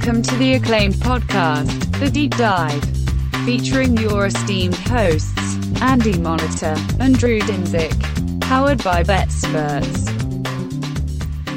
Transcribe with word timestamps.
Welcome 0.00 0.22
to 0.22 0.36
the 0.36 0.54
acclaimed 0.54 0.94
podcast, 0.94 2.00
The 2.00 2.10
Deep 2.10 2.34
Dive, 2.38 2.82
featuring 3.44 3.98
your 3.98 4.26
esteemed 4.26 4.74
hosts, 4.74 5.56
Andy 5.82 6.14
Molitor 6.14 6.74
and 6.98 7.18
Drew 7.18 7.38
Dinsick, 7.40 8.40
powered 8.40 8.82
by 8.82 9.02
BetSperts. 9.02 10.08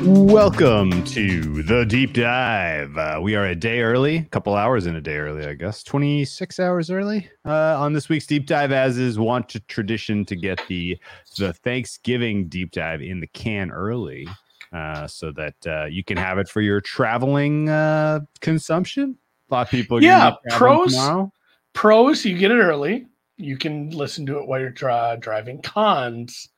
Welcome 0.06 1.06
to 1.06 1.64
the 1.64 1.86
deep 1.86 2.12
dive. 2.12 2.98
Uh, 2.98 3.20
we 3.24 3.36
are 3.36 3.46
a 3.46 3.56
day 3.56 3.80
early, 3.80 4.18
a 4.18 4.26
couple 4.26 4.56
hours 4.56 4.88
in 4.88 4.98
a 4.98 5.02
day 5.02 5.16
early, 5.16 5.48
I 5.48 5.54
guess, 5.54 5.82
26 5.82 6.60
hours 6.60 6.92
early 6.92 7.30
uh, 7.46 7.80
on 7.80 7.94
this 7.94 8.10
week's 8.10 8.28
deep 8.28 8.46
dive, 8.46 8.74
as 8.74 8.98
is 8.98 9.18
want 9.18 9.48
to 9.50 9.62
tradition 9.62 10.26
to 10.26 10.36
get 10.36 10.62
the 10.68 11.00
the 11.38 11.54
Thanksgiving 11.54 12.50
deep 12.50 12.72
dive 12.72 13.02
in 13.02 13.22
the 13.22 13.28
can 13.28 13.72
early, 13.72 14.28
uh, 14.74 15.08
so 15.08 15.32
that 15.32 15.56
uh, 15.68 15.86
you 15.86 16.04
can 16.04 16.18
have 16.18 16.38
it 16.40 16.50
for 16.50 16.62
your 16.62 16.82
traveling 16.82 17.70
uh, 17.70 18.20
consumption. 18.42 19.18
A 19.50 19.54
lot 19.54 19.68
of 19.68 19.70
people, 19.72 20.04
Yeah, 20.04 20.32
pros. 20.50 20.92
tomorrow. 20.92 21.32
Pros, 21.74 22.26
you 22.26 22.38
get 22.38 22.52
it 22.52 22.60
early. 22.60 23.08
You 23.38 23.58
can 23.58 23.90
listen 23.92 24.26
to 24.28 24.40
it 24.40 24.48
while 24.48 24.60
you're 24.60 24.70
dri- 24.70 25.18
driving. 25.20 25.62
Cons, 25.62 26.50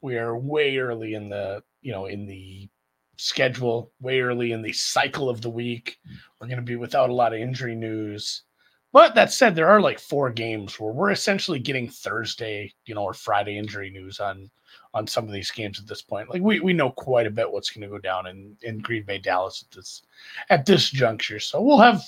we 0.00 0.16
are 0.16 0.36
way 0.38 0.78
early 0.78 1.14
in 1.14 1.28
the 1.28 1.62
you 1.82 1.92
know 1.92 2.06
in 2.06 2.26
the 2.26 2.68
schedule, 3.16 3.92
way 4.00 4.20
early 4.20 4.52
in 4.52 4.62
the 4.62 4.72
cycle 4.72 5.28
of 5.30 5.40
the 5.40 5.50
week. 5.50 5.98
We're 6.40 6.48
going 6.48 6.58
to 6.58 6.62
be 6.62 6.76
without 6.76 7.10
a 7.10 7.14
lot 7.14 7.32
of 7.32 7.40
injury 7.40 7.74
news. 7.74 8.42
But 8.92 9.14
that 9.14 9.32
said, 9.32 9.54
there 9.54 9.68
are 9.68 9.80
like 9.80 9.98
four 9.98 10.30
games 10.30 10.80
where 10.80 10.92
we're 10.92 11.10
essentially 11.10 11.58
getting 11.58 11.88
Thursday, 11.88 12.72
you 12.86 12.94
know, 12.94 13.02
or 13.02 13.12
Friday 13.14 13.58
injury 13.58 13.90
news 13.90 14.20
on 14.20 14.50
on 14.96 15.06
some 15.06 15.26
of 15.26 15.32
these 15.32 15.50
games 15.50 15.78
at 15.78 15.86
this 15.86 16.00
point. 16.00 16.30
Like 16.30 16.40
we 16.40 16.58
we 16.60 16.72
know 16.72 16.90
quite 16.90 17.26
a 17.26 17.30
bit 17.30 17.52
what's 17.52 17.68
going 17.68 17.82
to 17.82 17.88
go 17.88 17.98
down 17.98 18.26
in 18.26 18.56
in 18.62 18.78
Green 18.78 19.02
Bay, 19.02 19.18
Dallas 19.18 19.62
at 19.62 19.76
this 19.76 20.02
at 20.48 20.64
this 20.64 20.88
juncture. 20.90 21.38
So 21.38 21.60
we'll 21.60 21.78
have 21.78 22.02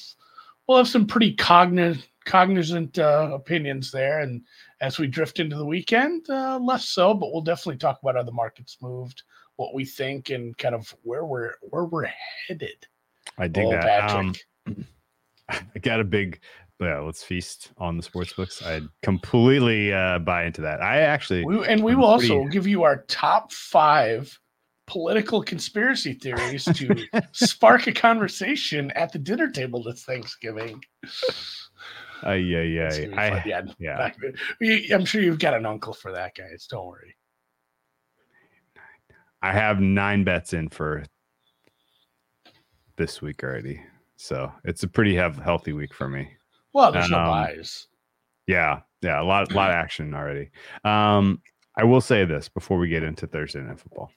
we'll 0.66 0.78
have 0.78 0.88
some 0.88 1.06
pretty 1.06 1.34
cognizant 1.34 2.08
cognizant 2.24 2.98
uh, 2.98 3.30
opinions 3.32 3.90
there, 3.90 4.20
and 4.20 4.42
as 4.80 4.98
we 4.98 5.06
drift 5.06 5.38
into 5.38 5.56
the 5.56 5.64
weekend, 5.64 6.28
uh, 6.30 6.58
less 6.58 6.88
so. 6.88 7.12
But 7.12 7.30
we'll 7.30 7.42
definitely 7.42 7.78
talk 7.78 8.00
about 8.02 8.16
how 8.16 8.22
the 8.22 8.32
market's 8.32 8.78
moved, 8.80 9.22
what 9.56 9.74
we 9.74 9.84
think, 9.84 10.30
and 10.30 10.56
kind 10.56 10.74
of 10.74 10.94
where 11.02 11.26
we're 11.26 11.54
where 11.60 11.84
we're 11.84 12.10
headed. 12.48 12.86
I 13.36 13.48
dig 13.48 13.66
Oh, 13.66 13.72
that. 13.72 14.10
Um, 14.10 14.34
I 15.48 15.78
got 15.82 16.00
a 16.00 16.04
big. 16.04 16.40
Yeah, 16.80 17.00
let's 17.00 17.24
feast 17.24 17.72
on 17.78 17.96
the 17.96 18.02
sports 18.02 18.32
books. 18.32 18.62
I 18.62 18.82
completely 19.02 19.92
uh, 19.92 20.20
buy 20.20 20.44
into 20.44 20.60
that. 20.60 20.80
I 20.80 21.00
actually, 21.00 21.44
We, 21.44 21.66
and 21.66 21.82
we 21.82 21.92
I'm 21.92 21.98
will 21.98 22.06
also 22.06 22.44
give 22.44 22.68
you 22.68 22.84
our 22.84 23.04
top 23.08 23.52
five 23.52 24.38
political 24.86 25.42
conspiracy 25.42 26.14
theories 26.14 26.64
to 26.64 27.06
spark 27.32 27.88
a 27.88 27.92
conversation 27.92 28.90
at 28.92 29.12
the 29.12 29.18
dinner 29.18 29.50
table 29.50 29.82
this 29.82 30.04
Thanksgiving. 30.04 30.82
uh, 32.24 32.32
yeah, 32.32 32.62
yeah, 32.62 32.86
It's 32.86 32.98
gonna 32.98 33.10
be 33.10 33.54
I, 33.54 33.64
yeah, 33.78 34.10
yeah. 34.60 34.94
I'm 34.94 35.04
sure 35.04 35.20
you've 35.20 35.38
got 35.40 35.54
an 35.54 35.66
uncle 35.66 35.92
for 35.92 36.12
that, 36.12 36.36
guys. 36.36 36.66
Don't 36.70 36.86
worry. 36.86 37.16
I 39.42 39.52
have 39.52 39.80
nine 39.80 40.24
bets 40.24 40.52
in 40.52 40.68
for 40.68 41.04
this 42.96 43.20
week 43.20 43.42
already. 43.42 43.80
So 44.16 44.52
it's 44.64 44.82
a 44.82 44.88
pretty 44.88 45.14
hev- 45.14 45.38
healthy 45.38 45.72
week 45.72 45.94
for 45.94 46.08
me. 46.08 46.28
Well, 46.72 46.92
there's 46.92 47.10
no 47.10 47.18
Um, 47.18 47.26
buys. 47.26 47.86
Yeah, 48.46 48.80
yeah, 49.02 49.20
a 49.20 49.24
lot, 49.24 49.52
lot 49.52 49.70
of 49.70 49.76
action 49.76 50.14
already. 50.14 50.50
Um, 50.84 51.42
I 51.76 51.84
will 51.84 52.00
say 52.00 52.24
this 52.24 52.48
before 52.48 52.78
we 52.78 52.88
get 52.88 53.02
into 53.02 53.26
Thursday 53.26 53.60
night 53.60 53.78
football. 53.78 54.10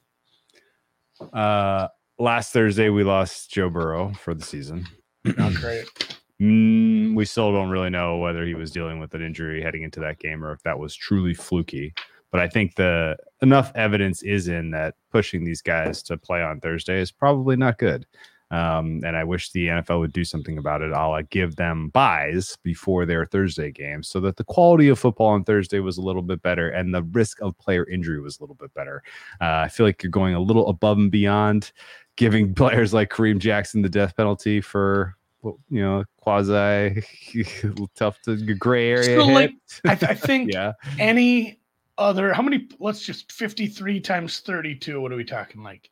Uh, 1.33 1.88
last 2.17 2.53
Thursday 2.53 2.89
we 2.89 3.03
lost 3.03 3.52
Joe 3.52 3.70
Burrow 3.70 4.14
for 4.14 4.33
the 4.33 4.43
season. 4.43 4.87
Not 5.23 5.53
great. 5.55 5.86
Mm, 6.42 7.15
we 7.15 7.23
still 7.26 7.52
don't 7.52 7.70
really 7.70 7.92
know 7.92 8.17
whether 8.17 8.43
he 8.43 8.55
was 8.55 8.71
dealing 8.71 8.99
with 8.99 9.14
an 9.14 9.21
injury 9.21 9.61
heading 9.61 9.83
into 9.83 9.99
that 9.99 10.17
game 10.17 10.43
or 10.43 10.52
if 10.52 10.64
that 10.64 10.80
was 10.80 10.95
truly 10.95 11.36
fluky. 11.36 11.93
But 12.31 12.42
I 12.42 12.47
think 12.47 12.73
the 12.73 13.15
enough 13.43 13.71
evidence 13.76 14.23
is 14.23 14.47
in 14.47 14.71
that 14.71 14.95
pushing 15.11 15.43
these 15.43 15.61
guys 15.61 16.02
to 16.02 16.17
play 16.17 16.42
on 16.42 16.59
Thursday 16.59 16.99
is 16.99 17.11
probably 17.11 17.58
not 17.58 17.77
good. 17.77 18.08
Um, 18.52 19.02
and 19.06 19.16
I 19.16 19.23
wish 19.23 19.52
the 19.52 19.67
NFL 19.67 20.02
would 20.02 20.14
do 20.14 20.26
something 20.26 20.58
about 20.58 20.82
it. 20.82 20.94
I'll 20.94 21.14
uh, 21.14 21.23
give 21.30 21.56
them 21.56 21.89
buys 21.89 22.58
before 22.64 23.06
their 23.06 23.26
Thursday 23.26 23.72
games 23.72 24.10
so 24.10 24.20
that 24.20 24.36
the 24.36 24.44
quality 24.44 24.89
of 24.89 25.00
football 25.00 25.28
on 25.28 25.45
Thursday 25.45 25.80
was 25.80 25.98
a 25.98 26.02
little 26.02 26.22
bit 26.22 26.42
better 26.42 26.70
and 26.70 26.94
the 26.94 27.04
risk 27.04 27.42
of 27.42 27.58
player 27.58 27.88
injury 27.89 28.20
was 28.20 28.39
a 28.39 28.44
little 28.44 28.56
bit 28.56 28.73
better. 28.73 29.02
Uh, 29.39 29.64
I 29.66 29.70
feel 29.70 29.86
like 29.86 30.04
you're 30.04 30.12
going 30.12 30.36
a 30.36 30.39
little 30.39 30.67
above 30.67 30.98
and 30.98 31.10
beyond 31.10 31.72
giving 32.17 32.54
players 32.56 32.94
like 32.94 33.10
Kareem 33.10 33.39
Jackson 33.39 33.82
the 33.82 33.89
death 33.89 34.16
penalty 34.17 34.60
for 34.60 35.16
well, 35.42 35.58
you 35.70 35.82
know, 35.82 36.04
quasi 36.18 37.04
tough 37.95 38.22
to 38.22 38.36
gray 38.56 38.92
area. 38.92 39.20
So, 39.20 39.26
like. 39.26 39.54
I, 39.86 39.95
th- 39.95 40.12
I 40.12 40.14
think 40.14 40.52
yeah, 40.54 40.73
any 41.00 41.60
other, 41.98 42.33
how 42.33 42.44
many, 42.44 42.68
let's 42.80 43.02
just 43.02 43.32
53 43.32 44.00
times 44.02 44.39
32. 44.42 45.02
What 45.02 45.12
are 45.12 45.16
we 45.16 45.23
talking 45.23 45.64
like? 45.64 45.89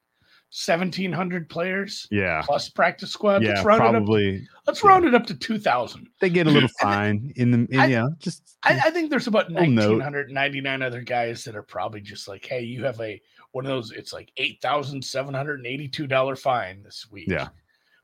1,700 0.52 1.48
players 1.48 2.08
yeah, 2.10 2.42
plus 2.44 2.70
practice 2.70 3.12
squad. 3.12 3.44
yeah. 3.44 3.50
let's 3.50 3.64
round, 3.64 3.82
it 3.82 3.86
up, 3.86 3.92
Probably 3.92 4.48
let's 4.66 4.84
yeah. 4.84 4.90
round 4.90 5.06
it 5.06 5.14
up 5.14 5.28
to 5.28 5.36
2,000. 5.36 6.10
they 6.20 6.30
get 6.30 6.48
a 6.48 6.50
little 6.50 6.70
fine 6.82 7.32
in 7.36 7.52
the, 7.52 7.68
in, 7.70 7.80
I- 7.80 7.88
know, 7.88 8.10
just 8.18 8.58
I, 8.64 8.82
I 8.86 8.90
think 8.90 9.12
there's 9.12 9.28
about 9.28 9.52
1,999 9.52 10.82
other 10.82 11.02
guys 11.02 11.44
that 11.44 11.56
are 11.56 11.62
probably 11.62 12.02
just 12.02 12.28
like, 12.28 12.44
hey, 12.46 12.62
you 12.62 12.84
have 12.84 13.00
a 13.00 13.22
one 13.52 13.66
of 13.66 13.70
those, 13.70 13.92
it's 13.92 14.14
like 14.14 14.32
$8,782 14.40 16.40
fine 16.40 16.84
this 16.84 17.08
week. 17.12 17.28
Yeah. 17.28 17.48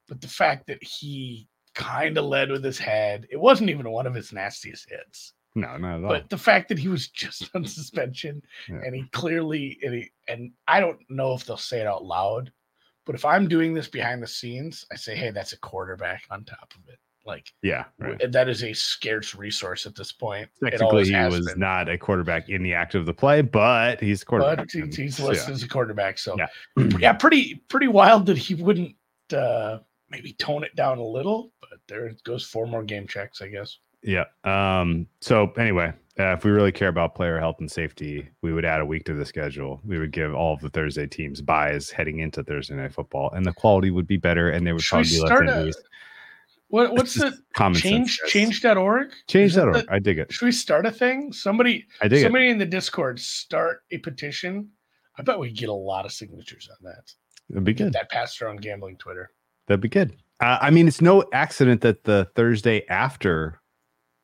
But 0.08 0.22
the 0.22 0.28
fact 0.28 0.68
that 0.68 0.84
he 0.84 1.48
kind 1.74 2.18
of 2.18 2.26
led 2.26 2.52
with 2.52 2.64
his 2.64 2.78
head, 2.78 3.28
it 3.30 3.38
wasn't 3.38 3.70
even 3.70 3.90
one 3.90 4.08
of 4.08 4.14
his 4.14 4.34
nastiest 4.34 4.90
hits. 4.90 5.34
No, 5.56 5.78
not 5.78 5.98
at 6.00 6.04
all. 6.04 6.10
But 6.10 6.30
the 6.30 6.38
fact 6.38 6.70
that 6.70 6.78
he 6.80 6.88
was 6.88 7.08
just 7.08 7.50
on 7.56 7.66
suspension 7.66 8.42
Yeah. 8.70 8.82
and 8.86 8.94
he 8.96 9.04
clearly, 9.12 9.80
and, 9.84 9.94
he, 9.96 10.10
and 10.28 10.52
I 10.68 10.80
don't 10.80 11.00
know 11.10 11.34
if 11.34 11.46
they'll 11.46 11.58
say 11.58 11.80
it 11.82 11.88
out 11.88 12.04
loud, 12.06 12.52
but 13.06 13.16
if 13.16 13.24
I'm 13.26 13.48
doing 13.48 13.74
this 13.74 13.88
behind 13.88 14.22
the 14.22 14.28
scenes, 14.28 14.86
I 14.92 14.96
say, 14.96 15.16
hey, 15.16 15.32
that's 15.32 15.54
a 15.54 15.60
quarterback 15.60 16.24
on 16.32 16.44
top 16.44 16.74
of 16.76 16.88
it. 16.92 17.00
Like, 17.26 17.52
yeah, 17.64 17.86
right. 17.98 18.32
that 18.32 18.50
is 18.50 18.64
a 18.64 18.72
scarce 18.74 19.34
resource 19.34 19.88
at 19.88 19.96
this 19.96 20.12
point. 20.12 20.48
Technically, 20.64 21.06
he 21.06 21.16
was 21.16 21.48
been. 21.48 21.60
not 21.60 21.90
a 21.90 21.98
quarterback 21.98 22.50
in 22.50 22.62
the 22.62 22.76
act 22.76 22.94
of 22.94 23.08
the 23.08 23.14
play, 23.16 23.42
but 23.42 24.00
he's 24.00 24.22
a 24.22 24.26
quarterback. 24.26 24.58
but 24.58 24.72
he- 24.96 25.04
he's 25.04 25.18
so, 25.18 25.26
listed 25.28 25.54
as 25.56 25.64
a 25.64 25.68
quarterback. 25.68 26.20
So 26.20 26.36
Yeah. 26.38 26.48
yeah, 27.00 27.14
pretty 27.14 27.56
pretty 27.68 27.88
wild 27.88 28.28
that 28.28 28.38
he 28.38 28.54
wouldn't 28.54 28.96
uh 29.34 29.80
maybe 30.12 30.34
tone 30.34 30.64
it 30.64 30.76
down 30.76 31.00
a 31.00 31.04
little, 31.04 31.52
but 31.62 31.80
there 31.88 32.06
it 32.06 32.24
goes 32.26 32.44
four 32.46 32.68
more 32.68 32.84
game 32.84 33.08
checks, 33.08 33.42
I 33.42 33.48
guess. 33.48 33.80
Yeah. 34.06 34.26
Um, 34.44 35.08
so 35.20 35.52
anyway, 35.58 35.94
uh, 36.20 36.34
if 36.34 36.46
we 36.46 36.52
really 36.52 36.72
care 36.72 36.88
about 36.90 37.16
player 37.16 37.40
health 37.40 37.58
and 37.60 37.70
safety, 37.70 38.30
we 38.42 38.54
would 38.54 38.64
add 38.64 38.80
a 38.80 38.86
week 38.86 39.04
to 39.06 39.14
the 39.14 39.26
schedule. 39.26 39.82
We 39.84 39.98
would 40.00 40.12
give 40.12 40.34
all 40.34 40.54
of 40.54 40.62
the 40.62 40.70
Thursday 40.70 41.08
teams 41.08 41.42
buys 41.42 41.90
heading 41.90 42.20
into 42.20 42.44
Thursday 42.44 42.76
night 42.76 42.94
football, 42.94 43.32
and 43.32 43.46
the 43.46 43.52
quality 43.54 43.92
would 43.92 44.08
be 44.08 44.18
better, 44.18 44.50
and 44.52 44.66
there 44.66 44.76
would 44.76 44.84
Should 44.84 44.96
probably 44.96 45.10
be 45.10 45.20
less 45.20 45.28
start 45.28 45.48
a- 45.50 45.52
injuries. 45.58 45.78
What 46.70 46.94
what's 46.94 47.14
the 47.16 47.38
common 47.54 47.80
change 47.80 48.16
sense, 48.18 48.32
change.org? 48.32 49.12
Change 49.28 49.54
that 49.54 49.66
that. 49.66 49.72
the- 49.74 49.80
org. 49.80 49.88
I 49.90 50.00
dig 50.00 50.18
it. 50.20 50.32
Should 50.32 50.46
we 50.46 50.52
start 50.52 50.86
a 50.86 50.92
thing? 50.92 51.32
Somebody 51.32 51.86
I 52.02 52.08
dig 52.08 52.20
it. 52.20 52.24
somebody 52.24 52.50
in 52.50 52.58
the 52.58 52.66
Discord 52.66 53.20
start 53.20 53.84
a 53.92 53.98
petition. 54.00 54.70
I 55.18 55.22
bet 55.24 55.38
we 55.40 55.52
get 55.52 55.70
a 55.70 55.74
lot 55.74 56.06
of 56.06 56.12
signatures 56.12 56.68
on 56.70 56.78
that. 56.84 57.14
That'd 57.50 57.64
be 57.64 57.74
Get 57.74 57.84
good. 57.86 57.94
that 57.94 58.10
passed 58.10 58.42
around 58.42 58.62
gambling 58.62 58.98
Twitter. 58.98 59.32
That'd 59.68 59.82
be 59.82 59.90
good. 59.90 60.16
Uh, 60.42 60.58
I 60.60 60.70
mean, 60.72 60.88
it's 60.88 61.02
no 61.02 61.24
accident 61.34 61.82
that 61.82 62.04
the 62.04 62.28
Thursday 62.36 62.86
after 62.90 63.62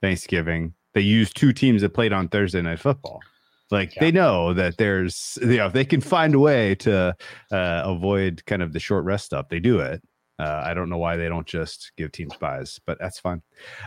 Thanksgiving 0.01 0.73
they 0.93 1.01
used 1.01 1.35
two 1.35 1.53
teams 1.53 1.81
that 1.81 1.93
played 1.93 2.13
on 2.13 2.27
Thursday 2.27 2.61
night 2.61 2.79
football. 2.79 3.21
Like 3.69 3.95
Yeah. 3.95 4.01
they 4.01 4.11
know 4.11 4.53
that 4.53 4.77
there's, 4.77 5.37
you 5.41 5.57
know, 5.57 5.67
if 5.67 5.73
they 5.73 5.85
can 5.85 6.01
find 6.01 6.35
a 6.35 6.39
way 6.39 6.75
to 6.75 7.15
uh, 7.51 7.81
avoid 7.85 8.45
kind 8.45 8.61
of 8.61 8.73
the 8.73 8.79
short 8.79 9.05
rest 9.05 9.25
stuff, 9.25 9.47
they 9.49 9.59
do 9.59 9.79
it. 9.79 10.01
Uh, 10.39 10.63
I 10.65 10.73
don't 10.73 10.89
know 10.89 10.97
why 10.97 11.17
they 11.17 11.29
don't 11.29 11.45
just 11.45 11.91
give 11.97 12.11
teams 12.11 12.35
buys, 12.35 12.79
but 12.87 12.97
that's 12.99 13.19
fine. 13.19 13.43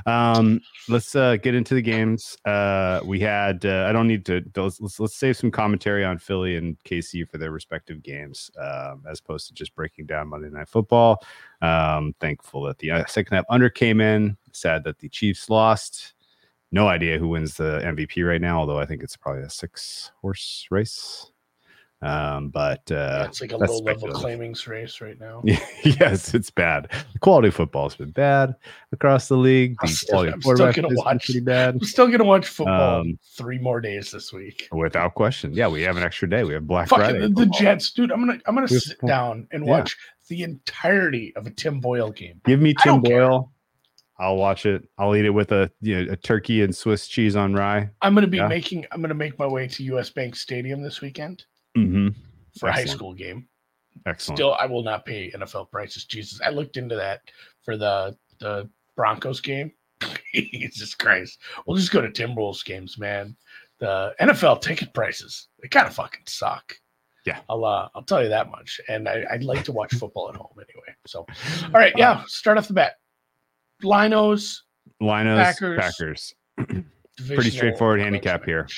Um, 0.07 0.61
let's 0.89 1.17
uh, 1.17 1.35
get 1.37 1.53
into 1.53 1.75
the 1.75 1.83
games. 1.83 2.39
Uh, 2.45 3.01
we 3.05 3.19
had. 3.19 3.67
Uh, 3.67 3.87
I 3.89 3.93
don't 3.93 4.07
need 4.07 4.25
to. 4.27 4.41
Let's, 4.55 4.81
let's 4.81 5.01
let's 5.01 5.17
save 5.17 5.37
some 5.37 5.51
commentary 5.51 6.05
on 6.05 6.17
Philly 6.19 6.55
and 6.57 6.77
KC 6.85 7.29
for 7.29 7.39
their 7.39 7.51
respective 7.51 8.05
games, 8.05 8.53
um, 8.57 9.03
as 9.11 9.19
opposed 9.19 9.49
to 9.49 9.55
just 9.55 9.75
breaking 9.75 10.07
down 10.07 10.29
Monday 10.29 10.49
Night 10.49 10.69
Football. 10.69 11.19
Um, 11.61 12.15
thankful 12.21 12.63
that 12.63 12.79
the 12.79 12.93
uh, 12.93 13.07
second 13.07 13.35
half 13.35 13.47
under 13.51 13.69
came 13.69 14.01
in. 14.01 14.37
Sad 14.55 14.85
that 14.85 14.99
the 14.99 15.09
Chiefs 15.09 15.51
lost. 15.51 16.15
No 16.73 16.89
idea 16.89 17.19
who 17.19 17.29
wins 17.29 17.57
the 17.57 17.81
MVP 17.85 18.27
right 18.27 18.41
now, 18.41 18.59
although 18.61 18.79
I 18.79 18.87
think 18.87 19.03
it's 19.03 19.17
probably 19.17 19.43
a 19.43 19.51
six 19.51 20.11
horse 20.21 20.67
race. 20.71 21.31
Um, 22.03 22.51
but 22.51 22.83
Yeah, 22.91 22.97
uh, 22.97 23.25
it's 23.29 23.41
like 23.41 23.53
a 23.53 23.57
low 23.57 23.79
level 23.79 24.11
claimings 24.11 24.67
race 24.67 25.01
right 25.01 25.19
now. 25.19 25.43
yes, 25.85 26.35
it's 26.35 26.51
bad. 26.51 26.89
The 27.15 27.19
quality 27.21 27.49
of 27.49 27.55
football 27.55 27.85
has 27.89 27.97
been 27.97 28.11
bad 28.11 28.55
across 28.93 29.29
the 29.29 29.37
league. 29.39 29.75
I'm 29.81 29.89
The 29.89 29.95
still- 29.95 30.19
I'm 30.21 30.41
still 30.43 30.55
quarterback 30.57 30.75
gonna 30.75 30.89
watch. 30.91 31.25
pretty 31.25 31.41
bad. 31.41 31.75
I'm 31.77 31.81
still 31.85 32.09
gonna 32.09 32.25
watch 32.25 32.47
football 32.47 33.01
Um, 33.01 33.19
three 33.39 33.59
more 33.59 33.81
days 33.81 34.11
this 34.11 34.33
week. 34.35 34.69
Without 34.71 35.15
question. 35.15 35.55
Yeah, 35.55 35.69
we 35.69 35.81
have 35.83 35.97
an 35.97 36.03
extra 36.03 36.29
day. 36.29 36.45
We 36.45 36.53
have 36.53 36.67
Black 36.67 36.89
Fucking 36.89 37.05
Friday. 37.05 37.21
the, 37.21 37.29
the. 37.29 37.47
Jets, 37.47 37.93
dude. 37.93 38.13
I'm 38.13 38.21
gonna 38.27 38.39
I'm 38.45 38.55
gonna 38.55 38.69
sit 38.69 38.99
down 39.07 39.49
and 39.51 39.65
Yeah. 39.65 39.71
watch 39.71 39.97
the 40.29 40.43
entirety 40.43 41.35
of 41.37 41.47
a 41.47 41.51
Tim 41.51 41.81
Boyle 41.81 42.11
game. 42.11 42.41
Give 42.45 42.61
me 42.61 42.75
Tim 42.83 43.01
don't 43.03 43.07
care. 43.07 43.41
I'll 44.19 44.37
watch 44.37 44.65
it. 44.67 44.89
I'll 44.99 45.17
eat 45.17 45.25
it 45.25 45.31
with 45.31 45.51
a 45.53 45.71
you 45.81 46.05
know, 46.05 46.13
a 46.13 46.17
turkey 46.17 46.63
and 46.63 46.75
Swiss 46.75 47.09
cheese 47.09 47.35
on 47.37 47.53
rye. 47.55 47.91
I'm 48.03 48.15
gonna 48.15 48.27
be 48.27 48.37
Yeah. 48.39 48.49
making 48.49 48.87
I'm 48.93 49.01
gonna 49.01 49.15
make 49.15 49.39
my 49.39 49.47
way 49.47 49.67
to 49.69 49.83
US 49.85 50.11
Bank 50.11 50.37
Stadium 50.37 50.83
this 50.83 51.01
weekend 51.01 51.45
Mm-hmm. 51.77 52.09
for 52.59 52.69
a 52.69 52.73
high 52.73 52.85
school 52.85 53.13
game. 53.15 53.49
Excellent. 54.07 54.39
Still, 54.39 54.55
I 54.55 54.67
will 54.67 54.83
not 54.85 55.05
pay 55.05 55.31
NFL 55.33 55.71
prices. 55.71 56.05
Jesus, 56.05 56.41
I 56.41 56.51
looked 56.51 56.77
into 56.77 56.95
that 56.97 57.23
for 57.65 57.77
the 57.77 58.17
the 58.41 58.69
Broncos 58.97 59.41
game. 59.41 59.73
Jesus 60.35 60.95
Christ, 60.95 61.41
we'll 61.67 61.77
just 61.77 61.91
go 61.93 62.01
to 62.01 62.09
Timberwolves 62.09 62.65
games, 62.65 62.99
man. 62.99 63.37
The 63.81 64.15
NFL 64.21 64.61
ticket 64.63 64.95
prices 64.95 65.49
they 65.61 65.69
kind 65.69 65.87
of 65.87 65.95
fucking 65.95 66.23
suck. 66.27 66.77
Yeah. 67.27 67.41
I'll 67.49 67.65
uh, 67.65 67.89
I'll 67.95 68.03
tell 68.03 68.23
you 68.23 68.29
that 68.29 68.51
much. 68.51 68.81
And 68.89 69.09
I, 69.09 69.25
I'd 69.31 69.43
like 69.45 69.65
to 69.65 69.73
watch 69.73 69.93
football 69.99 70.29
at 70.29 70.37
home 70.37 70.53
anyway. 70.57 70.95
So, 71.07 71.21
all 71.65 71.71
right, 71.81 71.93
yeah, 71.97 72.23
start 72.27 72.59
off 72.59 72.69
the 72.69 72.75
bat. 72.75 72.95
Lions, 73.85 74.65
Lions 75.01 75.39
Packers. 75.39 75.81
Packers. 75.81 76.35
divisional 77.17 77.51
straightforward 77.51 78.01
handicap 78.01 78.45
here. 78.45 78.69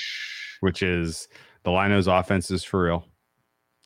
which 0.61 0.83
is 0.83 1.27
the 1.63 1.71
Lions 1.71 2.07
offense 2.07 2.51
is 2.51 2.63
for 2.63 2.83
real. 2.83 3.07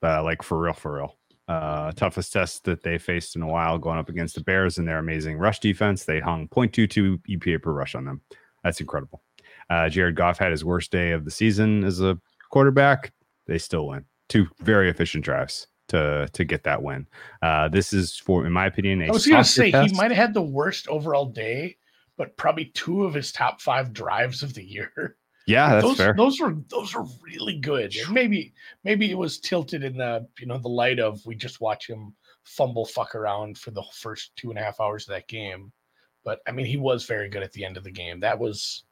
Uh, 0.04 0.24
like 0.24 0.42
for 0.42 0.60
real, 0.60 0.74
for 0.74 0.96
real. 0.96 1.18
Uh, 1.48 1.92
toughest 1.92 2.32
test 2.32 2.64
that 2.64 2.82
they 2.82 2.98
faced 2.98 3.36
in 3.36 3.42
a 3.42 3.48
while 3.48 3.78
going 3.78 4.00
up 4.00 4.10
against 4.10 4.36
the 4.36 4.42
Bears 4.42 4.78
and 4.78 4.88
their 4.88 5.00
amazing 5.00 5.38
rush 5.38 5.60
defense. 5.60 6.06
They 6.06 6.20
hung 6.20 6.48
0.22 6.50 7.20
EPA 7.30 7.62
per 7.62 7.72
rush 7.72 7.94
on 7.96 8.06
them. 8.06 8.22
That's 8.64 8.80
incredible. 8.80 9.22
Uh, 9.70 9.90
Jared 9.90 10.16
Goff 10.16 10.38
had 10.38 10.52
his 10.52 10.66
worst 10.66 10.92
day 10.92 11.12
of 11.12 11.26
the 11.26 11.32
season 11.32 11.84
as 11.84 12.02
a 12.02 12.18
quarterback. 12.52 13.12
They 13.48 13.58
still 13.58 13.88
win. 13.88 14.06
Two 14.30 14.48
very 14.60 14.90
efficient 14.90 15.26
drives 15.26 15.68
to 15.92 16.28
to 16.34 16.44
get 16.44 16.64
that 16.64 16.82
win. 16.82 17.08
Uh, 17.42 17.70
this 17.70 17.94
is 17.94 18.18
for, 18.18 18.46
in 18.46 18.52
my 18.52 18.66
opinion, 18.66 19.02
a 19.02 19.08
I 19.08 19.12
was 19.12 19.28
going 19.28 19.44
to 19.44 19.50
say 19.50 19.72
test. 19.72 19.92
he 19.92 19.98
might 19.98 20.12
have 20.12 20.18
had 20.18 20.34
the 20.34 20.42
worst 20.42 20.88
overall 20.88 21.26
day, 21.26 21.78
but 22.18 22.36
probably 22.38 22.66
two 22.66 23.06
of 23.06 23.14
his 23.14 23.32
top 23.32 23.62
five 23.62 23.94
drives 23.94 24.44
of 24.44 24.54
the 24.54 24.64
year. 24.64 25.18
Yeah, 25.48 25.70
that's 25.70 25.86
those, 25.86 25.98
fair. 25.98 26.14
Those 26.16 26.40
were 26.40 26.56
those 26.70 26.94
were 26.94 27.06
really 27.24 27.58
good. 27.58 27.96
And 27.96 28.14
maybe 28.14 28.54
maybe 28.84 29.12
it 29.12 29.18
was 29.18 29.40
tilted 29.40 29.84
in 29.84 29.98
the 29.98 30.28
you 30.40 30.48
know 30.48 30.58
the 30.58 30.70
light 30.70 31.00
of 31.00 31.26
we 31.26 31.36
just 31.36 31.62
watch 31.62 31.88
him 31.88 32.14
fumble 32.44 32.86
fuck 32.86 33.16
around 33.16 33.58
for 33.58 33.72
the 33.72 33.84
first 33.94 34.36
two 34.36 34.50
and 34.50 34.60
a 34.60 34.64
half 34.64 34.80
hours 34.80 35.08
of 35.08 35.14
that 35.14 35.28
game. 35.28 35.72
But 36.24 36.40
I 36.48 36.52
mean, 36.52 36.66
he 36.66 36.78
was 36.78 37.06
very 37.06 37.30
good 37.30 37.44
at 37.44 37.52
the 37.54 37.66
end 37.66 37.78
of 37.78 37.84
the 37.84 37.92
game. 37.92 38.20
That 38.20 38.40
was 38.40 38.84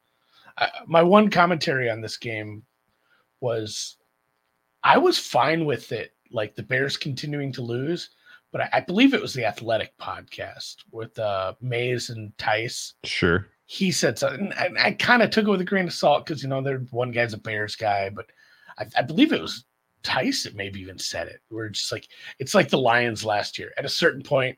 I, 0.58 0.70
my 0.88 1.04
one 1.04 1.30
commentary 1.30 1.90
on 1.90 2.02
this 2.02 2.18
game 2.18 2.64
was 3.40 3.98
I 4.84 4.98
was 4.98 5.18
fine 5.18 5.66
with 5.66 5.92
it, 5.92 6.14
like 6.32 6.56
the 6.56 6.64
Bears 6.64 6.98
continuing 6.98 7.52
to 7.54 7.62
lose. 7.62 8.10
But 8.52 8.62
I, 8.62 8.70
I 8.74 8.80
believe 8.82 9.14
it 9.14 9.22
was 9.22 9.34
the 9.34 9.46
Athletic 9.46 9.98
podcast 9.98 10.78
with 10.92 11.18
uh, 11.20 11.54
Mays 11.62 12.10
and 12.10 12.36
Tice 12.38 12.96
Sure. 13.04 13.48
he 13.66 13.92
said 13.92 14.18
something. 14.18 14.52
And 14.58 14.78
I, 14.78 14.88
I 14.88 14.92
kind 14.94 15.22
of 15.22 15.30
took 15.30 15.46
it 15.48 15.52
with 15.52 15.62
a 15.62 15.66
grain 15.66 15.86
of 15.86 15.94
salt 15.94 16.26
because 16.26 16.42
you 16.42 16.50
know, 16.50 16.62
there 16.62 16.80
one 16.92 17.12
guy's 17.12 17.34
a 17.34 17.38
Bears 17.38 17.76
guy, 17.76 18.10
but 18.10 18.26
I, 18.78 18.88
I 18.98 19.02
believe 19.04 19.32
it 19.34 19.42
was 19.42 19.66
Tice 20.02 20.44
that 20.44 20.56
maybe 20.56 20.80
even 20.80 20.98
said 20.98 21.28
it. 21.28 21.42
We're 21.52 21.70
just 21.70 21.92
like 21.92 22.08
it's 22.40 22.56
like 22.56 22.70
the 22.70 22.78
Lions 22.78 23.26
last 23.26 23.60
year. 23.60 23.72
At 23.78 23.86
a 23.86 23.90
certain 23.90 24.24
point, 24.24 24.58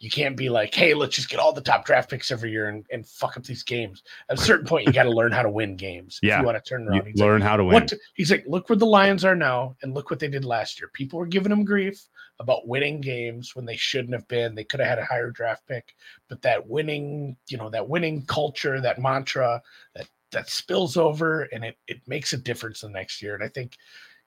you 0.00 0.10
can't 0.10 0.36
be 0.36 0.48
like, 0.48 0.74
hey, 0.74 0.94
let's 0.94 1.16
just 1.16 1.28
get 1.28 1.40
all 1.40 1.52
the 1.52 1.60
top 1.60 1.84
draft 1.84 2.08
picks 2.08 2.30
every 2.30 2.52
year 2.52 2.68
and, 2.68 2.86
and 2.92 3.06
fuck 3.06 3.36
up 3.36 3.42
these 3.42 3.64
games. 3.64 4.04
At 4.30 4.38
a 4.38 4.42
certain 4.42 4.66
point, 4.66 4.86
you 4.86 4.92
got 4.92 5.04
to 5.04 5.10
learn 5.10 5.32
how 5.32 5.42
to 5.42 5.50
win 5.50 5.76
games. 5.76 6.20
Yeah. 6.22 6.34
If 6.34 6.40
you 6.40 6.46
want 6.46 6.64
to 6.64 6.68
turn 6.68 6.84
You 6.84 6.90
around. 6.90 7.06
He's 7.06 7.16
like, 7.16 7.26
learn 7.26 7.40
how 7.40 7.56
to 7.56 7.64
win. 7.64 7.74
what 7.74 7.92
he's 8.14 8.30
like, 8.30 8.44
look 8.46 8.68
where 8.68 8.76
the 8.76 8.86
Lions 8.86 9.24
are 9.24 9.34
now, 9.34 9.76
and 9.82 9.94
look 9.94 10.10
what 10.10 10.20
they 10.20 10.28
did 10.28 10.44
last 10.44 10.80
year. 10.80 10.88
People 10.92 11.18
were 11.18 11.26
giving 11.26 11.50
him 11.50 11.64
grief 11.64 12.08
about 12.38 12.68
winning 12.68 13.00
games 13.00 13.56
when 13.56 13.64
they 13.64 13.76
shouldn't 13.76 14.14
have 14.14 14.28
been. 14.28 14.54
They 14.54 14.64
could 14.64 14.78
have 14.78 14.88
had 14.88 14.98
a 15.00 15.04
higher 15.04 15.30
draft 15.30 15.66
pick, 15.66 15.96
but 16.28 16.42
that 16.42 16.68
winning, 16.68 17.36
you 17.48 17.58
know, 17.58 17.68
that 17.70 17.88
winning 17.88 18.24
culture, 18.26 18.80
that 18.80 19.00
mantra, 19.00 19.60
that 19.96 20.08
that 20.30 20.48
spills 20.48 20.96
over, 20.96 21.42
and 21.52 21.64
it 21.64 21.76
it 21.88 22.00
makes 22.06 22.32
a 22.32 22.38
difference 22.38 22.82
the 22.82 22.88
next 22.88 23.20
year. 23.20 23.34
And 23.34 23.42
I 23.42 23.48
think, 23.48 23.76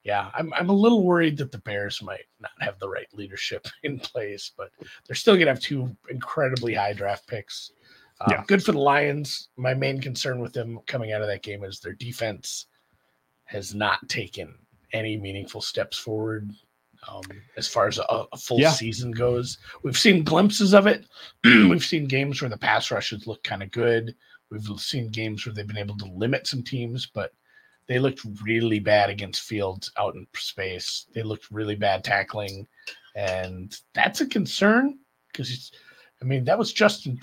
yeah, 0.04 0.32
I'm 0.34 0.54
I'm 0.54 0.70
a 0.70 0.74
little 0.74 1.04
worried 1.04 1.38
that 1.38 1.52
the 1.52 1.60
Bears 1.60 2.02
might 2.02 2.26
not 2.40 2.52
have 2.60 2.80
the 2.80 2.90
right 2.90 3.08
leadership 3.14 3.68
in 3.84 4.00
place, 4.00 4.52
but 4.58 4.70
they're 5.08 5.16
still 5.16 5.36
gonna 5.36 5.52
have 5.52 5.60
two 5.60 5.96
incredibly 6.10 6.74
high 6.74 6.94
draft 6.94 7.28
picks. 7.28 7.72
Uh, 8.20 8.28
Yeah. 8.32 8.44
Good 8.48 8.64
for 8.64 8.72
the 8.72 8.80
Lions. 8.80 9.50
My 9.58 9.74
main 9.74 10.00
concern 10.02 10.40
with 10.40 10.54
them 10.54 10.80
coming 10.88 11.12
out 11.12 11.22
of 11.22 11.28
that 11.28 11.44
game 11.44 11.64
is 11.64 11.80
their 11.80 11.94
defense 11.94 12.68
has 13.46 13.74
not 13.76 14.08
taken 14.10 14.54
any 14.94 15.18
meaningful 15.18 15.62
steps 15.62 15.98
forward 15.98 16.52
um, 17.10 17.24
as 17.58 17.68
far 17.68 17.88
as 17.88 17.98
a, 17.98 18.04
a 18.32 18.38
full 18.38 18.60
Yeah. 18.60 18.72
season 18.72 19.12
goes. 19.12 19.58
We've 19.84 19.98
seen 19.98 20.24
glimpses 20.24 20.74
of 20.74 20.86
it. 20.88 21.06
We've 21.44 21.84
seen 21.84 22.06
games 22.06 22.42
where 22.42 22.50
the 22.50 22.58
pass 22.58 22.92
rushes 22.92 23.26
look 23.28 23.44
kind 23.44 23.64
of 23.64 23.72
good. 23.72 24.16
We've 24.52 24.68
seen 24.80 25.10
games 25.10 25.46
where 25.46 25.54
they've 25.54 25.66
been 25.68 25.78
able 25.78 25.98
to 25.98 26.06
limit 26.06 26.46
some 26.46 26.62
teams, 26.62 27.08
but 27.08 27.32
they 27.92 28.00
looked 28.00 28.22
really 28.42 28.80
bad 28.80 29.10
against 29.10 29.42
Fields 29.42 29.92
out 29.98 30.16
in 30.16 30.26
space. 30.34 31.08
They 31.14 31.24
looked 31.24 31.52
really 31.52 31.76
bad 31.76 32.06
tackling, 32.06 32.66
and 33.16 33.76
that's 33.94 34.22
a 34.22 34.28
concern 34.28 34.98
because 35.28 35.74
I 36.22 36.26
mean 36.26 36.46
that 36.46 36.58
was 36.58 36.72
Justin 36.72 37.20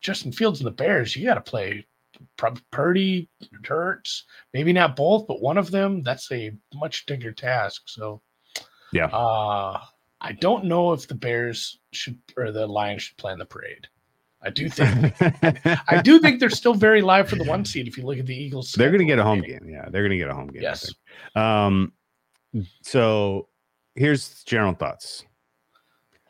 Justin 0.00 0.30
Fields 0.30 0.60
and 0.60 0.68
the 0.68 0.70
Bears. 0.70 1.16
You 1.16 1.26
got 1.26 1.34
to 1.34 1.40
play 1.40 1.84
Purdy, 2.70 3.28
Hurts, 3.64 4.24
maybe 4.54 4.72
not 4.72 4.94
both, 4.94 5.26
but 5.26 5.42
one 5.42 5.58
of 5.58 5.72
them. 5.72 6.04
That's 6.04 6.30
a 6.30 6.52
much 6.74 7.04
bigger 7.06 7.32
task. 7.32 7.82
So, 7.86 8.22
Yeah. 8.92 9.06
uh, 9.06 9.80
I 10.20 10.32
don't 10.32 10.66
know 10.66 10.92
if 10.92 11.08
the 11.08 11.16
Bears 11.16 11.80
should 11.92 12.20
or 12.36 12.52
the 12.52 12.68
Lions 12.68 13.02
should 13.02 13.16
plan 13.16 13.38
the 13.40 13.46
parade. 13.46 13.88
I 14.44 14.50
do 14.50 14.68
think 14.68 15.14
I 15.88 16.02
do 16.02 16.18
think 16.18 16.40
they're 16.40 16.50
still 16.50 16.74
very 16.74 17.00
live 17.00 17.28
for 17.28 17.36
the 17.36 17.44
one 17.44 17.64
seed. 17.64 17.86
If 17.86 17.96
you 17.96 18.04
look 18.04 18.18
at 18.18 18.26
the 18.26 18.34
Eagles, 18.34 18.72
They're 18.72 18.90
going 18.90 18.98
to 19.00 19.04
get 19.04 19.18
a 19.18 19.22
home 19.22 19.40
remaining. 19.40 19.60
game. 19.66 19.68
Yeah, 19.72 19.88
they're 19.88 20.02
going 20.02 20.10
to 20.10 20.16
get 20.18 20.28
a 20.28 20.34
home 20.34 20.48
game. 20.48 20.62
Yes. 20.62 20.92
Um, 21.36 21.92
so 22.82 23.48
here's 23.94 24.42
general 24.44 24.74
thoughts. 24.74 25.24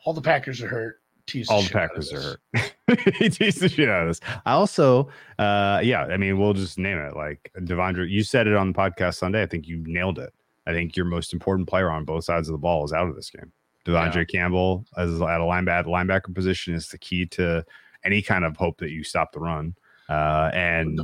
All 0.05 0.13
the 0.13 0.21
Packers 0.21 0.61
are 0.61 0.67
hurt. 0.67 0.99
Tease 1.25 1.49
All 1.49 1.61
the 1.61 1.67
of 1.67 1.71
Packers 1.71 2.11
are 2.13 2.21
hurt. 2.53 2.73
he 3.17 3.29
teased 3.29 3.61
the 3.61 3.69
shit 3.69 3.89
out 3.89 4.03
of 4.03 4.09
this. 4.09 4.19
I 4.45 4.51
also, 4.51 5.09
uh, 5.39 5.79
yeah, 5.81 6.03
I 6.03 6.17
mean, 6.17 6.37
we'll 6.37 6.53
just 6.53 6.77
name 6.77 6.97
it. 6.97 7.15
Like 7.15 7.49
De'Vondre, 7.57 8.09
you 8.09 8.23
said 8.23 8.45
it 8.45 8.55
on 8.55 8.73
the 8.73 8.77
podcast 8.77 9.15
Sunday. 9.15 9.41
I 9.41 9.45
think 9.45 9.67
you 9.67 9.81
nailed 9.87 10.19
it. 10.19 10.33
I 10.67 10.71
think 10.73 10.95
your 10.97 11.05
most 11.05 11.33
important 11.33 11.67
player 11.67 11.89
on 11.89 12.03
both 12.05 12.25
sides 12.25 12.47
of 12.49 12.51
the 12.53 12.57
ball 12.57 12.83
is 12.83 12.91
out 12.93 13.07
of 13.07 13.15
this 13.15 13.29
game. 13.29 13.51
De'Vondre 13.85 14.29
Campbell 14.29 14.85
as 14.97 15.13
at 15.13 15.41
a 15.41 15.43
linebacker 15.43 15.85
linebacker 15.85 16.33
position 16.33 16.73
is 16.73 16.89
the 16.89 16.97
key 16.97 17.25
to 17.27 17.65
any 18.05 18.21
kind 18.21 18.45
of 18.45 18.57
hope 18.57 18.77
that 18.79 18.91
you 18.91 19.03
stop 19.03 19.31
the 19.31 19.39
run. 19.39 19.75
Uh, 20.09 20.51
and 20.53 20.99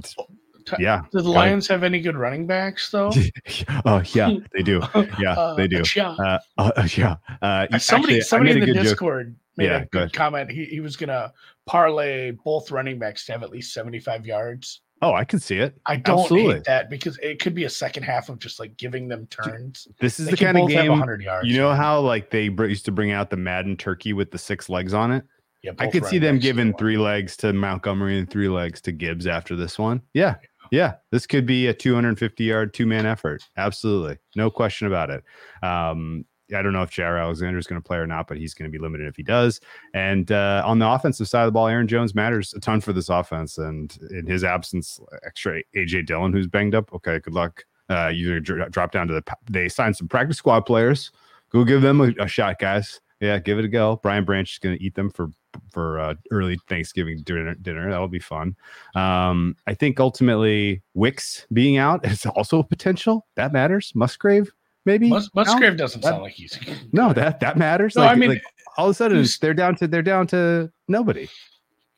yeah, 0.77 1.01
Do 1.11 1.21
the. 1.21 1.29
Lions 1.29 1.67
have 1.67 1.83
any 1.83 1.99
good 1.99 2.15
running 2.15 2.45
backs 2.45 2.91
though? 2.91 3.11
oh 3.85 4.03
yeah, 4.13 4.31
they 4.53 4.61
do. 4.61 4.81
Yeah, 5.19 5.33
Uh, 5.33 5.55
they 5.55 5.67
do. 5.67 5.83
Yeah. 5.95 6.11
Uh, 6.11 6.39
uh, 6.57 6.87
yeah. 6.95 7.15
Uh, 7.41 7.77
somebody 7.79 8.15
actually, 8.15 8.21
somebody 8.21 8.51
in 8.51 8.59
the 8.59 8.65
good 8.67 8.75
joke. 8.75 8.83
Discord 8.83 9.35
made 9.57 9.65
Yeah, 9.65 9.77
a 9.77 9.85
go 9.85 10.01
good 10.01 10.13
comment. 10.13 10.51
He, 10.51 10.65
he 10.65 10.79
was 10.79 10.95
gonna 10.95 11.33
parlay 11.65 12.31
both 12.31 12.71
running 12.71 12.99
backs 12.99 13.25
to 13.27 13.31
have 13.31 13.43
at 13.43 13.49
least 13.49 13.73
75 13.73 14.25
yards. 14.25 14.81
Oh, 15.01 15.13
I 15.13 15.23
can 15.23 15.39
see 15.39 15.57
it. 15.59 15.79
I 15.85 15.95
don't 15.95 16.19
Absolutely. 16.19 16.55
hate 16.55 16.65
that 16.65 16.89
because 16.89 17.17
it 17.19 17.39
could 17.39 17.55
be 17.55 17.63
a 17.63 17.69
second 17.69 18.03
half 18.03 18.27
of 18.27 18.37
just 18.37 18.59
like 18.59 18.75
giving 18.75 19.07
them 19.07 19.27
turns. 19.27 19.87
This 20.01 20.19
is 20.19 20.25
They 20.25 20.31
the 20.31 20.37
kind 20.37 20.59
of 20.59 20.67
game. 20.67 20.89
100 20.89 21.21
yards. 21.21 21.47
You 21.47 21.57
know 21.57 21.73
how 21.73 22.01
like 22.01 22.31
they 22.31 22.43
used 22.49 22.83
to 22.85 22.91
bring 22.91 23.11
out 23.11 23.29
the 23.29 23.37
Madden 23.37 23.77
turkey 23.77 24.11
with 24.11 24.29
the 24.31 24.37
six 24.37 24.67
legs 24.67 24.93
on 24.93 25.11
it? 25.11 25.23
Yeah, 25.61 25.71
I 25.77 25.87
could 25.87 26.05
see 26.05 26.19
them 26.19 26.39
giving 26.39 26.73
three 26.73 26.97
legs 26.97 27.35
to 27.37 27.51
Montgomery 27.51 28.17
and 28.17 28.29
three 28.29 28.47
legs 28.47 28.79
to 28.81 28.91
Gibbs 28.91 29.27
after 29.27 29.55
this 29.55 29.77
one. 29.77 30.01
Yeah. 30.13 30.35
Yeah. 30.71 30.95
This 31.11 31.27
could 31.27 31.45
be 31.45 31.67
a 31.67 31.73
250 31.73 32.43
yard 32.43 32.73
two 32.73 32.85
man 32.85 33.05
effort. 33.05 33.43
Absolutely. 33.57 34.17
No 34.35 34.49
question 34.49 34.87
about 34.87 35.09
it. 35.09 35.23
Um, 35.61 36.25
I 36.55 36.61
don't 36.61 36.73
know 36.73 36.81
if 36.81 36.91
Jaire 36.91 37.21
Alexander 37.21 37.59
is 37.59 37.67
going 37.67 37.81
to 37.81 37.85
play 37.85 37.97
or 37.97 38.07
not, 38.07 38.27
but 38.27 38.37
he's 38.37 38.53
going 38.53 38.71
to 38.71 38.75
be 38.75 38.81
limited 38.81 39.07
if 39.07 39.15
he 39.15 39.23
does. 39.23 39.59
And 39.93 40.31
uh, 40.31 40.63
on 40.65 40.79
the 40.79 40.87
offensive 40.89 41.27
side 41.27 41.43
of 41.43 41.47
the 41.47 41.51
ball, 41.51 41.67
Aaron 41.67 41.87
Jones 41.87 42.15
matters 42.15 42.53
a 42.53 42.59
ton 42.59 42.81
for 42.81 42.91
this 42.93 43.09
offense. 43.09 43.57
And 43.57 43.95
in 44.09 44.25
his 44.25 44.43
absence, 44.43 44.99
extra 45.25 45.61
AJ 45.75 46.07
Dillon, 46.07 46.33
who's 46.33 46.47
banged 46.47 46.73
up. 46.73 46.91
Okay, 46.93 47.19
good 47.19 47.33
luck. 47.33 47.65
Uh, 47.89 48.07
you 48.07 48.39
dr- 48.39 48.71
drop 48.71 48.91
down 48.91 49.07
to 49.07 49.13
the. 49.13 49.23
They 49.49 49.69
signed 49.69 49.97
some 49.97 50.07
practice 50.07 50.37
squad 50.37 50.61
players. 50.61 51.11
Go 51.51 51.63
give 51.63 51.81
them 51.81 52.01
a, 52.01 52.23
a 52.23 52.27
shot, 52.27 52.59
guys. 52.59 53.01
Yeah, 53.19 53.37
give 53.39 53.59
it 53.59 53.65
a 53.65 53.69
go. 53.69 53.99
Brian 54.01 54.23
Branch 54.25 54.51
is 54.51 54.59
going 54.59 54.77
to 54.77 54.83
eat 54.83 54.95
them 54.95 55.09
for 55.09 55.29
for 55.71 55.99
uh, 55.99 56.15
early 56.31 56.59
Thanksgiving 56.67 57.21
dinner. 57.23 57.55
Dinner 57.55 57.89
that'll 57.89 58.07
be 58.07 58.19
fun. 58.19 58.55
Um, 58.95 59.55
I 59.67 59.73
think 59.73 59.99
ultimately 59.99 60.81
Wicks 60.93 61.45
being 61.53 61.77
out 61.77 62.05
is 62.09 62.25
also 62.25 62.59
a 62.59 62.63
potential 62.63 63.25
that 63.35 63.53
matters. 63.53 63.91
Musgrave 63.95 64.51
maybe. 64.85 65.09
Mus- 65.09 65.29
Musgrave 65.35 65.77
doesn't 65.77 66.01
that- 66.01 66.09
sound 66.09 66.23
like 66.23 66.33
he's 66.33 66.57
no, 66.91 67.13
that 67.13 67.39
that 67.39 67.57
matters. 67.57 67.95
No, 67.95 68.03
like, 68.03 68.11
I 68.11 68.15
mean, 68.15 68.29
like, 68.29 68.43
all 68.77 68.87
of 68.87 68.91
a 68.91 68.93
sudden 68.93 69.25
they're 69.41 69.53
down 69.53 69.75
to 69.75 69.87
they're 69.87 70.01
down 70.01 70.27
to 70.27 70.71
nobody. 70.87 71.27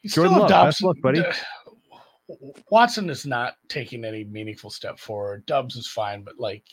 Jordan 0.05 0.39
Love, 0.39 0.49
best 0.49 0.83
luck, 0.83 0.97
buddy. 1.01 1.21
D- 1.21 1.27
Watson 2.69 3.09
is 3.09 3.25
not 3.25 3.55
taking 3.67 4.05
any 4.05 4.23
meaningful 4.23 4.69
step 4.69 4.97
forward. 4.99 5.45
Doubs 5.45 5.75
is 5.75 5.87
fine, 5.87 6.23
but 6.23 6.39
like 6.39 6.63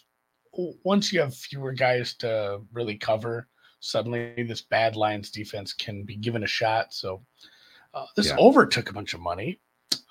once 0.85 1.13
you 1.13 1.21
have 1.21 1.35
fewer 1.35 1.73
guys 1.73 2.15
to 2.15 2.61
really 2.73 2.97
cover, 2.97 3.49
suddenly 3.81 4.43
this 4.43 4.63
bad 4.63 4.97
Lions 4.97 5.31
defense 5.31 5.73
can 5.73 6.03
be 6.05 6.17
given 6.17 6.43
a 6.45 6.47
shot. 6.47 6.93
So 6.93 7.23
uh, 7.95 8.07
this 8.17 8.29
Yeah. 8.29 8.37
over 8.39 8.67
took 8.67 8.91
a 8.91 8.93
bunch 8.93 9.15
of 9.15 9.21
money. 9.21 9.61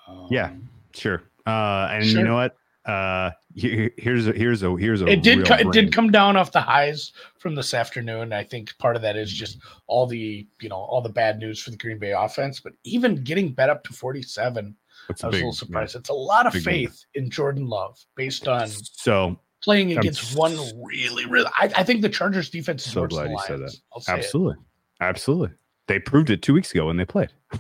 Um, 0.07 0.27
Yeah. 0.31 0.51
Sure. 0.93 1.23
Uh, 1.45 1.87
and 1.91 2.05
Sure. 2.05 2.19
you 2.19 2.25
know 2.25 2.35
what? 2.35 2.55
Uh, 2.85 3.31
here- 3.53 3.91
here's 3.97 4.27
a 4.27 4.31
here's 4.31 4.63
a 4.63 4.73
here's 4.77 5.01
a 5.01 5.07
It 5.07 5.21
did. 5.21 5.45
Co- 5.45 5.55
it 5.55 5.71
did 5.73 5.91
come 5.91 6.09
down 6.09 6.37
off 6.37 6.53
the 6.53 6.61
highs 6.61 7.11
from 7.37 7.53
this 7.53 7.73
afternoon. 7.73 8.31
I 8.31 8.43
think 8.45 8.77
part 8.77 8.95
of 8.95 9.01
that 9.01 9.17
is 9.17 9.31
just 9.33 9.57
all 9.87 10.05
the 10.07 10.47
you 10.61 10.69
know 10.69 10.77
all 10.77 11.01
the 11.01 11.09
bad 11.09 11.37
news 11.39 11.61
for 11.61 11.71
the 11.71 11.77
Green 11.77 11.99
Bay 11.99 12.13
offense. 12.13 12.61
But 12.61 12.73
even 12.85 13.23
getting 13.25 13.51
bet 13.51 13.69
up 13.69 13.83
to 13.85 13.93
forty 13.93 14.21
seven, 14.21 14.73
I 15.09 15.13
was 15.13 15.21
big- 15.21 15.27
a 15.33 15.35
little 15.35 15.51
surprised. 15.53 15.95
It's 15.97 16.07
a 16.09 16.13
lot 16.13 16.47
of 16.47 16.53
number. 16.53 16.69
faith 16.69 17.03
in 17.13 17.29
Jordan 17.29 17.67
Love 17.67 17.99
based 18.15 18.47
on 18.47 18.67
So 18.69 19.37
playing 19.63 19.91
I'm 19.91 19.99
against 19.99 20.37
one 20.37 20.55
really, 20.83 21.25
really. 21.25 21.49
I, 21.57 21.71
I 21.75 21.83
think 21.83 22.01
the 22.01 22.09
Chargers 22.09 22.49
defense 22.49 22.85
is 22.85 22.93
So 22.93 23.07
glad 23.07 23.29
you 23.31 23.37
said. 23.47 23.61
I'll 23.93 24.01
say 24.01 24.13
it. 24.13 24.17
absolutely, 24.17 24.55
absolutely, 25.01 25.49
they 25.87 25.99
proved 25.99 26.29
it 26.29 26.41
two 26.41 26.53
weeks 26.53 26.71
ago 26.71 26.85
when 26.87 26.97
they 26.97 27.05
played. 27.05 27.29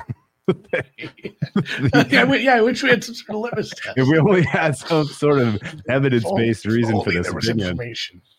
yeah, 2.09 2.23
we, 2.23 2.39
yeah, 2.39 2.55
I 2.55 2.61
wish 2.61 2.81
we 2.83 2.89
had 2.89 3.03
some 3.03 3.15
sort 3.15 3.35
of 3.35 3.41
litmus 3.41 3.69
test. 3.83 3.97
if 3.97 4.07
we 4.07 4.17
only 4.17 4.43
had 4.43 4.77
some 4.77 5.05
sort 5.05 5.39
of 5.39 5.61
evidence-based 5.89 6.65
reason 6.65 7.01
for 7.03 7.11
this 7.11 7.27
opinion. 7.27 7.77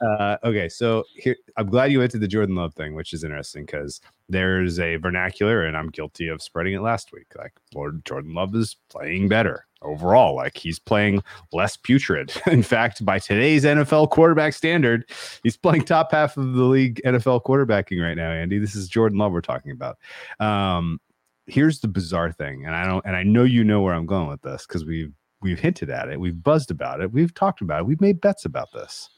Uh, 0.00 0.36
okay, 0.44 0.68
so 0.68 1.04
here 1.14 1.36
I'm 1.56 1.68
glad 1.68 1.92
you 1.92 1.98
went 1.98 2.10
to 2.12 2.18
the 2.18 2.28
Jordan 2.28 2.54
Love 2.54 2.74
thing, 2.74 2.94
which 2.94 3.12
is 3.12 3.24
interesting 3.24 3.66
because 3.66 4.00
there's 4.28 4.78
a 4.78 4.96
vernacular, 4.96 5.64
and 5.64 5.76
I'm 5.76 5.90
guilty 5.90 6.28
of 6.28 6.42
spreading 6.42 6.74
it 6.74 6.80
last 6.80 7.12
week. 7.12 7.26
Like, 7.36 7.52
Lord 7.74 8.04
Jordan 8.04 8.34
Love 8.34 8.54
is 8.54 8.76
playing 8.88 9.28
better 9.28 9.66
overall. 9.82 10.34
Like 10.34 10.56
he's 10.56 10.78
playing 10.78 11.22
less 11.52 11.76
putrid. 11.76 12.32
In 12.46 12.62
fact, 12.62 13.04
by 13.04 13.18
today's 13.18 13.64
NFL 13.64 14.10
quarterback 14.10 14.54
standard, 14.54 15.08
he's 15.42 15.56
playing 15.56 15.84
top 15.84 16.12
half 16.12 16.36
of 16.36 16.54
the 16.54 16.64
league 16.64 17.00
NFL 17.04 17.42
quarterbacking 17.44 18.02
right 18.02 18.16
now. 18.16 18.30
Andy, 18.30 18.58
this 18.58 18.74
is 18.74 18.88
Jordan 18.88 19.18
Love 19.18 19.32
we're 19.32 19.40
talking 19.40 19.72
about. 19.72 19.98
Um, 20.40 21.00
here's 21.48 21.80
the 21.80 21.88
bizarre 21.88 22.32
thing, 22.32 22.64
and 22.64 22.74
I 22.76 22.86
don't, 22.86 23.04
and 23.04 23.16
I 23.16 23.22
know 23.22 23.44
you 23.44 23.64
know 23.64 23.82
where 23.82 23.94
I'm 23.94 24.06
going 24.06 24.28
with 24.28 24.42
this 24.42 24.66
because 24.66 24.84
we've 24.84 25.12
we've 25.40 25.58
hinted 25.58 25.90
at 25.90 26.08
it, 26.08 26.20
we've 26.20 26.42
buzzed 26.42 26.70
about 26.70 27.00
it, 27.00 27.12
we've 27.12 27.34
talked 27.34 27.60
about 27.60 27.80
it, 27.80 27.86
we've 27.86 28.00
made 28.00 28.20
bets 28.20 28.44
about 28.44 28.72
this 28.72 29.10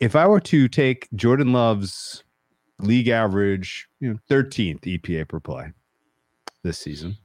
if 0.00 0.16
I 0.16 0.26
were 0.26 0.40
to 0.40 0.66
take 0.66 1.08
Jordan 1.14 1.52
Love's 1.52 2.24
league 2.80 3.08
average, 3.08 3.86
you 4.00 4.08
know, 4.08 4.18
13th 4.30 4.80
EPA 4.80 5.28
per 5.28 5.38
play 5.38 5.72
this 6.62 6.78
season, 6.78 7.18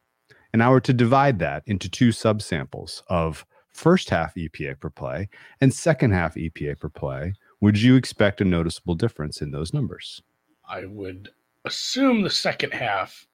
and 0.54 0.62
I 0.62 0.70
were 0.70 0.82
to 0.82 0.94
divide 0.94 1.40
that 1.40 1.64
into 1.66 1.90
two 1.90 2.10
subsamples 2.10 3.02
of 3.08 3.46
first 3.70 4.10
half 4.10 4.36
EPA 4.36 4.80
per 4.80 4.90
play 4.90 5.30
and 5.62 5.74
second 5.74 6.12
half 6.12 6.36
EPA 6.36 6.80
per 6.80 6.90
play, 6.90 7.34
would 7.62 7.82
you 7.82 7.96
expect 7.96 8.42
a 8.42 8.46
noticeable 8.46 8.96
difference 8.96 9.42
in 9.42 9.52
those 9.52 9.74
numbers? 9.74 10.22
I 10.68 10.86
would 10.86 11.30
assume 11.64 12.22
the 12.22 12.30
second 12.30 12.74
half 12.74 13.26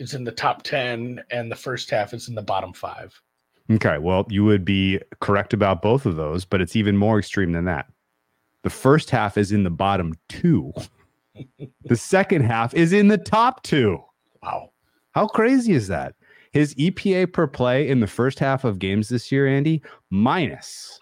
is 0.00 0.14
in 0.14 0.24
the 0.24 0.32
top 0.32 0.62
ten, 0.62 1.22
and 1.30 1.50
the 1.50 1.56
first 1.56 1.90
half 1.90 2.12
is 2.14 2.28
in 2.28 2.34
the 2.34 2.42
bottom 2.42 2.72
five. 2.72 3.20
Okay, 3.70 3.98
well, 3.98 4.26
you 4.28 4.44
would 4.44 4.64
be 4.64 5.00
correct 5.20 5.52
about 5.52 5.82
both 5.82 6.04
of 6.04 6.16
those, 6.16 6.44
but 6.44 6.60
it's 6.60 6.74
even 6.74 6.96
more 6.96 7.18
extreme 7.18 7.52
than 7.52 7.66
that. 7.66 7.86
The 8.62 8.70
first 8.70 9.10
half 9.10 9.38
is 9.38 9.52
in 9.52 9.62
the 9.62 9.70
bottom 9.70 10.14
two. 10.28 10.72
the 11.84 11.96
second 11.96 12.42
half 12.42 12.74
is 12.74 12.92
in 12.92 13.08
the 13.08 13.18
top 13.18 13.62
two. 13.62 14.02
Wow. 14.42 14.70
How 15.12 15.26
crazy 15.28 15.72
is 15.72 15.86
that? 15.88 16.14
His 16.52 16.74
EPA 16.74 17.32
per 17.32 17.46
play 17.46 17.88
in 17.88 18.00
the 18.00 18.08
first 18.08 18.40
half 18.40 18.64
of 18.64 18.80
games 18.80 19.08
this 19.08 19.30
year, 19.30 19.46
Andy, 19.46 19.82
minus 20.10 20.98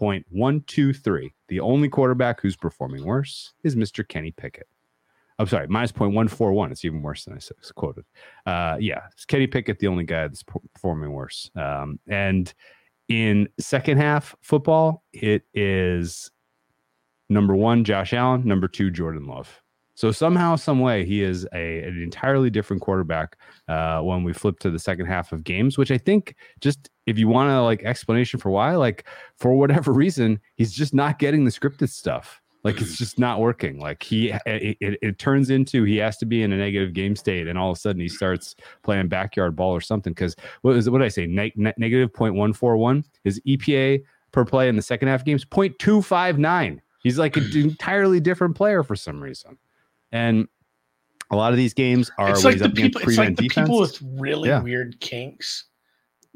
0.123. 0.00 1.32
The 1.48 1.60
only 1.60 1.88
quarterback 1.88 2.40
who's 2.40 2.56
performing 2.56 3.04
worse 3.04 3.52
is 3.62 3.76
Mr. 3.76 4.06
Kenny 4.06 4.32
Pickett. 4.32 4.66
I'm 5.38 5.46
sorry, 5.48 5.66
minus 5.68 5.92
0.141. 5.92 6.70
It's 6.70 6.84
even 6.84 7.02
worse 7.02 7.24
than 7.24 7.34
I 7.34 7.38
s- 7.38 7.50
quoted. 7.74 8.04
Uh, 8.46 8.76
yeah, 8.78 9.00
it's 9.12 9.24
Kenny 9.24 9.46
Pickett, 9.46 9.78
the 9.80 9.88
only 9.88 10.04
guy 10.04 10.28
that's 10.28 10.44
performing 10.44 11.12
worse. 11.12 11.50
Um, 11.56 11.98
and 12.08 12.52
in 13.08 13.48
second 13.58 13.98
half 13.98 14.36
football, 14.42 15.02
it 15.12 15.42
is 15.52 16.30
number 17.28 17.56
one, 17.56 17.84
Josh 17.84 18.12
Allen, 18.12 18.44
number 18.46 18.68
two, 18.68 18.90
Jordan 18.90 19.26
Love. 19.26 19.60
So 19.96 20.10
somehow, 20.10 20.56
some 20.56 20.80
way, 20.80 21.04
he 21.04 21.22
is 21.22 21.46
a, 21.54 21.82
an 21.84 22.02
entirely 22.02 22.50
different 22.50 22.82
quarterback 22.82 23.36
uh, 23.68 24.00
when 24.00 24.24
we 24.24 24.32
flip 24.32 24.58
to 24.60 24.70
the 24.70 24.78
second 24.78 25.06
half 25.06 25.32
of 25.32 25.44
games. 25.44 25.78
Which 25.78 25.92
I 25.92 25.98
think, 25.98 26.34
just 26.60 26.90
if 27.06 27.16
you 27.16 27.28
want 27.28 27.50
to 27.50 27.62
like 27.62 27.84
explanation 27.84 28.40
for 28.40 28.50
why, 28.50 28.74
like 28.74 29.06
for 29.38 29.54
whatever 29.54 29.92
reason, 29.92 30.40
he's 30.56 30.72
just 30.72 30.94
not 30.94 31.20
getting 31.20 31.44
the 31.44 31.50
scripted 31.50 31.90
stuff. 31.90 32.40
Like 32.64 32.80
it's 32.80 32.96
just 32.96 33.18
not 33.18 33.40
working. 33.40 33.78
Like 33.78 34.02
he, 34.02 34.30
it, 34.46 34.78
it, 34.80 34.98
it 35.02 35.18
turns 35.18 35.50
into 35.50 35.84
he 35.84 35.98
has 35.98 36.16
to 36.16 36.26
be 36.26 36.42
in 36.42 36.50
a 36.50 36.56
negative 36.56 36.94
game 36.94 37.14
state, 37.14 37.46
and 37.46 37.58
all 37.58 37.70
of 37.70 37.76
a 37.76 37.80
sudden 37.80 38.00
he 38.00 38.08
mm. 38.08 38.12
starts 38.12 38.56
playing 38.82 39.08
backyard 39.08 39.54
ball 39.54 39.72
or 39.72 39.82
something. 39.82 40.12
Because 40.14 40.34
what 40.62 40.74
is 40.74 40.88
what 40.88 40.98
did 40.98 41.04
I 41.04 41.08
say? 41.08 41.26
Neg- 41.26 41.56
ne- 41.56 41.74
negative 41.76 42.12
point 42.12 42.34
one 42.34 42.54
four 42.54 42.78
one. 42.78 43.04
His 43.22 43.38
EPA 43.46 44.02
per 44.32 44.44
play 44.44 44.68
in 44.68 44.76
the 44.76 44.82
second 44.82 45.08
half 45.08 45.24
games 45.24 45.44
0.259. 45.44 46.80
He's 47.02 47.18
like 47.18 47.36
an 47.36 47.50
entirely 47.54 48.18
different 48.18 48.56
player 48.56 48.82
for 48.82 48.96
some 48.96 49.22
reason. 49.22 49.58
And 50.10 50.48
a 51.30 51.36
lot 51.36 51.52
of 51.52 51.56
these 51.56 51.74
games 51.74 52.10
are 52.18 52.30
it's 52.30 52.44
like 52.44 52.58
the 52.58 52.70
people. 52.70 53.00
It's 53.02 53.18
like 53.18 53.36
the 53.36 53.48
defense. 53.48 53.68
people 53.68 53.80
with 53.80 54.02
really 54.18 54.48
Yeah. 54.48 54.62
weird 54.62 54.98
kinks. 55.00 55.64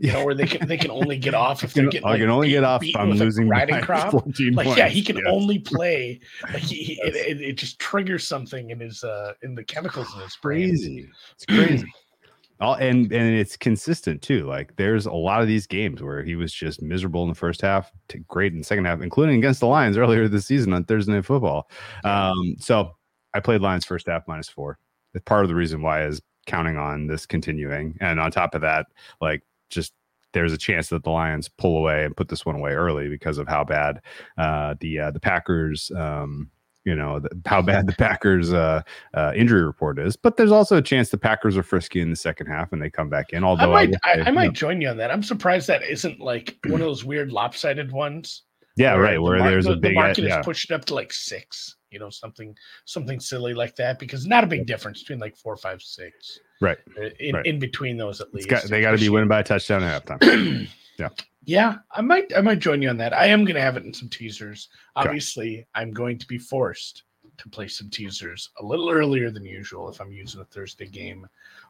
You 0.01 0.13
know, 0.13 0.25
where 0.25 0.35
they 0.35 0.47
can 0.47 0.69
they 0.69 0.77
can 0.77 0.93
only 0.93 1.19
get 1.19 1.35
off 1.45 1.65
if 1.65 1.75
they're 1.75 1.89
getting. 1.89 2.07
I 2.07 2.13
like, 2.13 2.21
can 2.21 2.31
only 2.31 2.51
get 2.51 2.63
off 2.63 2.85
if 2.85 2.95
I'm 2.95 3.11
losing 3.13 3.49
riding 3.49 3.81
crop. 3.81 4.15
Like 4.15 4.25
points. 4.25 4.41
yeah, 4.79 4.87
he 4.89 5.03
can 5.03 5.17
Yes. 5.17 5.27
only 5.29 5.59
play. 5.59 6.21
Like 6.53 6.63
he, 6.63 6.77
he- 6.85 7.01
it, 7.03 7.17
it, 7.17 7.41
it 7.41 7.53
just 7.59 7.79
triggers 7.81 8.27
something 8.27 8.71
in 8.71 8.79
his 8.79 9.03
uh 9.03 9.33
in 9.43 9.55
the 9.57 9.65
chemicals 9.65 10.07
in 10.15 10.21
his 10.23 10.37
brain. 10.43 10.69
crazy. 10.71 11.09
It's 11.35 11.45
crazy. 11.47 11.87
All, 12.61 12.75
and 12.75 13.13
and 13.13 13.35
it's 13.37 13.57
consistent 13.57 14.21
too. 14.23 14.45
Like 14.47 14.75
there's 14.77 15.07
a 15.07 15.13
lot 15.13 15.43
of 15.43 15.47
these 15.49 15.67
games 15.67 16.03
where 16.03 16.23
he 16.25 16.35
was 16.37 16.53
just 16.53 16.83
miserable 16.83 17.23
in 17.23 17.29
the 17.29 17.35
first 17.35 17.61
half, 17.61 17.91
to 18.09 18.19
great 18.21 18.53
in 18.53 18.59
the 18.59 18.65
second 18.65 18.85
half, 18.85 19.01
including 19.01 19.37
against 19.39 19.61
the 19.61 19.67
Lions 19.67 19.97
earlier 19.97 20.27
this 20.29 20.47
season 20.47 20.73
on 20.73 20.83
Thursday 20.85 21.13
Night 21.13 21.25
Football. 21.25 21.71
Um, 22.05 22.57
so 22.59 22.97
I 23.35 23.39
played 23.41 23.61
Lions 23.61 23.85
first 23.85 24.07
half 24.09 24.27
minus 24.27 24.49
four. 24.49 24.79
That's 25.13 25.23
part 25.25 25.45
of 25.45 25.49
the 25.49 25.55
reason 25.55 25.83
why 25.83 26.05
is 26.05 26.21
counting 26.47 26.77
on 26.77 27.07
this 27.07 27.27
continuing, 27.27 27.97
and 28.01 28.19
on 28.19 28.31
top 28.33 28.57
of 28.57 28.61
that, 28.63 28.87
like 29.21 29.43
just 29.71 29.93
there's 30.33 30.53
a 30.53 30.59
chance 30.59 30.89
that 30.89 31.05
the 31.05 31.11
Lions 31.11 31.49
pull 31.49 31.79
away 31.79 32.05
and 32.05 32.17
put 32.17 32.29
this 32.29 32.45
one 32.45 32.57
away 32.57 32.73
early 32.73 33.09
because 33.09 33.39
of 33.39 33.49
how 33.49 33.65
bad 33.65 34.01
uh, 34.37 34.75
the 34.81 34.99
uh, 34.99 35.11
the 35.11 35.21
Packers. 35.21 35.91
Um, 35.97 36.51
you 36.85 36.95
know 36.95 37.19
the, 37.19 37.29
how 37.45 37.61
bad 37.61 37.87
the 37.87 37.93
Packers 37.93 38.51
uh, 38.53 38.81
uh, 39.13 39.33
injury 39.37 39.63
report 39.63 39.99
is, 39.99 40.17
but 40.17 40.37
there's 40.39 40.53
also 40.53 40.77
a 40.79 40.83
chance 40.83 41.11
the 41.11 41.19
Packers 41.19 41.55
are 41.57 41.63
frisky 41.63 42.01
in 42.01 42.09
the 42.09 42.17
second 42.17 42.47
half 42.47 42.73
and 42.73 42.81
they 42.81 42.89
come 42.89 43.11
back 43.11 43.27
in. 43.31 43.45
I 43.45 43.47
Although 43.47 43.73
might 43.73 43.91
will 43.91 43.99
I, 44.05 44.13
I 44.21 44.29
you 44.29 44.33
might 44.33 44.47
know, 44.47 44.53
join 44.53 44.81
you 44.81 44.89
on 44.89 44.97
that. 44.97 45.11
I'm 45.11 45.23
surprised 45.23 45.67
that 45.69 45.83
isn't 45.83 46.19
like 46.21 46.57
one 46.67 46.81
of 46.81 46.87
those 46.87 47.05
weird 47.05 47.31
lopsided 47.31 47.93
ones. 47.93 48.45
yeah, 48.77 48.95
right. 48.95 49.15
the 49.15 49.23
Where 49.23 49.39
mar- 49.39 49.51
there's 49.51 49.67
the, 49.67 49.73
a 49.73 49.75
the 49.75 49.81
big 49.81 49.95
market 49.97 50.25
yeah, 50.25 50.41
is 50.41 50.45
pushed 50.47 50.71
up 50.71 50.87
to 50.87 50.95
like 50.95 51.13
six. 51.13 51.77
You 51.91 51.99
know, 51.99 52.11
something 52.11 52.57
something 52.85 53.21
silly 53.21 53.55
like 53.55 53.77
that 53.77 53.99
because 53.99 54.27
not 54.27 54.45
a 54.45 54.47
big 54.47 54.67
difference 54.67 55.01
between 55.01 55.19
like 55.19 55.37
four, 55.37 55.57
five, 55.57 55.83
six. 55.83 56.39
right. 56.61 56.79
In, 57.21 57.35
Right. 57.37 57.47
in 57.47 57.59
between 57.59 57.97
those 57.97 58.21
at 58.21 58.33
least. 58.35 58.49
got, 58.49 58.65
they 58.65 58.81
got 58.81 58.93
to 58.93 58.99
be 58.99 59.09
winning 59.09 59.29
by 59.29 59.41
a 59.41 59.45
touchdown 59.45 59.83
at 59.83 60.05
halftime. 60.07 60.69
Yeah, 60.99 61.11
Yeah, 61.45 61.77
I 61.93 62.01
might 62.01 62.37
I 62.37 62.41
might 62.41 62.59
join 62.59 62.83
you 62.83 62.89
on 62.89 62.97
that. 62.97 63.13
I 63.13 63.27
am 63.27 63.45
gonna 63.45 63.61
have 63.61 63.77
it 63.77 63.85
in 63.85 63.95
some 63.95 64.09
teasers. 64.09 64.69
Okay. 64.97 65.07
Obviously, 65.09 65.65
I'm 65.77 65.93
going 65.93 66.19
to 66.19 66.27
be 66.27 66.39
forced 66.39 67.05
to 67.37 67.49
play 67.49 67.69
some 67.69 67.89
teasers 67.89 68.51
a 68.59 68.65
little 68.65 68.91
earlier 68.91 69.31
than 69.31 69.45
usual 69.45 69.89
if 69.89 70.01
I'm 70.01 70.11
using 70.11 70.41
a 70.41 70.45
Thursday 70.47 70.89
game. 70.89 71.25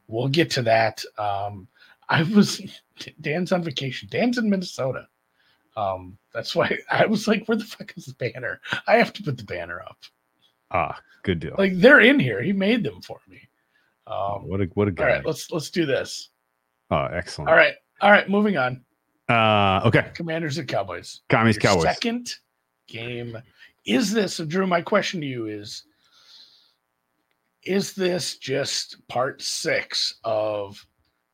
We'll 0.06 0.28
get 0.28 0.50
to 0.52 0.62
that. 0.62 1.04
Um, 1.18 1.68
I 2.08 2.22
was 2.22 2.62
Dan's 3.20 3.52
on 3.52 3.62
vacation. 3.62 4.08
Dan's 4.10 4.38
in 4.38 4.48
Minnesota. 4.48 5.06
Um, 5.78 6.18
that's 6.32 6.56
why 6.56 6.76
I 6.90 7.06
was 7.06 7.28
like, 7.28 7.46
where 7.46 7.56
the 7.56 7.64
fuck 7.64 7.92
is 7.96 8.06
the 8.06 8.14
banner? 8.14 8.60
I 8.86 8.96
have 8.96 9.12
to 9.14 9.22
put 9.22 9.36
the 9.36 9.44
banner 9.44 9.80
up. 9.80 9.98
Ah, 10.70 10.98
good 11.22 11.38
deal. 11.40 11.54
Like 11.56 11.72
they're 11.76 12.00
in 12.00 12.18
here. 12.18 12.42
He 12.42 12.52
made 12.52 12.82
them 12.82 13.00
for 13.00 13.20
me. 13.28 13.40
Um, 14.06 14.48
what 14.48 14.60
a 14.60 14.64
what 14.74 14.88
a 14.88 14.90
all 14.90 14.94
guy. 14.94 15.06
right, 15.06 15.26
let's 15.26 15.50
let's 15.50 15.70
do 15.70 15.86
this. 15.86 16.30
oh, 16.90 17.04
excellent. 17.04 17.48
All 17.50 17.56
right, 17.56 17.74
all 18.00 18.10
right. 18.10 18.28
Moving 18.28 18.56
on. 18.56 18.84
Uh, 19.28 19.82
okay. 19.84 20.10
Commanders 20.14 20.58
and 20.58 20.66
Cowboys. 20.66 21.20
Commies 21.28 21.56
Your 21.56 21.62
Cowboys. 21.62 21.84
Second 21.84 22.34
game. 22.86 23.36
Is 23.84 24.10
this, 24.12 24.38
Drew? 24.38 24.66
My 24.66 24.82
question 24.82 25.20
to 25.20 25.26
you 25.26 25.46
is 25.46 25.84
Is 27.64 27.94
this 27.94 28.36
just 28.38 29.06
part 29.08 29.42
six 29.42 30.18
of 30.24 30.84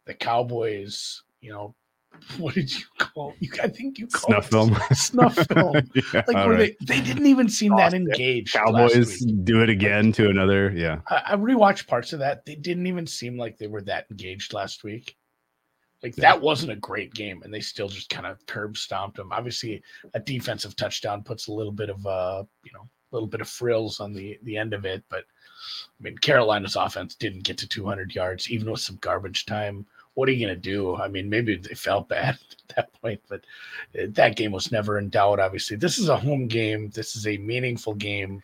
the 0.05 0.15
Cowboys, 0.15 1.23
you 1.41 1.51
know, 1.53 1.75
what 2.39 2.55
did 2.55 2.73
you 2.75 2.85
call? 2.99 3.35
You, 3.41 3.51
I 3.63 3.69
think 3.69 3.99
you 3.99 4.07
called 4.07 4.45
Snuff 4.45 4.51
film. 4.51 4.77
Snuff 4.95 5.35
film. 5.53 5.75
yeah, 5.95 6.23
Like 6.27 6.47
were 6.47 6.55
right. 6.55 6.77
they? 6.81 6.97
They 6.97 7.01
didn't 7.01 7.27
even 7.27 7.49
seem 7.49 7.73
that 7.77 7.93
Lost 7.93 7.95
it. 7.95 7.99
engaged. 7.99 8.55
last 8.55 8.65
Cowboys 8.65 9.19
do 9.45 9.63
it 9.63 9.69
again 9.71 10.13
to 10.13 10.29
another. 10.31 10.73
Yeah. 10.75 11.01
I, 11.09 11.23
I 11.29 11.37
rewatched 11.37 11.87
parts 11.87 12.13
of 12.13 12.19
that. 12.21 12.45
They 12.47 12.55
didn't 12.55 12.87
even 12.87 13.07
seem 13.07 13.37
like 13.39 13.59
they 13.59 13.67
were 13.67 13.83
that 13.83 14.07
engaged 14.11 14.53
last 14.53 14.85
week. 14.85 15.17
Like 16.03 16.17
Yeah. 16.17 16.33
that 16.33 16.41
wasn't 16.41 16.73
a 16.73 16.77
great 16.77 17.15
game, 17.15 17.43
and 17.43 17.53
they 17.53 17.61
still 17.61 17.89
just 17.89 18.11
kind 18.11 18.27
of 18.27 18.45
curb 18.47 18.77
stomped 18.77 19.17
them. 19.17 19.33
Obviously, 19.33 19.83
a 20.13 20.21
defensive 20.21 20.77
touchdown 20.77 21.23
puts 21.23 21.47
a 21.49 21.53
little 21.53 21.73
bit 21.73 21.89
of 21.91 22.07
uh, 22.07 22.45
you 22.65 22.73
know, 22.75 22.83
a 22.83 23.15
little 23.15 23.29
bit 23.29 23.41
of 23.41 23.49
frills 23.49 24.01
on 24.01 24.13
the 24.13 24.39
the 24.43 24.57
end 24.57 24.75
of 24.75 24.85
it. 24.85 25.03
But 25.09 25.25
I 25.99 26.03
mean, 26.03 26.19
Carolina's 26.19 26.77
offense 26.77 27.15
didn't 27.15 27.45
get 27.45 27.57
to 27.59 27.69
200 27.69 28.15
yards, 28.15 28.51
even 28.51 28.71
with 28.71 28.81
some 28.81 28.97
garbage 29.01 29.47
time. 29.47 29.87
What 30.15 30.29
are 30.29 30.33
you 30.33 30.47
gonna 30.47 30.57
do? 30.59 30.97
I 30.97 31.09
mean, 31.09 31.29
maybe 31.29 31.57
they 31.57 31.75
felt 31.75 32.09
bad 32.09 32.39
at 32.71 32.77
that 32.77 33.01
point, 33.01 33.21
but 33.29 33.41
uh, 33.99 34.07
that 34.11 34.37
game 34.37 34.53
was 34.53 34.73
never 34.73 34.99
in 34.99 35.11
doubt. 35.11 35.41
Obviously, 35.41 35.77
this 35.77 35.99
is 35.99 36.09
a 36.09 36.17
home 36.17 36.47
game. 36.47 36.91
This 36.91 37.17
is 37.17 37.27
a 37.27 37.37
meaningful 37.39 37.95
game 37.95 38.43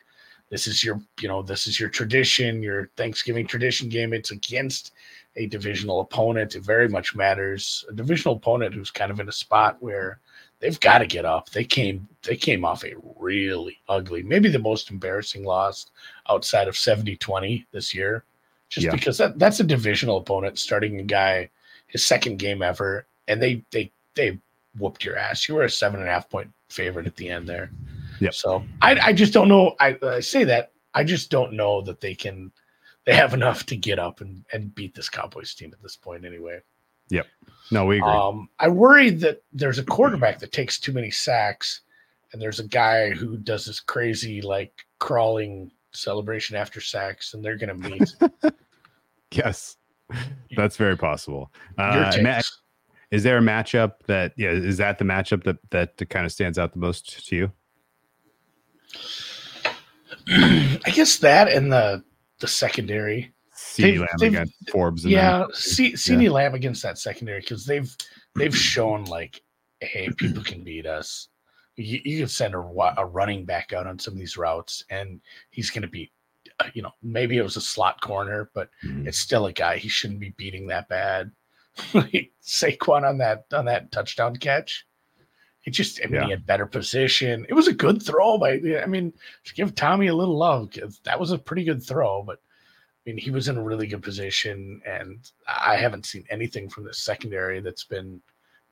this 0.51 0.67
is 0.67 0.85
your 0.85 1.01
you 1.21 1.29
know 1.29 1.43
this 1.43 1.67
is 1.67 1.81
your 1.81 1.89
tradition 1.89 2.63
your 2.63 2.91
thanksgiving 2.97 3.47
tradition 3.47 3.89
game 3.89 4.13
it's 4.13 4.33
against 4.33 4.93
a 5.37 5.47
divisional 5.47 6.01
opponent 6.01 6.55
it 6.55 6.63
very 6.63 6.89
much 6.89 7.15
matters 7.15 7.85
a 7.89 7.93
divisional 7.95 8.37
opponent 8.37 8.75
who's 8.75 8.91
kind 8.91 9.11
of 9.11 9.21
in 9.21 9.29
a 9.29 9.33
spot 9.33 9.77
where 9.81 10.19
they've 10.59 10.81
got 10.81 10.99
to 10.99 11.07
get 11.07 11.25
up 11.25 11.49
they 11.51 11.65
came 11.65 12.07
they 12.23 12.37
came 12.37 12.65
off 12.65 12.85
a 12.85 12.93
really 13.17 13.79
ugly 13.89 14.23
maybe 14.23 14.49
the 14.51 14.59
most 14.59 14.91
embarrassing 14.91 15.45
loss 15.45 15.87
outside 16.29 16.69
of 16.69 16.75
70-20 16.75 17.65
this 17.71 17.95
year 17.95 18.25
just 18.69 18.87
Yeah. 18.87 18.93
because 18.93 19.19
that, 19.19 19.39
that's 19.39 19.61
a 19.61 19.65
divisional 19.65 20.19
opponent 20.19 20.59
starting 20.59 20.99
a 21.01 21.05
guy 21.05 21.49
his 21.91 22.05
second 22.05 22.39
game 22.39 22.63
ever 22.63 23.07
and 23.29 23.41
they 23.43 23.63
they 23.71 23.91
they 24.15 24.39
whooped 24.79 25.05
your 25.05 25.17
ass 25.17 25.49
you 25.49 25.55
were 25.55 25.65
a 25.65 25.71
seven 25.71 26.01
and 26.01 26.09
a 26.09 26.13
half 26.13 26.29
point 26.31 26.51
favorite 26.69 27.07
at 27.07 27.17
the 27.17 27.29
end 27.29 27.49
there 27.49 27.71
Yeah. 28.21 28.31
so 28.31 28.65
I, 28.83 28.99
I 29.09 29.13
just 29.13 29.33
don't 29.33 29.49
know. 29.49 29.75
I, 29.81 29.97
I 30.03 30.21
say 30.21 30.45
that 30.45 30.71
I 30.95 31.03
just 31.05 31.31
don't 31.31 31.53
know 31.55 31.81
that 31.83 32.01
they 32.01 32.15
can. 32.15 32.51
They 33.07 33.15
have 33.15 33.33
enough 33.35 33.65
to 33.67 33.77
get 33.77 33.99
up 33.99 34.21
and, 34.21 34.45
and 34.53 34.75
beat 34.75 34.95
this 34.95 35.09
Cowboys 35.09 35.55
team 35.55 35.71
at 35.73 35.81
this 35.83 35.97
point. 35.97 36.25
Anyway, 36.25 36.61
Yep. 37.09 37.27
No, 37.71 37.87
we 37.87 37.97
agree. 37.99 38.09
um, 38.11 38.49
I 38.59 38.69
worry 38.69 39.11
that 39.11 39.43
there's 39.53 39.79
a 39.79 39.85
quarterback 39.85 40.39
that 40.41 40.53
takes 40.53 40.79
too 40.79 40.93
many 40.93 41.11
sacks, 41.11 41.81
and 42.33 42.43
there's 42.43 42.61
a 42.61 42.67
guy 42.69 43.11
who 43.11 43.37
does 43.39 43.65
this 43.65 43.81
crazy 43.81 44.43
like 44.43 44.85
crawling 44.99 45.71
celebration 45.93 46.57
after 46.57 46.81
sacks, 46.81 47.35
and 47.35 47.45
they're 47.45 47.57
gonna 47.57 47.75
meet. 47.75 48.15
yes. 49.33 49.77
That's 50.57 50.77
very 50.77 50.97
possible. 50.97 51.53
Uh. 51.79 52.13
Matt, 52.21 52.45
is 53.11 53.23
there 53.23 53.39
a 53.39 53.41
matchup 53.41 53.95
that 54.07 54.33
yeah, 54.37 54.51
is 54.51 54.77
that 54.77 54.99
the 54.99 55.05
matchup 55.05 55.43
that 55.45 55.59
that 55.71 56.09
kind 56.11 56.25
of 56.25 56.33
stands 56.33 56.59
out 56.59 56.73
the 56.73 56.79
most 56.79 57.27
to 57.29 57.37
you? 57.37 57.53
I 60.29 60.91
guess 60.93 61.19
that 61.19 61.49
and 61.49 61.73
the 61.73 62.05
the 62.39 62.49
secondary. 62.49 63.33
CeeDee 63.55 63.99
Lamb 63.99 64.29
against 64.29 64.71
Forbes. 64.71 65.05
And 65.05 65.13
yeah. 65.13 65.45
C- 65.53 65.93
CeeDee 65.93 66.31
Lamb 66.31 66.55
against 66.55 66.83
that 66.83 66.99
secondary 66.99 67.41
because 67.41 67.65
they've 67.67 67.95
they've 68.35 68.57
shown 68.57 69.05
like, 69.05 69.43
hey, 69.81 70.09
people 70.17 70.43
can 70.43 70.65
beat 70.65 70.87
us. 70.87 71.29
You, 71.77 72.01
you 72.05 72.19
can 72.21 72.29
send 72.29 72.55
a, 72.55 72.59
a 72.59 73.07
running 73.07 73.45
back 73.45 73.73
out 73.73 73.87
on 73.87 73.99
some 73.99 74.15
of 74.15 74.19
these 74.19 74.37
routes, 74.37 74.85
and 74.91 75.21
he's 75.51 75.71
going 75.71 75.83
to 75.83 75.89
beat. 75.89 76.11
Uh, 76.61 76.71
You 76.75 76.83
know, 76.83 76.95
maybe 77.03 77.37
it 77.39 77.43
was 77.43 77.57
a 77.57 77.61
slot 77.61 78.01
corner, 78.01 78.51
but 78.55 78.71
Mhm. 78.85 79.07
it's 79.07 79.19
still 79.19 79.47
a 79.47 79.53
guy 79.53 79.77
he 79.79 79.89
shouldn't 79.89 80.21
be 80.21 80.31
beating 80.31 80.67
that 80.69 80.89
bad. 80.89 81.33
Like, 81.95 82.33
Saquon 82.43 83.09
on 83.09 83.19
that 83.19 83.47
on 83.53 83.65
that 83.67 83.91
touchdown 83.93 84.37
catch. 84.37 84.87
It 85.65 85.71
just, 85.71 86.01
I 86.03 86.07
mean, 86.07 86.15
Yeah. 86.15 86.25
he 86.25 86.31
had 86.31 86.47
better 86.47 86.67
position. 86.67 87.45
It 87.49 87.55
was 87.55 87.69
a 87.69 87.73
good 87.75 88.03
throw 88.03 88.39
by. 88.39 88.61
I 88.83 88.87
mean, 88.87 89.13
to 89.45 89.55
give 89.55 89.75
Tommy 89.75 90.07
a 90.09 90.15
little 90.15 90.37
love 90.39 90.71
because 90.71 91.01
that 91.01 91.21
was 91.21 91.33
a 91.33 91.39
pretty 91.39 91.65
good 91.65 91.83
throw, 91.83 92.23
but 92.23 92.39
I 93.07 93.11
mean, 93.11 93.19
he 93.19 93.31
was 93.31 93.49
in 93.49 93.57
a 93.57 93.63
really 93.63 93.87
good 93.87 94.03
position, 94.03 94.83
and 94.87 95.31
I 95.47 95.77
haven't 95.77 96.07
seen 96.07 96.25
anything 96.31 96.69
from 96.69 96.85
the 96.85 96.93
secondary 96.95 97.61
that's 97.61 97.85
been 97.85 98.21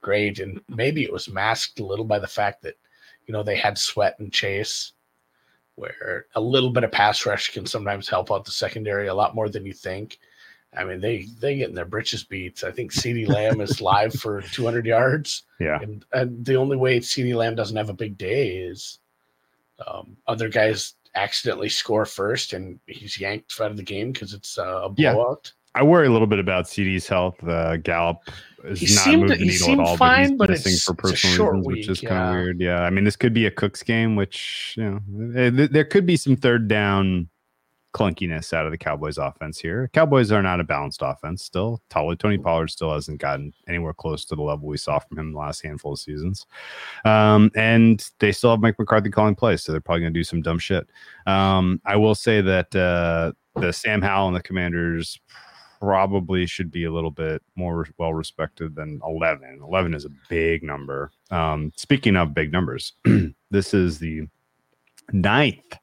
great. 0.01 0.39
And 0.39 0.61
maybe 0.69 1.03
it 1.03 1.13
was 1.13 1.29
masked 1.29 1.81
a 1.81 1.85
little 1.87 2.05
by 2.05 2.19
the 2.19 2.27
fact 2.27 2.63
that, 2.63 2.77
you 3.27 3.33
know, 3.33 3.43
they 3.43 3.57
had 3.57 3.79
Sweat 3.79 4.19
and 4.19 4.33
Chase, 4.33 4.93
where 5.79 6.27
a 6.35 6.41
little 6.41 6.71
bit 6.71 6.85
of 6.85 6.93
pass 6.93 7.25
rush 7.27 7.53
can 7.53 7.67
sometimes 7.67 8.09
help 8.09 8.31
out 8.31 8.45
the 8.45 8.51
secondary 8.51 9.09
a 9.09 9.15
lot 9.15 9.35
more 9.35 9.49
than 9.49 9.65
you 9.65 9.73
think. 9.73 10.19
I 10.77 10.85
mean, 10.85 11.01
they 11.01 11.27
they 11.41 11.57
get 11.57 11.71
in 11.71 11.75
their 11.75 11.85
britches 11.85 12.25
beats. 12.25 12.63
I 12.63 12.71
think 12.71 12.93
CeeDee 12.93 13.29
Lamb 13.29 13.61
is 13.61 13.81
live 13.93 14.13
for 14.13 14.43
200 14.43 14.85
yards. 14.85 15.45
Yeah. 15.61 15.81
And, 15.81 16.05
and 16.13 16.45
the 16.45 16.57
only 16.57 16.77
way 16.77 17.01
CeeDee 17.01 17.35
Lamb 17.35 17.55
doesn't 17.55 17.77
have 17.77 17.89
a 17.89 17.95
big 17.95 18.19
day 18.19 18.59
is 18.59 18.99
um, 19.87 20.17
other 20.27 20.49
guys 20.49 20.95
accidentally 21.15 21.69
score 21.69 22.05
first 22.05 22.53
and 22.53 22.79
he's 22.87 23.19
yanked 23.19 23.59
out 23.61 23.71
of 23.71 23.77
the 23.77 23.83
game 23.83 24.13
because 24.13 24.35
it's 24.35 24.59
uh, 24.59 24.83
a 24.85 24.89
blowout. 24.89 25.53
I 25.79 25.83
worry 25.85 26.07
a 26.07 26.11
little 26.11 26.27
bit 26.27 26.39
about 26.41 26.65
CeeDee's 26.65 27.07
health. 27.07 27.43
Uh, 27.47 27.77
Gallup 27.77 28.19
is 28.65 28.81
He 28.81 28.87
not 28.95 29.05
seemed- 29.05 29.21
moved 29.23 29.33
the 29.33 29.37
he 29.37 29.45
needle 29.51 29.73
at 29.73 29.79
all, 29.81 29.97
fine, 29.97 30.37
but 30.37 30.49
but 30.49 30.51
he's 30.51 30.59
missing 30.65 30.73
it's- 30.73 30.85
for 30.85 30.95
personal 30.95 31.47
reasons, 31.53 31.67
week, 31.67 31.77
which 31.77 31.89
is 31.89 32.01
kind 32.01 32.11
yeah. 32.13 32.29
of 32.31 32.35
weird. 32.35 32.61
Yeah, 32.61 32.83
I 32.83 32.91
mean, 32.91 33.05
this 33.05 33.17
could 33.17 33.33
be 33.33 33.47
a 33.47 33.51
Cooks 33.51 33.83
game, 33.83 34.17
which 34.17 34.75
you 34.77 34.85
know, 34.85 35.41
eh, 35.41 35.51
th- 35.51 35.71
there 35.71 35.85
could 35.85 36.05
be 36.07 36.17
some 36.17 36.35
third 36.37 36.67
down 36.69 37.29
clunkiness 37.95 38.53
out 38.53 38.67
of 38.67 38.71
the 38.71 38.77
Cowboys 38.79 39.17
offense 39.19 39.59
here. 39.59 39.89
Cowboys 39.95 40.31
are 40.31 40.43
not 40.43 40.61
a 40.61 40.65
balanced 40.65 41.01
offense 41.03 41.43
still. 41.43 41.81
Tony 41.89 42.37
Pollard 42.37 42.69
still 42.71 42.93
hasn't 42.93 43.19
gotten 43.19 43.53
anywhere 43.67 43.95
close 43.95 44.25
to 44.27 44.37
the 44.37 44.43
level 44.43 44.69
we 44.69 44.77
saw 44.77 44.99
from 44.99 45.19
him 45.19 45.33
the 45.33 45.39
last 45.39 45.63
handful 45.63 45.95
of 45.95 45.99
seasons. 45.99 46.45
Um, 47.07 47.51
and 47.57 48.07
they 48.19 48.31
still 48.33 48.51
have 48.51 48.61
Mike 48.61 48.79
McCarthy 48.79 49.11
calling 49.11 49.35
plays, 49.35 49.63
so 49.63 49.73
they're 49.73 49.81
probably 49.81 50.03
going 50.03 50.13
to 50.13 50.21
do 50.21 50.25
some 50.25 50.43
dumb 50.43 50.59
shit. 50.59 50.87
Um, 51.27 51.81
I 51.87 51.97
will 51.97 52.15
say 52.15 52.41
that 52.43 52.75
uh, 52.77 53.33
the 53.59 53.73
Sam 53.73 54.03
Howell 54.03 54.29
and 54.29 54.37
the 54.37 54.43
Commanders 54.43 55.19
probably 55.81 56.47
should 56.47 56.71
be 56.71 56.85
a 56.85 56.93
little 56.93 57.11
bit 57.11 57.43
more 57.57 57.87
well 57.99 58.13
respected 58.13 58.75
than 58.75 59.01
11. 59.05 59.61
11 59.63 59.95
is 59.95 60.05
a 60.05 60.11
big 60.29 60.63
number. 60.63 61.11
Um, 61.31 61.73
speaking 61.77 62.17
of 62.17 62.35
big 62.35 62.53
numbers, 62.53 62.93
this 63.51 63.75
is 63.75 63.99
the 63.99 64.29
ninth 65.13 65.79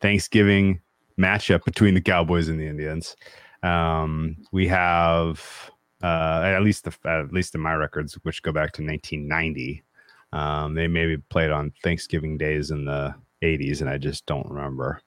Thanksgiving 0.00 0.80
matchup 1.18 1.64
between 1.64 1.94
the 1.94 2.00
Cowboys 2.00 2.48
and 2.48 2.60
the 2.60 2.66
Indians. 2.66 3.16
Um, 3.62 4.36
we 4.52 4.66
have 4.68 5.70
uh, 6.02 6.42
at 6.44 6.62
least 6.62 6.84
the 6.84 6.96
at 7.08 7.32
least 7.32 7.54
in 7.54 7.60
my 7.60 7.74
records, 7.74 8.14
which 8.22 8.42
go 8.42 8.52
back 8.52 8.72
to 8.72 8.82
1990. 8.82 9.82
Um, 10.32 10.74
they 10.74 10.86
maybe 10.86 11.16
played 11.16 11.50
on 11.50 11.72
Thanksgiving 11.82 12.36
days 12.36 12.70
in 12.70 12.84
the 12.84 13.14
80s, 13.42 13.80
and 13.80 13.88
I 13.88 13.96
just 13.96 14.26
don't 14.26 14.48
remember. 14.50 15.00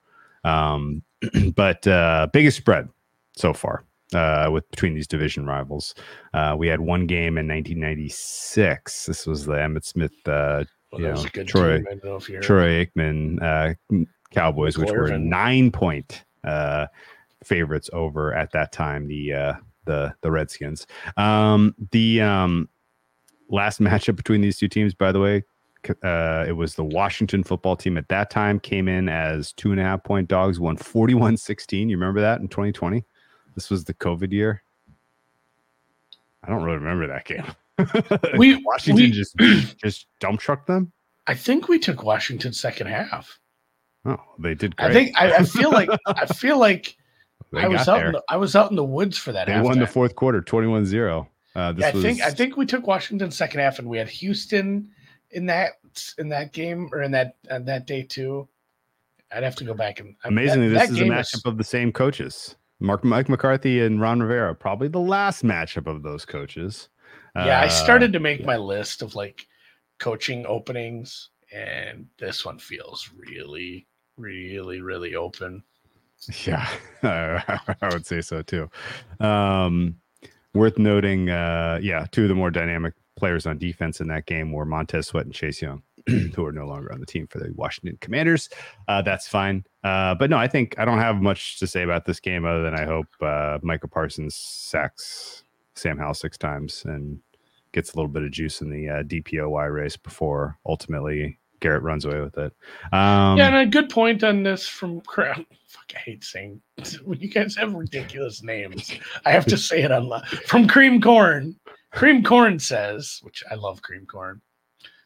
Um, 0.44 1.04
but 1.56 1.86
uh, 1.86 2.28
biggest 2.34 2.58
spread 2.58 2.90
so 3.36 3.54
far 3.54 3.84
uh, 4.14 4.50
with 4.52 4.70
between 4.72 4.94
these 4.94 5.08
division 5.08 5.46
rivals. 5.46 5.94
Uh, 6.34 6.56
we 6.58 6.68
had 6.68 6.82
one 6.82 7.06
game 7.06 7.38
in 7.38 7.48
1996. 7.48 9.06
This 9.06 9.26
was 9.26 9.46
the 9.46 9.54
Emmitt 9.54 9.86
Smith, 9.86 10.14
uh, 10.28 10.64
Well, 10.92 11.02
You 11.02 11.08
know, 11.08 11.44
Troy-. 11.44 11.84
Know 12.04 12.16
if 12.16 12.30
you 12.30 12.36
heard. 12.36 12.44
Troy 12.44 12.86
Aikman 12.86 13.42
uh, 13.42 14.06
Cowboys, 14.32 14.78
which 14.78 14.92
were 14.92 15.18
nine 15.18 15.72
point 15.72 16.24
uh, 16.44 16.88
favorites 17.44 17.90
over 17.94 18.34
at 18.34 18.52
that 18.52 18.72
time 18.72 19.08
the 19.08 19.34
uh, 19.34 19.54
the 19.86 20.14
the 20.22 20.32
Redskins. 20.32 20.88
Um, 21.18 21.76
the 21.92 22.22
um, 22.22 22.70
last 23.50 23.80
matchup 23.82 24.16
between 24.16 24.42
these 24.42 24.58
two 24.58 24.68
teams, 24.68 24.94
by 24.94 25.12
the 25.12 25.20
way, 25.20 25.44
uh, 26.04 26.46
it 26.48 26.56
was 26.56 26.76
the 26.76 26.84
Washington 26.84 27.44
football 27.44 27.76
team 27.76 27.98
at 27.98 28.10
that 28.10 28.30
time 28.30 28.60
came 28.60 28.88
in 28.88 29.10
as 29.10 29.54
two 29.54 29.72
and 29.72 29.80
a 29.80 29.84
half 29.84 30.04
point 30.04 30.28
dogs, 30.28 30.60
won 30.60 30.78
41 30.78 31.38
16. 31.38 31.90
You 31.90 31.98
remember 31.98 32.22
that 32.22 32.42
in 32.42 32.48
2020? 32.48 33.06
This 33.60 33.70
was 33.70 33.84
the 33.84 33.94
COVID 33.94 34.32
year. 34.32 34.64
I 36.42 36.48
don't 36.50 36.64
really 36.64 36.78
remember 36.78 37.08
that 37.08 37.26
game. 37.26 37.44
We- 38.38 38.64
Washington 38.64 39.04
we- 39.04 39.12
just 39.12 39.36
just 39.78 40.08
dump 40.22 40.40
trucked 40.40 40.68
them. 40.68 40.94
I 41.28 41.34
think 41.34 41.68
we 41.68 41.78
took 41.78 42.04
Washington 42.04 42.54
second 42.54 42.88
half. 42.88 43.38
Oh, 44.06 44.16
they 44.40 44.56
did 44.56 44.78
great. 44.78 44.90
I 44.92 44.94
think 44.94 45.12
I, 45.20 45.34
I 45.34 45.44
feel 45.44 45.72
like 45.72 45.90
I 46.08 46.26
feel 46.26 46.58
like 46.58 46.96
They 47.52 47.64
I 47.64 47.68
was 47.68 47.90
out 47.90 47.98
there. 47.98 48.06
in 48.08 48.12
the, 48.14 48.24
I 48.30 48.38
was 48.38 48.56
out 48.56 48.70
in 48.70 48.78
the 48.78 48.84
woods 48.86 49.18
for 49.18 49.34
that. 49.34 49.48
They 49.48 49.60
won 49.60 49.78
the 49.78 49.88
fourth 49.88 50.16
quarter, 50.16 50.42
21-0. 50.42 51.28
Uh, 51.56 51.72
this 51.74 51.82
Yeah, 51.82 51.88
I 51.88 51.92
was, 51.92 52.02
think 52.02 52.22
I 52.22 52.30
think 52.32 52.56
we 52.56 52.66
took 52.66 52.88
Washington 52.88 53.30
second 53.30 53.60
half, 53.60 53.78
and 53.80 53.90
we 53.90 53.98
had 53.98 54.08
Houston 54.08 54.90
in 55.32 55.46
that 55.48 55.74
in 56.18 56.30
that 56.30 56.54
game 56.54 56.90
or 56.94 57.02
in 57.02 57.12
that 57.12 57.36
on 57.52 57.66
that 57.66 57.88
day 57.88 58.04
too. 58.04 58.48
I'd 59.32 59.44
have 59.44 59.56
to 59.58 59.64
go 59.66 59.74
back 59.76 60.00
and 60.00 60.16
I 60.24 60.30
mean, 60.30 60.40
amazingly, 60.40 60.70
that 60.70 60.90
this 60.90 60.92
is 60.92 61.02
a 61.02 61.04
matchup 61.04 61.34
was- 61.34 61.42
of 61.46 61.58
the 61.58 61.64
same 61.66 61.92
coaches. 61.92 62.56
Mark 62.80 63.04
Mike 63.04 63.30
McCarthy 63.30 63.82
and 63.82 64.00
Ron 64.00 64.22
Rivera, 64.22 64.56
probably 64.56 64.88
the 64.88 65.00
last 65.00 65.44
matchup 65.44 65.88
of 65.88 66.02
those 66.04 66.26
coaches. 66.26 66.90
yeah, 67.36 67.60
I 67.62 67.66
Uh, 67.66 67.70
started 67.70 68.14
to 68.14 68.20
make 68.20 68.46
my 68.46 68.58
list 68.58 69.02
of 69.02 69.16
like 69.16 69.48
coaching 70.00 70.46
openings, 70.46 71.30
and 71.52 72.08
this 72.18 72.46
one 72.46 72.58
feels 72.60 73.10
really, 73.16 73.88
really, 74.18 74.82
really 74.82 75.16
open. 75.16 75.64
Yeah, 76.46 76.68
I 77.04 77.88
would 77.94 78.06
say 78.06 78.20
so 78.20 78.42
too. 78.42 78.70
Um, 79.22 79.96
worth 80.54 80.78
noting, 80.78 81.30
uh, 81.30 81.80
yeah, 81.82 82.08
two 82.12 82.24
of 82.24 82.28
the 82.30 82.36
more 82.36 82.52
dynamic 82.52 82.94
players 83.16 83.46
on 83.46 83.58
defense 83.58 84.02
in 84.02 84.08
that 84.10 84.26
game 84.26 84.52
were 84.52 84.66
Montez 84.66 85.08
Sweat 85.08 85.24
and 85.26 85.34
Chase 85.34 85.62
Young, 85.62 85.82
who 86.36 86.46
are 86.46 86.52
no 86.52 86.68
longer 86.68 86.92
on 86.92 87.00
the 87.00 87.06
team 87.06 87.28
for 87.28 87.40
the 87.40 87.52
Washington 87.56 87.98
Commanders. 88.02 88.50
Uh, 88.88 89.02
that's 89.02 89.28
fine. 89.28 89.64
Uh, 89.84 90.16
but 90.16 90.30
no, 90.30 90.38
I 90.38 90.48
think 90.48 90.78
I 90.78 90.86
don't 90.86 91.00
have 91.00 91.22
much 91.22 91.60
to 91.60 91.68
say 91.68 91.84
about 91.84 92.06
this 92.06 92.20
game 92.20 92.46
other 92.46 92.64
than 92.64 92.76
I 92.76 92.86
hope 92.86 93.08
uh, 93.22 93.60
Micah 93.62 93.88
Parsons 93.88 94.36
sacks 94.36 95.44
Sam 95.76 95.98
Howell 95.98 96.14
six 96.14 96.38
times 96.38 96.84
and 96.86 97.20
gets 97.72 97.94
a 97.94 97.96
little 97.96 98.10
bit 98.10 98.24
of 98.24 98.32
juice 98.32 98.62
in 98.62 98.70
the 98.70 98.90
uh, 98.90 99.04
DPOY 99.04 99.74
race 99.74 99.96
before 99.96 100.58
ultimately 100.66 101.38
Garrett 101.60 101.84
runs 101.84 102.06
away 102.06 102.22
with 102.22 102.38
it. 102.38 102.54
Um, 102.92 103.38
yeah, 103.38 103.48
and 103.48 103.58
a 103.58 103.66
good 103.66 103.90
point 103.90 104.24
on 104.24 104.44
this 104.44 104.68
from 104.68 105.02
Crown. 105.02 105.46
Fuck, 105.68 105.94
I 105.96 106.00
hate 106.00 106.24
saying 106.24 106.62
when 107.04 107.20
you 107.20 107.30
guys 107.30 107.56
have 107.56 107.74
ridiculous 107.74 108.44
names. 108.44 108.92
I 109.26 109.32
have 109.32 109.46
to 109.48 109.58
say 109.58 109.84
it 109.84 109.92
on 109.92 110.10
from 110.46 110.68
Cream 110.68 111.02
Corn. 111.02 111.56
Cream 111.92 112.24
Corn 112.24 112.60
says, 112.60 113.20
which 113.24 113.44
I 113.50 113.56
love 113.56 113.82
cream 113.82 114.06
corn. 114.06 114.42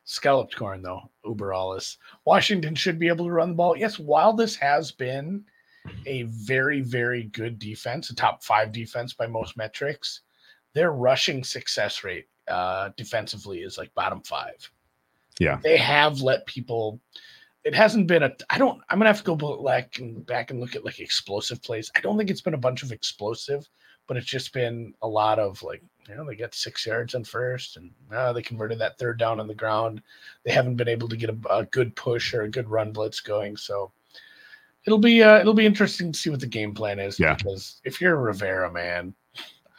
Scalloped 0.05 0.55
corn, 0.55 0.81
though, 0.81 1.09
uber 1.25 1.53
alles. 1.53 1.97
Washington 2.25 2.75
should 2.75 2.99
be 2.99 3.07
able 3.07 3.25
to 3.25 3.31
run 3.31 3.49
the 3.49 3.55
ball. 3.55 3.77
Yes, 3.77 3.97
while 3.97 4.33
this 4.33 4.55
has 4.57 4.91
been 4.91 5.43
a 6.05 6.23
very, 6.23 6.81
very 6.81 7.23
good 7.23 7.59
defense, 7.59 8.09
a 8.09 8.15
top 8.15 8.43
five 8.43 8.71
defense 8.71 9.13
by 9.13 9.27
most 9.27 9.55
metrics, 9.55 10.21
their 10.73 10.91
rushing 10.91 11.43
success 11.43 12.03
rate 12.03 12.27
uh, 12.47 12.89
defensively 12.97 13.59
is 13.59 13.77
like 13.77 13.93
bottom 13.93 14.21
five. 14.21 14.69
Yeah. 15.39 15.59
They 15.63 15.77
have 15.77 16.21
let 16.21 16.45
people 16.45 16.99
it 17.63 17.73
hasn't 17.73 18.07
been 18.07 18.23
a 18.23 18.35
I 18.49 18.57
don't 18.57 18.81
I'm 18.89 18.99
gonna 18.99 19.09
have 19.09 19.23
to 19.23 19.35
go 19.35 19.63
back 19.63 19.99
and 19.99 20.25
back 20.25 20.51
and 20.51 20.59
look 20.59 20.75
at 20.75 20.85
like 20.85 20.99
explosive 20.99 21.61
plays. 21.63 21.91
I 21.95 22.01
don't 22.01 22.17
think 22.17 22.29
it's 22.29 22.41
been 22.41 22.53
a 22.53 22.57
bunch 22.57 22.83
of 22.83 22.91
explosive, 22.91 23.67
but 24.07 24.17
it's 24.17 24.27
just 24.27 24.53
been 24.53 24.93
a 25.01 25.07
lot 25.07 25.39
of 25.39 25.61
like, 25.63 25.81
you 26.07 26.15
know, 26.15 26.25
they 26.25 26.35
got 26.35 26.53
six 26.53 26.85
yards 26.85 27.15
on 27.15 27.23
first 27.23 27.77
and 27.77 27.91
uh, 28.13 28.33
they 28.33 28.41
converted 28.41 28.79
that 28.79 28.97
third 28.97 29.17
down 29.17 29.39
on 29.39 29.47
the 29.47 29.53
ground. 29.53 30.01
They 30.43 30.51
haven't 30.51 30.75
been 30.75 30.87
able 30.87 31.07
to 31.09 31.17
get 31.17 31.29
a, 31.29 31.37
a 31.49 31.65
good 31.65 31.95
push 31.95 32.33
or 32.33 32.43
a 32.43 32.49
good 32.49 32.69
run 32.69 32.91
blitz 32.91 33.19
going. 33.21 33.57
So 33.57 33.91
it'll 34.85 34.99
be 34.99 35.23
uh, 35.23 35.39
it'll 35.39 35.53
be 35.53 35.65
interesting 35.65 36.11
to 36.11 36.19
see 36.19 36.29
what 36.29 36.39
the 36.39 36.47
game 36.47 36.73
plan 36.73 36.99
is. 36.99 37.19
Yeah. 37.19 37.35
Because 37.35 37.81
if 37.83 38.01
you're 38.01 38.15
a 38.15 38.21
Rivera, 38.21 38.71
man, 38.71 39.13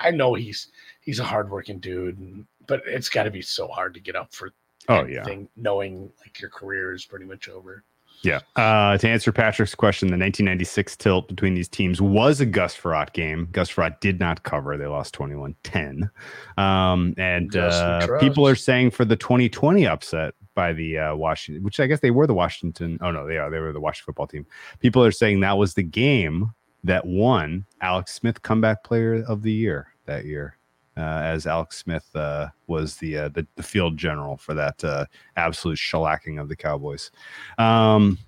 I 0.01 0.11
know 0.11 0.35
he's 0.35 0.69
he's 1.01 1.21
a 1.21 1.25
hardworking 1.25 1.79
dude, 1.79 2.19
and, 2.19 2.47
but 2.67 2.83
it's 2.87 3.09
got 3.09 3.25
to 3.25 3.31
be 3.31 3.43
so 3.43 3.69
hard 3.69 3.95
to 3.95 4.01
get 4.01 4.17
up 4.17 4.35
for 4.35 4.51
Oh 4.89 5.07
yeah, 5.07 5.25
knowing 5.57 6.13
like 6.21 6.41
your 6.41 6.51
career 6.51 6.93
is 6.93 7.07
pretty 7.07 7.25
much 7.25 7.49
over. 7.49 7.85
Yeah. 8.25 8.41
Uh, 8.57 8.97
to 8.99 9.09
answer 9.09 9.33
Patrick's 9.33 9.75
question, 9.75 10.09
the 10.09 10.13
1996 10.13 10.97
tilt 10.97 11.29
between 11.29 11.55
these 11.55 11.69
teams 11.69 12.01
was 12.01 12.41
a 12.41 12.47
Gus 12.47 12.77
Frerotte 12.77 13.13
game. 13.13 13.49
Gus 13.53 13.71
Frerotte 13.71 14.01
did 14.01 14.19
not 14.19 14.43
cover. 14.43 14.77
They 14.77 14.87
lost 14.87 15.15
21 15.15 15.55
10. 15.63 16.11
Um, 16.57 17.15
and 17.19 17.55
uh, 17.55 18.19
people 18.19 18.49
are 18.49 18.55
saying 18.55 18.91
for 18.91 19.05
the 19.05 19.17
2020 19.17 19.87
upset 19.87 20.35
by 20.55 20.73
the 20.73 20.99
uh, 20.99 21.15
Washington, 21.15 21.63
which 21.63 21.81
I 21.81 21.87
guess 21.87 22.01
they 22.01 22.11
were 22.11 22.27
the 22.27 22.35
Washington. 22.35 22.99
Oh, 23.03 23.11
no, 23.11 23.27
they 23.27 23.37
are. 23.37 23.51
They 23.51 23.59
were 23.59 23.73
the 23.73 23.81
Washington 23.81 24.07
football 24.07 24.27
team. 24.27 24.47
People 24.81 25.05
are 25.05 25.13
saying 25.13 25.41
that 25.41 25.59
was 25.59 25.75
the 25.75 25.83
game 25.83 26.53
that 26.85 27.07
won 27.07 27.67
Alex 27.81 28.15
Smith 28.15 28.43
comeback 28.43 28.85
player 28.85 29.23
of 29.27 29.43
the 29.43 29.53
year 29.53 29.89
that 30.07 30.25
year 30.25 30.59
as 31.01 31.47
Alex 31.47 31.79
Smith 31.79 32.09
uh, 32.15 32.49
was 32.67 32.97
the, 32.97 33.19
uh, 33.19 33.29
the, 33.29 33.47
the 33.57 33.63
field 33.63 33.97
general 33.97 34.37
for 34.37 34.55
that 34.55 34.83
uh, 34.85 35.07
absolute 35.37 35.79
shellacking 35.79 36.41
of 36.41 36.49
the 36.49 36.57
Cowboys. 36.57 37.11
Um, 37.59 38.19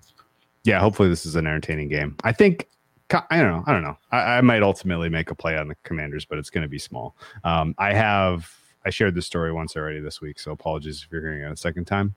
yeah, 0.64 0.80
hopefully 0.80 1.08
this 1.08 1.24
is 1.26 1.36
an 1.36 1.46
entertaining 1.46 1.88
game. 1.88 2.16
I 2.24 2.32
think 2.32 2.68
I 3.10 3.40
don't 3.40 3.52
know. 3.52 3.62
I 3.66 3.72
don't 3.72 3.84
know. 3.84 3.96
I, 4.10 4.18
I 4.18 4.40
might 4.40 4.62
ultimately 4.62 5.08
make 5.08 5.30
a 5.30 5.34
play 5.34 5.56
on 5.56 5.68
the 5.68 5.76
Commanders, 5.84 6.24
but 6.24 6.38
it's 6.38 6.50
going 6.50 6.62
to 6.62 6.68
be 6.68 6.78
small. 6.78 7.16
Um, 7.44 7.74
I 7.78 7.92
have 7.92 8.52
I 8.84 8.90
shared 8.90 9.14
this 9.14 9.26
story 9.26 9.52
once 9.52 9.76
already 9.76 10.00
this 10.00 10.20
week, 10.20 10.38
so 10.40 10.50
apologies 10.50 11.02
if 11.04 11.12
you're 11.12 11.20
hearing 11.20 11.42
it 11.42 11.52
a 11.52 11.56
second 11.56 11.86
time. 11.86 12.14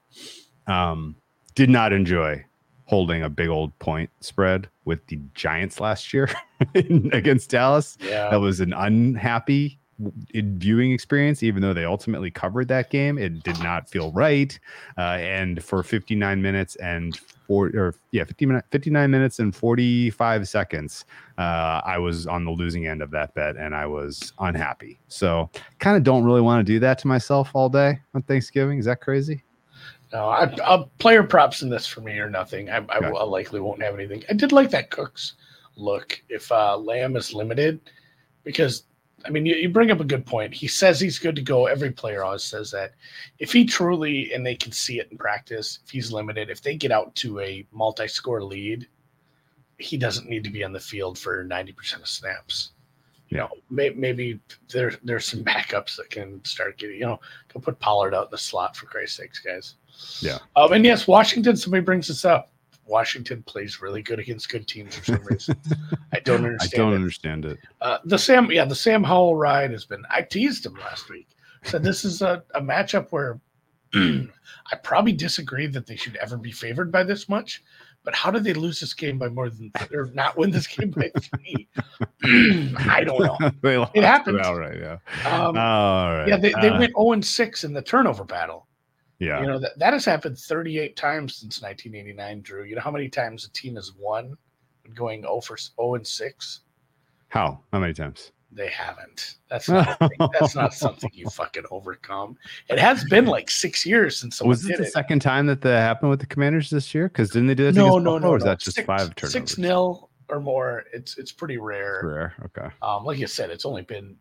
Um, 0.67 1.15
did 1.55 1.69
not 1.69 1.93
enjoy 1.93 2.43
holding 2.85 3.21
a 3.23 3.29
big 3.29 3.49
old 3.49 3.77
point 3.79 4.09
spread 4.19 4.67
with 4.85 5.05
the 5.07 5.19
Giants 5.35 5.79
last 5.79 6.11
year 6.11 6.29
against 6.75 7.51
Dallas. 7.51 7.97
Yeah. 8.01 8.29
That 8.31 8.39
was 8.39 8.59
an 8.59 8.73
unhappy 8.73 9.78
viewing 10.33 10.91
experience, 10.91 11.43
even 11.43 11.61
though 11.61 11.73
they 11.73 11.85
ultimately 11.85 12.31
covered 12.31 12.67
that 12.69 12.89
game. 12.89 13.17
It 13.17 13.43
did 13.43 13.61
not 13.61 13.89
feel 13.89 14.11
right. 14.11 14.57
Uh, 14.97 15.17
and 15.19 15.63
for 15.63 15.83
59 15.83 16.41
minutes 16.41 16.75
and 16.77 17.17
four 17.17 17.71
or 17.75 17.95
yeah, 18.11 18.23
50 18.23 18.47
59 18.71 19.11
minutes 19.11 19.39
and 19.39 19.55
45 19.55 20.47
seconds, 20.47 21.05
uh, 21.37 21.81
I 21.83 21.97
was 21.97 22.27
on 22.27 22.45
the 22.45 22.51
losing 22.51 22.87
end 22.87 23.01
of 23.01 23.11
that 23.11 23.33
bet 23.33 23.57
and 23.57 23.75
I 23.75 23.85
was 23.85 24.33
unhappy. 24.39 24.99
So 25.07 25.49
kind 25.79 25.97
of 25.97 26.03
don't 26.03 26.23
really 26.23 26.41
want 26.41 26.65
to 26.65 26.73
do 26.73 26.79
that 26.79 26.97
to 26.99 27.07
myself 27.07 27.51
all 27.53 27.69
day 27.69 27.99
on 28.13 28.21
Thanksgiving. 28.23 28.79
Is 28.79 28.85
that 28.85 29.01
crazy? 29.01 29.43
No, 30.13 30.27
I, 30.27 30.45
I 30.65 30.85
player 30.97 31.23
props 31.23 31.61
in 31.61 31.69
this 31.69 31.85
for 31.85 32.01
me 32.01 32.17
or 32.17 32.29
nothing. 32.29 32.69
I, 32.69 32.77
I, 32.77 32.97
okay. 32.97 33.07
I 33.07 33.23
likely 33.23 33.59
won't 33.59 33.81
have 33.81 33.93
anything. 33.93 34.23
I 34.29 34.33
did 34.33 34.51
like 34.51 34.71
that 34.71 34.89
Cooks 34.89 35.33
look 35.75 36.21
if 36.29 36.51
uh, 36.51 36.77
Lamb 36.77 37.15
is 37.15 37.33
limited 37.33 37.79
because 38.43 38.83
I 39.25 39.29
mean, 39.29 39.45
you, 39.45 39.55
you, 39.55 39.69
bring 39.69 39.91
up 39.91 39.99
a 39.99 40.05
good 40.05 40.25
point. 40.25 40.53
He 40.53 40.67
says 40.67 40.99
he's 40.99 41.19
good 41.19 41.35
to 41.35 41.41
go. 41.41 41.65
Every 41.65 41.91
player 41.91 42.23
always 42.23 42.43
says 42.43 42.71
that. 42.71 42.93
If 43.39 43.51
he 43.51 43.65
truly, 43.65 44.33
and 44.33 44.45
they 44.45 44.55
can 44.55 44.71
see 44.71 44.99
it 44.99 45.09
in 45.11 45.17
practice, 45.17 45.79
if 45.83 45.91
he's 45.91 46.11
limited, 46.11 46.49
if 46.49 46.61
they 46.61 46.75
get 46.75 46.91
out 46.91 47.13
to 47.15 47.39
a 47.39 47.65
multi 47.71 48.07
score 48.07 48.43
lead, 48.43 48.87
he 49.77 49.97
doesn't 49.97 50.29
need 50.29 50.43
to 50.43 50.49
be 50.49 50.63
on 50.63 50.73
the 50.73 50.79
field 50.79 51.17
for 51.17 51.45
90% 51.45 52.01
of 52.01 52.07
snaps. 52.07 52.71
You 53.29 53.37
know, 53.37 53.49
may, 53.69 53.91
maybe 53.91 54.39
there, 54.71 54.93
there's 55.03 55.25
some 55.25 55.43
backups 55.43 55.95
that 55.97 56.09
can 56.09 56.43
start 56.43 56.77
getting, 56.77 56.97
you 56.97 57.05
know, 57.05 57.19
go 57.53 57.59
put 57.59 57.79
Pollard 57.79 58.13
out 58.13 58.25
in 58.25 58.31
the 58.31 58.37
slot 58.37 58.75
for 58.75 58.85
Christ's 58.85 59.17
sakes, 59.17 59.39
guys. 59.39 59.75
Yeah. 60.21 60.39
Um, 60.55 60.73
and 60.73 60.85
yes, 60.85 61.07
Washington, 61.07 61.55
somebody 61.55 61.83
brings 61.83 62.07
this 62.07 62.25
up. 62.25 62.51
Washington 62.89 63.43
plays 63.43 63.81
really 63.81 64.01
good 64.01 64.19
against 64.19 64.49
good 64.49 64.67
teams 64.67 64.95
for 64.95 65.05
some 65.05 65.23
reason. 65.25 65.55
I 66.13 66.19
don't 66.19 66.43
understand. 66.43 66.73
I 66.73 66.83
don't 66.83 66.93
it. 66.93 66.95
understand 66.95 67.45
it. 67.45 67.59
Uh, 67.81 67.99
the 68.03 68.17
Sam, 68.17 68.51
yeah, 68.51 68.65
the 68.65 68.75
Sam 68.75 69.03
Howell 69.03 69.35
ride 69.35 69.71
has 69.71 69.85
been. 69.85 70.03
I 70.09 70.23
teased 70.23 70.65
him 70.65 70.73
last 70.73 71.09
week. 71.09 71.27
Said 71.63 71.83
this 71.83 72.03
is 72.03 72.21
a, 72.21 72.43
a 72.55 72.61
matchup 72.61 73.11
where 73.11 73.39
I 73.93 74.75
probably 74.83 75.13
disagree 75.13 75.67
that 75.67 75.85
they 75.85 75.95
should 75.95 76.15
ever 76.17 76.37
be 76.37 76.51
favored 76.51 76.91
by 76.91 77.03
this 77.03 77.29
much. 77.29 77.63
But 78.05 78.15
how 78.15 78.31
did 78.31 78.45
they 78.45 78.53
lose 78.53 78.79
this 78.79 78.93
game 78.93 79.17
by 79.17 79.27
more 79.27 79.49
than 79.49 79.71
or 79.91 80.09
not 80.13 80.37
win 80.37 80.51
this 80.51 80.67
game 80.67 80.91
by 80.91 81.11
three? 81.19 81.67
I 82.79 83.03
don't 83.03 83.19
know. 83.19 83.51
they 83.61 83.77
lost 83.77 83.91
it 83.93 84.03
happened. 84.03 84.39
All 84.41 84.57
right, 84.57 84.79
yeah. 84.79 84.97
Um, 85.25 85.57
all 85.57 86.13
right. 86.13 86.27
Yeah, 86.27 86.37
they, 86.37 86.53
they 86.61 86.69
uh, 86.69 86.79
went 86.79 86.93
0 86.95 87.11
and 87.11 87.25
6 87.25 87.63
in 87.65 87.73
the 87.73 87.81
turnover 87.81 88.23
battle. 88.23 88.67
Yeah. 89.19 89.41
You 89.41 89.47
know, 89.47 89.59
that, 89.59 89.77
that 89.77 89.93
has 89.93 90.05
happened 90.05 90.37
38 90.37 90.95
times 90.95 91.35
since 91.35 91.61
1989, 91.61 92.41
Drew. 92.41 92.63
You 92.63 92.75
know 92.75 92.81
how 92.81 92.91
many 92.91 93.09
times 93.09 93.45
a 93.45 93.51
team 93.51 93.75
has 93.75 93.93
won 93.93 94.37
going 94.95 95.21
0 95.23 95.41
for 95.41 95.57
0 95.57 95.95
and 95.95 96.07
6? 96.07 96.59
How? 97.27 97.59
How 97.71 97.79
many 97.79 97.93
times? 97.93 98.31
They 98.51 98.69
haven't. 98.69 99.35
That's 99.47 99.69
not 99.69 99.99
that's 100.33 100.55
not 100.55 100.73
something 100.73 101.11
you 101.13 101.29
fucking 101.29 101.65
overcome. 101.69 102.35
It 102.67 102.79
has 102.79 103.03
been 103.03 103.25
like 103.27 103.51
six 103.51 103.85
years 103.85 104.17
since 104.17 104.37
someone 104.37 104.49
was 104.49 104.67
it 104.67 104.77
the 104.77 104.85
it. 104.85 104.91
second 104.91 105.21
time 105.21 105.45
that 105.47 105.61
that 105.61 105.81
happened 105.81 106.09
with 106.09 106.19
the 106.19 106.25
Commanders 106.25 106.71
this 106.71 106.95
year? 106.95 107.09
Because 107.09 107.29
didn't 107.29 107.47
they 107.47 107.53
do 107.53 107.65
that? 107.65 107.75
No, 107.75 107.99
no, 107.99 108.17
no. 108.17 108.29
Or 108.29 108.37
is 108.37 108.43
no. 108.43 108.49
that 108.49 108.59
just 108.59 108.77
six, 108.77 108.87
five 108.87 109.13
turnovers? 109.13 109.33
Six 109.33 109.57
nil 109.59 110.09
or 110.29 110.39
more. 110.39 110.85
It's 110.91 111.19
it's 111.19 111.31
pretty 111.31 111.57
rare. 111.57 112.01
Rare. 112.03 112.33
Okay. 112.45 112.73
Um, 112.81 113.03
like 113.05 113.19
you 113.19 113.27
said, 113.27 113.51
it's 113.51 113.65
only 113.65 113.83
been 113.83 114.15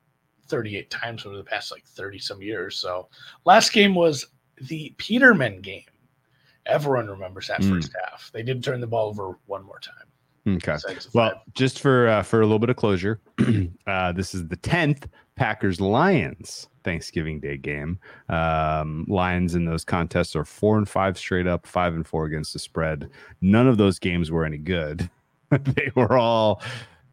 38 0.49 0.91
times 0.91 1.25
over 1.25 1.37
the 1.37 1.45
past 1.45 1.71
like 1.71 1.85
30 1.85 2.19
some 2.19 2.43
years. 2.43 2.77
So 2.77 3.09
last 3.47 3.73
game 3.73 3.95
was 3.95 4.27
the 4.63 4.95
Peterman 4.99 5.61
game. 5.61 5.83
Everyone 6.67 7.09
remembers 7.09 7.49
that 7.49 7.61
Mm. 7.63 7.71
first 7.71 7.95
half. 8.05 8.31
They 8.33 8.43
did 8.43 8.63
turn 8.63 8.81
the 8.81 8.87
ball 8.87 9.09
over 9.09 9.39
one 9.47 9.65
more 9.65 9.81
time. 9.81 9.95
Okay. 10.57 10.77
Well, 11.13 11.43
just 11.55 11.81
for 11.81 12.09
uh, 12.09 12.23
for 12.23 12.41
a 12.41 12.45
little 12.45 12.59
bit 12.59 12.71
of 12.71 12.77
closure, 12.77 13.21
uh, 13.87 14.13
this 14.13 14.35
is 14.35 14.49
the 14.49 14.57
tenth 14.57 15.07
Packers 15.37 15.79
Lions 15.81 16.69
Thanksgiving 16.85 17.39
Day 17.39 17.59
game. 17.59 17.99
Um, 18.31 19.05
Lions 19.09 19.55
in 19.55 19.67
those 19.67 19.85
contests 19.85 20.35
are 20.35 20.45
four 20.47 20.79
and 20.79 20.89
five 20.89 21.19
straight 21.19 21.47
up, 21.47 21.67
five 21.67 21.95
and 21.95 22.07
four 22.07 22.25
against 22.25 22.55
the 22.55 22.59
spread. 22.59 23.11
None 23.43 23.67
of 23.69 23.77
those 23.77 23.99
games 23.99 24.31
were 24.31 24.45
any 24.45 24.57
good. 24.59 25.11
they 25.51 25.91
were 25.95 26.17
all 26.17 26.63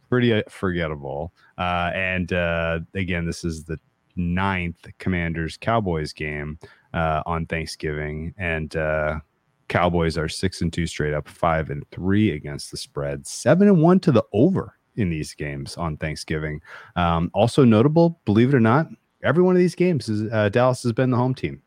pretty 0.09 0.33
uh, 0.33 0.43
forgettable. 0.47 1.33
Uh, 1.57 1.91
and 1.93 2.31
uh, 2.31 2.79
again, 2.93 3.25
this 3.25 3.43
is 3.43 3.65
the 3.65 3.77
ninth 4.15 4.85
Commanders 4.97 5.57
Cowboys 5.57 6.13
game 6.13 6.57
uh, 6.95 7.21
on 7.27 7.45
Thanksgiving, 7.45 8.33
and 8.37 8.75
uh, 8.75 9.19
Cowboys 9.67 10.17
are 10.17 10.29
six 10.29 10.61
and 10.61 10.71
two 10.73 10.87
straight 10.87 11.13
up, 11.13 11.27
five 11.27 11.69
and 11.69 11.83
three 11.91 12.31
against 12.31 12.71
the 12.71 12.77
spread, 12.77 13.27
seven 13.27 13.67
and 13.67 13.81
one 13.81 13.99
to 13.99 14.11
the 14.11 14.23
over 14.33 14.77
in 14.95 15.09
these 15.09 15.33
games 15.33 15.75
on 15.77 15.97
Thanksgiving. 15.97 16.61
Um, 16.95 17.29
also 17.33 17.63
notable, 17.65 18.19
believe 18.25 18.49
it 18.49 18.55
or 18.55 18.59
not, 18.59 18.87
every 19.23 19.43
one 19.43 19.55
of 19.55 19.59
these 19.59 19.75
games 19.75 20.07
is 20.09 20.31
uh, 20.31 20.49
Dallas 20.49 20.81
has 20.83 20.93
been 20.93 21.11
the 21.11 21.17
home 21.17 21.35
team. 21.35 21.61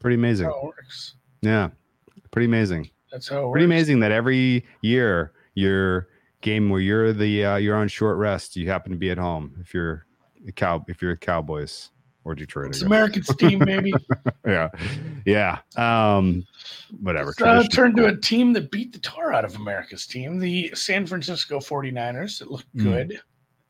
Pretty 0.00 0.14
amazing. 0.16 0.50
Yeah, 1.42 1.68
pretty 2.30 2.46
amazing. 2.46 2.90
That's 3.12 3.28
how 3.28 3.48
it 3.48 3.52
Pretty 3.52 3.66
works. 3.66 3.74
amazing 3.74 4.00
that 4.00 4.12
every 4.12 4.64
year 4.80 5.32
your 5.54 6.08
game 6.40 6.68
where 6.68 6.80
you're 6.80 7.12
the 7.12 7.44
uh, 7.44 7.56
you're 7.56 7.76
on 7.76 7.88
short 7.88 8.16
rest, 8.18 8.56
you 8.56 8.68
happen 8.68 8.92
to 8.92 8.98
be 8.98 9.10
at 9.10 9.18
home 9.18 9.54
if 9.60 9.72
you're 9.74 10.06
a 10.48 10.52
cow 10.52 10.84
if 10.88 11.00
you're 11.02 11.12
a 11.12 11.16
Cowboys 11.16 11.90
or 12.24 12.34
Detroit. 12.34 12.68
It's 12.70 12.82
America's 12.82 13.26
team, 13.38 13.60
maybe. 13.64 13.92
yeah, 14.46 14.70
yeah. 15.26 15.58
Um, 15.76 16.46
whatever. 17.00 17.34
Uh, 17.42 17.62
turned 17.64 17.96
to 17.96 18.06
a 18.06 18.16
team 18.16 18.52
that 18.54 18.70
beat 18.70 18.92
the 18.92 18.98
tar 18.98 19.32
out 19.32 19.44
of 19.44 19.56
America's 19.56 20.06
team, 20.06 20.38
the 20.38 20.70
San 20.74 21.06
Francisco 21.06 21.58
49ers. 21.58 22.40
It 22.40 22.50
looked 22.50 22.74
Mm. 22.76 22.82
good. 22.82 23.20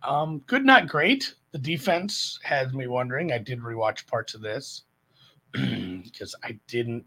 Um, 0.02 0.38
good, 0.46 0.64
not 0.64 0.86
great. 0.88 1.34
The 1.52 1.58
defense 1.58 2.38
has 2.42 2.72
me 2.72 2.86
wondering. 2.86 3.32
I 3.32 3.38
did 3.38 3.60
rewatch 3.60 4.06
parts 4.06 4.34
of 4.34 4.40
this 4.42 4.82
because 5.52 6.34
I 6.44 6.58
didn't 6.66 7.04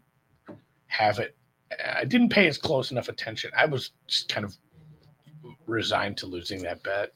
have 0.86 1.18
it. 1.18 1.36
I 1.94 2.04
didn't 2.04 2.30
pay 2.30 2.48
as 2.48 2.58
close 2.58 2.90
enough 2.90 3.08
attention. 3.08 3.50
I 3.56 3.66
was 3.66 3.92
just 4.06 4.28
kind 4.28 4.44
of 4.44 4.56
resigned 5.66 6.16
to 6.18 6.26
losing 6.26 6.62
that 6.62 6.82
bet. 6.82 7.12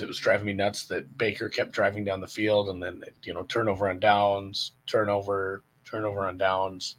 It 0.00 0.08
was 0.08 0.18
driving 0.18 0.46
me 0.46 0.52
nuts 0.52 0.86
that 0.86 1.16
Baker 1.18 1.48
kept 1.48 1.72
driving 1.72 2.04
down 2.04 2.20
the 2.20 2.26
field 2.26 2.68
and 2.68 2.82
then, 2.82 3.02
you 3.22 3.32
know, 3.32 3.44
turnover 3.44 3.88
on 3.88 4.00
downs, 4.00 4.72
turnover, 4.86 5.62
turnover 5.84 6.26
on 6.26 6.36
downs. 6.36 6.96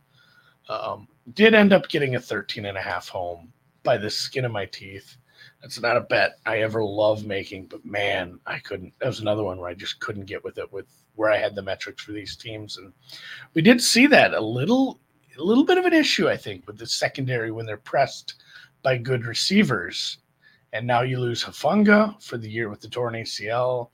Um, 0.70 1.08
did 1.34 1.54
end 1.54 1.74
up 1.74 1.90
getting 1.90 2.16
a 2.16 2.20
13 2.20 2.66
and 2.66 2.78
a 2.78 2.82
half 2.82 3.08
home 3.08 3.52
by 3.84 3.98
the 3.98 4.10
skin 4.10 4.46
of 4.46 4.52
my 4.52 4.66
teeth. 4.66 5.18
That's 5.62 5.80
not 5.80 5.98
a 5.98 6.02
bet 6.02 6.38
I 6.46 6.60
ever 6.60 6.84
love 6.84 7.26
making, 7.26 7.68
but 7.68 7.86
man, 7.86 8.40
I 8.46 8.60
couldn't. 8.60 8.94
That 9.00 9.08
was 9.08 9.20
another 9.20 9.44
one 9.44 9.60
where 9.60 9.70
I 9.70 9.74
just 9.74 10.00
couldn't 10.00 10.26
get 10.26 10.44
with 10.44 10.58
it 10.58 10.72
with 10.72 10.88
where 11.16 11.32
I 11.32 11.38
had 11.38 11.56
the 11.56 11.62
metrics 11.62 12.04
for 12.04 12.12
these 12.12 12.36
teams. 12.36 12.78
And 12.78 12.94
we 13.54 13.62
did 13.62 13.82
see 13.82 14.08
that 14.08 14.34
a 14.34 14.40
little, 14.40 15.00
a 15.38 15.44
little 15.44 15.66
bit 15.66 15.78
of 15.78 15.86
an 15.86 15.94
issue, 15.94 16.30
I 16.30 16.38
think, 16.38 16.68
with 16.68 16.78
the 16.78 16.88
secondary 16.88 17.52
when 17.52 17.66
they're 17.66 17.78
pressed 17.78 18.36
by 18.84 18.98
good 18.98 19.26
receivers. 19.26 20.20
And 20.76 20.86
now 20.86 21.04
you 21.04 21.22
lose 21.22 21.42
Hufanga 21.42 22.22
for 22.22 22.38
the 22.38 22.50
year 22.50 22.70
with 22.70 22.82
the 22.82 22.90
torn 22.90 23.14
ACL. 23.14 23.92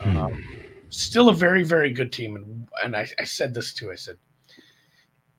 Um, 0.00 0.42
still 0.88 1.28
a 1.28 1.34
very, 1.34 1.62
very 1.62 1.92
good 1.92 2.10
team. 2.10 2.36
And, 2.36 2.68
and 2.82 2.96
I, 2.96 3.06
I 3.18 3.24
said 3.24 3.52
this 3.52 3.74
too. 3.74 3.90
I 3.92 3.94
said, 3.94 4.16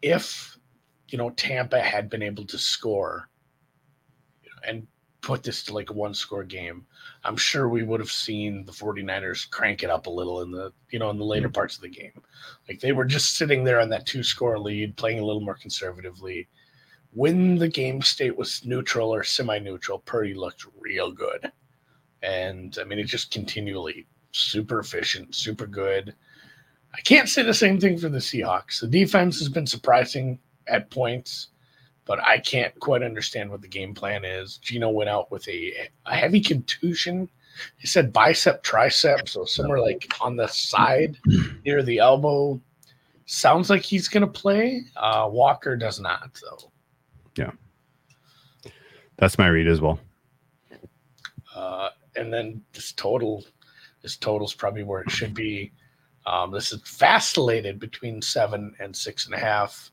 if 0.03 0.59
you 1.07 1.17
know 1.17 1.31
Tampa 1.31 1.81
had 1.81 2.07
been 2.07 2.21
able 2.21 2.45
to 2.45 2.57
score 2.59 3.29
and 4.63 4.85
put 5.21 5.41
this 5.41 5.63
to 5.63 5.73
like 5.73 5.89
a 5.89 5.93
one 5.93 6.13
score 6.13 6.43
game, 6.43 6.85
I'm 7.23 7.35
sure 7.35 7.67
we 7.67 7.81
would 7.81 7.99
have 7.99 8.11
seen 8.11 8.63
the 8.63 8.71
49ers 8.71 9.49
crank 9.49 9.81
it 9.81 9.89
up 9.89 10.05
a 10.05 10.11
little 10.11 10.43
in 10.43 10.51
the 10.51 10.71
you 10.91 10.99
know 10.99 11.09
in 11.09 11.17
the 11.17 11.25
later 11.25 11.49
parts 11.49 11.77
of 11.77 11.81
the 11.81 11.89
game. 11.89 12.21
Like 12.67 12.79
they 12.79 12.91
were 12.91 13.05
just 13.05 13.37
sitting 13.37 13.63
there 13.63 13.79
on 13.79 13.89
that 13.89 14.05
two 14.05 14.21
score 14.21 14.59
lead, 14.59 14.97
playing 14.97 15.17
a 15.17 15.25
little 15.25 15.41
more 15.41 15.57
conservatively. 15.59 16.47
When 17.13 17.55
the 17.55 17.67
game 17.67 18.01
state 18.01 18.37
was 18.37 18.63
neutral 18.65 19.13
or 19.13 19.23
semi 19.23 19.59
neutral, 19.59 19.99
Purdy 19.99 20.33
looked 20.33 20.65
real 20.79 21.11
good. 21.11 21.51
And 22.21 22.77
I 22.79 22.83
mean, 22.83 22.99
it 22.99 23.05
just 23.05 23.31
continually 23.31 24.05
super 24.31 24.79
efficient, 24.79 25.33
super 25.33 25.65
good. 25.65 26.13
I 26.93 27.01
can't 27.01 27.29
say 27.29 27.43
the 27.43 27.53
same 27.53 27.79
thing 27.79 27.97
for 27.97 28.09
the 28.09 28.17
Seahawks. 28.19 28.81
The 28.81 28.87
defense 28.87 29.39
has 29.39 29.49
been 29.49 29.67
surprising 29.67 30.39
at 30.67 30.89
points, 30.89 31.47
but 32.05 32.19
I 32.23 32.39
can't 32.39 32.77
quite 32.79 33.03
understand 33.03 33.49
what 33.49 33.61
the 33.61 33.67
game 33.67 33.93
plan 33.93 34.25
is. 34.25 34.57
Geno 34.57 34.89
went 34.89 35.09
out 35.09 35.31
with 35.31 35.47
a, 35.47 35.89
a 36.05 36.15
heavy 36.15 36.41
contusion. 36.41 37.29
He 37.77 37.87
said 37.87 38.13
bicep, 38.13 38.63
tricep, 38.63 39.27
so 39.27 39.45
somewhere 39.45 39.79
like 39.79 40.11
on 40.21 40.35
the 40.35 40.47
side 40.47 41.17
near 41.65 41.83
the 41.83 41.99
elbow. 41.99 42.59
Sounds 43.25 43.69
like 43.69 43.83
he's 43.83 44.07
going 44.07 44.21
to 44.21 44.27
play. 44.27 44.85
Uh, 44.95 45.29
Walker 45.31 45.75
does 45.75 45.99
not, 45.99 46.31
though. 46.41 46.68
That's 49.17 49.37
my 49.37 49.47
read 49.47 49.67
as 49.67 49.81
well. 49.81 49.99
Uh, 51.55 51.89
and 52.15 52.31
then 52.31 52.61
this 52.73 52.93
total, 52.93 53.43
this 54.01 54.15
total's 54.15 54.53
probably 54.53 54.83
where 54.83 55.01
it 55.01 55.11
should 55.11 55.33
be. 55.33 55.71
Um, 56.25 56.51
this 56.51 56.71
is 56.71 56.81
vacillated 56.81 57.79
between 57.79 58.21
seven 58.21 58.73
and 58.79 58.95
six 58.95 59.25
and 59.25 59.33
a 59.33 59.39
half, 59.39 59.91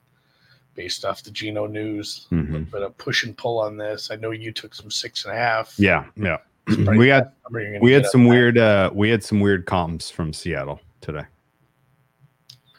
based 0.75 1.05
off 1.05 1.23
the 1.23 1.31
Geno 1.31 1.67
news. 1.67 2.27
Mhm. 2.31 2.71
But 2.71 2.83
a 2.83 2.91
push 2.91 3.25
and 3.25 3.37
pull 3.37 3.59
on 3.59 3.77
this. 3.77 4.11
I 4.11 4.17
know 4.17 4.31
you 4.31 4.53
took 4.53 4.75
some 4.75 4.91
six 4.91 5.25
and 5.25 5.35
a 5.35 5.37
half. 5.37 5.75
Yeah, 5.79 6.05
yeah. 6.15 6.39
We 6.69 7.07
got 7.07 7.25
the 7.25 7.33
number 7.45 7.61
you're 7.61 7.73
gonna 7.73 7.81
we 7.81 7.93
had 7.93 8.07
some 8.07 8.27
weird 8.27 8.59
uh 8.59 8.91
we 8.93 9.09
had 9.09 9.23
some 9.23 9.41
weird 9.41 9.67
comms 9.67 10.11
from 10.11 10.33
Seattle 10.33 10.81
today. 11.01 11.25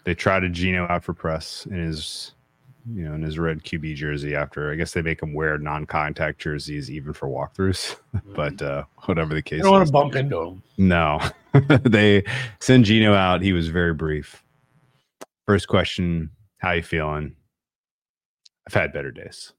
They 0.03 0.13
trotted 0.13 0.53
Geno 0.53 0.85
out 0.87 1.03
for 1.03 1.13
press 1.13 1.65
in 1.65 1.77
his 1.77 2.33
you 2.89 3.03
know 3.03 3.13
in 3.13 3.21
his 3.21 3.37
red 3.37 3.63
QB 3.63 3.95
jersey 3.95 4.35
after 4.35 4.71
I 4.71 4.75
guess 4.75 4.93
they 4.93 5.01
make 5.01 5.21
him 5.21 5.33
wear 5.33 5.57
non-contact 5.57 6.39
jerseys 6.39 6.89
even 6.89 7.13
for 7.13 7.27
walkthroughs. 7.27 7.97
but 8.35 8.61
uh 8.61 8.83
whatever 9.05 9.33
the 9.33 9.39
I 9.39 9.41
case 9.41 9.63
don't 9.63 9.71
want 9.71 9.85
to 9.85 9.91
bump 9.91 10.15
into 10.15 10.39
him. 10.39 10.63
No. 10.77 11.19
they 11.83 12.23
send 12.59 12.85
Geno 12.85 13.13
out. 13.13 13.41
He 13.41 13.53
was 13.53 13.67
very 13.67 13.93
brief. 13.93 14.43
First 15.45 15.67
question, 15.67 16.29
how 16.57 16.73
you 16.73 16.83
feeling? 16.83 17.35
I've 18.67 18.73
had 18.73 18.93
better 18.93 19.11
days. 19.11 19.53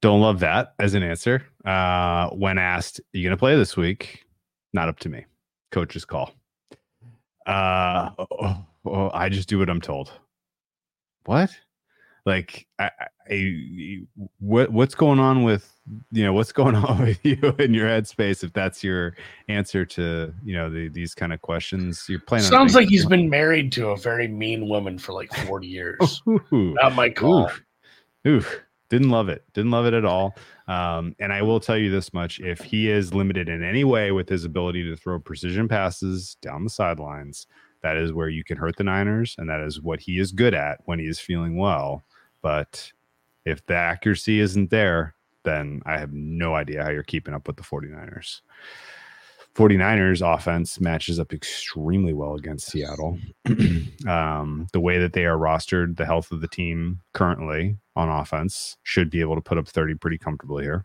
Don't 0.00 0.20
love 0.20 0.40
that 0.40 0.74
as 0.78 0.94
an 0.94 1.02
answer. 1.02 1.44
Uh, 1.64 2.30
when 2.30 2.56
asked, 2.56 3.00
"Are 3.00 3.18
you 3.18 3.24
going 3.24 3.36
to 3.36 3.38
play 3.38 3.56
this 3.56 3.76
week? 3.76 4.24
Not 4.72 4.88
up 4.88 4.98
to 5.00 5.08
me. 5.08 5.26
Coach's 5.72 6.04
call. 6.04 6.32
Uh, 7.46 8.10
oh, 8.18 8.64
oh, 8.86 9.10
I 9.12 9.28
just 9.28 9.48
do 9.48 9.58
what 9.58 9.68
I'm 9.68 9.80
told. 9.80 10.12
What? 11.24 11.50
Like, 12.26 12.66
I, 12.78 12.90
I, 13.30 14.02
what, 14.38 14.70
what's 14.70 14.94
going 14.94 15.18
on 15.18 15.42
with, 15.42 15.72
you 16.12 16.22
know, 16.22 16.32
what's 16.32 16.52
going 16.52 16.74
on 16.76 17.00
with 17.00 17.24
you 17.24 17.54
in 17.58 17.74
your 17.74 17.88
headspace? 17.88 18.44
If 18.44 18.52
that's 18.52 18.84
your 18.84 19.16
answer 19.48 19.84
to, 19.86 20.32
you 20.44 20.54
know, 20.54 20.70
the, 20.70 20.88
these 20.88 21.14
kind 21.14 21.32
of 21.32 21.40
questions, 21.40 22.04
you're 22.08 22.20
playing. 22.20 22.44
Sounds 22.44 22.74
like 22.74 22.88
he's 22.88 23.06
been 23.06 23.30
married 23.30 23.72
to 23.72 23.88
a 23.88 23.96
very 23.96 24.28
mean 24.28 24.68
woman 24.68 24.98
for 24.98 25.12
like 25.12 25.32
40 25.32 25.66
years. 25.66 26.22
Ooh. 26.28 26.74
Not 26.80 26.94
my 26.94 27.08
call. 27.08 27.46
Oof. 27.46 27.62
Oof. 28.26 28.60
Didn't 28.90 29.10
love 29.10 29.28
it. 29.28 29.44
Didn't 29.54 29.70
love 29.70 29.86
it 29.86 29.94
at 29.94 30.04
all. 30.04 30.36
Um, 30.66 31.14
and 31.20 31.32
I 31.32 31.42
will 31.42 31.60
tell 31.60 31.78
you 31.78 31.90
this 31.90 32.12
much: 32.12 32.40
if 32.40 32.60
he 32.60 32.90
is 32.90 33.14
limited 33.14 33.48
in 33.48 33.62
any 33.62 33.84
way 33.84 34.10
with 34.10 34.28
his 34.28 34.44
ability 34.44 34.82
to 34.82 34.96
throw 34.96 35.18
precision 35.20 35.68
passes 35.68 36.36
down 36.42 36.64
the 36.64 36.70
sidelines, 36.70 37.46
that 37.82 37.96
is 37.96 38.12
where 38.12 38.28
you 38.28 38.44
can 38.44 38.56
hurt 38.56 38.76
the 38.76 38.84
Niners, 38.84 39.34
and 39.38 39.48
that 39.48 39.60
is 39.60 39.80
what 39.80 40.00
he 40.00 40.18
is 40.18 40.32
good 40.32 40.54
at 40.54 40.80
when 40.84 40.98
he 40.98 41.06
is 41.06 41.18
feeling 41.18 41.56
well. 41.56 42.04
But 42.42 42.92
if 43.44 43.64
the 43.66 43.74
accuracy 43.74 44.40
isn't 44.40 44.70
there, 44.70 45.14
then 45.44 45.80
I 45.86 45.98
have 45.98 46.12
no 46.12 46.54
idea 46.54 46.82
how 46.82 46.90
you're 46.90 47.02
keeping 47.02 47.34
up 47.34 47.46
with 47.46 47.56
the 47.56 47.62
49ers. 47.62 48.40
49ers 49.54 50.34
offense 50.34 50.80
matches 50.80 51.18
up 51.18 51.32
extremely 51.32 52.12
well 52.12 52.34
against 52.34 52.70
Seattle. 52.70 53.18
um, 54.08 54.68
the 54.72 54.80
way 54.80 54.98
that 54.98 55.12
they 55.12 55.24
are 55.24 55.36
rostered, 55.36 55.96
the 55.96 56.06
health 56.06 56.30
of 56.30 56.40
the 56.40 56.48
team 56.48 57.00
currently 57.14 57.76
on 57.96 58.08
offense 58.08 58.76
should 58.84 59.10
be 59.10 59.20
able 59.20 59.34
to 59.34 59.40
put 59.40 59.58
up 59.58 59.66
30 59.66 59.96
pretty 59.96 60.18
comfortably 60.18 60.64
here. 60.64 60.84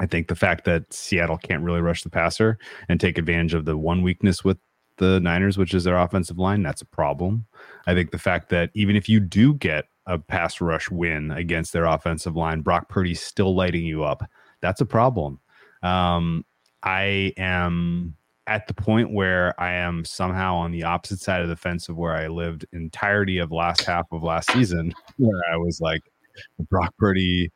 I 0.00 0.06
think 0.06 0.28
the 0.28 0.34
fact 0.34 0.64
that 0.64 0.90
Seattle 0.92 1.36
can't 1.36 1.62
really 1.62 1.82
rush 1.82 2.02
the 2.02 2.10
passer 2.10 2.58
and 2.88 2.98
take 2.98 3.18
advantage 3.18 3.52
of 3.52 3.66
the 3.66 3.76
one 3.76 4.00
weakness 4.00 4.42
with 4.42 4.56
the 5.00 5.18
Niners, 5.18 5.58
which 5.58 5.74
is 5.74 5.82
their 5.82 5.98
offensive 5.98 6.38
line, 6.38 6.62
that's 6.62 6.82
a 6.82 6.86
problem. 6.86 7.46
I 7.86 7.94
think 7.94 8.12
the 8.12 8.18
fact 8.18 8.50
that 8.50 8.70
even 8.74 8.94
if 8.94 9.08
you 9.08 9.18
do 9.18 9.54
get 9.54 9.86
a 10.06 10.18
pass 10.18 10.60
rush 10.60 10.90
win 10.90 11.32
against 11.32 11.72
their 11.72 11.86
offensive 11.86 12.36
line, 12.36 12.60
Brock 12.60 12.88
Purdy's 12.88 13.20
still 13.20 13.54
lighting 13.56 13.84
you 13.84 14.04
up. 14.04 14.22
That's 14.60 14.80
a 14.80 14.86
problem. 14.86 15.40
Um, 15.82 16.44
I 16.82 17.32
am 17.36 18.14
at 18.46 18.66
the 18.66 18.74
point 18.74 19.12
where 19.12 19.58
I 19.60 19.72
am 19.72 20.04
somehow 20.04 20.56
on 20.56 20.70
the 20.70 20.84
opposite 20.84 21.20
side 21.20 21.42
of 21.42 21.48
the 21.48 21.56
fence 21.56 21.88
of 21.88 21.96
where 21.96 22.14
I 22.14 22.28
lived 22.28 22.66
entirety 22.72 23.38
of 23.38 23.52
last 23.52 23.82
half 23.82 24.06
of 24.12 24.22
last 24.22 24.50
season, 24.52 24.94
where 25.16 25.40
I 25.52 25.56
was 25.56 25.80
like, 25.80 26.02
the 26.58 26.64
Brock 26.64 26.94
Purdy 26.98 27.50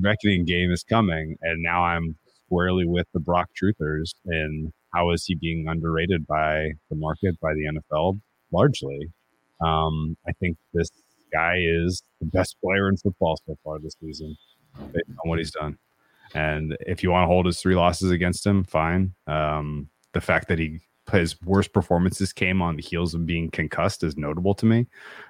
reckoning 0.00 0.44
game 0.44 0.70
is 0.70 0.84
coming, 0.84 1.36
and 1.42 1.62
now 1.62 1.82
I'm 1.82 2.16
squarely 2.46 2.86
with 2.86 3.06
the 3.14 3.20
Brock 3.20 3.50
truthers. 3.60 4.14
And 4.26 4.72
how 4.92 5.10
is 5.10 5.24
he 5.24 5.34
being 5.34 5.68
underrated 5.68 6.26
by 6.26 6.72
the 6.90 6.96
market, 6.96 7.38
by 7.40 7.54
the 7.54 7.80
NFL, 7.92 8.20
largely? 8.52 9.10
Um, 9.64 10.16
I 10.26 10.32
think 10.32 10.56
this 10.74 10.90
guy 11.32 11.56
is 11.58 12.02
the 12.20 12.26
best 12.26 12.56
player 12.62 12.88
in 12.88 12.96
football 12.96 13.38
so 13.46 13.56
far 13.64 13.78
this 13.78 13.96
season, 14.00 14.36
based 14.92 15.08
on 15.22 15.30
what 15.30 15.38
he's 15.38 15.52
done. 15.52 15.78
And 16.34 16.76
if 16.80 17.02
you 17.02 17.10
want 17.10 17.24
to 17.24 17.26
hold 17.26 17.46
his 17.46 17.60
three 17.60 17.74
losses 17.74 18.10
against 18.10 18.46
him, 18.46 18.64
fine. 18.64 19.14
Um, 19.26 19.88
the 20.12 20.20
fact 20.20 20.48
that 20.48 20.58
he 20.58 20.80
his 21.10 21.40
worst 21.42 21.72
performances 21.72 22.32
came 22.32 22.62
on 22.62 22.76
the 22.76 22.82
heels 22.82 23.12
of 23.12 23.26
being 23.26 23.50
concussed 23.50 24.04
is 24.04 24.16
notable 24.16 24.54
to 24.54 24.66
me. 24.66 24.86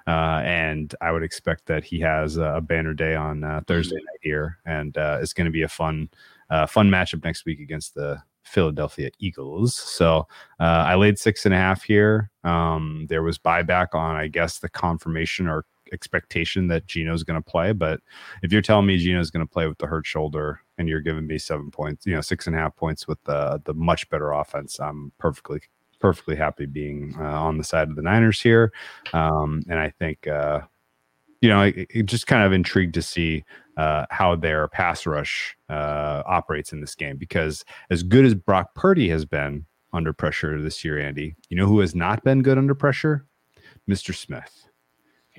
Uh, 0.07 0.41
and 0.45 0.93
I 1.01 1.11
would 1.11 1.23
expect 1.23 1.65
that 1.65 1.83
he 1.83 1.99
has 2.01 2.37
a 2.37 2.61
banner 2.61 2.93
day 2.93 3.15
on 3.15 3.43
uh, 3.43 3.61
Thursday 3.67 3.95
night 3.95 4.19
here, 4.21 4.59
and 4.65 4.95
uh, 4.97 5.17
it's 5.21 5.33
going 5.33 5.45
to 5.45 5.51
be 5.51 5.63
a 5.63 5.67
fun, 5.67 6.09
uh, 6.49 6.67
fun 6.67 6.89
matchup 6.89 7.23
next 7.23 7.45
week 7.45 7.59
against 7.59 7.95
the 7.95 8.21
Philadelphia 8.43 9.09
Eagles. 9.19 9.75
So 9.75 10.27
uh, 10.59 10.83
I 10.87 10.95
laid 10.95 11.17
six 11.17 11.45
and 11.45 11.53
a 11.53 11.57
half 11.57 11.83
here. 11.83 12.29
Um, 12.43 13.07
there 13.09 13.23
was 13.23 13.37
buyback 13.37 13.93
on, 13.93 14.15
I 14.15 14.27
guess, 14.27 14.59
the 14.59 14.69
confirmation 14.69 15.47
or 15.47 15.65
expectation 15.91 16.67
that 16.67 16.87
Geno's 16.87 17.23
going 17.23 17.41
to 17.41 17.49
play. 17.49 17.71
But 17.71 18.01
if 18.41 18.51
you're 18.51 18.61
telling 18.61 18.85
me 18.85 18.97
Geno's 18.97 19.31
going 19.31 19.45
to 19.45 19.51
play 19.51 19.67
with 19.67 19.77
the 19.77 19.87
hurt 19.87 20.05
shoulder 20.05 20.59
and 20.77 20.89
you're 20.89 21.01
giving 21.01 21.27
me 21.27 21.37
seven 21.37 21.71
points, 21.71 22.05
you 22.05 22.15
know, 22.15 22.21
six 22.21 22.47
and 22.47 22.55
a 22.55 22.59
half 22.59 22.75
points 22.75 23.07
with 23.07 23.23
the 23.23 23.61
the 23.65 23.73
much 23.73 24.09
better 24.09 24.31
offense, 24.31 24.79
I'm 24.79 25.11
perfectly 25.19 25.61
perfectly 25.99 26.35
happy 26.35 26.65
being 26.65 27.15
uh, 27.17 27.23
on 27.23 27.57
the 27.57 27.63
side 27.63 27.89
of 27.89 27.95
the 27.95 28.01
Niners 28.01 28.41
here. 28.41 28.73
Um, 29.13 29.63
and 29.69 29.79
I 29.79 29.89
think, 29.89 30.27
uh, 30.27 30.61
you 31.39 31.47
know, 31.47 31.61
it, 31.61 31.87
it 31.89 32.05
just 32.07 32.27
kind 32.27 32.43
of 32.43 32.51
intrigued 32.51 32.93
to 32.95 33.01
see 33.01 33.45
uh, 33.77 34.05
how 34.09 34.35
their 34.35 34.67
pass 34.67 35.05
rush 35.05 35.55
uh, 35.69 36.23
operates 36.25 36.73
in 36.73 36.81
this 36.81 36.95
game 36.95 37.17
because 37.17 37.63
as 37.89 38.03
good 38.03 38.25
as 38.25 38.35
Brock 38.35 38.75
Purdy 38.75 39.09
has 39.09 39.25
been 39.25 39.65
under 39.93 40.13
pressure 40.13 40.61
this 40.61 40.83
year, 40.83 40.99
Andy, 40.99 41.35
you 41.49 41.57
know 41.57 41.65
who 41.65 41.79
has 41.79 41.95
not 41.95 42.23
been 42.23 42.41
good 42.41 42.57
under 42.57 42.75
pressure? 42.75 43.25
Mr. 43.89 44.15
Smith. 44.15 44.67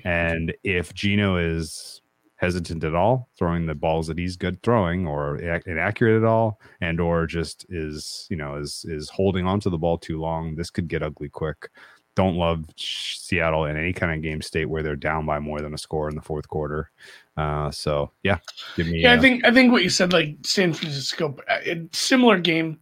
And 0.03 0.53
if 0.63 0.93
Geno 0.93 1.37
is 1.37 2.01
hesitant 2.37 2.83
at 2.83 2.93
all 2.93 3.29
throwing 3.37 3.65
the 3.65 3.73
balls 3.73 4.07
that 4.07 4.17
he's 4.17 4.35
good 4.35 4.61
throwing 4.61 5.07
or 5.07 5.37
inaccurate 5.65 6.17
at 6.17 6.25
all 6.25 6.59
and 6.81 6.99
or 6.99 7.25
just 7.25 7.65
is 7.69 8.27
you 8.29 8.35
know 8.35 8.57
is 8.57 8.85
is 8.89 9.09
holding 9.09 9.47
onto 9.47 9.69
the 9.69 9.77
ball 9.77 9.97
too 9.97 10.19
long 10.19 10.53
this 10.55 10.69
could 10.69 10.89
get 10.89 11.01
ugly 11.01 11.29
quick 11.29 11.69
don't 12.15 12.35
love 12.35 12.65
seattle 12.77 13.65
in 13.65 13.77
any 13.77 13.93
kind 13.93 14.13
of 14.13 14.21
game 14.21 14.41
state 14.41 14.65
where 14.65 14.83
they're 14.83 14.95
down 14.95 15.25
by 15.25 15.39
more 15.39 15.61
than 15.61 15.73
a 15.73 15.77
score 15.77 16.09
in 16.09 16.15
the 16.15 16.21
fourth 16.21 16.47
quarter 16.47 16.89
uh 17.37 17.69
so 17.69 18.11
yeah 18.23 18.37
give 18.75 18.87
me 18.87 19.01
yeah 19.01 19.11
uh, 19.11 19.15
i 19.15 19.19
think 19.19 19.43
i 19.45 19.51
think 19.51 19.71
what 19.71 19.83
you 19.83 19.89
said 19.89 20.13
like 20.13 20.35
san 20.43 20.73
francisco 20.73 21.35
uh, 21.49 21.75
similar 21.91 22.39
game 22.39 22.79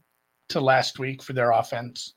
to 0.50 0.60
last 0.60 1.00
week 1.00 1.22
for 1.24 1.34
their 1.34 1.52
offense 1.52 2.14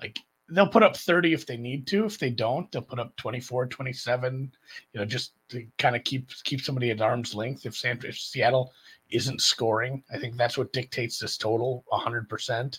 like 0.00 0.18
they'll 0.52 0.68
put 0.68 0.82
up 0.82 0.96
30 0.96 1.32
if 1.32 1.46
they 1.46 1.56
need 1.56 1.86
to. 1.88 2.04
If 2.04 2.18
they 2.18 2.30
don't, 2.30 2.70
they'll 2.70 2.82
put 2.82 2.98
up 2.98 3.16
24, 3.16 3.66
27, 3.66 4.52
you 4.92 5.00
know, 5.00 5.06
just 5.06 5.32
to 5.48 5.66
kind 5.78 5.96
of 5.96 6.04
keep 6.04 6.30
keep 6.44 6.60
somebody 6.60 6.90
at 6.90 7.00
arm's 7.00 7.34
length. 7.34 7.66
If 7.66 7.76
San 7.76 7.98
if 8.04 8.18
Seattle 8.18 8.72
isn't 9.10 9.40
scoring, 9.40 10.02
I 10.12 10.18
think 10.18 10.36
that's 10.36 10.58
what 10.58 10.72
dictates 10.72 11.18
this 11.18 11.36
total 11.36 11.84
100%. 11.92 12.78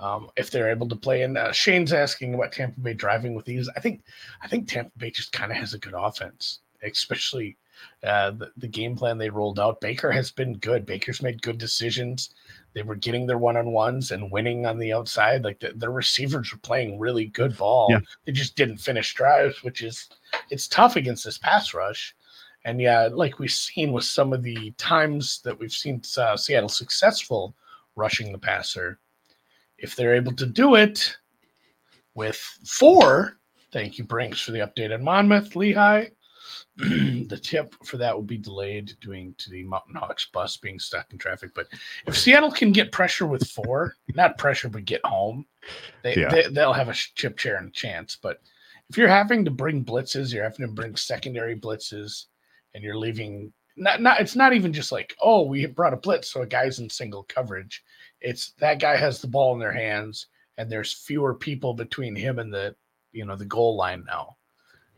Um, 0.00 0.30
if 0.36 0.50
they're 0.50 0.70
able 0.70 0.88
to 0.88 0.96
play 0.96 1.22
And 1.22 1.36
uh, 1.36 1.52
Shane's 1.52 1.92
asking 1.92 2.32
about 2.34 2.52
Tampa 2.52 2.80
Bay 2.80 2.94
driving 2.94 3.34
with 3.34 3.44
these. 3.44 3.68
I 3.76 3.80
think, 3.80 4.02
I 4.42 4.48
think 4.48 4.66
Tampa 4.66 4.90
Bay 4.96 5.10
just 5.10 5.30
kind 5.30 5.52
of 5.52 5.58
has 5.58 5.74
a 5.74 5.78
good 5.78 5.94
offense, 5.94 6.60
especially 6.82 7.58
uh, 8.02 8.30
the, 8.30 8.50
the 8.56 8.66
game 8.66 8.96
plan 8.96 9.18
they 9.18 9.28
rolled 9.28 9.60
out. 9.60 9.80
Baker 9.80 10.10
has 10.10 10.30
been 10.30 10.54
good. 10.54 10.86
Baker's 10.86 11.22
made 11.22 11.42
good 11.42 11.58
decisions 11.58 12.30
they 12.72 12.82
were 12.82 12.96
getting 12.96 13.26
their 13.26 13.38
one 13.38 13.56
on 13.56 13.72
ones 13.72 14.10
and 14.10 14.30
winning 14.30 14.66
on 14.66 14.78
the 14.78 14.92
outside. 14.92 15.44
Like 15.44 15.60
the, 15.60 15.72
the 15.74 15.90
receivers 15.90 16.52
were 16.52 16.58
playing 16.58 16.98
really 16.98 17.26
good 17.26 17.56
ball. 17.56 17.88
Yeah. 17.90 18.00
They 18.24 18.32
just 18.32 18.56
didn't 18.56 18.78
finish 18.78 19.14
drives, 19.14 19.62
which 19.62 19.82
is 19.82 20.08
it's 20.50 20.68
tough 20.68 20.96
against 20.96 21.24
this 21.24 21.38
pass 21.38 21.74
rush. 21.74 22.14
And 22.64 22.80
yeah, 22.80 23.08
like 23.10 23.38
we've 23.38 23.50
seen 23.50 23.92
with 23.92 24.04
some 24.04 24.32
of 24.32 24.42
the 24.42 24.72
times 24.72 25.40
that 25.44 25.58
we've 25.58 25.72
seen 25.72 26.02
uh, 26.16 26.36
Seattle 26.36 26.68
successful 26.68 27.54
rushing 27.96 28.32
the 28.32 28.38
passer, 28.38 28.98
if 29.80 29.96
they're 29.96 30.14
able 30.14 30.32
to 30.32 30.46
do 30.46 30.76
it 30.76 31.16
with 32.14 32.36
four, 32.64 33.38
thank 33.72 33.98
you, 33.98 34.04
Brinks, 34.04 34.40
for 34.40 34.52
the 34.52 34.60
update 34.60 34.92
on 34.92 35.02
Monmouth, 35.02 35.56
Lehigh, 35.56 36.06
the 36.76 37.40
tip 37.42 37.74
for 37.84 37.96
that 37.96 38.14
will 38.14 38.22
be 38.22 38.38
delayed 38.38 38.92
due 39.00 39.34
to 39.36 39.50
the 39.50 39.64
Mountain 39.64 39.94
Hawks 39.94 40.28
bus 40.32 40.56
being 40.56 40.78
stuck 40.78 41.12
in 41.12 41.18
traffic. 41.18 41.50
But 41.54 41.68
if 42.06 42.16
Seattle 42.16 42.50
can 42.50 42.72
get 42.72 42.92
pressure 42.92 43.26
with 43.26 43.48
four, 43.48 43.94
not 44.14 44.38
pressure, 44.38 44.68
but 44.68 44.84
get 44.84 45.04
home, 45.04 45.46
they, 46.02 46.16
yeah. 46.16 46.28
they, 46.28 46.48
they'll 46.48 46.72
have 46.72 46.88
a 46.88 46.94
chip 46.94 47.36
chair 47.36 47.56
and 47.56 47.68
a 47.68 47.72
chance. 47.72 48.16
But 48.20 48.40
if 48.88 48.96
you're 48.96 49.08
having 49.08 49.44
to 49.44 49.50
bring 49.50 49.84
blitzes, 49.84 50.32
you're 50.32 50.42
having 50.42 50.66
to 50.66 50.72
bring 50.72 50.96
secondary 50.96 51.58
blitzes, 51.58 52.26
and 52.74 52.82
you're 52.82 52.98
leaving 52.98 53.52
not 53.76 54.02
not 54.02 54.20
it's 54.20 54.36
not 54.36 54.52
even 54.52 54.72
just 54.72 54.92
like 54.92 55.16
oh 55.20 55.42
we 55.42 55.64
brought 55.64 55.94
a 55.94 55.96
blitz 55.96 56.30
so 56.30 56.42
a 56.42 56.46
guy's 56.46 56.78
in 56.78 56.90
single 56.90 57.22
coverage. 57.24 57.82
It's 58.20 58.52
that 58.58 58.80
guy 58.80 58.96
has 58.96 59.20
the 59.20 59.28
ball 59.28 59.54
in 59.54 59.60
their 59.60 59.72
hands 59.72 60.26
and 60.58 60.70
there's 60.70 60.92
fewer 60.92 61.34
people 61.34 61.74
between 61.74 62.14
him 62.14 62.38
and 62.38 62.52
the 62.52 62.74
you 63.12 63.24
know 63.24 63.36
the 63.36 63.44
goal 63.44 63.76
line 63.76 64.04
now 64.06 64.36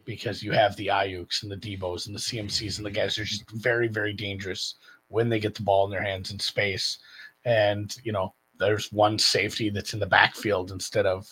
because 0.04 0.42
you 0.42 0.52
have 0.52 0.76
the 0.76 0.88
Aiyuks 0.88 1.42
and 1.42 1.50
the 1.50 1.56
Deebos 1.56 2.06
and 2.06 2.14
the 2.14 2.20
CMCs 2.20 2.78
and 2.78 2.87
the 2.87 2.90
guys 2.90 3.18
are 3.18 3.24
just 3.24 3.48
very, 3.50 3.88
very 3.88 4.12
dangerous 4.12 4.74
when 5.08 5.28
they 5.28 5.40
get 5.40 5.54
the 5.54 5.62
ball 5.62 5.85
in 5.85 5.90
their 5.90 6.02
hands 6.02 6.30
in 6.30 6.38
space. 6.38 6.98
And, 7.44 7.94
you 8.02 8.12
know, 8.12 8.35
there's 8.58 8.92
one 8.92 9.18
safety 9.18 9.70
that's 9.70 9.94
in 9.94 10.00
the 10.00 10.06
backfield 10.06 10.70
instead 10.70 11.06
of 11.06 11.28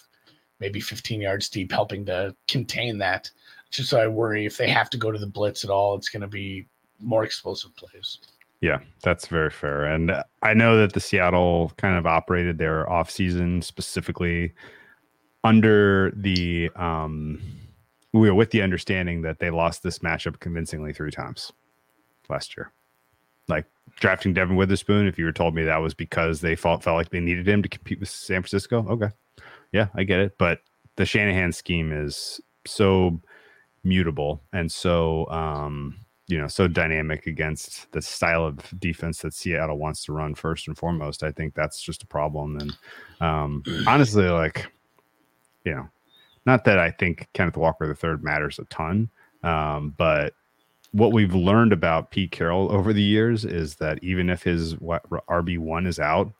maybe 0.58 0.80
15 0.80 1.20
yards 1.20 1.48
deep 1.48 1.72
helping 1.72 2.04
to 2.06 2.34
contain 2.48 2.98
that. 2.98 3.30
Just 3.70 3.90
so 3.90 4.00
I 4.00 4.08
worry 4.08 4.46
if 4.46 4.56
they 4.56 4.68
have 4.68 4.90
to 4.90 4.98
go 4.98 5.10
to 5.10 5.18
the 5.18 5.26
blitz 5.26 5.64
at 5.64 5.70
all, 5.70 5.94
it's 5.94 6.08
going 6.08 6.22
to 6.22 6.28
be 6.28 6.66
more 6.98 7.24
explosive 7.24 7.74
plays. 7.76 8.18
Yeah, 8.60 8.80
that's 9.02 9.26
very 9.26 9.50
fair. 9.50 9.84
And 9.84 10.12
I 10.42 10.52
know 10.52 10.76
that 10.76 10.92
the 10.92 11.00
Seattle 11.00 11.72
kind 11.76 11.96
of 11.96 12.06
operated 12.06 12.58
their 12.58 12.84
offseason 12.86 13.64
specifically 13.64 14.52
under 15.42 16.12
the 16.14 16.70
um 16.76 17.40
we 18.12 18.28
were 18.28 18.34
with 18.34 18.50
the 18.50 18.60
understanding 18.60 19.22
that 19.22 19.38
they 19.38 19.48
lost 19.50 19.82
this 19.82 20.00
matchup 20.00 20.40
convincingly 20.40 20.92
three 20.92 21.10
times 21.10 21.52
last 22.28 22.56
year. 22.56 22.72
Like 23.48 23.64
drafting 23.96 24.34
Devon 24.34 24.56
Witherspoon, 24.56 25.06
if 25.06 25.18
you 25.18 25.24
were 25.24 25.32
told 25.32 25.54
me 25.54 25.64
that 25.64 25.78
was 25.78 25.94
because 25.94 26.40
they 26.40 26.56
felt 26.56 26.82
felt 26.82 26.96
like 26.96 27.10
they 27.10 27.20
needed 27.20 27.48
him 27.48 27.62
to 27.62 27.68
compete 27.68 28.00
with 28.00 28.08
San 28.10 28.42
Francisco, 28.42 28.86
okay, 28.90 29.10
yeah, 29.72 29.86
I 29.94 30.04
get 30.04 30.20
it. 30.20 30.36
But 30.38 30.60
the 30.96 31.06
Shanahan 31.06 31.52
scheme 31.52 31.92
is 31.92 32.40
so 32.66 33.20
mutable 33.84 34.42
and 34.52 34.70
so 34.70 35.26
um, 35.30 35.96
you 36.30 36.38
know 36.38 36.46
so 36.46 36.68
dynamic 36.68 37.26
against 37.26 37.90
the 37.92 38.00
style 38.00 38.44
of 38.44 38.58
defense 38.78 39.20
that 39.22 39.34
Seattle 39.34 39.78
wants 39.78 40.04
to 40.04 40.12
run 40.12 40.34
first 40.34 40.68
and 40.68 40.76
foremost. 40.76 41.22
I 41.22 41.32
think 41.32 41.54
that's 41.54 41.80
just 41.80 42.02
a 42.02 42.06
problem. 42.06 42.58
And 42.58 42.76
um, 43.20 43.62
honestly, 43.86 44.28
like 44.28 44.70
you 45.64 45.74
know, 45.74 45.88
not 46.46 46.64
that 46.64 46.78
I 46.78 46.90
think 46.90 47.28
Kenneth 47.32 47.56
Walker 47.56 47.86
the 47.86 47.94
third 47.94 48.22
matters 48.22 48.58
a 48.58 48.64
ton, 48.66 49.10
um, 49.42 49.94
but 49.96 50.34
what 50.92 51.12
we've 51.12 51.34
learned 51.34 51.72
about 51.72 52.10
Pete 52.10 52.32
Carroll 52.32 52.72
over 52.72 52.92
the 52.92 53.02
years 53.02 53.44
is 53.44 53.76
that 53.76 54.02
even 54.02 54.28
if 54.28 54.42
his 54.42 54.74
RB 54.74 55.58
one 55.58 55.86
is 55.86 55.98
out, 55.98 56.32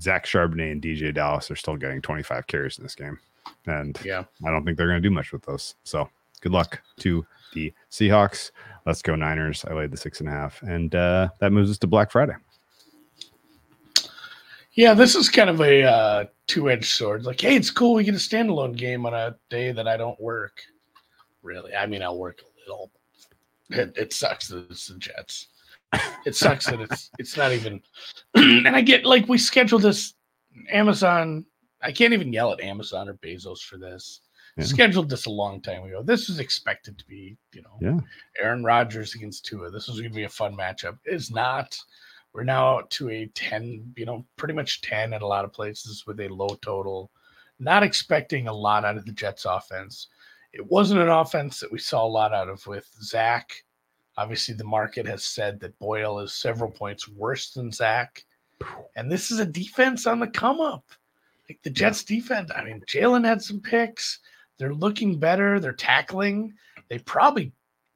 Zach 0.00 0.24
Charbonnet 0.24 0.72
and 0.72 0.82
DeeJay 0.82 1.14
Dallas 1.14 1.50
are 1.50 1.56
still 1.56 1.76
getting 1.76 2.00
25 2.00 2.46
carries 2.46 2.78
in 2.78 2.84
this 2.84 2.94
game, 2.94 3.18
and 3.66 3.98
yeah, 4.04 4.24
I 4.44 4.50
don't 4.50 4.64
think 4.64 4.76
they're 4.76 4.88
going 4.88 5.02
to 5.02 5.08
do 5.08 5.14
much 5.14 5.32
with 5.32 5.42
those. 5.42 5.74
So 5.84 6.08
good 6.40 6.52
luck 6.52 6.80
to 7.00 7.26
the 7.52 7.72
Seahawks. 7.90 8.50
Let's 8.86 9.02
go 9.02 9.14
Niners. 9.14 9.64
I 9.68 9.74
laid 9.74 9.90
the 9.90 9.96
six 9.96 10.20
and 10.20 10.28
a 10.28 10.32
half, 10.32 10.62
and 10.62 10.94
uh, 10.94 11.28
that 11.40 11.52
moves 11.52 11.70
us 11.70 11.78
to 11.78 11.86
Black 11.86 12.10
Friday. 12.10 12.34
Yeah, 14.72 14.94
this 14.94 15.14
is 15.14 15.28
kind 15.28 15.50
of 15.50 15.60
a 15.60 15.82
uh, 15.82 16.24
two-edged 16.46 16.84
sword. 16.84 17.24
Like, 17.24 17.40
hey, 17.40 17.56
it's 17.56 17.70
cool 17.70 17.94
we 17.94 18.04
get 18.04 18.14
a 18.14 18.18
standalone 18.18 18.76
game 18.76 19.04
on 19.04 19.14
a 19.14 19.36
day 19.48 19.72
that 19.72 19.88
I 19.88 19.96
don't 19.96 20.18
work. 20.20 20.62
Really, 21.42 21.74
I 21.74 21.86
mean, 21.86 22.02
I'll 22.02 22.18
work 22.18 22.40
a 22.40 22.60
little. 22.60 22.90
It, 23.70 23.92
it 23.96 24.12
sucks 24.12 24.48
that 24.48 24.70
it's 24.70 24.86
the 24.88 24.98
Jets. 24.98 25.48
It 26.24 26.36
sucks 26.36 26.66
that 26.66 26.80
it's 26.80 27.10
it's 27.18 27.36
not 27.36 27.52
even. 27.52 27.82
and 28.34 28.68
I 28.68 28.80
get 28.80 29.04
like 29.04 29.28
we 29.28 29.38
scheduled 29.38 29.82
this 29.82 30.14
Amazon. 30.70 31.44
I 31.82 31.92
can't 31.92 32.12
even 32.12 32.32
yell 32.32 32.52
at 32.52 32.60
Amazon 32.60 33.08
or 33.08 33.14
Bezos 33.14 33.62
for 33.62 33.78
this. 33.78 34.20
Yeah. 34.56 34.64
Scheduled 34.64 35.08
this 35.08 35.26
a 35.26 35.30
long 35.30 35.60
time 35.60 35.84
ago. 35.84 36.02
This 36.02 36.28
was 36.28 36.38
expected 36.38 36.98
to 36.98 37.06
be, 37.06 37.36
you 37.52 37.62
know, 37.62 37.78
yeah. 37.80 37.98
Aaron 38.42 38.64
Rodgers 38.64 39.14
against 39.14 39.44
Tua. 39.46 39.70
This 39.70 39.88
was 39.88 40.00
going 40.00 40.12
to 40.12 40.16
be 40.16 40.24
a 40.24 40.28
fun 40.28 40.56
matchup. 40.56 40.98
It's 41.04 41.30
not. 41.30 41.78
We're 42.32 42.44
now 42.44 42.82
to 42.90 43.10
a 43.10 43.26
10, 43.26 43.94
you 43.96 44.06
know, 44.06 44.24
pretty 44.36 44.54
much 44.54 44.82
10 44.82 45.12
at 45.12 45.22
a 45.22 45.26
lot 45.26 45.44
of 45.44 45.52
places 45.52 46.04
with 46.06 46.20
a 46.20 46.28
low 46.28 46.56
total. 46.62 47.10
Not 47.58 47.82
expecting 47.82 48.48
a 48.48 48.52
lot 48.52 48.84
out 48.84 48.96
of 48.96 49.04
the 49.04 49.12
Jets 49.12 49.44
offense. 49.44 50.08
It 50.52 50.66
wasn't 50.66 51.00
an 51.00 51.08
offense 51.08 51.60
that 51.60 51.70
we 51.70 51.78
saw 51.78 52.04
a 52.04 52.08
lot 52.08 52.32
out 52.32 52.48
of 52.48 52.66
with 52.66 52.88
Zach. 53.02 53.52
Obviously, 54.16 54.54
the 54.54 54.64
market 54.64 55.06
has 55.06 55.24
said 55.24 55.60
that 55.60 55.78
Boyle 55.78 56.20
is 56.20 56.34
several 56.34 56.70
points 56.70 57.08
worse 57.08 57.50
than 57.50 57.70
Zach. 57.70 58.24
And 58.96 59.10
this 59.10 59.30
is 59.30 59.38
a 59.38 59.46
defense 59.46 60.06
on 60.06 60.20
the 60.20 60.26
come 60.26 60.60
up. 60.60 60.84
Like 61.48 61.60
the 61.62 61.70
Jets 61.70 62.04
defense. 62.04 62.50
I 62.54 62.64
mean, 62.64 62.82
Jalen 62.86 63.24
had 63.24 63.42
some 63.42 63.60
picks. 63.60 64.20
They're 64.60 64.74
looking 64.74 65.18
better. 65.18 65.58
They're 65.58 65.72
tackling. 65.72 66.52
They 66.90 66.98
probably 66.98 67.52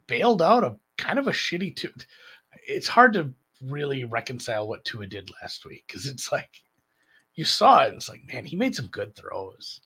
bailed 0.07 0.41
out 0.41 0.65
a 0.65 0.77
kind 0.97 1.19
of 1.19 1.29
a 1.29 1.33
shitty 1.33 1.77
two. 1.77 1.91
It's 2.67 2.89
hard 2.89 3.13
to 3.13 3.35
really 3.61 4.05
reconcile 4.05 4.67
what 4.67 4.83
Tua 4.87 5.07
did 5.07 5.31
last 5.43 5.67
week 5.67 5.85
because 5.87 6.07
it's 6.07 6.33
like 6.33 6.49
you 7.35 7.45
saw 7.45 7.83
it. 7.83 7.93
it's 7.93 8.09
like, 8.09 8.23
man, 8.33 8.47
he 8.47 8.57
made 8.57 8.75
some 8.75 8.87
good 8.87 9.15
throws. 9.15 9.83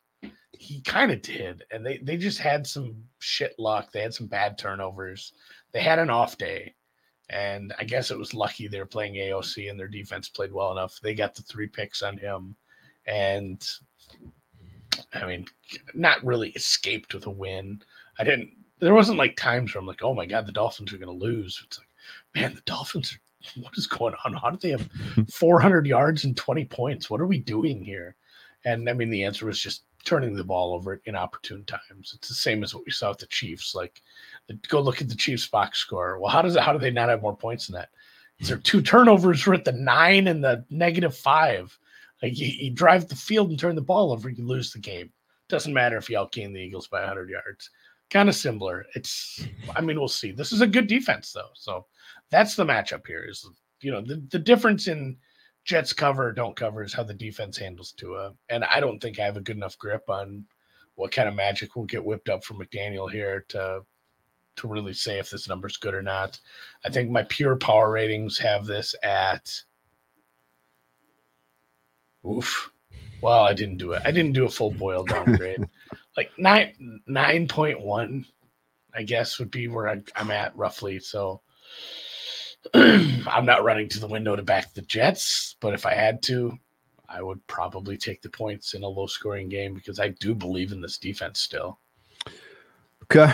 He 0.53 0.81
kind 0.83 1.11
of 1.11 1.21
did, 1.21 1.65
and 1.73 1.85
they 1.85 1.99
they 1.99 2.17
just 2.17 2.39
had 2.39 2.65
some 2.65 3.03
shit 3.19 3.57
luck. 3.59 3.91
They 3.91 4.03
had 4.03 4.15
some 4.15 4.29
bad 4.29 4.57
turnovers. 4.57 5.33
They 5.73 5.81
had 5.81 5.99
an 5.99 6.11
off 6.11 6.39
day, 6.39 6.77
and 7.29 7.75
I 7.77 7.83
guess 7.83 8.13
it 8.13 8.19
was 8.19 8.35
lucky 8.35 8.69
they 8.69 8.79
were 8.79 8.87
playing 8.87 9.15
AOC 9.15 9.69
and 9.69 9.79
their 9.79 9.89
defense 9.89 10.29
played 10.29 10.53
well 10.53 10.71
enough. 10.71 11.01
They 11.03 11.15
got 11.15 11.35
the 11.35 11.43
three 11.43 11.67
picks 11.67 12.03
on 12.03 12.17
him, 12.17 12.55
and 13.05 13.69
I 15.15 15.27
mean, 15.27 15.47
not 15.95 16.25
really 16.25 16.51
escaped 16.51 17.15
with 17.15 17.27
a 17.27 17.31
win. 17.31 17.83
I 18.19 18.25
didn't. 18.25 18.51
There 18.81 18.95
wasn't 18.95 19.19
like 19.19 19.37
times 19.37 19.75
where 19.75 19.81
I'm 19.81 19.87
like, 19.87 20.03
oh 20.03 20.15
my 20.15 20.27
god, 20.27 20.47
the 20.47 20.53
Dolphins 20.53 20.93
are 20.93 20.99
going 20.99 21.19
to 21.19 21.25
lose. 21.25 21.61
It's 21.67 21.79
like, 21.79 21.89
man, 22.35 22.55
the 22.55 22.61
Dolphins 22.63 23.13
are 23.13 23.19
what 23.57 23.77
is 23.77 23.87
going 23.87 24.15
on? 24.25 24.35
How 24.35 24.51
did 24.51 24.61
they 24.61 24.71
have 24.71 24.89
400 25.33 25.87
yards 25.87 26.25
and 26.25 26.37
20 26.37 26.65
points? 26.67 27.11
What 27.11 27.21
are 27.21 27.27
we 27.27 27.39
doing 27.39 27.83
here? 27.83 28.17
And 28.65 28.89
I 28.89 28.93
mean, 28.93 29.11
the 29.11 29.25
answer 29.25 29.47
was 29.47 29.61
just 29.61 29.85
turning 30.05 30.35
the 30.35 30.45
ball 30.45 30.75
over 30.75 30.95
at 30.95 31.01
inopportune 31.05 31.65
times. 31.65 32.13
It's 32.15 32.29
the 32.29 32.35
same 32.35 32.63
as 32.63 32.75
what 32.75 32.85
we 32.85 32.93
saw 32.93 33.11
with 33.11 33.19
the 33.19 33.27
Chiefs. 33.27 33.75
Like, 33.75 34.03
go 34.69 34.81
look 34.81 35.01
at 35.01 35.09
the 35.09 35.15
Chiefs 35.15 35.47
box 35.47 35.79
score. 35.79 36.19
Well, 36.19 36.31
how 36.31 36.43
does 36.43 36.57
it, 36.57 36.63
how 36.63 36.73
do 36.73 36.79
they 36.79 36.91
not 36.91 37.09
have 37.09 37.23
more 37.23 37.37
points 37.37 37.67
than 37.67 37.75
that? 37.75 37.91
Is 38.41 38.49
there 38.49 38.59
two 38.59 38.83
turnovers 38.83 39.47
were 39.47 39.55
at 39.55 39.65
the 39.65 39.73
nine 39.73 40.29
and 40.29 40.43
the 40.43 40.65
negative 40.71 41.17
five? 41.17 41.77
Like 42.23 42.39
you, 42.39 42.47
you 42.47 42.71
drive 42.71 43.09
the 43.09 43.17
field 43.17 43.51
and 43.51 43.59
turn 43.59 43.77
the 43.77 43.83
ball 43.83 44.13
over, 44.13 44.29
you 44.29 44.47
lose 44.47 44.73
the 44.73 44.79
game. 44.79 45.13
Doesn't 45.49 45.73
matter 45.73 45.97
if 45.97 46.11
you 46.11 46.17
outgain 46.17 46.53
the 46.53 46.61
Eagles 46.61 46.89
by 46.89 47.01
100 47.01 47.31
yards. 47.31 47.71
Kind 48.11 48.29
of 48.29 48.35
similar. 48.35 48.85
It's, 48.95 49.47
I 49.77 49.81
mean, 49.81 49.99
we'll 49.99 50.09
see. 50.09 50.33
This 50.33 50.53
is 50.53 50.61
a 50.61 50.67
good 50.67 50.87
defense 50.87 51.33
though, 51.33 51.51
so 51.55 51.87
that's 52.31 52.55
the 52.55 52.65
matchup 52.65 53.07
here. 53.07 53.25
Is 53.29 53.49
you 53.81 53.93
know 53.93 54.01
the 54.01 54.23
the 54.31 54.39
difference 54.39 54.89
in 54.89 55.17
Jets 55.65 55.93
cover 55.93 56.33
don't 56.33 56.57
cover 56.57 56.83
is 56.83 56.95
how 56.95 57.03
the 57.03 57.13
defense 57.13 57.59
handles 57.59 57.93
Tua. 57.93 58.33
And 58.49 58.65
I 58.65 58.81
don't 58.81 58.99
think 59.01 59.19
I 59.19 59.27
have 59.27 59.37
a 59.37 59.43
good 59.43 59.57
enough 59.57 59.77
grip 59.77 60.09
on 60.09 60.47
what 60.95 61.13
kind 61.13 61.29
of 61.29 61.35
magic 61.35 61.77
will 61.77 61.85
get 61.85 62.05
whipped 62.05 62.31
up 62.31 62.43
from 62.43 62.59
McDaniel 62.59 63.11
here 63.11 63.45
to 63.51 63.83
to 64.57 64.67
really 64.67 64.95
say 64.95 65.19
if 65.19 65.29
this 65.31 65.47
number's 65.47 65.77
good 65.77 65.95
or 65.95 66.03
not. 66.03 66.41
I 66.85 66.89
think 66.89 67.11
my 67.11 67.23
pure 67.25 67.55
power 67.57 67.91
ratings 67.91 68.39
have 68.39 68.65
this 68.65 68.95
at 69.03 69.53
oof. 72.27 72.71
Well, 73.21 73.45
I 73.45 73.53
didn't 73.53 73.79
do 73.79 73.93
it. 73.93 74.03
I 74.05 74.11
didn't 74.11 74.33
do 74.33 74.45
a 74.47 74.51
full 74.51 74.71
Boyle 74.71 75.05
downgrade. 75.05 75.69
like 76.17 76.31
nine 76.39 77.01
nine 77.07 77.49
point 77.49 77.81
one, 77.81 78.25
I 78.95 79.03
guess 79.03 79.39
would 79.39 79.51
be 79.51 79.69
where 79.69 79.89
I, 79.89 80.03
I'm 80.15 80.31
at 80.31 80.57
roughly. 80.57 81.01
So 81.01 81.41
I'm 82.75 83.47
not 83.47 83.65
running 83.65 83.89
to 83.91 84.01
the 84.01 84.07
window 84.07 84.37
to 84.37 84.43
back 84.43 84.73
the 84.75 84.83
Jets, 84.83 85.57
but 85.61 85.75
if 85.75 85.87
I 85.87 85.95
had 85.95 86.23
to, 86.25 86.57
I 87.09 87.23
would 87.23 87.45
probably 87.47 87.97
take 87.97 88.23
the 88.23 88.29
points 88.29 88.75
in 88.75 88.83
a 88.83 88.89
low 88.89 89.07
scoring 89.07 89.49
game 89.49 89.75
because 89.75 89.99
I 89.99 90.09
do 90.09 90.35
believe 90.35 90.73
in 90.73 90.81
this 90.81 90.99
defense 90.99 91.41
still. 91.41 91.79
Okay. 93.05 93.33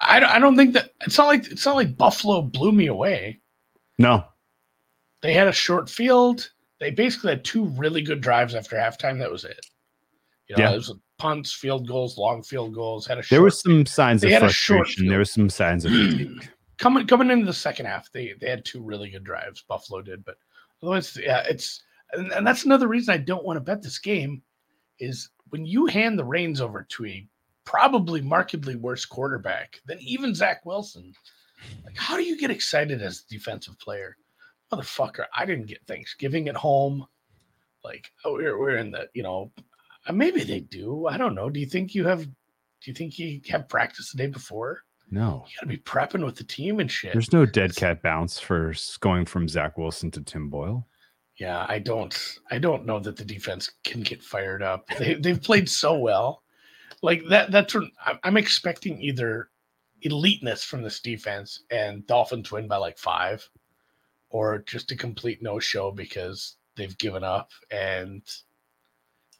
I, 0.00 0.22
I 0.24 0.38
don't 0.38 0.56
think 0.56 0.72
that 0.72 0.90
it's 1.02 1.18
not 1.18 1.26
like 1.26 1.46
it's 1.50 1.66
not 1.66 1.76
like 1.76 1.96
Buffalo 1.96 2.40
blew 2.40 2.72
me 2.72 2.86
away. 2.86 3.40
No. 3.98 4.24
They 5.20 5.34
had 5.34 5.48
a 5.48 5.52
short 5.52 5.90
field. 5.90 6.50
They 6.80 6.90
basically 6.90 7.30
had 7.30 7.44
two 7.44 7.66
really 7.66 8.02
good 8.02 8.20
drives 8.20 8.54
after 8.54 8.76
halftime. 8.76 9.18
That 9.18 9.30
was 9.30 9.44
it. 9.44 9.64
You 10.48 10.56
know, 10.56 10.64
Yeah. 10.64 10.72
it 10.72 10.76
was 10.76 10.92
punts, 11.18 11.52
field 11.52 11.86
goals, 11.86 12.16
long 12.18 12.42
field 12.42 12.74
goals. 12.74 13.06
Had 13.06 13.18
a 13.18 13.22
There 13.28 13.42
was 13.42 13.60
some 13.60 13.86
signs 13.86 14.22
They 14.22 14.28
of 14.34 14.42
had 14.42 14.50
a 14.50 14.52
short 14.52 14.86
frustration. 14.86 15.08
There 15.08 15.18
was 15.18 15.32
some 15.32 15.50
signs 15.50 15.84
of 15.84 15.92
fatigue. 15.92 16.48
coming 16.78 17.06
coming 17.06 17.30
into 17.30 17.46
the 17.46 17.52
second 17.52 17.86
half, 17.86 18.10
they 18.12 18.34
they 18.40 18.48
had 18.48 18.64
two 18.64 18.82
really 18.82 19.10
good 19.10 19.24
drives. 19.24 19.62
Buffalo 19.68 20.02
did, 20.02 20.24
but 20.24 20.36
otherwise, 20.82 21.16
yeah, 21.16 21.44
it's 21.48 21.82
and, 22.12 22.32
and 22.32 22.46
that's 22.46 22.64
another 22.64 22.88
reason 22.88 23.14
I 23.14 23.18
don't 23.18 23.44
want 23.44 23.56
to 23.58 23.60
bet 23.60 23.82
this 23.82 23.98
game 23.98 24.42
is 24.98 25.30
when 25.50 25.64
you 25.66 25.86
hand 25.86 26.18
the 26.18 26.24
reins 26.24 26.60
over 26.60 26.82
to 26.88 27.06
a 27.06 27.26
probably 27.64 28.20
markedly 28.20 28.74
worse 28.76 29.04
quarterback 29.04 29.80
than 29.86 29.98
even 30.00 30.34
Zach 30.34 30.64
Wilson. 30.64 31.12
Like, 31.84 31.96
how 31.96 32.16
do 32.16 32.22
you 32.22 32.38
get 32.38 32.50
excited 32.50 33.02
as 33.02 33.20
a 33.20 33.28
defensive 33.32 33.78
player, 33.78 34.16
motherfucker? 34.72 35.24
I 35.34 35.44
didn't 35.46 35.66
get 35.66 35.86
Thanksgiving 35.86 36.48
at 36.48 36.56
home. 36.56 37.06
Like, 37.84 38.10
oh, 38.24 38.34
we're 38.34 38.58
we're 38.58 38.76
in 38.76 38.90
the 38.90 39.08
you 39.14 39.22
know, 39.22 39.52
uh, 40.06 40.12
maybe 40.12 40.44
they 40.44 40.60
do. 40.60 41.06
I 41.06 41.16
don't 41.16 41.34
know. 41.34 41.48
Do 41.50 41.60
you 41.60 41.66
think 41.66 41.94
you 41.94 42.06
have? 42.06 42.24
Do 42.24 42.30
you 42.90 42.94
think 42.94 43.18
you 43.18 43.40
have 43.48 43.68
practice 43.68 44.10
the 44.12 44.18
day 44.18 44.26
before? 44.26 44.82
No. 45.10 45.44
You 45.48 45.54
gotta 45.56 45.66
be 45.66 45.76
prepping 45.78 46.24
with 46.24 46.36
the 46.36 46.44
team 46.44 46.78
and 46.80 46.90
shit. 46.90 47.12
There's 47.12 47.32
no 47.32 47.44
dead 47.44 47.74
cat 47.74 48.00
bounce 48.02 48.38
for 48.38 48.72
going 49.00 49.26
from 49.26 49.48
Zach 49.48 49.76
Wilson 49.76 50.10
to 50.12 50.20
Tim 50.22 50.48
Boyle. 50.50 50.86
yeah, 51.36 51.66
I 51.68 51.78
don't 51.80 52.38
I 52.50 52.58
don't 52.58 52.86
know 52.86 53.00
that 53.00 53.16
the 53.16 53.24
defense 53.24 53.72
can 53.82 54.02
get 54.02 54.22
fired 54.22 54.62
up. 54.62 54.86
They 54.98 55.14
they've 55.14 55.42
played 55.42 55.68
so 55.68 55.98
well. 55.98 56.42
Like 57.02 57.22
that 57.28 57.50
that's 57.50 57.74
what 57.74 57.84
I'm- 58.06 58.18
I'm 58.22 58.36
expecting 58.36 59.00
either 59.02 59.48
eliteness 60.02 60.64
from 60.64 60.82
this 60.82 61.00
defense 61.00 61.64
and 61.70 62.06
Dolphins 62.06 62.50
win 62.52 62.68
by 62.68 62.76
like 62.76 62.96
five, 62.98 63.46
or 64.30 64.58
just 64.66 64.90
a 64.92 64.96
complete 64.96 65.42
no 65.42 65.58
show 65.58 65.90
because 65.90 66.56
they've 66.76 66.96
given 66.98 67.22
up 67.24 67.50
and 67.70 68.22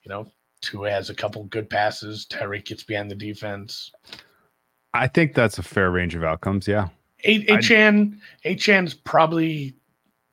you 0.03 0.09
know, 0.09 0.26
Tua 0.62 0.91
has 0.91 1.11
a 1.11 1.14
couple 1.14 1.45
good 1.45 1.68
passes, 1.70 2.26
Tyreek 2.30 2.64
gets 2.66 2.82
behind 2.82 3.11
the 3.11 3.14
defense. 3.14 3.93
I 4.95 5.07
think 5.07 5.34
that's 5.34 5.59
a 5.59 5.62
fair 5.62 5.91
range 5.91 6.14
of 6.14 6.24
outcomes. 6.24 6.66
Yeah. 6.66 6.88
A- 7.24 7.34
I- 7.53 7.57
Achane 7.59 8.18
Achane's 8.45 8.95
probably 8.95 9.74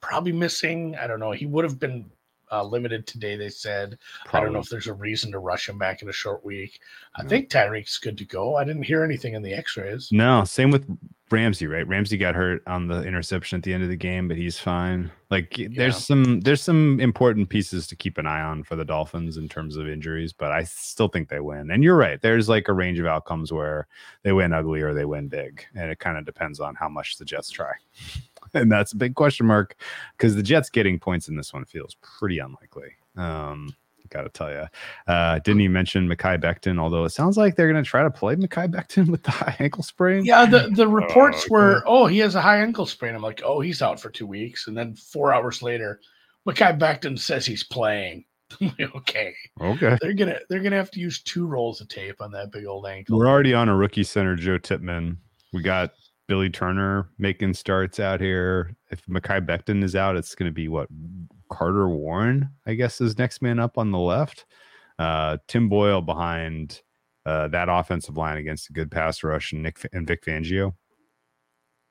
probably 0.01 0.32
missing. 0.32 0.95
I 0.95 1.05
don't 1.08 1.20
know. 1.20 1.32
He 1.32 1.45
would 1.45 1.66
have 1.66 1.80
been 1.80 2.10
uh, 2.51 2.64
limited 2.64 3.05
today. 3.05 3.36
They 3.36 3.49
said. 3.49 3.97
I 4.32 4.39
don't 4.39 4.53
know 4.53 4.60
if 4.60 4.70
there's 4.70 4.88
a 4.88 4.93
reason 4.93 5.32
to 5.34 5.39
rush 5.39 5.68
him 5.68 5.78
back 5.78 6.01
in 6.01 6.08
a 6.10 6.14
short 6.14 6.45
week. 6.45 6.80
I 7.16 7.24
No. 7.24 7.30
think 7.30 7.49
Tyreek's 7.49 7.97
good 7.97 8.18
to 8.20 8.26
go. 8.26 8.55
I 8.55 8.64
didn't 8.64 8.84
hear 8.84 9.03
anything 9.03 9.34
in 9.34 9.41
the 9.41 9.53
X-rays. 9.53 10.10
No, 10.14 10.45
same 10.45 10.72
with 10.72 10.88
Ramsey, 11.30 11.68
right? 11.68 11.86
Ramsey 11.88 12.18
got 12.18 12.36
hurt 12.36 12.62
on 12.68 12.88
the 12.88 13.04
interception 13.04 13.58
at 13.58 13.64
the 13.64 13.74
end 13.74 13.84
of 13.84 13.90
the 13.90 13.96
game, 13.98 14.28
but 14.28 14.38
he's 14.38 14.58
fine. 14.58 15.12
Like 15.30 15.58
Yeah. 15.58 15.68
there's 15.76 15.98
some 15.98 16.40
there's 16.40 16.62
some 16.62 17.00
important 17.02 17.50
pieces 17.50 17.86
to 17.88 17.96
keep 17.98 18.18
an 18.18 18.26
eye 18.26 18.42
on 18.42 18.64
for 18.64 18.76
the 18.78 18.86
Dolphins 18.86 19.36
in 19.36 19.50
terms 19.50 19.76
of 19.76 19.90
injuries, 19.90 20.32
but 20.32 20.52
I 20.54 20.64
still 20.64 21.10
think 21.10 21.28
they 21.28 21.42
win. 21.42 21.70
And 21.72 21.84
you're 21.84 21.98
right. 21.98 22.22
There's 22.22 22.48
like 22.48 22.70
a 22.70 22.74
range 22.74 22.98
of 23.00 23.06
outcomes 23.06 23.52
where 23.52 23.88
they 24.24 24.32
win 24.32 24.54
ugly 24.54 24.82
or 24.82 24.94
they 24.94 25.06
win 25.06 25.28
big, 25.28 25.66
and 25.76 25.92
it 25.92 26.00
kind 26.00 26.18
of 26.18 26.24
depends 26.26 26.60
on 26.62 26.76
how 26.76 26.88
much 26.88 27.18
the 27.18 27.26
Jets 27.26 27.50
try. 27.50 27.72
And 28.54 28.72
that's 28.72 28.94
a 28.94 28.96
big 28.96 29.16
question 29.16 29.46
mark 29.46 29.76
because 30.16 30.34
the 30.38 30.42
Jets 30.42 30.70
getting 30.70 31.00
points 31.00 31.28
in 31.28 31.36
this 31.36 31.54
one 31.54 31.66
feels 31.66 31.98
pretty 32.02 32.40
unlikely. 32.40 32.92
Um, 33.18 33.76
gotta 34.10 34.30
tell 34.30 34.51
you. 34.51 34.66
Uh, 35.08 35.39
didn't 35.39 35.60
he 35.60 35.68
mention 35.68 36.08
Mekhi 36.08 36.39
Becton? 36.41 36.80
Although 36.80 37.05
it 37.05 37.10
sounds 37.10 37.38
like 37.38 37.55
they're 37.55 37.68
gonna 37.68 37.84
try 37.84 38.03
to 38.03 38.10
play 38.12 38.36
Mekhi 38.36 38.68
Becton 38.70 39.08
with 39.12 39.24
the 39.24 39.32
high 39.32 39.55
ankle 39.60 39.84
sprain. 39.84 40.26
Yeah, 40.26 40.45
the, 40.45 40.70
the 40.72 40.88
reports 40.88 41.39
okay. 41.45 41.47
were, 41.49 41.84
oh, 41.86 42.08
he 42.08 42.20
has 42.20 42.36
a 42.36 42.41
high 42.41 42.62
ankle 42.62 42.86
sprain. 42.86 43.16
I'm 43.16 43.22
like, 43.22 43.41
oh, 43.43 43.60
he's 43.60 43.82
out 43.82 43.99
for 43.99 44.10
two 44.10 44.28
weeks. 44.28 44.68
And 44.68 44.78
then 44.78 44.95
four 44.95 45.34
hours 45.34 45.62
later, 45.62 45.99
Mekhi 46.47 46.78
Becton 46.80 47.20
says 47.20 47.45
he's 47.45 47.64
playing. 47.64 48.26
Okay, 48.95 49.34
Okay. 49.60 49.97
they're 50.01 50.14
gonna 50.14 50.39
they're 50.49 50.62
gonna 50.62 50.78
have 50.78 50.91
to 50.91 51.01
use 51.01 51.22
two 51.22 51.45
rolls 51.45 51.82
of 51.82 51.89
tape 51.89 52.22
on 52.22 52.32
that 52.32 52.49
big 52.51 52.66
old 52.66 52.88
ankle. 52.88 53.18
We're 53.18 53.28
already 53.28 53.53
on 53.53 53.68
a 53.68 53.76
rookie 53.76 54.05
center, 54.05 54.38
Joe 54.38 54.58
Tippmann. 54.58 55.18
We 55.51 55.62
got 55.62 55.91
Billy 56.28 56.50
Turner 56.50 57.10
making 57.18 57.54
starts 57.54 58.00
out 58.00 58.20
here. 58.20 58.76
If 58.92 59.06
Mekhi 59.06 59.46
Becton 59.46 59.84
is 59.84 59.96
out, 59.96 60.18
it's 60.18 60.36
going 60.36 60.50
to 60.50 60.54
be 60.54 60.68
what 60.68 60.90
Carter 61.50 61.90
Warren, 61.90 62.50
I 62.66 62.74
guess, 62.74 63.00
is 63.02 63.18
next 63.18 63.42
man 63.42 63.60
up 63.60 63.78
on 63.78 63.92
the 63.92 64.00
left. 64.00 64.46
Uh, 65.00 65.38
Tim 65.48 65.70
Boyle 65.70 66.02
behind 66.02 66.82
uh, 67.26 67.48
that 67.50 67.70
offensive 67.70 68.18
line 68.18 68.38
against 68.38 68.70
a 68.70 68.74
good 68.74 68.92
pass 68.92 69.24
rush 69.24 69.54
and 69.54 69.64
Nick 69.64 69.80
and 69.94 70.08
Vic 70.08 70.24
Fangio. 70.24 70.74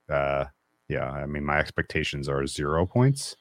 Uh, 0.09 0.47
yeah, 0.89 1.11
I 1.11 1.26
mean, 1.26 1.45
my 1.45 1.59
expectations 1.59 2.28
are 2.28 2.47
zero 2.47 2.87
points 2.87 3.37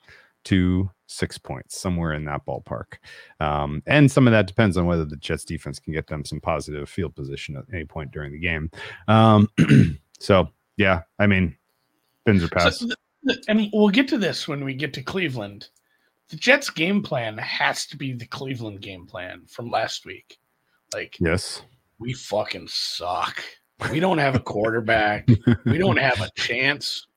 to 0.46 0.89
six 1.08 1.38
points, 1.38 1.80
somewhere 1.80 2.14
in 2.14 2.26
that 2.26 2.46
ballpark. 2.46 2.98
Um, 3.39 3.84
and 3.88 4.12
some 4.12 4.28
of 4.28 4.32
that 4.32 4.48
depends 4.48 4.78
on 4.78 4.86
whether 4.86 5.06
the 5.06 5.18
Jets 5.18 5.46
defense 5.46 5.80
can 5.80 5.93
get 5.93 6.08
them 6.08 6.24
some 6.24 6.39
positive 6.39 6.89
field 6.89 7.16
position 7.16 7.56
at 7.56 7.66
any 7.74 7.86
point 7.86 8.12
during 8.12 8.32
the 8.32 8.39
game. 8.39 8.72
Um, 9.08 9.50
so, 10.20 10.50
yeah, 10.78 11.01
I 11.19 11.28
mean, 11.28 11.55
pins 12.26 12.43
are 12.43 12.49
pass. 12.49 12.80
So 12.80 12.88
and 13.47 13.69
we'll 13.73 13.89
get 13.89 14.07
to 14.09 14.17
this 14.17 14.47
when 14.47 14.63
we 14.63 14.73
get 14.73 14.93
to 14.93 15.03
Cleveland. 15.03 15.69
The 16.30 16.36
Jets 16.36 16.69
game 16.69 17.03
plan 17.03 17.38
has 17.38 17.86
to 17.88 17.97
be 17.97 18.13
the 18.13 18.26
Cleveland 18.26 18.82
game 18.82 19.05
plan 19.05 19.43
from 19.47 19.69
last 19.69 20.05
week. 20.05 20.38
Like 20.93 21.17
yes. 21.19 21.61
we 21.99 22.13
fucking 22.13 22.67
suck. 22.67 23.43
We 23.91 23.99
don't 23.99 24.17
have 24.17 24.36
a 24.36 24.39
quarterback. 24.53 25.28
we 25.65 25.78
don't 25.78 25.97
have 25.97 26.21
a 26.21 26.30
chance. 26.36 27.07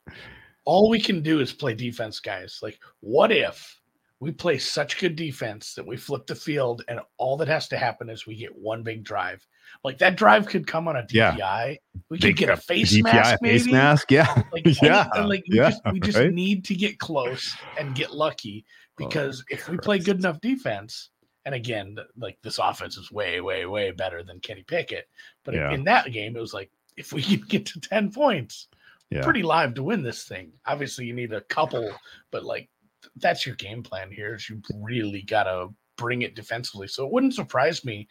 All 0.64 0.90
we 0.90 1.00
can 1.00 1.22
do 1.22 1.40
is 1.40 1.52
play 1.52 1.74
defense, 1.74 2.20
guys. 2.20 2.59
Like, 2.62 2.78
what 3.00 3.32
if 3.32 3.78
we 4.20 4.32
play 4.32 4.58
such 4.58 4.98
good 4.98 5.14
defense 5.14 5.74
that 5.74 5.86
we 5.86 5.96
flip 5.96 6.26
the 6.26 6.34
field 6.34 6.82
and 6.88 7.00
all 7.18 7.36
that 7.36 7.46
has 7.48 7.68
to 7.68 7.78
happen 7.78 8.08
is 8.10 8.26
we 8.26 8.34
get 8.36 8.56
one 8.56 8.82
big 8.82 9.04
drive? 9.04 9.46
Like 9.84 9.98
that 9.98 10.16
drive 10.16 10.46
could 10.46 10.66
come 10.66 10.88
on 10.88 10.96
a 10.96 11.06
Yeah. 11.10 11.36
DPI. 11.36 11.76
We 12.10 12.18
Big 12.18 12.36
could 12.36 12.46
get 12.46 12.48
a 12.50 12.60
DPI, 12.60 12.64
face 12.64 13.02
mask, 13.02 13.38
maybe. 13.42 13.58
face 13.58 13.70
mask. 13.72 14.10
Yeah. 14.10 14.42
Like, 14.52 14.66
any- 14.66 14.76
Yeah, 14.82 15.08
like 15.24 15.44
we 15.48 15.56
yeah, 15.58 15.70
just 15.70 15.82
we 15.92 16.00
just 16.00 16.18
right? 16.18 16.32
need 16.32 16.64
to 16.64 16.74
get 16.74 16.98
close 16.98 17.54
and 17.78 17.94
get 17.94 18.12
lucky 18.12 18.64
because 18.96 19.44
if 19.50 19.68
we 19.68 19.76
play 19.78 19.98
good 20.00 20.16
enough 20.18 20.40
defense, 20.40 21.10
and 21.44 21.54
again, 21.54 21.96
like 22.16 22.36
this 22.42 22.58
offense 22.58 22.96
is 22.96 23.12
way, 23.12 23.40
way, 23.40 23.64
way 23.66 23.90
better 23.92 24.22
than 24.24 24.40
Kenny 24.40 24.64
Pickett. 24.64 25.08
But 25.44 25.54
in- 25.54 25.60
Yeah. 25.60 25.72
in 25.72 25.84
that 25.84 26.10
game, 26.12 26.36
it 26.36 26.40
was 26.40 26.52
like 26.54 26.70
if 26.96 27.12
we 27.12 27.22
can 27.22 27.40
get 27.42 27.66
to 27.66 27.80
ten 27.80 28.10
points, 28.10 28.66
Yeah. 29.10 29.22
pretty 29.22 29.42
live 29.42 29.74
to 29.74 29.82
win 29.84 30.02
this 30.02 30.24
thing. 30.24 30.52
Obviously, 30.66 31.06
you 31.06 31.14
need 31.14 31.32
a 31.32 31.40
couple, 31.42 31.88
but 32.32 32.42
like 32.44 32.68
that's 33.16 33.46
your 33.46 33.57
game 33.57 33.82
plan 33.82 34.11
here. 34.11 34.34
Is 34.34 34.49
you 34.49 34.62
really 34.74 35.22
gotta 35.22 35.68
bring 35.99 36.22
it 36.22 36.34
defensively. 36.34 36.88
So 36.88 37.05
it 37.05 37.12
wouldn't 37.12 37.34
surprise 37.34 37.84
me 37.84 38.09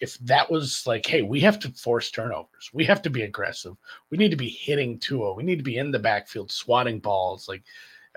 if 0.00 0.18
that 0.18 0.50
was 0.50 0.86
like, 0.86 1.06
hey, 1.06 1.22
we 1.22 1.40
have 1.40 1.58
to 1.60 1.70
force 1.70 2.10
turnovers. 2.10 2.70
We 2.74 2.84
have 2.84 3.00
to 3.02 3.10
be 3.10 3.22
aggressive. 3.22 3.76
We 4.10 4.18
need 4.18 4.32
to 4.32 4.36
be 4.36 4.50
hitting 4.50 4.98
Tua. 4.98 5.32
We 5.32 5.44
need 5.44 5.56
to 5.56 5.64
be 5.64 5.78
in 5.78 5.90
the 5.90 5.98
backfield 5.98 6.52
swatting 6.52 6.98
balls. 6.98 7.48
Like 7.48 7.62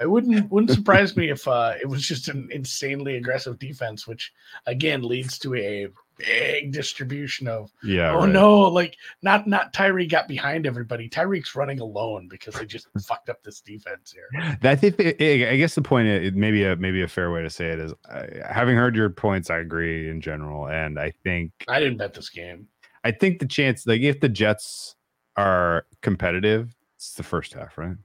it 0.01 0.09
wouldn't 0.09 0.51
wouldn't 0.51 0.72
surprise 0.72 1.15
me 1.15 1.30
if 1.30 1.47
uh, 1.47 1.76
it 1.80 1.88
was 1.88 2.05
just 2.05 2.28
an 2.28 2.49
insanely 2.51 3.15
aggressive 3.15 3.57
defense, 3.57 4.05
which 4.05 4.34
again 4.65 5.03
leads 5.03 5.38
to 5.39 5.55
a 5.55 5.88
big 6.18 6.72
distribution 6.72 7.47
of 7.47 7.72
Yeah. 7.84 8.12
oh 8.12 8.20
right. 8.22 8.30
no, 8.30 8.59
like 8.62 8.97
not 9.22 9.47
not 9.47 9.74
Tyree 9.74 10.05
got 10.07 10.28
behind 10.28 10.68
everybody. 10.68 11.09
Tyreek's 11.09 11.55
running 11.55 11.80
alone 11.80 12.28
because 12.28 12.53
they 12.55 12.66
just 12.66 12.88
fucked 13.05 13.30
up 13.30 13.41
this 13.43 13.62
defense 13.62 14.12
here. 14.14 14.57
I 14.64 14.76
think 14.76 14.99
I 14.99 15.55
guess 15.57 15.76
the 15.76 15.82
point 15.82 16.07
is 16.07 16.34
maybe 16.34 16.64
a 16.64 16.76
maybe 16.76 17.01
a 17.01 17.07
fair 17.07 17.32
way 17.32 17.41
to 17.41 17.49
say 17.49 17.68
it 17.70 17.80
is 17.80 17.93
uh, 18.09 18.26
having 18.49 18.76
heard 18.76 18.95
your 18.95 19.09
points, 19.09 19.49
I 19.49 19.57
agree 19.57 20.09
in 20.09 20.22
general, 20.22 20.68
and 20.68 20.99
I 20.99 21.12
think 21.24 21.51
I 21.68 21.80
didn't 21.80 21.97
bet 21.97 22.14
this 22.14 22.30
game. 22.30 22.68
I 23.03 23.12
think 23.12 23.39
the 23.39 23.47
chance 23.47 23.88
like 23.88 24.01
if 24.01 24.20
the 24.20 24.30
Jets 24.30 24.95
are 25.38 25.86
competitive, 26.01 26.76
it's 26.97 27.14
the 27.14 27.24
first 27.24 27.53
half, 27.53 27.78
right? 27.78 27.95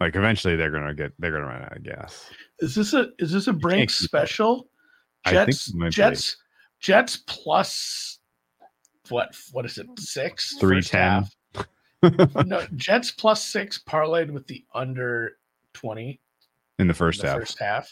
Like 0.00 0.16
eventually 0.16 0.56
they're 0.56 0.70
gonna 0.70 0.94
get 0.94 1.12
they're 1.18 1.32
gonna 1.32 1.46
run 1.46 1.62
out 1.62 1.76
of 1.76 1.82
gas. 1.82 2.30
Is 2.58 2.74
this 2.74 2.92
a 2.92 3.08
is 3.18 3.32
this 3.32 3.46
a 3.46 3.52
Brinks 3.52 4.02
up. 4.02 4.08
special? 4.08 4.68
Jets. 5.26 5.72
Jets 5.90 6.36
Jets 6.86 7.16
plus 7.26 8.20
what 9.08 9.34
what 9.50 9.64
is 9.64 9.76
it 9.78 9.88
six 9.98 10.56
Three 10.60 10.80
ten. 10.82 11.24
half. 11.52 11.66
no 12.46 12.64
Jets 12.76 13.10
plus 13.10 13.44
six 13.44 13.82
parlayed 13.88 14.30
with 14.30 14.46
the 14.46 14.64
under 14.72 15.38
twenty 15.72 16.20
in 16.78 16.86
the 16.86 16.92
in 16.92 16.94
first 16.94 17.22
the 17.22 17.28
half. 17.28 17.38
first 17.38 17.58
half. 17.58 17.90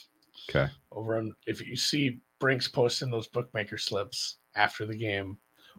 Okay. 0.48 0.70
Over 0.92 1.16
on 1.18 1.34
if 1.48 1.60
you 1.66 1.74
see 1.74 2.20
Brinks 2.38 2.68
posting 2.68 3.10
those 3.10 3.26
bookmaker 3.26 3.78
slips 3.78 4.36
after 4.54 4.86
the 4.86 4.96
game, 4.96 5.38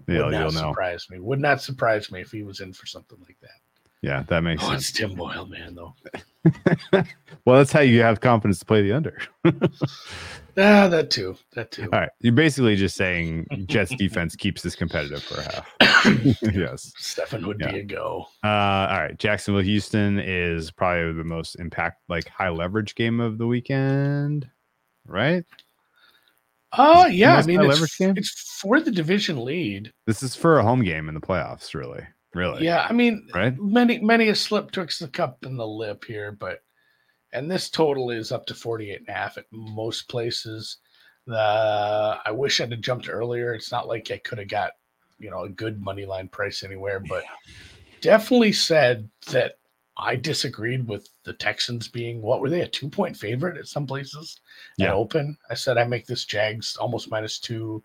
Yeah, 0.09 0.23
would 0.25 0.31
not 0.33 0.39
you'll 0.41 0.51
know. 0.61 0.69
surprise 0.71 1.07
me. 1.09 1.19
Would 1.19 1.39
not 1.39 1.61
surprise 1.61 2.11
me 2.11 2.19
if 2.19 2.31
he 2.31 2.43
was 2.43 2.59
in 2.59 2.73
for 2.73 2.85
something 2.85 3.19
like 3.25 3.37
that. 3.41 3.61
Yeah, 4.05 4.21
that 4.27 4.41
makes 4.41 4.63
Oh, 4.63 4.69
sense. 4.69 4.89
it's 4.89 4.97
Tim 4.99 5.15
Boyle, 5.15 5.47
man, 5.47 5.73
though. 5.75 5.95
Well, 7.43 7.57
that's 7.57 7.71
how 7.71 7.81
you 7.81 8.01
have 8.01 8.21
confidence 8.21 8.57
to 8.59 8.65
play 8.65 8.81
the 8.81 8.93
under. 8.93 9.19
Ah, 10.57 10.87
that 10.87 11.11
too. 11.11 11.35
That 11.53 11.71
too. 11.71 11.89
All 11.91 11.99
right. 11.99 12.09
You're 12.21 12.31
basically 12.31 12.77
just 12.77 12.95
saying 12.95 13.45
Jets 13.65 13.93
defense 13.97 14.37
keeps 14.37 14.61
this 14.61 14.73
competitive 14.73 15.21
for 15.21 15.41
a 15.41 15.43
half. 15.43 16.37
yes. 16.55 16.93
Stefan 16.95 17.45
would 17.45 17.59
Yeah. 17.59 17.73
be 17.73 17.79
a 17.79 17.83
go. 17.83 18.27
Uh, 18.41 18.47
all 18.47 19.01
right. 19.01 19.19
Jacksonville 19.19 19.63
Houston 19.63 20.17
is 20.17 20.71
probably 20.71 21.11
the 21.11 21.25
most 21.25 21.55
impact 21.55 22.03
like 22.07 22.29
high 22.29 22.47
leverage 22.47 22.95
game 22.95 23.19
of 23.19 23.37
the 23.37 23.45
weekend, 23.45 24.49
right? 25.05 25.43
Oh 26.77 27.05
it 27.07 27.15
yeah, 27.15 27.35
I 27.35 27.41
mean 27.43 27.61
it's, 27.61 27.99
it's 27.99 28.59
for 28.61 28.79
the 28.79 28.91
division 28.91 29.43
lead. 29.43 29.91
This 30.07 30.23
is 30.23 30.37
for 30.37 30.57
a 30.59 30.63
home 30.63 30.83
game 30.85 31.09
in 31.09 31.15
the 31.15 31.21
playoffs, 31.21 31.73
really. 31.73 32.03
Really. 32.35 32.65
Yeah, 32.65 32.85
I 32.87 32.91
mean 32.93 33.27
Right? 33.33 33.57
many 33.57 33.99
many 33.99 34.27
a 34.27 34.35
slip 34.35 34.71
twixt 34.71 34.99
the 34.99 35.07
cup 35.07 35.45
and 35.45 35.57
the 35.57 35.65
lip 35.65 36.03
here, 36.03 36.31
but 36.33 36.61
and 37.31 37.49
this 37.49 37.69
total 37.69 38.11
is 38.11 38.31
up 38.31 38.45
to 38.47 38.53
48 38.53 38.99
and 38.99 39.09
a 39.09 39.11
half 39.13 39.37
at 39.37 39.45
most 39.51 40.07
places. 40.09 40.77
The 41.25 42.19
I 42.25 42.31
wish 42.31 42.59
I'd 42.61 42.71
have 42.71 42.81
jumped 42.81 43.09
earlier. 43.09 43.53
It's 43.53 43.71
not 43.71 43.87
like 43.87 44.11
I 44.11 44.17
could 44.17 44.37
have 44.37 44.49
got, 44.49 44.73
you 45.17 45.29
know, 45.31 45.43
a 45.43 45.49
good 45.49 45.81
money 45.81 46.05
line 46.05 46.27
price 46.27 46.63
anywhere, 46.63 46.99
but 46.99 47.23
definitely 48.01 48.51
said 48.51 49.09
that 49.31 49.53
I 49.97 50.17
disagreed 50.17 50.87
with 50.87 51.09
the 51.23 51.33
Texans 51.33 51.87
being 51.87 52.21
what 52.21 52.41
were 52.41 52.49
they 52.49 52.61
a 52.61 52.67
two 52.67 52.89
point 52.89 53.15
favorite 53.15 53.57
at 53.57 53.67
some 53.67 53.87
places 53.87 54.41
Yeah. 54.77 54.87
at 54.87 54.93
open. 54.93 55.37
I 55.49 55.53
said 55.53 55.77
I 55.77 55.85
make 55.85 56.05
this 56.05 56.25
Jags 56.25 56.75
almost 56.75 57.09
minus 57.09 57.39
two. 57.39 57.81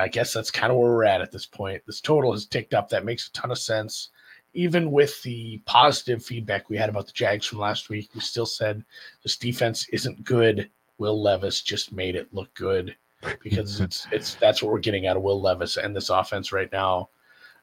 I 0.00 0.08
guess 0.08 0.32
that's 0.32 0.50
kind 0.50 0.72
of 0.72 0.78
where 0.78 0.90
we're 0.90 1.04
at 1.04 1.20
at 1.20 1.32
this 1.32 1.46
point. 1.46 1.82
This 1.86 2.00
total 2.00 2.32
has 2.32 2.46
ticked 2.46 2.74
up. 2.74 2.88
That 2.88 3.04
makes 3.04 3.28
a 3.28 3.32
ton 3.32 3.50
of 3.50 3.58
sense. 3.58 4.10
Even 4.52 4.90
with 4.90 5.22
the 5.22 5.62
positive 5.64 6.24
feedback 6.24 6.68
we 6.68 6.76
had 6.76 6.88
about 6.88 7.06
the 7.06 7.12
Jags 7.12 7.46
from 7.46 7.60
last 7.60 7.88
week, 7.88 8.10
we 8.14 8.20
still 8.20 8.46
said 8.46 8.84
this 9.22 9.36
defense 9.36 9.88
isn't 9.90 10.24
good. 10.24 10.70
Will 10.98 11.20
Levis 11.22 11.62
just 11.62 11.92
made 11.92 12.16
it 12.16 12.32
look 12.34 12.52
good 12.54 12.96
because 13.42 13.80
it's 13.80 14.06
it's 14.10 14.34
that's 14.34 14.62
what 14.62 14.72
we're 14.72 14.80
getting 14.80 15.06
out 15.06 15.16
of 15.16 15.22
Will 15.22 15.40
Levis 15.40 15.76
and 15.76 15.94
this 15.94 16.10
offense 16.10 16.52
right 16.52 16.70
now. 16.72 17.08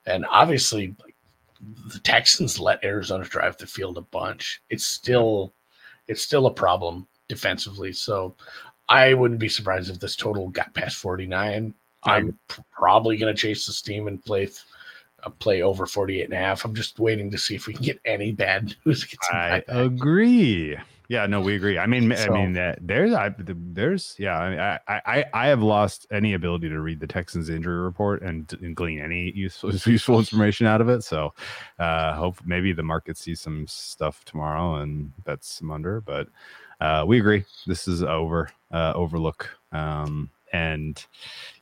And 0.05 0.25
obviously, 0.29 0.95
like, 1.03 1.15
the 1.91 1.99
Texans 1.99 2.59
let 2.59 2.83
Arizona 2.83 3.25
drive 3.25 3.57
the 3.57 3.67
field 3.67 3.97
a 3.97 4.01
bunch. 4.01 4.61
It's 4.69 4.85
still 4.85 5.53
it's 6.07 6.21
still 6.21 6.45
a 6.45 6.53
problem 6.53 7.07
defensively. 7.27 7.91
So 7.93 8.35
I 8.89 9.13
wouldn't 9.13 9.39
be 9.39 9.49
surprised 9.49 9.89
if 9.89 9.99
this 9.99 10.15
total 10.15 10.49
got 10.49 10.73
past 10.73 10.95
49. 10.97 11.73
I'm 12.07 12.37
probably 12.71 13.17
going 13.17 13.33
to 13.33 13.39
chase 13.39 13.65
the 13.65 13.73
steam 13.73 14.07
and 14.07 14.23
play 14.23 14.45
th- 14.45 14.63
uh, 15.23 15.29
play 15.29 15.61
over 15.61 15.85
48 15.85 16.25
and 16.25 16.33
a 16.33 16.37
half. 16.37 16.63
I'm 16.63 16.75
just 16.75 16.99
waiting 16.99 17.31
to 17.31 17.37
see 17.37 17.55
if 17.55 17.67
we 17.67 17.73
can 17.73 17.83
get 17.83 17.99
any 18.05 18.31
bad 18.31 18.75
news. 18.85 19.05
I 19.31 19.63
bad 19.67 19.77
agree. 19.77 20.77
Yeah, 21.09 21.25
no, 21.25 21.39
we 21.39 21.55
agree. 21.55 21.79
I 21.79 21.85
mean, 21.85 22.11
I 22.11 22.27
mean 22.27 22.51
that 22.53 22.79
there's, 22.81 23.13
I, 23.13 23.33
there's, 23.37 24.13
yeah. 24.19 24.37
I, 24.37 24.49
mean, 24.49 24.59
I, 24.59 24.79
I, 24.89 25.25
I 25.33 25.47
have 25.47 25.61
lost 25.61 26.05
any 26.11 26.33
ability 26.33 26.67
to 26.67 26.81
read 26.81 26.99
the 26.99 27.07
Texans 27.07 27.49
injury 27.49 27.79
report 27.79 28.21
and, 28.23 28.51
and 28.61 28.75
glean 28.75 28.99
any 28.99 29.31
useful, 29.31 29.73
useful 29.85 30.19
information 30.19 30.67
out 30.67 30.81
of 30.81 30.89
it. 30.89 31.05
So, 31.05 31.33
uh, 31.79 32.13
hope 32.13 32.39
maybe 32.45 32.73
the 32.73 32.83
market 32.83 33.17
sees 33.17 33.39
some 33.39 33.65
stuff 33.67 34.25
tomorrow 34.25 34.75
and 34.81 35.13
bets 35.23 35.47
some 35.59 35.71
under. 35.71 36.01
But 36.01 36.27
uh, 36.81 37.05
we 37.07 37.19
agree. 37.19 37.45
This 37.65 37.87
is 37.87 38.03
over. 38.03 38.49
Uh, 38.69 38.91
overlook. 38.93 39.49
Um, 39.71 40.29
and 40.53 41.05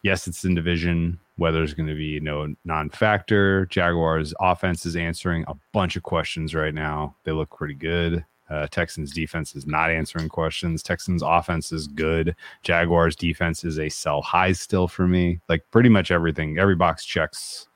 yes, 0.02 0.28
it's 0.28 0.46
in 0.46 0.56
division. 0.56 1.20
Weather's 1.38 1.74
going 1.74 1.90
to 1.90 1.96
be 1.96 2.20
no 2.20 2.56
non-factor. 2.64 3.66
Jaguars 3.66 4.34
offense 4.40 4.86
is 4.86 4.96
answering 4.96 5.44
a 5.48 5.56
bunch 5.74 5.96
of 5.96 6.04
questions 6.04 6.56
right 6.56 6.74
now. 6.74 7.16
They 7.24 7.32
look 7.34 7.50
pretty 7.50 7.74
good. 7.74 8.26
Uh, 8.50 8.68
Texans 8.68 9.12
defense 9.12 9.56
is 9.56 9.66
not 9.66 9.90
answering 9.90 10.30
questions. 10.30 10.84
Texans 10.84 11.24
offense 11.24 11.72
is 11.72 11.88
good. 11.88 12.36
Jaguars 12.62 13.16
defense 13.16 13.64
is 13.64 13.80
a 13.80 13.90
sell 13.90 14.22
high 14.22 14.52
still 14.52 14.88
for 14.88 15.08
me. 15.08 15.42
Like 15.50 15.66
pretty 15.72 15.90
much 15.90 16.12
everything, 16.12 16.58
every 16.58 16.76
box 16.76 17.04
checks. 17.04 17.68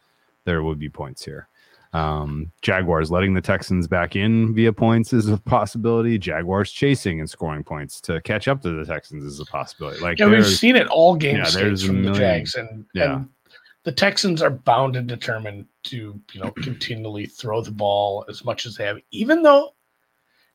There 0.45 0.63
would 0.63 0.79
be 0.79 0.89
points 0.89 1.25
here. 1.25 1.48
Um, 1.91 2.51
Jaguars 2.61 3.09
letting 3.09 3.33
the 3.33 3.41
Texans 3.41 3.87
back 3.87 4.15
in 4.15 4.53
via 4.53 4.71
points 4.71 5.11
is 5.11 5.27
a 5.27 5.37
possibility. 5.37 6.19
Jaguars 6.19 6.71
chasing 6.71 7.19
and 7.19 7.27
scoring 7.27 7.63
points 7.63 7.99
to 8.01 8.21
catch 8.21 8.47
up 8.47 8.61
to 8.61 8.71
the 8.71 8.85
Texans 8.85 9.23
is 9.23 9.39
a 9.39 9.45
possibility. 9.45 9.99
Like 9.99 10.19
Yeah, 10.19 10.27
we've 10.27 10.45
seen 10.45 10.75
it 10.75 10.87
all 10.87 11.15
game 11.15 11.37
yeah, 11.37 11.45
states 11.45 11.83
from 11.83 12.03
the 12.03 12.11
Jags, 12.11 12.53
and, 12.55 12.85
yeah. 12.93 13.15
and 13.15 13.29
the 13.85 13.91
Texans 13.91 14.41
are 14.43 14.51
bound 14.51 14.95
and 14.95 15.07
determined 15.07 15.65
to 15.85 16.19
you 16.31 16.41
know 16.41 16.51
continually 16.51 17.25
throw 17.25 17.61
the 17.61 17.71
ball 17.71 18.23
as 18.29 18.45
much 18.45 18.65
as 18.67 18.75
they 18.75 18.85
have, 18.85 18.99
even 19.11 19.41
though. 19.41 19.73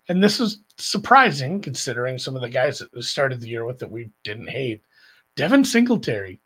And 0.09 0.23
this 0.23 0.39
is 0.39 0.59
surprising 0.77 1.61
considering 1.63 2.19
some 2.19 2.37
of 2.37 2.43
the 2.43 2.49
guys 2.49 2.79
that 2.79 3.03
started 3.03 3.41
the 3.41 3.49
year 3.49 3.65
with 3.65 3.79
that 3.79 3.91
we 3.91 4.11
didn't 4.23 4.51
hate. 4.51 4.83
Devin 5.35 5.65
Singletary, 5.65 6.41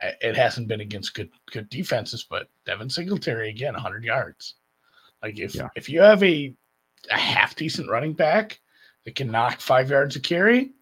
it 0.00 0.36
hasn't 0.36 0.68
been 0.68 0.80
against 0.80 1.14
good 1.14 1.30
good 1.50 1.68
defenses, 1.68 2.26
but 2.28 2.48
Devin 2.66 2.90
Singletary 2.90 3.50
again, 3.50 3.74
100 3.74 4.04
yards. 4.04 4.54
Like 5.22 5.38
if 5.38 5.54
Yeah. 5.54 5.68
if 5.76 5.88
you 5.88 6.00
have 6.00 6.22
a 6.22 6.54
a 7.10 7.16
half 7.18 7.54
decent 7.56 7.88
running 7.90 8.12
back 8.12 8.60
that 9.04 9.14
can 9.14 9.30
knock 9.30 9.60
five 9.60 9.90
yards 9.90 10.16
a 10.16 10.20
carry, 10.20 10.72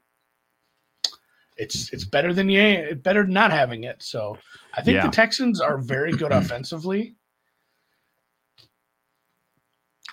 it's 1.57 1.93
it's 1.93 2.05
better 2.05 2.33
than 2.35 2.49
you 2.51 2.95
better 3.03 3.23
than 3.23 3.33
not 3.33 3.51
having 3.51 3.85
it. 3.85 4.03
So 4.03 4.37
I 4.75 4.83
think 4.83 4.97
Yeah. 4.97 5.07
the 5.07 5.13
Texans 5.13 5.61
are 5.61 5.79
very 5.79 6.13
good 6.13 6.33
offensively. 6.33 7.17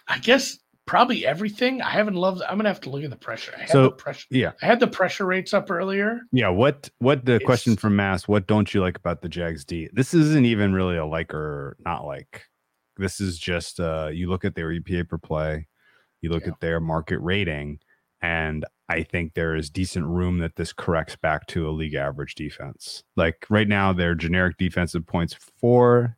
I 0.08 0.20
guess 0.20 0.60
probably 0.86 1.26
everything. 1.26 1.82
I 1.82 1.92
haven't 1.92 2.16
loved. 2.16 2.42
I'm 2.42 2.58
gonna 2.58 2.70
have 2.70 2.82
to 2.82 2.90
look 2.90 3.04
at 3.04 3.10
the 3.10 3.16
pressure. 3.16 3.54
I 3.56 3.62
had 3.62 3.70
So, 3.70 3.84
the 3.84 3.92
pressure. 3.92 4.28
yeah. 4.32 4.52
I 4.62 4.66
had 4.66 4.80
the 4.80 4.88
pressure 4.88 5.26
rates 5.26 5.54
up 5.54 5.72
earlier. 5.72 6.22
Yeah, 6.32 6.50
what 6.50 6.90
what 7.00 7.26
the 7.26 7.40
question 7.40 7.76
from 7.76 7.96
Mass, 7.96 8.28
what 8.28 8.48
don't 8.48 8.74
you 8.74 8.82
like 8.82 8.98
about 8.98 9.22
the 9.22 9.30
Jags 9.30 9.64
D? 9.66 9.90
This 9.94 10.14
isn't 10.14 10.46
even 10.46 10.74
really 10.74 10.98
a 10.98 11.06
like 11.06 11.34
or 11.34 11.78
not 11.86 12.06
like. 12.06 12.44
This 12.98 13.20
is 13.22 13.38
just 13.40 13.80
uh 13.80 14.10
you 14.14 14.30
look 14.30 14.46
at 14.46 14.56
their 14.56 14.70
EPA 14.70 15.08
per 15.10 15.18
play, 15.18 15.68
you 16.22 16.30
look 16.30 16.44
Yeah. 16.46 16.52
at 16.54 16.60
their 16.60 16.80
market 16.80 17.20
rating, 17.20 17.80
and 18.22 18.66
I 18.90 19.04
think 19.04 19.34
there 19.34 19.56
is 19.56 19.70
decent 19.70 20.06
room 20.06 20.40
that 20.40 20.56
this 20.58 20.74
corrects 20.74 21.16
back 21.16 21.48
to 21.48 21.68
a 21.68 21.72
league 21.72 21.96
average 21.96 22.36
defense. 22.36 23.04
Like 23.16 23.46
right 23.50 23.68
now, 23.68 23.94
their 23.94 24.14
generic 24.14 24.58
defensive 24.58 25.08
points 25.08 25.36
for 25.60 26.18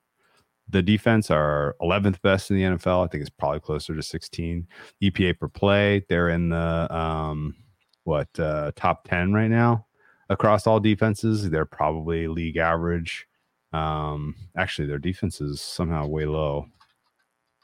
the 0.69 0.81
defense 0.81 1.29
are 1.29 1.75
11th 1.81 2.21
best 2.21 2.49
in 2.49 2.57
the 2.57 2.63
NFL. 2.63 3.05
I 3.05 3.07
think 3.07 3.21
it's 3.21 3.29
probably 3.29 3.59
closer 3.59 3.95
to 3.95 4.01
16. 4.01 4.67
EPA 5.03 5.39
per 5.39 5.47
play, 5.47 6.05
they're 6.09 6.29
in 6.29 6.49
the 6.49 6.95
um 6.95 7.55
what 8.03 8.27
uh 8.39 8.71
top 8.75 9.07
10 9.07 9.33
right 9.33 9.49
now 9.49 9.85
across 10.29 10.67
all 10.67 10.79
defenses. 10.79 11.49
They're 11.49 11.65
probably 11.65 12.27
league 12.27 12.57
average. 12.57 13.27
Um, 13.73 14.35
actually, 14.57 14.87
their 14.87 14.99
defense 14.99 15.41
is 15.41 15.61
somehow 15.61 16.07
way 16.07 16.25
low 16.25 16.67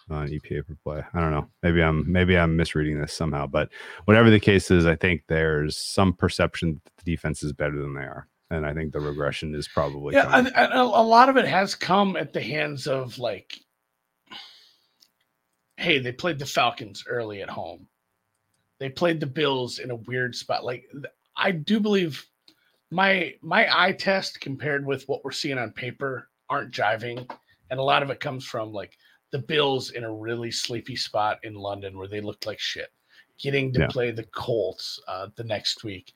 on 0.09 0.27
EPA 0.27 0.67
per 0.67 0.75
play. 0.83 1.03
I 1.13 1.21
don't 1.21 1.31
know. 1.31 1.47
Maybe 1.63 1.81
I'm 1.81 2.11
maybe 2.11 2.37
I'm 2.37 2.55
misreading 2.57 2.99
this 2.99 3.13
somehow, 3.13 3.47
but 3.47 3.69
whatever 4.05 4.29
the 4.29 4.39
case 4.39 4.69
is, 4.71 4.85
I 4.85 4.95
think 4.95 5.23
there's 5.27 5.77
some 5.77 6.13
perception 6.13 6.81
that 6.83 6.91
the 6.97 7.11
defense 7.11 7.43
is 7.43 7.53
better 7.53 7.81
than 7.81 7.93
they 7.93 8.01
are, 8.01 8.27
and 8.51 8.65
I 8.65 8.73
think 8.73 8.91
the 8.93 8.99
regression 8.99 9.55
is 9.55 9.67
probably 9.67 10.15
Yeah, 10.15 10.23
coming. 10.25 10.47
and, 10.47 10.55
and 10.55 10.73
a 10.73 10.81
a 10.83 11.01
lot 11.03 11.29
of 11.29 11.37
it 11.37 11.45
has 11.47 11.73
come 11.75 12.15
at 12.15 12.33
the 12.33 12.41
hands 12.41 12.85
of 12.87 13.17
like, 13.17 13.57
hey, 15.77 15.99
they 15.99 16.11
played 16.11 16.39
the 16.39 16.45
Falcons 16.45 17.03
early 17.07 17.41
at 17.41 17.49
home. 17.49 17.87
They 18.79 18.89
played 18.89 19.19
the 19.19 19.27
Bills 19.27 19.79
in 19.79 19.91
a 19.91 19.95
weird 19.95 20.35
spot. 20.35 20.63
Like, 20.65 20.85
I 21.35 21.51
do 21.51 21.79
believe 21.79 22.25
my 22.91 23.33
my 23.41 23.67
eye 23.71 23.93
test 23.93 24.41
compared 24.41 24.85
with 24.85 25.07
what 25.07 25.23
we're 25.23 25.31
seeing 25.31 25.57
on 25.57 25.71
paper 25.71 26.29
aren't 26.49 26.73
jiving, 26.73 27.29
and 27.69 27.79
a 27.79 27.83
lot 27.83 28.03
of 28.03 28.09
it 28.09 28.19
comes 28.19 28.45
from 28.45 28.71
like 28.73 28.97
the 29.31 29.39
Bills 29.39 29.91
in 29.91 30.03
a 30.03 30.11
really 30.13 30.51
sleepy 30.51 30.95
spot 30.95 31.39
in 31.43 31.53
London 31.53 31.97
where 31.97 32.07
they 32.07 32.19
looked 32.21 32.45
like 32.45 32.59
shit, 32.59 32.89
getting 33.39 33.71
to 33.73 33.81
Yeah. 33.81 33.87
play 33.87 34.11
the 34.11 34.25
Colts 34.25 34.99
uh, 35.07 35.27
the 35.35 35.43
next 35.45 35.83
week. 35.85 36.11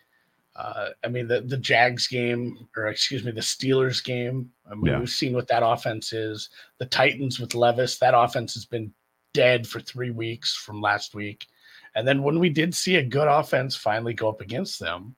Uh, 0.55 0.89
I 1.03 1.09
mean 1.09 1.27
the 1.27 1.41
the 1.41 1.57
Jags 1.57 2.07
game, 2.07 2.67
or 2.77 2.87
excuse 2.87 3.23
me, 3.23 3.31
the 3.31 3.41
Steelers 3.41 4.03
game. 4.03 4.49
I 4.69 4.75
mean 4.75 4.85
Yeah. 4.85 4.99
we've 4.99 5.09
seen 5.09 5.33
what 5.33 5.47
that 5.49 5.63
offense 5.65 6.13
is. 6.13 6.49
The 6.79 6.85
Titans 6.85 7.39
with 7.39 7.55
Levis, 7.55 7.97
that 7.99 8.13
offense 8.17 8.53
has 8.53 8.65
been 8.65 8.93
dead 9.33 9.67
for 9.67 9.81
three 9.81 10.11
weeks 10.11 10.55
from 10.55 10.81
last 10.81 11.13
week. 11.13 11.47
And 11.95 12.07
then 12.07 12.23
when 12.23 12.39
we 12.39 12.49
did 12.49 12.73
see 12.73 12.95
a 12.95 13.03
good 13.03 13.27
offense 13.27 13.75
finally 13.75 14.13
go 14.13 14.29
up 14.29 14.39
against 14.41 14.79
them, 14.79 15.15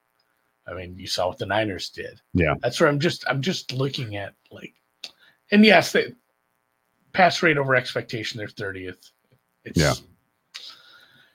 I 0.68 0.74
mean, 0.74 0.98
you 0.98 1.08
saw 1.08 1.28
what 1.28 1.38
the 1.38 1.46
Niners 1.46 1.90
did. 1.90 2.20
Yeah. 2.34 2.56
That's 2.62 2.80
where 2.80 2.90
I'm 2.90 3.00
just 3.00 3.24
I'm 3.30 3.42
just 3.42 3.72
looking 3.74 4.16
at 4.16 4.34
like 4.52 4.74
and 5.52 5.64
yes, 5.64 5.92
they 5.92 6.14
pass 7.14 7.42
rate 7.44 7.58
over 7.58 7.76
expectation, 7.76 8.38
they're 8.40 8.48
30th. 8.48 9.12
It's 9.66 9.80
Yeah. 9.80 9.94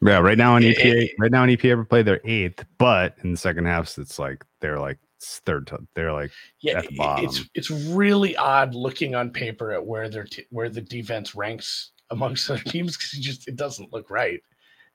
Yeah, 0.03 0.19
right 0.19 0.37
now 0.39 0.57
Eh, 0.57 0.61
EPA, 0.75 1.11
right 1.19 1.31
now 1.31 1.45
in 1.45 1.51
EPA 1.51 1.71
ever 1.71 1.85
play 1.85 2.03
they're 2.03 2.21
eighth, 2.25 2.65
but 2.79 3.17
in 3.23 3.31
the 3.33 3.37
second 3.37 3.67
half 3.67 3.97
it's 3.99 4.19
like 4.19 4.45
they're 4.61 4.79
like 4.79 4.99
third. 5.23 5.69
To, 5.69 5.79
they're 5.95 6.13
like 6.13 6.33
yeah, 6.61 6.79
at 6.79 6.89
the 6.89 6.95
it- 7.19 7.25
it's 7.25 7.45
it's 7.55 7.71
really 7.71 8.37
odd 8.37 8.75
looking 8.75 9.15
on 9.15 9.31
paper 9.31 9.73
at 9.73 9.85
where 9.85 10.09
their 10.09 10.25
t- 10.25 10.47
where 10.51 10.69
the 10.69 10.81
defense 10.81 11.35
ranks 11.35 11.93
amongst 12.11 12.51
other 12.51 12.63
teams 12.63 12.97
because 12.97 13.15
it 13.15 13.21
just 13.23 13.49
it 13.49 13.57
doesn't 13.57 13.93
look 13.93 14.11
right. 14.11 14.41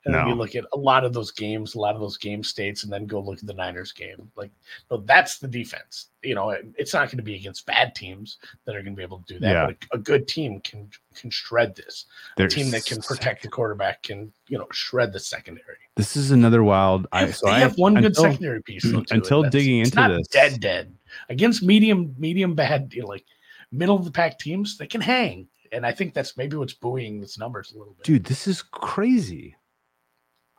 And 0.07 0.15
then 0.15 0.27
you 0.27 0.35
look 0.35 0.55
at 0.55 0.65
a 0.73 0.77
lot 0.77 1.03
of 1.05 1.13
those 1.13 1.31
games, 1.31 1.75
a 1.75 1.79
lot 1.79 1.93
of 1.95 2.01
those 2.01 2.17
game 2.17 2.43
states, 2.43 2.83
and 2.83 2.91
then 2.91 3.05
go 3.05 3.19
look 3.19 3.39
at 3.39 3.45
the 3.47 3.53
Niners 3.53 3.91
game. 3.91 4.31
Like, 4.35 4.51
no, 4.89 4.97
that's 4.97 5.37
the 5.39 5.47
defense. 5.47 6.07
You 6.23 6.35
know, 6.35 6.49
it- 6.51 6.65
it's 6.77 6.93
not 6.93 7.07
going 7.07 7.17
to 7.17 7.23
be 7.23 7.35
against 7.35 7.65
bad 7.65 7.93
teams 7.93 8.37
that 8.65 8.75
are 8.75 8.81
going 8.81 8.93
to 8.93 8.97
be 8.97 9.03
able 9.03 9.19
to 9.19 9.33
do 9.33 9.39
that. 9.41 9.51
Yeah. 9.51 9.65
But 9.67 9.77
a, 9.91 9.95
a 9.95 9.99
good 9.99 10.27
team 10.27 10.59
can 10.61 10.89
can 11.15 11.29
shred 11.31 11.75
this. 11.75 12.05
they're 12.37 12.45
A 12.45 12.49
team 12.49 12.69
that 12.71 12.85
can 12.85 13.01
protect 13.01 13.41
the 13.43 13.49
quarterback 13.49 14.03
can 14.03 14.31
you 14.47 14.57
know 14.57 14.67
shred 14.71 15.11
the 15.13 15.19
secondary. 15.19 15.77
This 15.95 16.15
is 16.15 16.31
another 16.31 16.63
wild. 16.63 17.07
I 17.11 17.21
have, 17.21 17.35
so 17.35 17.47
I 17.47 17.59
have 17.59 17.77
one 17.77 17.95
good 17.95 18.05
until- 18.05 18.23
secondary 18.25 18.61
piece 18.63 18.83
until 18.85 19.41
that's- 19.43 19.51
digging 19.51 19.79
it's 19.81 19.89
into 19.89 19.99
not 19.99 20.15
this- 20.17 20.27
Dead, 20.27 20.59
dead 20.59 20.93
against 21.29 21.63
medium, 21.63 22.13
medium 22.17 22.53
bad, 22.55 22.93
you 22.93 23.01
know, 23.01 23.07
like 23.07 23.25
middle 23.71 23.95
of 23.95 24.05
the 24.05 24.11
pack 24.11 24.37
teams, 24.39 24.77
they 24.77 24.85
can 24.87 25.01
hang, 25.01 25.47
and 25.71 25.85
I 25.85 25.91
think 25.91 26.13
that's 26.13 26.37
maybe 26.37 26.55
what's 26.55 26.73
buoying 26.73 27.21
its 27.23 27.37
numbers 27.39 27.71
a 27.73 27.77
little 27.77 27.93
bit. 27.93 28.05
dude, 28.05 28.23
this 28.25 28.47
is 28.47 28.61
crazy. 28.61 29.55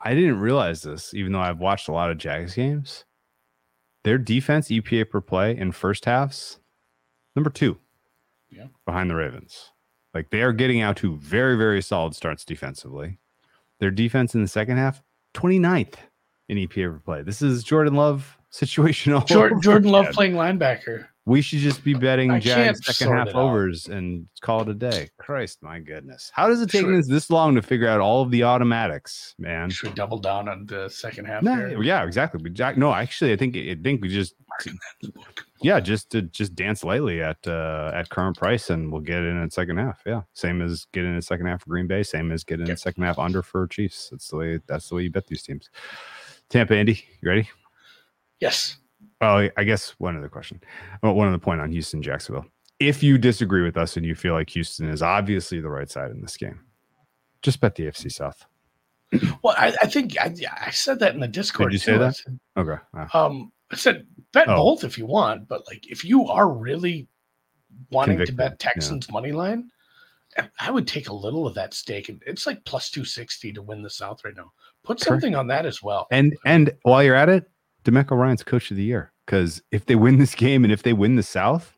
I 0.01 0.15
didn't 0.15 0.41
realize 0.41 0.83
this, 0.83 1.13
even 1.15 1.33
though 1.33 1.41
I've 1.41 1.59
watched 1.59 1.89
a 1.89 1.93
lot 1.93 2.11
of 2.11 2.19
Jags 2.19 2.55
games. 2.55 3.05
Their 4.05 4.19
defense 4.19 4.69
EPA 4.69 5.11
per 5.11 5.21
play 5.21 5.57
in 5.57 5.73
first 5.73 6.05
halves, 6.05 6.61
number 7.35 7.51
two, 7.51 7.79
Yeah. 8.51 8.69
behind 8.87 9.11
the 9.11 9.17
Ravens. 9.17 9.73
Like 10.15 10.31
they 10.31 10.43
are 10.43 10.53
getting 10.53 10.81
out 10.81 10.97
to 10.99 11.17
very, 11.17 11.57
very 11.57 11.83
solid 11.83 12.15
starts 12.15 12.45
defensively. 12.45 13.19
Their 13.81 13.91
defense 13.91 14.35
in 14.35 14.43
the 14.43 14.49
second 14.49 14.77
half, 14.79 15.03
29th 15.35 15.95
in 16.49 16.57
EPA 16.59 16.93
per 16.93 16.99
play. 17.01 17.23
This 17.23 17.43
is 17.43 17.63
Jordan 17.65 17.95
Love 17.95 18.39
situational. 18.53 19.27
Jordan, 19.27 19.61
Jordan 19.61 19.91
Love 19.91 20.07
playing 20.13 20.33
linebacker. 20.35 21.07
We 21.29 21.43
should 21.43 21.59
just 21.59 21.85
be 21.85 21.93
betting 21.93 22.31
I 22.31 22.41
second 22.41 23.13
half 23.13 23.35
overs 23.35 23.87
and 23.89 24.27
call 24.41 24.63
it 24.63 24.69
a 24.71 24.75
day. 24.75 25.11
Christ, 25.19 25.59
my 25.63 25.79
goodness. 25.79 26.33
How 26.33 26.49
does 26.49 26.63
it 26.63 26.71
take 26.71 26.87
us 26.87 27.07
this 27.07 27.29
long 27.29 27.55
to 27.57 27.61
figure 27.61 27.87
out 27.87 28.01
all 28.01 28.23
of 28.23 28.31
the 28.31 28.45
automatics, 28.45 29.35
man? 29.39 29.69
Should 29.69 29.91
we 29.91 29.95
double 29.95 30.19
down 30.19 30.49
on 30.49 30.65
the 30.65 30.89
second 30.89 31.27
half? 31.27 31.43
No, 31.43 31.81
yeah, 31.83 32.03
exactly. 32.05 32.41
We 32.43 32.49
Jack, 32.49 32.79
no, 32.79 32.95
actually, 32.95 33.35
I 33.35 33.37
think 33.37 33.59
I 33.59 33.77
think 33.83 34.01
we 34.01 34.09
just 34.09 34.37
yeah, 35.61 35.81
just 35.81 36.09
to 36.13 36.23
just 36.23 36.55
dance 36.55 36.83
lightly 36.83 37.21
at 37.21 37.47
uh 37.47 37.91
at 37.93 38.09
current 38.09 38.39
price, 38.39 38.71
and 38.71 38.91
we'll 38.91 39.03
get 39.03 39.19
in 39.19 39.37
in 39.37 39.51
second 39.51 39.77
half. 39.77 40.01
Yeah, 40.07 40.23
same 40.33 40.63
as 40.63 40.87
getting 40.95 41.15
in 41.15 41.21
second 41.21 41.45
half 41.45 41.61
for 41.63 41.69
Green 41.69 41.87
Bay, 41.87 42.05
same 42.05 42.33
as 42.33 42.43
getting 42.43 42.69
in 42.69 42.77
second 42.79 43.03
half 43.03 43.19
under 43.19 43.43
for 43.43 43.67
Chiefs. 43.67 44.09
That's 44.11 44.29
the 44.29 44.37
way. 44.37 44.61
That's 44.67 44.89
the 44.89 44.95
way 44.95 45.03
you 45.03 45.11
bet 45.11 45.27
these 45.27 45.43
teams. 45.43 45.69
Tampa, 46.49 46.75
Andy, 46.75 47.05
you 47.21 47.29
ready? 47.29 47.51
Yes. 48.41 48.79
Oh, 49.21 49.49
I 49.57 49.65
guess 49.65 49.91
one 49.99 50.17
other 50.17 50.29
question. 50.29 50.61
Well, 51.03 51.15
one 51.15 51.29
other 51.29 51.39
point 51.39 51.61
on 51.61 51.73
Houston, 51.73 52.03
Jacksonville. 52.03 52.47
If 52.79 53.03
you 53.03 53.19
disagree 53.19 53.63
with 53.63 53.77
us 53.77 53.97
and 53.97 54.07
you 54.07 54.15
feel 54.15 54.35
like 54.35 54.51
Houston 54.51 54.89
is 54.89 55.03
obviously 55.03 55.61
the 55.61 55.69
right 55.69 55.91
side 55.91 56.13
in 56.13 56.21
this 56.21 56.37
game, 56.37 56.61
just 57.43 57.61
bet 57.61 57.75
the 57.75 57.85
AFC 57.87 58.13
South. 58.13 58.45
Well, 59.43 59.55
I, 59.57 59.75
I 59.83 59.87
think 59.87 60.17
I, 60.21 60.33
I 60.67 60.71
said 60.71 60.99
that 61.01 61.15
in 61.15 61.21
the 61.21 61.27
Discord. 61.29 61.71
Did 61.71 61.77
you 61.77 61.79
say 61.79 61.93
too. 61.93 61.97
I 61.97 61.99
that? 61.99 62.17
said, 62.17 62.39
Okay. 62.59 62.83
Wow. 62.93 63.09
Um, 63.15 63.53
I 63.73 63.77
said 63.77 64.07
bet 64.33 64.49
Oh. 64.49 64.57
both 64.57 64.85
if 64.85 64.99
you 64.99 65.07
want, 65.07 65.49
but 65.49 65.67
like 65.67 65.87
if 65.91 66.05
you 66.05 66.27
are 66.27 66.51
really 66.53 67.09
wanting 67.91 68.17
Convicted, 68.19 68.37
to 68.37 68.37
bet 68.37 68.59
Texans 68.59 69.11
money 69.11 69.33
line, 69.33 69.71
I 70.61 70.71
would 70.71 70.87
take 70.87 71.09
a 71.09 71.13
little 71.15 71.47
of 71.47 71.55
that 71.55 71.73
stake. 71.73 72.11
and 72.11 72.23
It's 72.27 72.47
like 72.47 72.63
plus 72.67 72.91
two 72.91 73.05
sixty 73.05 73.51
to 73.55 73.63
win 73.63 73.83
the 73.83 73.89
South 73.91 74.23
right 74.27 74.37
now. 74.37 74.53
Put 74.85 75.01
something 75.01 75.35
on 75.35 75.47
that 75.49 75.65
as 75.65 75.83
well. 75.83 76.07
And 76.11 76.37
and 76.45 76.71
while 76.83 77.03
you're 77.03 77.15
at 77.15 77.31
it, 77.31 77.51
DeMeco 77.85 78.17
Ryans 78.17 78.43
coach 78.43 78.71
of 78.71 78.77
the 78.77 78.83
year. 78.85 79.13
Because 79.27 79.63
if 79.71 79.87
they 79.87 79.95
win 79.95 80.19
this 80.19 80.35
game 80.35 80.65
and 80.65 80.73
if 80.73 80.83
they 80.83 80.93
win 80.93 81.17
the 81.17 81.23
South, 81.23 81.77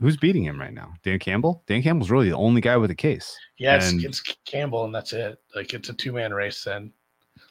who's 0.00 0.16
beating 0.16 0.44
him 0.44 0.60
right 0.60 0.72
now? 0.72 0.94
Dan 1.02 1.18
Campbell? 1.18 1.62
Dan 1.66 1.82
Campbell's 1.82 2.10
really 2.10 2.28
the 2.30 2.36
only 2.36 2.60
guy 2.60 2.76
with 2.76 2.90
a 2.90 2.94
case. 2.94 3.36
yeah, 3.58 3.76
it's, 3.76 3.90
and- 3.90 4.04
it's 4.04 4.20
Campbell, 4.46 4.84
and 4.84 4.94
that's 4.94 5.12
it. 5.12 5.38
Like 5.54 5.74
it's 5.74 5.88
a 5.88 5.94
two 5.94 6.12
man 6.12 6.32
race. 6.32 6.62
Then, 6.64 6.92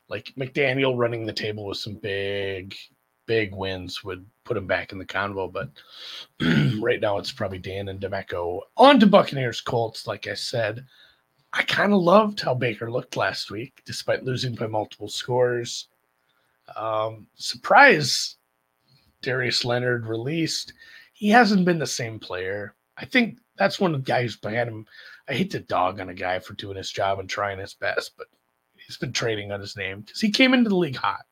like 0.08 0.32
McDaniel 0.38 0.98
running 0.98 1.26
the 1.26 1.34
table 1.34 1.66
with 1.66 1.78
some 1.78 1.96
big, 1.96 2.76
big 3.26 3.54
wins 3.56 4.04
would 4.04 4.26
put 4.46 4.58
him 4.58 4.68
back 4.68 4.92
in 4.92 4.98
the 4.98 5.06
convo. 5.06 5.52
But 5.52 5.70
right 6.82 7.00
now, 7.02 7.18
it's 7.18 7.32
probably 7.32 7.60
Dan 7.60 7.88
and 7.90 8.00
DeMeco 8.00 8.60
on 8.78 9.00
to 9.00 9.08
Buccaneers 9.08 9.62
Colts. 9.62 10.08
Like 10.08 10.28
I 10.28 10.34
said, 10.34 10.86
I 11.54 11.64
kind 11.64 11.94
of 11.94 12.00
loved 12.02 12.40
how 12.42 12.54
Baker 12.54 12.90
looked 12.92 13.18
last 13.18 13.52
week, 13.52 13.82
despite 13.86 14.24
losing 14.24 14.56
by 14.56 14.68
multiple 14.68 15.10
scores. 15.10 15.88
Um, 16.76 17.28
surprise, 17.36 18.38
Darius 19.22 19.64
Leonard 19.66 20.06
released. 20.06 20.74
He 21.14 21.30
hasn't 21.30 21.66
been 21.66 21.80
the 21.80 21.88
same 21.88 22.20
player. 22.20 22.76
I 22.98 23.06
think 23.06 23.40
that's 23.58 23.80
one 23.80 23.94
of 23.94 24.04
the 24.04 24.12
guys 24.12 24.36
behind 24.36 24.70
him. 24.70 24.86
I 25.28 25.34
hate 25.34 25.52
to 25.52 25.60
dog 25.60 26.00
on 26.00 26.10
a 26.10 26.14
guy 26.14 26.40
for 26.40 26.54
doing 26.54 26.78
his 26.78 26.92
job 26.92 27.20
and 27.20 27.30
trying 27.30 27.60
his 27.60 27.74
best, 27.74 28.12
but 28.18 28.28
he's 28.76 28.98
been 28.98 29.14
trading 29.14 29.52
on 29.52 29.60
his 29.62 29.78
name 29.78 30.02
because 30.02 30.20
he 30.20 30.32
came 30.32 30.54
into 30.54 30.70
the 30.70 30.76
league 30.76 30.96
hot. 30.96 31.26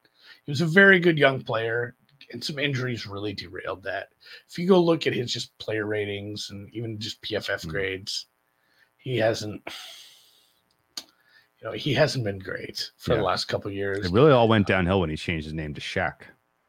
He 0.46 0.52
was 0.52 0.62
a 0.62 0.66
very 0.66 1.00
good 1.00 1.18
young 1.18 1.42
player, 1.42 1.96
and 2.32 2.44
some 2.44 2.60
injuries 2.60 3.08
really 3.08 3.34
derailed 3.34 3.84
that. 3.84 4.10
If 4.50 4.58
you 4.58 4.68
go 4.68 4.80
look 4.82 5.06
at 5.08 5.14
his 5.14 5.34
just 5.34 5.58
player 5.58 5.86
ratings 5.86 6.50
and 6.52 6.70
even 6.74 7.00
just 7.00 7.22
PFF 7.22 7.64
Hmm. 7.64 7.70
grades, 7.70 8.28
he 8.98 9.18
hasn't. 9.18 9.62
You 11.62 11.68
know, 11.70 11.74
he 11.74 11.94
hasn't 11.94 12.24
been 12.24 12.40
great 12.40 12.90
for 12.98 13.12
Yeah. 13.12 13.18
the 13.18 13.24
last 13.24 13.46
couple 13.46 13.70
years. 13.72 14.06
It 14.06 14.12
really 14.12 14.32
all 14.32 14.48
went 14.48 14.68
downhill 14.68 15.02
when 15.02 15.10
he 15.10 15.18
changed 15.18 15.46
his 15.46 15.54
name 15.54 15.74
to 15.74 15.82
Shaq. 15.82 16.22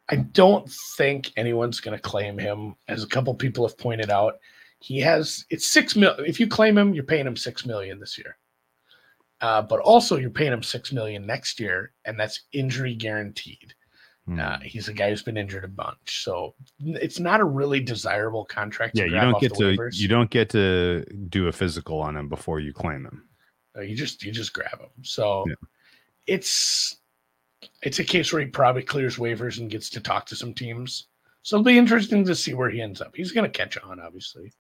I 0.09 0.17
don't 0.17 0.69
think 0.97 1.31
anyone's 1.37 1.79
going 1.81 1.97
to 1.97 2.03
claim 2.03 2.37
him. 2.39 2.75
As 2.89 3.05
a 3.05 3.07
couple 3.07 3.33
people 3.35 3.67
have 3.67 3.79
pointed 3.79 4.11
out, 4.11 4.41
he 4.81 4.99
has 5.01 5.45
it's 5.51 5.67
six 5.67 5.95
mil. 5.95 6.15
If 6.19 6.41
you 6.41 6.49
claim 6.49 6.77
him, 6.77 6.95
you're 6.95 7.05
paying 7.05 7.27
him 7.27 7.37
six 7.37 7.65
million 7.65 8.01
this 8.01 8.19
year. 8.19 8.37
Uh, 9.41 9.63
but 9.63 9.79
also, 9.81 10.17
you're 10.17 10.29
paying 10.31 10.53
him 10.53 10.63
six 10.63 10.93
million 10.93 11.25
next 11.27 11.61
year, 11.61 11.93
and 12.05 12.19
that's 12.19 12.43
injury 12.53 12.95
guaranteed. 12.95 13.75
Hmm. 14.27 14.41
Uh, 14.41 14.59
he's 14.63 14.89
a 14.89 14.93
guy 14.93 15.09
who's 15.11 15.23
been 15.23 15.37
injured 15.39 15.65
a 15.65 15.69
bunch, 15.69 16.25
so 16.25 16.55
it's 16.81 17.19
not 17.21 17.41
a 17.41 17.45
really 17.45 17.81
desirable 17.81 18.45
contract. 18.45 18.97
yeah, 18.99 19.05
to 19.05 19.11
you 19.11 19.17
don't 19.21 19.35
off 19.35 19.41
get 19.41 19.55
to 19.55 19.63
waivers. 19.63 19.97
you 19.97 20.09
don't 20.09 20.31
get 20.31 20.51
to 20.51 21.05
do 21.29 21.47
a 21.47 21.53
physical 21.53 22.01
on 22.01 22.17
him 22.17 22.29
before 22.29 22.59
you 22.61 22.73
claim 22.73 23.05
him. 23.07 23.29
Uh, 23.77 23.83
you 23.83 23.95
just 23.97 24.23
you 24.25 24.33
just 24.33 24.53
grab 24.53 24.79
him. 24.81 24.89
So 25.03 25.45
Yeah. 25.49 25.55
it's 26.27 26.97
it's 27.83 27.99
a 27.99 28.05
case 28.05 28.33
where 28.33 28.43
he 28.43 28.49
probably 28.49 28.83
clears 28.83 29.17
waivers 29.17 29.59
and 29.59 29.71
gets 29.71 29.91
to 29.91 30.01
talk 30.01 30.27
to 30.27 30.37
some 30.37 30.55
teams. 30.55 31.09
So 31.43 31.57
it'll 31.57 31.65
be 31.65 31.79
interesting 31.79 32.25
to 32.27 32.35
see 32.35 32.55
where 32.55 32.71
he 32.71 32.81
ends 32.83 33.01
up. 33.01 33.15
He's 33.15 33.33
going 33.33 33.51
to 33.51 33.59
catch 33.59 33.77
on, 33.79 33.99
obviously. 34.01 34.53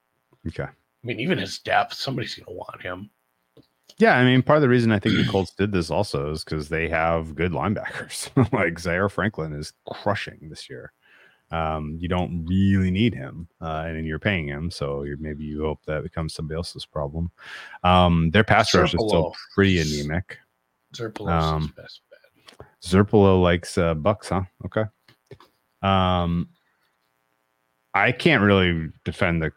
Okay. 0.46 0.64
I 0.64 1.06
mean, 1.06 1.20
even 1.20 1.38
his 1.38 1.58
depth, 1.58 1.94
somebody's 1.94 2.34
going 2.34 2.46
to 2.46 2.52
want 2.52 2.80
him. 2.82 3.10
Yeah, 3.98 4.16
I 4.16 4.24
mean, 4.24 4.42
part 4.42 4.56
of 4.56 4.62
the 4.62 4.68
reason 4.68 4.92
I 4.92 4.98
think 4.98 5.16
the 5.16 5.30
Colts 5.30 5.52
did 5.52 5.72
this 5.72 5.90
also 5.90 6.32
is 6.32 6.42
because 6.44 6.68
they 6.70 6.88
have 6.88 7.34
good 7.34 7.52
linebackers. 7.52 8.30
like 8.52 8.78
Zaire 8.78 9.10
Franklin 9.10 9.52
is 9.52 9.74
crushing 9.90 10.38
this 10.48 10.70
year. 10.70 10.92
Um, 11.50 11.96
you 11.98 12.08
don't 12.08 12.44
really 12.46 12.90
need 12.90 13.14
him, 13.14 13.48
uh, 13.60 13.84
and 13.86 14.06
you're 14.06 14.20
paying 14.20 14.46
him, 14.46 14.70
so 14.70 15.02
you're, 15.02 15.16
maybe 15.16 15.44
you 15.44 15.64
hope 15.64 15.80
that 15.86 16.02
becomes 16.04 16.32
somebody 16.32 16.56
else's 16.56 16.86
problem. 16.86 17.30
Um, 17.82 18.30
their 18.30 18.44
pass 18.44 18.72
rush 18.74 18.94
is 18.94 19.04
still 19.04 19.34
pretty 19.54 19.80
anemic. 19.80 20.38
Zerpelos 20.94 21.28
Um, 21.28 21.62
is 21.64 21.70
best 21.72 22.00
bet. 22.10 22.66
Zerpolo 22.82 23.42
likes 23.42 23.76
uh, 23.78 23.94
Bucks, 23.94 24.28
huh? 24.28 24.42
Okay. 24.64 24.84
Um, 25.82 26.50
I 27.94 28.12
can't 28.12 28.42
really 28.42 28.88
defend 29.04 29.42
the 29.42 29.52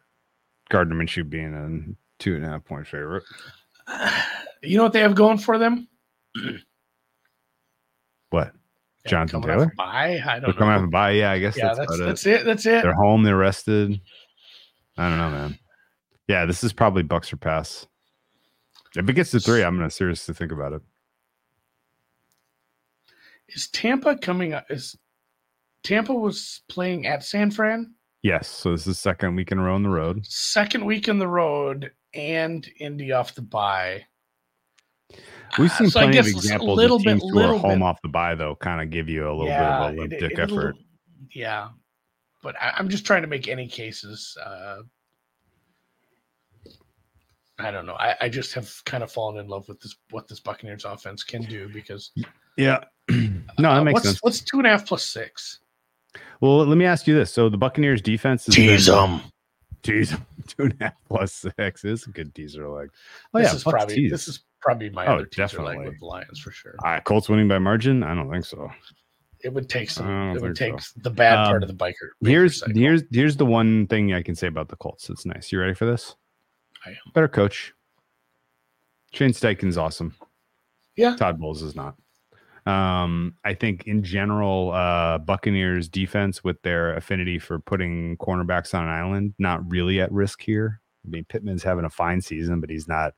Gardner 0.70 0.96
Minshew 0.96 1.30
being 1.30 1.54
a 1.54 2.22
two 2.24 2.36
and 2.36 2.46
a 2.46 2.50
half 2.50 2.66
point 2.66 2.88
favorite. 2.88 3.24
You 4.66 4.78
know 4.78 4.84
what 4.84 4.94
they 4.94 5.02
have 5.02 5.14
going 5.14 5.39
for 5.39 5.58
them? 5.58 5.89
What? 8.30 8.54
Jonathan 9.08 9.41
coming 9.41 9.56
Taylor? 9.58 9.74
Bye? 9.78 10.22
I 10.26 10.39
They're 10.39 10.47
don't 10.47 10.58
coming 10.58 10.76
know. 10.76 10.82
off 10.82 10.88
a 10.88 10.88
bye. 10.88 11.12
Yeah, 11.12 11.32
I 11.32 11.39
guess 11.39 11.58
yeah, 11.58 11.74
that's, 11.74 11.80
that's 11.80 11.99
that's 11.99 12.26
it. 12.26 12.41
it. 12.41 12.45
That's 12.45 12.66
it. 12.66 12.84
They're 12.84 12.93
home. 12.93 13.24
They're 13.24 13.38
rested. 13.38 13.99
I 14.97 15.10
don't 15.10 15.18
know, 15.18 15.30
man. 15.32 15.60
Yeah, 16.28 16.45
this 16.45 16.64
is 16.64 16.72
probably 16.74 17.04
Bucks 17.04 17.34
or 17.34 17.38
pass. 17.38 17.86
If 18.95 19.10
it 19.10 19.14
gets 19.14 19.32
to 19.32 19.39
three, 19.39 19.64
I'm 19.64 19.76
gonna 19.76 19.89
seriously 19.89 20.34
think 20.36 20.51
about 20.51 20.74
it. 20.74 20.82
Is 23.49 23.68
Tampa 23.68 24.16
coming 24.18 24.54
up? 24.54 24.66
Is 24.70 24.95
Tampa 25.84 26.14
was 26.14 26.62
playing 26.70 27.08
at 27.08 27.24
San 27.24 27.51
Fran 27.51 27.93
Yes. 28.22 28.47
So 28.47 28.72
this 28.72 28.88
is 28.88 28.97
second 28.99 29.36
week 29.36 29.51
in 29.51 29.60
a 29.60 29.64
row 29.64 29.76
on 29.76 29.84
the 29.84 29.89
road. 29.89 30.26
second 30.26 30.86
week 30.86 31.10
in 31.10 31.20
the 31.20 31.28
road 31.28 31.91
and 32.14 32.66
Indy 32.80 33.12
off 33.12 33.36
the 33.36 33.41
bye. 33.41 34.06
We've 35.59 35.72
seen 35.72 35.88
Uh, 35.88 35.89
so 35.91 35.99
I 35.99 36.03
plenty 36.03 36.18
of 36.20 36.26
guess 36.26 36.34
a 36.34 36.38
examples 36.38 36.78
little 36.78 36.97
of 36.97 37.03
bit- 37.03 37.20
teams 37.20 37.32
who 37.32 37.39
are 37.39 37.57
home 37.57 37.80
bit- 37.80 37.82
off 37.84 38.01
the 38.01 38.09
bye, 38.09 38.36
though, 38.36 38.55
kind 38.55 38.82
of 38.82 38.89
give 38.89 39.07
you 39.09 39.28
a 39.28 39.32
little 39.32 39.45
Yeah, 39.45 39.59
bit 39.59 39.68
of 39.68 39.82
a 39.84 39.93
it- 39.93 39.99
limp 39.99 40.14
it- 40.14 40.20
dick 40.20 40.32
it'll- 40.39 40.59
effort. 40.59 40.76
Yeah, 41.32 41.70
but 42.41 42.55
I, 42.61 42.74
I'm 42.78 42.89
just 42.89 43.05
trying 43.05 43.22
to 43.22 43.28
make 43.28 43.47
any 43.47 43.68
cases. 43.68 44.36
Uh, 44.43 44.82
I 47.59 47.70
don't 47.72 47.86
know. 47.86 47.93
I, 47.95 48.16
I 48.22 48.30
just 48.30 48.53
have 48.53 48.72
kind 48.86 49.03
of 49.03 49.11
fallen 49.11 49.38
in 49.39 49.47
love 49.47 49.68
with 49.70 49.80
this 49.80 49.95
what 50.09 50.28
this 50.28 50.39
Buccaneers 50.39 50.86
offense 50.86 51.24
can 51.24 51.43
do 51.43 51.70
because 51.70 52.11
Yeah. 52.57 52.80
no, 53.09 53.18
that 53.57 53.66
uh, 53.66 53.84
makes 53.84 53.93
what's, 53.95 54.05
sense. 54.07 54.20
What's 54.24 54.41
two 54.41 54.57
and 54.57 54.66
a 54.68 54.72
half 54.72 54.88
plus 54.88 55.03
six? 55.05 55.59
Well, 56.41 56.66
let 56.66 56.78
me 56.78 56.86
ask 56.86 57.05
you 57.07 57.14
this: 57.16 57.32
so 57.32 57.49
the 57.49 57.57
Buccaneers 57.57 58.01
defense 58.01 58.47
is 58.49 58.55
been- 58.55 58.82
them. 58.95 59.22
Two 60.47 60.63
and 60.63 60.75
a 60.79 60.84
half 60.86 60.93
plus 61.07 61.45
six 61.57 61.84
is 61.86 62.05
a 62.07 62.09
good 62.09 62.34
teaser 62.34 62.67
leg. 62.69 62.89
Oh 63.34 63.39
this 63.39 63.49
yeah, 63.51 63.55
is 63.55 63.63
probably 63.63 63.95
tease. 63.95 64.11
this 64.11 64.27
is 64.27 64.39
probably 64.61 64.89
my 64.89 65.05
Oh, 65.05 65.15
other 65.15 65.25
teaser 65.25 65.41
leg 65.61 65.75
definitely. 65.75 65.86
with 65.89 65.99
the 65.99 66.05
Lions 66.05 66.39
for 66.39 66.51
sure. 66.51 66.75
Uh, 66.86 66.99
Colts 67.01 67.29
winning 67.29 67.47
by 67.47 67.59
margin? 67.59 68.01
I 68.03 68.15
don't 68.15 68.29
think 68.31 68.45
so. 68.45 68.69
It 69.43 69.53
would 69.53 69.67
take 69.69 69.89
some. 69.89 70.36
It 70.36 70.41
would 70.41 70.55
take 70.55 70.73
the 70.97 71.09
bad 71.09 71.38
Um, 71.38 71.45
part 71.47 71.63
of 71.63 71.69
the 71.69 71.75
biker. 71.75 72.09
Here's 72.21 72.59
cycle. 72.59 72.73
here's 72.75 73.03
here's 73.11 73.36
the 73.38 73.45
one 73.45 73.88
thing 73.88 74.13
I 74.13 74.21
can 74.21 74.36
say 74.36 74.47
about 74.47 74.69
the 74.69 74.77
Colts. 74.77 75.09
It's 75.09 75.25
nice. 75.25 75.51
You 75.51 75.59
ready 75.59 75.73
for 75.73 75.86
this? 75.86 76.15
I 76.86 76.91
am. 76.91 76.95
Better 77.13 77.27
coach. 77.27 77.73
Shane 79.11 79.31
Steichen's 79.31 79.77
awesome. 79.77 80.15
Yeah. 80.95 81.15
Todd 81.17 81.39
Bowles 81.39 81.61
is 81.61 81.75
not. 81.75 81.95
Um, 82.66 83.36
I 83.43 83.53
think 83.53 83.88
in 83.88 84.03
general, 84.03 84.72
uh, 84.72 85.18
Buccaneers 85.18 85.89
defense 85.89 86.43
with 86.43 86.61
their 86.61 86.95
affinity 86.95 87.39
for 87.39 87.59
putting 87.59 88.18
cornerbacks 88.18 88.74
on 88.74 88.84
an 88.84 88.89
island, 88.89 89.34
not 89.38 89.70
really 89.70 89.99
at 89.99 90.11
risk 90.11 90.41
here. 90.41 90.82
I 91.05 91.09
mean, 91.09 91.26
Pittman's 91.26 91.64
having 91.64 91.86
a 91.86 91.89
fine 91.89 92.22
season, 92.22 92.61
but 92.61 92.70
he's 92.70 92.88
not, 92.88 93.14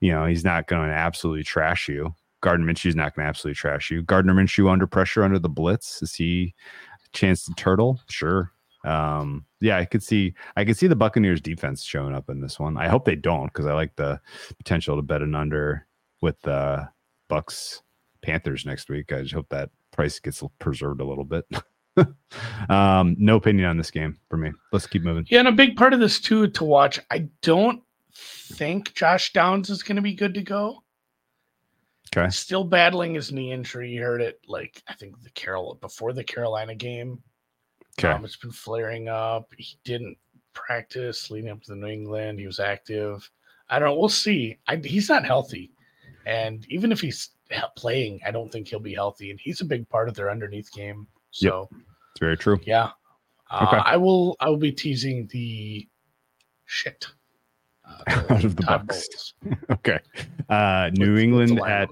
you 0.00 0.10
know, 0.10 0.24
he's 0.24 0.44
not 0.44 0.66
going 0.66 0.88
to 0.88 0.94
absolutely 0.94 1.44
trash 1.44 1.88
you. 1.88 2.14
Gardner 2.40 2.72
Minshew's 2.72 2.96
not 2.96 3.14
going 3.14 3.24
to 3.24 3.28
absolutely 3.28 3.56
trash 3.56 3.90
you. 3.90 4.02
Gardner 4.02 4.34
Minshew 4.34 4.70
under 4.70 4.86
pressure 4.86 5.22
under 5.22 5.38
the 5.38 5.48
blitz. 5.48 6.02
Is 6.02 6.14
he 6.14 6.54
a 7.04 7.16
chance 7.16 7.44
to 7.44 7.52
turtle? 7.54 8.00
Sure. 8.08 8.52
Um, 8.84 9.44
yeah, 9.60 9.78
I 9.78 9.84
could 9.84 10.02
see 10.02 10.32
I 10.54 10.64
could 10.64 10.76
see 10.76 10.86
the 10.86 10.94
Buccaneers 10.96 11.40
defense 11.40 11.82
showing 11.82 12.14
up 12.14 12.30
in 12.30 12.40
this 12.40 12.60
one. 12.60 12.76
I 12.76 12.88
hope 12.88 13.04
they 13.04 13.16
don't 13.16 13.46
because 13.46 13.66
I 13.66 13.72
like 13.72 13.96
the 13.96 14.20
potential 14.58 14.96
to 14.96 15.02
bet 15.02 15.22
an 15.22 15.34
under 15.34 15.86
with 16.22 16.40
the 16.42 16.88
Bucks 17.28 17.82
Panthers 18.26 18.66
next 18.66 18.88
week. 18.88 19.12
I 19.12 19.22
just 19.22 19.34
hope 19.34 19.48
that 19.50 19.70
price 19.92 20.18
gets 20.18 20.42
preserved 20.58 21.00
a 21.00 21.04
little 21.04 21.24
bit. 21.24 21.46
um, 22.68 23.14
no 23.18 23.36
opinion 23.36 23.68
on 23.68 23.76
this 23.76 23.92
game 23.92 24.18
for 24.28 24.36
me. 24.36 24.50
Let's 24.72 24.88
keep 24.88 25.04
moving. 25.04 25.26
Yeah, 25.30 25.38
and 25.38 25.48
a 25.48 25.52
big 25.52 25.76
part 25.76 25.94
of 25.94 26.00
this 26.00 26.20
too 26.20 26.48
to 26.48 26.64
watch. 26.64 26.98
I 27.12 27.28
don't 27.42 27.80
think 28.12 28.94
Josh 28.94 29.32
Downs 29.32 29.70
is 29.70 29.84
going 29.84 29.96
to 29.96 30.02
be 30.02 30.14
good 30.14 30.34
to 30.34 30.42
go. 30.42 30.82
Okay. 32.16 32.28
Still 32.30 32.64
battling 32.64 33.14
his 33.14 33.30
knee 33.30 33.52
injury. 33.52 33.90
You 33.90 34.02
heard 34.02 34.20
it 34.20 34.40
like 34.48 34.82
I 34.88 34.94
think 34.94 35.22
the 35.22 35.30
Carol 35.30 35.78
before 35.80 36.12
the 36.12 36.24
Carolina 36.24 36.74
game. 36.74 37.22
Okay. 37.98 38.08
Um, 38.08 38.24
it's 38.24 38.36
been 38.36 38.50
flaring 38.50 39.08
up. 39.08 39.52
He 39.56 39.78
didn't 39.84 40.18
practice 40.52 41.30
leading 41.30 41.50
up 41.50 41.62
to 41.62 41.70
the 41.70 41.76
New 41.76 41.86
England. 41.86 42.40
He 42.40 42.46
was 42.46 42.58
active. 42.58 43.30
I 43.68 43.78
don't 43.78 43.88
know. 43.88 43.98
We'll 43.98 44.08
see. 44.08 44.58
I, 44.66 44.76
he's 44.76 45.08
not 45.08 45.24
healthy, 45.24 45.70
and 46.26 46.66
even 46.68 46.92
if 46.92 47.00
he's 47.00 47.30
playing, 47.76 48.20
I 48.26 48.30
don't 48.30 48.50
think 48.52 48.68
he'll 48.68 48.78
be 48.80 48.92
healthy. 48.94 49.30
And 49.30 49.40
he's 49.40 49.60
a 49.62 49.64
big 49.64 49.88
part 49.88 50.08
of 50.08 50.14
their 50.14 50.30
underneath 50.30 50.70
game. 50.72 51.06
Yep. 51.40 51.50
So 51.52 51.68
It's 52.10 52.20
very 52.20 52.36
true. 52.36 52.58
yeah, 52.66 52.90
uh, 53.50 53.64
Okay. 53.68 53.82
I 53.84 53.96
will. 53.96 54.36
I 54.40 54.48
will 54.50 54.56
be 54.58 54.72
teasing 54.72 55.28
the 55.32 55.88
shit 56.66 57.06
uh, 57.88 58.02
Out 58.30 58.44
of 58.44 58.56
the 58.56 58.62
Todd 58.62 58.86
Bucks. 58.88 59.34
Okay. 59.70 59.98
Uh, 60.48 60.88
with- 60.90 60.98
New 60.98 61.06
with 61.12 61.16
the 61.16 61.22
England 61.22 61.60
at 61.66 61.90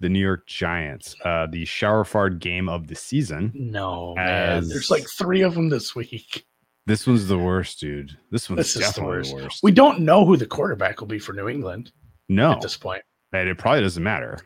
the 0.00 0.08
New 0.08 0.18
York 0.18 0.46
Giants. 0.46 1.14
Uh, 1.24 1.46
the 1.50 1.64
Showerford 1.64 2.38
game 2.40 2.68
of 2.68 2.86
the 2.88 2.94
season. 2.94 3.52
no 3.54 4.14
man. 4.16 4.66
There's 4.68 4.90
like 4.90 5.04
three 5.16 5.42
of 5.42 5.54
them 5.54 5.68
this 5.68 5.94
week. 5.94 6.46
This 6.86 7.06
one's 7.06 7.28
the 7.28 7.38
worst, 7.38 7.78
dude. 7.78 8.16
This 8.32 8.48
one's 8.50 8.58
This 8.60 8.68
is 8.68 8.74
the 8.74 8.80
definitely 8.80 9.16
worst. 9.18 9.36
the 9.36 9.42
worst. 9.44 9.62
We 9.62 9.70
don't 9.70 10.00
know 10.00 10.24
who 10.24 10.36
the 10.36 10.46
quarterback 10.46 10.98
will 11.00 11.06
be 11.06 11.18
for 11.20 11.32
New 11.34 11.48
England 11.48 11.92
no, 12.28 12.52
at 12.52 12.62
this 12.62 12.76
point. 12.76 13.02
And 13.32 13.48
it 13.48 13.58
probably 13.58 13.82
doesn't 13.82 14.02
matter. 14.02 14.38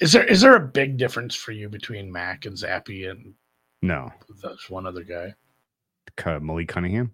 Is 0.00 0.12
there 0.12 0.24
is 0.24 0.40
there 0.40 0.56
a 0.56 0.60
big 0.60 0.96
difference 0.96 1.34
for 1.34 1.52
you 1.52 1.68
between 1.68 2.10
Mac 2.10 2.46
and 2.46 2.56
Zappe 2.56 3.10
and 3.10 3.34
No, 3.82 4.10
That's 4.42 4.70
one 4.70 4.86
other 4.86 5.04
guy? 5.04 5.34
Malik 6.40 6.68
Cunningham. 6.68 7.12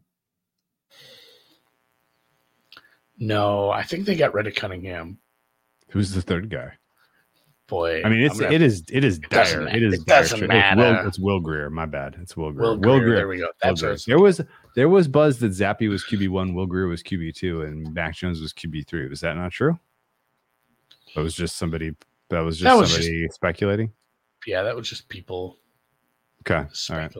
No, 3.18 3.70
I 3.70 3.82
think 3.82 4.06
they 4.06 4.16
got 4.16 4.34
rid 4.34 4.46
of 4.46 4.54
Cunningham. 4.54 5.18
Who's 5.90 6.12
the 6.12 6.22
third 6.22 6.48
guy? 6.48 6.72
Boy, 7.66 8.02
I 8.04 8.08
mean, 8.08 8.22
it's 8.22 8.40
it 8.40 8.62
is 8.62 8.82
it 8.90 9.04
is 9.04 9.18
doesn't 9.20 9.64
dire. 9.66 9.76
It 9.76 9.82
is 9.82 9.94
it 9.94 10.06
dire 10.06 10.22
doesn't 10.22 10.38
shit. 10.40 10.50
It's 10.50 10.76
Will, 10.76 10.92
matter. 10.92 11.06
it's 11.06 11.18
Will 11.20 11.38
Grier. 11.40 11.70
My 11.70 11.86
bad. 11.86 12.16
It's 12.20 12.36
Will 12.36 12.50
Grier. 12.50 12.70
Will 12.70 12.76
Will 12.76 12.80
Grier. 12.80 13.00
Grier. 13.00 13.16
There 13.16 13.28
we 13.28 13.38
go. 13.38 13.44
Will 13.44 13.52
That's 13.62 13.80
Grier. 13.80 13.96
There 14.06 14.18
was 14.18 14.40
there 14.74 14.88
was 14.88 15.06
buzz 15.06 15.38
that 15.38 15.52
Zappe 15.52 15.88
was 15.88 16.04
QB 16.04 16.30
one, 16.30 16.54
Will 16.54 16.66
Grier 16.66 16.88
was 16.88 17.02
QB 17.02 17.34
two, 17.36 17.62
and 17.62 17.94
Mac 17.94 18.16
Jones 18.16 18.40
was 18.40 18.52
QB 18.52 18.88
three. 18.88 19.08
Was 19.08 19.20
that 19.20 19.36
not 19.36 19.52
true? 19.52 19.78
That 21.14 21.22
was 21.22 21.34
just 21.34 21.56
somebody. 21.56 21.92
That 22.30 22.40
was 22.40 22.58
just 22.58 22.64
That 22.64 22.78
was 22.78 22.90
just- 22.90 23.02
somebody 23.04 23.28
speculating. 23.30 23.92
yeah, 24.46 24.62
that 24.62 24.76
was 24.76 24.88
just 24.88 25.08
people 25.08 25.56
Okay, 26.46 26.64
all 26.90 26.96
right. 26.96 27.14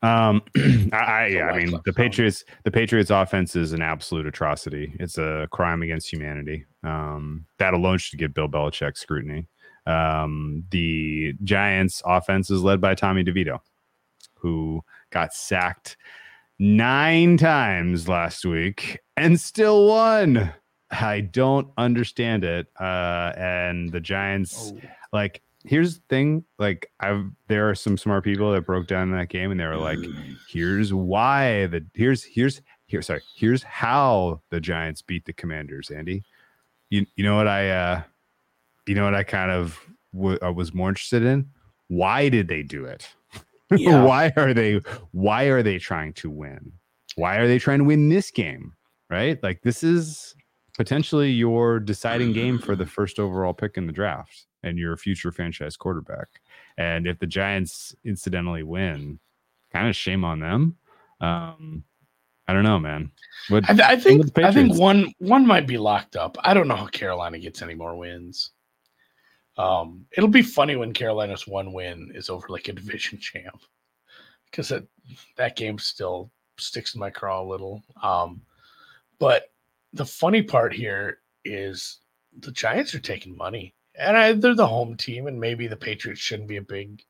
Um, 0.00 0.42
I, 0.92 1.30
The 1.30 1.40
I 1.42 1.56
mean, 1.58 1.74
the. 1.84 1.92
Patriots, 1.92 2.44
the 2.62 2.70
Patriots 2.70 3.10
offense 3.10 3.56
is 3.56 3.72
an 3.72 3.82
absolute 3.82 4.26
atrocity. 4.26 4.94
It's 5.00 5.18
a 5.18 5.48
crime 5.50 5.82
against 5.82 6.12
humanity. 6.12 6.64
Um, 6.84 7.46
that 7.58 7.74
alone 7.74 7.98
should 7.98 8.20
get 8.20 8.34
Bill 8.34 8.46
Belichick 8.48 8.96
scrutiny. 8.96 9.48
Um, 9.86 10.62
the 10.70 11.32
Giants 11.42 12.00
offense 12.06 12.48
is 12.48 12.62
led 12.62 12.80
by 12.80 12.94
Tommy 12.94 13.24
DeVito, 13.24 13.58
who 14.34 14.84
got 15.10 15.32
sacked 15.34 15.96
nine 16.60 17.36
times 17.38 18.06
last 18.08 18.44
week 18.44 19.00
and 19.16 19.40
still 19.40 19.88
won. 19.88 20.52
I 20.90 21.20
don't 21.20 21.68
understand 21.76 22.44
it. 22.44 22.66
Uh, 22.78 23.32
and 23.36 23.90
the 23.92 24.00
Giants, 24.00 24.72
Oh, 24.74 24.80
like 25.12 25.42
here's 25.64 25.96
the 25.96 26.02
thing 26.08 26.44
like 26.60 26.88
i've 27.00 27.24
there 27.48 27.68
are 27.68 27.74
some 27.74 27.98
smart 27.98 28.22
people 28.22 28.52
that 28.52 28.60
broke 28.64 28.86
down 28.86 29.10
that 29.10 29.28
game 29.28 29.50
and 29.50 29.58
they 29.58 29.66
were 29.66 29.76
like 29.76 29.98
here's 30.48 30.94
why 30.94 31.66
the 31.66 31.84
here's 31.94 32.22
here's 32.22 32.62
here 32.86 33.02
sorry 33.02 33.20
here's 33.34 33.64
how 33.64 34.40
the 34.50 34.60
giants 34.60 35.02
beat 35.02 35.24
the 35.24 35.32
commanders 35.32 35.90
andy. 35.90 36.22
You, 36.90 37.04
you 37.16 37.24
know 37.24 37.34
what 37.36 37.48
i 37.48 37.68
uh 37.70 38.02
you 38.86 38.94
know 38.94 39.04
what 39.04 39.16
i 39.16 39.24
kind 39.24 39.50
of 39.50 39.80
w- 40.14 40.38
I 40.40 40.48
was 40.50 40.72
more 40.72 40.88
interested 40.90 41.24
in? 41.24 41.50
Why 41.88 42.28
did 42.28 42.46
they 42.48 42.62
do 42.62 42.84
it? 42.84 43.08
Yeah. 43.76 44.04
why 44.04 44.32
are 44.36 44.54
they 44.54 44.80
why 45.10 45.44
are 45.46 45.62
they 45.64 45.78
trying 45.78 46.12
to 46.14 46.30
win? 46.30 46.72
Why 47.16 47.36
are 47.38 47.48
they 47.48 47.58
trying 47.58 47.78
to 47.78 47.84
win 47.84 48.08
this 48.08 48.30
game 48.30 48.74
right? 49.10 49.42
Like 49.42 49.62
this 49.62 49.82
is 49.82 50.36
potentially 50.78 51.30
your 51.30 51.78
deciding 51.78 52.32
game 52.32 52.58
for 52.58 52.74
the 52.74 52.86
first 52.86 53.18
overall 53.18 53.52
pick 53.52 53.76
in 53.76 53.86
the 53.86 53.92
draft 53.92 54.46
and 54.62 54.78
your 54.78 54.96
future 54.96 55.30
franchise 55.30 55.76
quarterback 55.76 56.28
and 56.78 57.06
if 57.06 57.18
the 57.18 57.26
giants 57.26 57.94
incidentally 58.04 58.62
win 58.62 59.18
kind 59.70 59.88
of 59.88 59.94
shame 59.94 60.24
on 60.24 60.40
them 60.40 60.76
um 61.20 61.84
i 62.46 62.52
don't 62.54 62.64
know 62.64 62.78
man 62.78 63.10
what 63.48 63.68
I, 63.68 63.92
I 63.92 63.96
think 63.96 64.38
I 64.38 64.52
think 64.52 64.78
one 64.78 65.12
one 65.18 65.46
might 65.46 65.66
be 65.66 65.78
locked 65.78 66.16
up. 66.16 66.36
I 66.40 66.52
don't 66.52 66.68
know 66.68 66.76
how 66.76 66.86
Carolina 66.86 67.38
gets 67.38 67.62
any 67.62 67.74
more 67.74 67.96
wins. 67.96 68.50
Um, 69.56 70.06
it'll 70.16 70.28
be 70.28 70.42
funny 70.42 70.76
when 70.76 70.92
Carolina's 70.92 71.46
one 71.46 71.72
win 71.72 72.12
is 72.14 72.28
over 72.28 72.46
like 72.48 72.68
a 72.68 72.72
division 72.74 73.18
champ, 73.18 73.62
because 74.50 74.68
that 74.68 74.84
that 75.36 75.56
game 75.56 75.78
still 75.78 76.30
sticks 76.58 76.94
in 76.94 77.00
my 77.00 77.10
craw 77.10 77.42
a 77.42 77.48
little. 77.48 77.82
Um, 78.02 78.42
but 79.18 79.50
the 79.92 80.04
funny 80.04 80.42
part 80.42 80.72
here 80.72 81.18
is 81.44 81.98
the 82.40 82.52
Giants 82.52 82.94
are 82.94 83.00
taking 83.00 83.36
money, 83.36 83.74
and 83.94 84.16
I, 84.16 84.32
they're 84.32 84.54
the 84.54 84.66
home 84.66 84.96
team, 84.96 85.26
and 85.26 85.40
maybe 85.40 85.66
the 85.66 85.76
Patriots 85.76 86.20
shouldn't 86.20 86.48
be 86.48 86.56
a 86.56 86.62
big, 86.62 87.02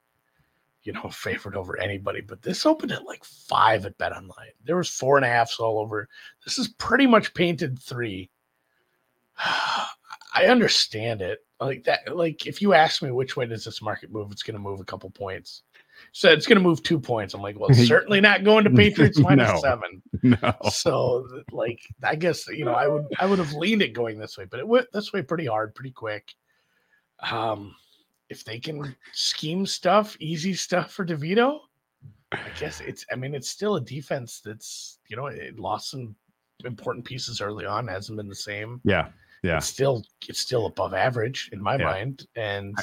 you 0.82 0.92
know, 0.92 1.08
favorite 1.10 1.56
over 1.56 1.78
anybody. 1.78 2.20
But 2.20 2.42
this 2.42 2.66
opened 2.66 2.92
at 2.92 3.04
like 3.04 3.24
five 3.24 3.84
at 3.84 3.98
Bet 3.98 4.12
Online. 4.12 4.52
There 4.64 4.76
was 4.76 4.88
four 4.88 5.16
and 5.16 5.24
a 5.24 5.28
halfs 5.28 5.58
all 5.58 5.78
over. 5.78 6.08
This 6.44 6.58
is 6.58 6.68
pretty 6.68 7.06
much 7.06 7.34
painted 7.34 7.78
three. 7.78 8.30
I 9.38 10.46
understand 10.46 11.22
it. 11.22 11.40
Like 11.60 11.84
that, 11.84 12.16
like 12.16 12.46
if 12.46 12.62
you 12.62 12.72
ask 12.74 13.02
me 13.02 13.10
which 13.10 13.36
way 13.36 13.46
does 13.46 13.64
this 13.64 13.82
market 13.82 14.12
move, 14.12 14.30
it's 14.30 14.44
gonna 14.44 14.60
move 14.60 14.80
a 14.80 14.84
couple 14.84 15.10
points. 15.10 15.62
So 16.12 16.30
it's 16.30 16.46
gonna 16.46 16.60
move 16.60 16.82
two 16.82 16.98
points. 17.00 17.34
I'm 17.34 17.42
like, 17.42 17.58
well, 17.58 17.72
certainly 17.74 18.20
not 18.20 18.44
going 18.44 18.64
to 18.64 18.70
Patriots 18.70 19.18
minus 19.20 19.48
No. 19.50 19.60
seven. 19.60 20.02
No. 20.22 20.54
So 20.70 21.26
like 21.52 21.80
I 22.02 22.14
guess 22.16 22.46
you 22.48 22.64
know 22.64 22.72
I 22.74 22.88
would 22.88 23.06
I 23.20 23.26
would 23.26 23.38
have 23.38 23.52
leaned 23.52 23.82
it 23.82 23.92
going 23.94 24.18
this 24.18 24.36
way, 24.38 24.44
but 24.50 24.60
it 24.60 24.66
went 24.66 24.86
this 24.92 25.12
way 25.12 25.22
pretty 25.22 25.46
hard, 25.46 25.74
pretty 25.74 25.92
quick. 25.92 26.32
Um 27.30 27.74
if 28.28 28.44
they 28.44 28.58
can 28.58 28.94
scheme 29.12 29.64
stuff, 29.66 30.16
easy 30.20 30.52
stuff 30.54 30.92
for 30.92 31.04
DeVito, 31.04 31.60
I 32.32 32.40
guess 32.60 32.80
it's 32.80 33.04
I 33.10 33.16
mean 33.16 33.34
it's 33.34 33.48
still 33.48 33.76
a 33.76 33.80
defense 33.80 34.40
that's 34.44 34.98
you 35.08 35.16
know 35.16 35.26
it 35.26 35.58
lost 35.58 35.90
some 35.90 36.14
important 36.64 37.04
pieces 37.04 37.40
early 37.40 37.64
on, 37.66 37.88
hasn't 37.88 38.16
been 38.18 38.28
the 38.28 38.34
same. 38.34 38.80
Yeah. 38.84 39.08
Yeah. 39.42 39.58
It's 39.58 39.66
still 39.66 40.04
it's 40.28 40.40
still 40.40 40.66
above 40.66 40.94
average 40.94 41.50
in 41.52 41.62
my 41.62 41.76
Yeah. 41.76 41.84
mind. 41.84 42.26
And 42.36 42.76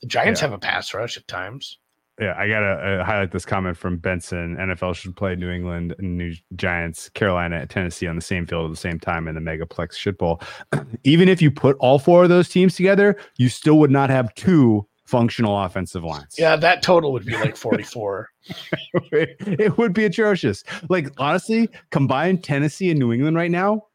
the 0.00 0.06
Giants 0.06 0.40
yeah. 0.40 0.48
have 0.48 0.52
a 0.54 0.58
pass 0.58 0.92
rush 0.94 1.16
at 1.16 1.26
times. 1.26 1.78
Yeah, 2.20 2.34
I 2.36 2.46
gotta 2.46 2.66
uh, 2.66 3.04
highlight 3.04 3.32
this 3.32 3.46
comment 3.46 3.76
from 3.76 3.96
Benson. 3.96 4.56
NFL 4.56 4.94
should 4.94 5.16
play 5.16 5.34
New 5.34 5.50
England 5.50 5.94
New 5.98 6.34
Giants, 6.54 7.08
Carolina, 7.08 7.66
Tennessee 7.66 8.06
on 8.06 8.16
the 8.16 8.22
same 8.22 8.46
field 8.46 8.66
at 8.66 8.70
the 8.70 8.80
same 8.80 9.00
time 9.00 9.28
in 9.28 9.34
the 9.34 9.40
Megaplex 9.40 9.94
shit 9.94 10.18
bowl. 10.18 10.40
Even 11.04 11.28
if 11.28 11.40
you 11.40 11.50
put 11.50 11.76
all 11.80 11.98
four 11.98 12.22
of 12.22 12.28
those 12.28 12.48
teams 12.48 12.76
together, 12.76 13.16
you 13.38 13.48
still 13.48 13.78
would 13.78 13.90
not 13.90 14.10
have 14.10 14.34
two 14.34 14.86
functional 15.06 15.58
offensive 15.58 16.04
lines. 16.04 16.36
Yeah, 16.38 16.56
that 16.56 16.82
total 16.82 17.12
would 17.12 17.24
be 17.24 17.34
like 17.34 17.56
44. 17.56 18.28
it 19.12 19.78
would 19.78 19.92
be 19.92 20.04
atrocious. 20.04 20.64
Like 20.88 21.12
honestly, 21.18 21.68
combine 21.90 22.38
Tennessee 22.38 22.90
and 22.90 22.98
New 22.98 23.12
England 23.12 23.36
right 23.36 23.50
now. 23.50 23.86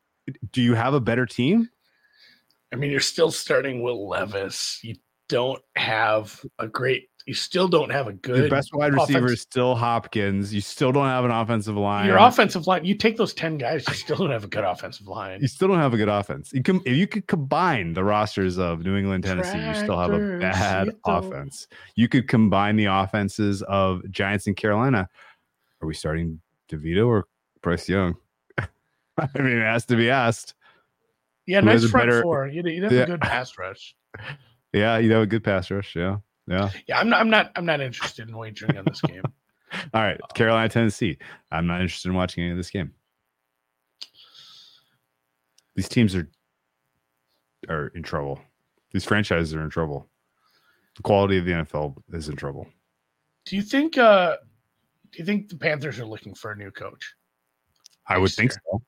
Do 0.52 0.62
you 0.62 0.74
have 0.74 0.94
a 0.94 1.00
better 1.00 1.26
team? 1.26 1.70
I 2.74 2.76
mean, 2.76 2.92
you're 2.92 3.00
still 3.00 3.32
starting 3.32 3.82
Will 3.82 4.08
Levis. 4.08 4.80
You 4.84 4.96
don't 5.30 5.62
have 5.76 6.46
a 6.60 6.68
great. 6.68 7.10
You 7.28 7.34
still 7.34 7.68
don't 7.68 7.90
have 7.92 8.08
a 8.08 8.14
good. 8.14 8.38
Your 8.38 8.50
best 8.50 8.74
wide 8.74 8.94
receiver 8.94 9.20
offense- 9.20 9.32
is 9.34 9.42
still 9.42 9.76
Hopkins. 9.76 10.54
You 10.54 10.62
still 10.62 10.94
don't 10.94 11.08
have 11.08 11.26
an 11.26 11.32
offensive 11.32 11.76
line. 11.76 12.06
Your 12.08 12.18
offensive 12.18 12.68
line. 12.68 12.86
You 12.86 12.96
take 12.96 13.18
those 13.18 13.34
ten 13.34 13.58
guys. 13.58 13.86
You 13.86 13.94
still 13.96 14.16
don't 14.16 14.32
have 14.32 14.46
a 14.46 14.48
good 14.48 14.64
offensive 14.64 15.08
line. 15.08 15.42
You 15.42 15.48
still 15.50 15.68
don't 15.68 15.78
have 15.80 15.94
a 15.94 15.98
good 15.98 16.08
offense. 16.08 16.54
You 16.54 16.64
can 16.64 16.78
if 16.86 16.96
you 16.96 17.06
could 17.06 17.28
combine 17.28 17.92
the 17.94 18.04
rosters 18.06 18.58
of 18.58 18.80
New 18.86 18.96
England, 18.96 19.26
Tennessee, 19.26 19.58
you 19.60 19.76
still 19.76 20.00
have 20.00 20.14
a 20.14 20.38
bad 20.40 20.96
offense. 21.06 21.68
You 21.96 22.08
could 22.08 22.30
combine 22.30 22.78
the 22.78 22.86
offenses 22.86 23.62
of 23.64 24.10
Giants 24.10 24.48
and 24.48 24.56
Carolina. 24.56 25.10
Are 25.82 25.88
we 25.88 25.94
starting 25.94 26.40
DeVito 26.72 27.06
or 27.08 27.28
Bryce 27.62 27.90
Young? 27.90 28.16
I 28.58 29.28
mean, 29.36 29.58
it 29.58 29.64
has 29.66 29.86
to 29.88 29.98
be 29.98 30.10
asked. 30.10 30.54
Yeah, 31.46 31.60
Who 31.60 31.66
nice 31.66 31.90
front 31.90 32.08
better- 32.10 32.22
four. 32.22 32.48
You 32.48 32.64
you 32.64 32.84
have 32.84 32.92
Yeah. 32.94 33.02
a 33.02 33.06
good 33.08 33.22
pass 33.22 33.58
rush. 33.58 33.96
Yeah, 34.74 34.98
you 34.98 35.12
have 35.14 35.24
a 35.24 35.28
good 35.28 35.44
pass 35.46 35.72
rush. 35.72 35.96
Yeah, 35.96 36.18
yeah. 36.48 36.70
Yeah, 36.88 37.00
I'm 37.00 37.10
not. 37.10 37.20
I'm 37.22 37.30
not. 37.30 37.52
I'm 37.56 37.66
not 37.66 37.82
interested 37.82 38.28
in 38.28 38.36
wagering 38.38 38.78
on 38.78 38.86
this 38.86 39.02
game. 39.02 39.24
All 39.94 40.02
right, 40.02 40.20
Carolina, 40.34 40.70
Tennessee. 40.70 41.18
I'm 41.52 41.68
not 41.68 41.82
interested 41.82 42.10
in 42.10 42.16
watching 42.16 42.44
any 42.44 42.52
of 42.52 42.58
this 42.58 42.70
game. 42.70 42.94
These 45.76 45.90
teams 45.90 46.16
are 46.16 46.30
are 47.70 47.88
in 47.88 48.04
trouble. 48.04 48.40
These 48.92 49.04
franchises 49.06 49.54
are 49.54 49.62
in 49.62 49.70
trouble. 49.70 50.08
The 50.96 51.04
quality 51.04 51.38
of 51.38 51.46
the 51.46 51.52
NFL 51.52 51.96
is 52.14 52.30
in 52.30 52.36
trouble. 52.36 52.68
Do 53.46 53.56
you 53.56 53.62
think? 53.62 53.98
uh 53.98 54.38
Do 55.12 55.20
you 55.20 55.26
think 55.26 55.50
the 55.50 55.58
Panthers 55.58 56.00
are 56.00 56.06
looking 56.06 56.34
for 56.34 56.52
a 56.52 56.56
new 56.56 56.72
coach? 56.72 57.14
I 58.08 58.18
would 58.18 58.24
Next 58.24 58.36
think 58.36 58.52
year. 58.54 58.62
so. 58.72 58.82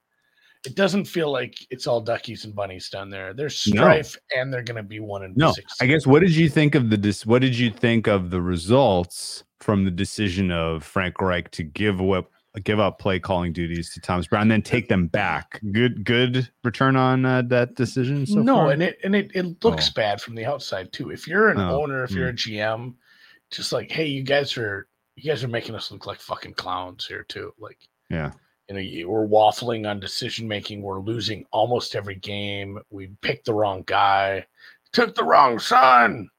It 0.66 0.76
doesn't 0.76 1.06
feel 1.06 1.32
like 1.32 1.56
it's 1.70 1.88
all 1.88 2.02
duckies 2.02 2.44
and 2.44 2.54
bunnies 2.54 2.90
down 2.90 3.10
there. 3.10 3.34
There's 3.34 3.66
No. 3.68 3.82
strife, 3.82 4.18
and 4.36 4.54
they're 4.54 4.64
going 4.64 4.76
to 4.78 4.84
be 4.84 5.00
one 5.00 5.24
and 5.24 5.36
No, 5.38 5.52
six. 5.54 5.74
I 5.82 5.86
guess 5.86 6.06
what 6.06 6.20
did 6.20 6.36
you 6.36 6.50
think 6.50 6.76
of 6.76 6.90
the 6.90 6.98
dis- 6.98 7.26
what 7.26 7.42
did 7.42 7.58
you 7.58 7.72
think 7.72 8.08
of 8.08 8.30
the 8.30 8.42
results 8.42 9.44
from 9.62 9.86
the 9.86 9.92
decision 9.92 10.52
of 10.52 10.84
Frank 10.84 11.22
Reich 11.22 11.50
to 11.52 11.64
give 11.64 12.02
up 12.02 12.30
give 12.64 12.80
up 12.80 13.00
play 13.00 13.20
calling 13.20 13.54
duties 13.54 13.94
to 13.94 14.02
Thomas 14.02 14.28
Brown, 14.28 14.50
then 14.50 14.62
take 14.62 14.90
them 14.90 15.08
back? 15.08 15.62
Good 15.72 16.04
good 16.04 16.50
return 16.66 16.98
on 16.98 17.24
uh, 17.26 17.44
that 17.44 17.76
decision. 17.76 18.26
So 18.26 18.42
no, 18.42 18.56
far? 18.56 18.72
and 18.72 18.84
it 18.84 19.00
and 19.06 19.16
it, 19.16 19.32
it 19.34 19.64
looks 19.64 19.88
Oh. 19.90 19.94
bad 19.96 20.22
from 20.22 20.36
the 20.36 20.46
outside 20.46 20.92
too. 20.92 21.10
If 21.10 21.26
you're 21.26 21.50
an 21.50 21.60
Oh, 21.60 21.84
owner, 21.84 22.04
if 22.04 22.12
you're 22.12 22.30
a 22.30 22.34
GM, 22.34 22.96
just 23.50 23.72
like, 23.72 23.90
hey, 23.92 24.08
you 24.08 24.24
guys 24.24 24.58
are 24.58 24.88
you 25.16 25.32
guys 25.32 25.42
are 25.44 25.48
making 25.48 25.76
us 25.76 25.90
look 25.90 26.06
like 26.06 26.20
fucking 26.20 26.54
clowns 26.56 27.06
here 27.06 27.24
too. 27.24 27.54
Like, 27.60 27.78
yeah, 28.10 28.32
you 28.78 29.04
know, 29.06 29.10
we're 29.10 29.28
waffling 29.28 29.90
on 29.90 30.00
decision 30.00 30.48
making. 30.48 30.82
We're 30.82 31.00
losing 31.00 31.46
almost 31.52 31.96
every 31.96 32.16
game. 32.16 32.80
We 32.90 33.08
picked 33.22 33.46
the 33.46 33.54
wrong 33.54 33.84
guy, 33.86 34.46
took 34.92 35.16
the 35.16 35.24
wrong 35.24 35.60
son. 35.60 36.30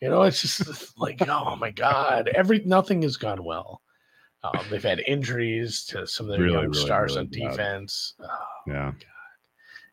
You 0.00 0.10
know, 0.10 0.22
it's 0.22 0.42
just 0.42 0.98
like, 0.98 1.26
oh 1.28 1.56
my 1.56 1.70
god, 1.70 2.28
every 2.34 2.60
nothing 2.66 3.02
has 3.02 3.16
gone 3.16 3.42
well. 3.44 3.80
Um, 4.42 4.60
they've 4.68 4.82
had 4.82 5.00
injuries 5.06 5.84
to 5.86 6.06
some 6.06 6.26
of 6.26 6.32
their 6.32 6.42
Really, 6.42 6.52
young 6.52 6.64
really, 6.70 6.84
stars 6.84 7.16
really 7.16 7.20
on 7.20 7.26
bad. 7.28 7.50
defense. 7.56 8.14
Oh, 8.20 8.28
yeah. 8.66 8.92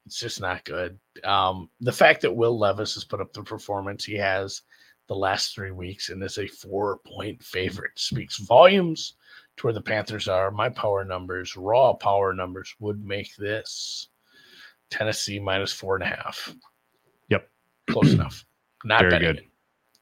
it's 0.05 0.19
just 0.19 0.41
not 0.41 0.65
good. 0.65 0.99
Um, 1.23 1.69
the 1.79 1.93
fact 1.93 2.19
that 2.21 2.35
Will 2.35 2.59
Levis 2.59 2.95
has 2.95 3.05
put 3.05 3.21
up 3.21 3.31
the 3.31 3.43
performance 3.43 4.03
he 4.03 4.15
has 4.15 4.63
the 5.07 5.15
last 5.15 5.55
three 5.55 5.71
weeks 5.71 6.09
and 6.09 6.21
is 6.21 6.37
a 6.37 6.47
four 6.47 6.97
point 7.05 7.41
favorite 7.41 7.91
speaks 7.95 8.37
volumes 8.39 9.13
to 9.61 9.67
where 9.67 9.73
the 9.73 9.81
Panthers 9.81 10.27
are. 10.27 10.51
My 10.51 10.69
power 10.69 11.05
numbers, 11.05 11.55
raw 11.55 11.93
power 11.93 12.33
numbers, 12.33 12.75
would 12.79 13.05
make 13.05 13.35
this 13.37 14.09
Tennessee 14.89 15.39
minus 15.39 15.71
four 15.71 15.95
and 15.95 16.03
a 16.03 16.07
half. 16.07 16.53
Yep. 17.29 17.49
Close 17.89 18.13
enough. 18.13 18.43
Not 18.83 19.01
Very 19.01 19.19
good. 19.19 19.37
it. 19.37 19.45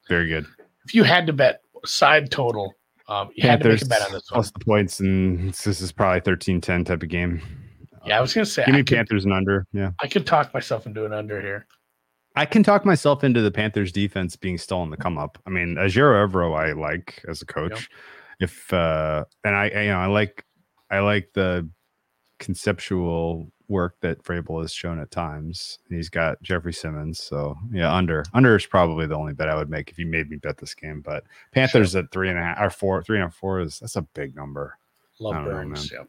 Very 0.08 0.28
good. 0.28 0.46
If 0.86 0.96
you 0.96 1.04
had 1.04 1.28
to 1.28 1.34
bet 1.34 1.62
side 1.86 2.32
total, 2.32 2.74
um, 3.08 3.30
you 3.36 3.48
had 3.48 3.62
to 3.62 3.70
make 3.70 3.82
a 3.82 3.86
bet 3.86 4.02
on 4.02 4.12
this 4.14 4.32
one. 4.32 4.38
plus 4.38 4.52
the 4.52 4.60
points, 4.66 5.00
and 5.02 5.54
this 5.54 5.82
is 5.82 5.92
probably 5.92 6.22
13-10 6.22 6.86
type 6.86 7.04
of 7.04 7.10
game. 7.10 7.42
Yeah, 8.06 8.18
I 8.18 8.22
was 8.22 8.34
gonna 8.34 8.46
say 8.46 8.64
Give 8.66 8.74
me 8.74 8.80
I 8.80 8.84
could, 8.84 8.96
Panthers 8.96 9.26
and 9.26 9.34
under. 9.34 9.68
Yeah. 9.74 9.92
I 10.02 10.08
could 10.08 10.26
talk 10.26 10.54
myself 10.54 10.88
into 10.88 11.06
an 11.06 11.12
under 11.12 11.42
here. 11.42 11.68
I 12.36 12.46
can 12.46 12.64
talk 12.64 12.86
myself 12.86 13.26
into 13.26 13.42
the 13.42 13.52
Panthers 13.52 13.92
defense 13.92 14.38
being 14.38 14.58
still 14.58 14.78
on 14.78 14.90
the 14.90 14.96
come 14.96 15.18
up. 15.18 15.38
I 15.46 15.50
mean, 15.50 15.76
Ejiro 15.76 16.26
Evero, 16.26 16.58
I 16.58 16.72
like 16.72 17.22
as 17.28 17.42
a 17.42 17.46
coach. 17.46 17.90
If 18.40 18.72
uh 18.74 19.26
and 19.44 19.56
I, 19.56 19.70
I, 19.70 19.82
you 19.82 19.90
know, 19.90 20.00
I 20.00 20.06
like 20.08 20.46
I 20.90 21.00
like 21.00 21.30
the 21.34 21.70
conceptual 22.40 23.52
work 23.68 23.96
that 24.02 24.24
Vrabel 24.24 24.62
has 24.62 24.74
shown 24.74 25.00
at 25.00 25.12
times. 25.12 25.78
He's 25.90 26.10
got 26.10 26.42
Jeffrey 26.42 26.74
Simmons, 26.74 27.22
so 27.22 27.56
yeah, 27.72 27.94
under 27.94 28.24
under 28.34 28.56
is 28.56 28.66
probably 28.66 29.06
the 29.06 29.16
only 29.16 29.34
bet 29.34 29.50
I 29.50 29.56
would 29.56 29.70
make 29.70 29.92
if 29.92 30.00
you 30.00 30.06
made 30.08 30.30
me 30.30 30.38
bet 30.38 30.58
this 30.58 30.74
game. 30.74 31.02
But 31.02 31.24
Panthers 31.54 31.96
at 31.96 32.12
three 32.12 32.30
and 32.30 32.40
a 32.40 32.42
half 32.42 32.58
or 32.60 32.70
four, 32.70 33.04
three 33.04 33.20
and 33.20 33.28
a 33.28 33.32
four 33.32 33.60
is 33.60 33.80
that's 33.80 33.96
a 33.96 34.02
big 34.02 34.36
number. 34.36 34.78
Love 35.20 35.36
don't 35.36 35.46
know, 35.46 35.52
Burns. 35.52 35.92
man. 35.92 36.08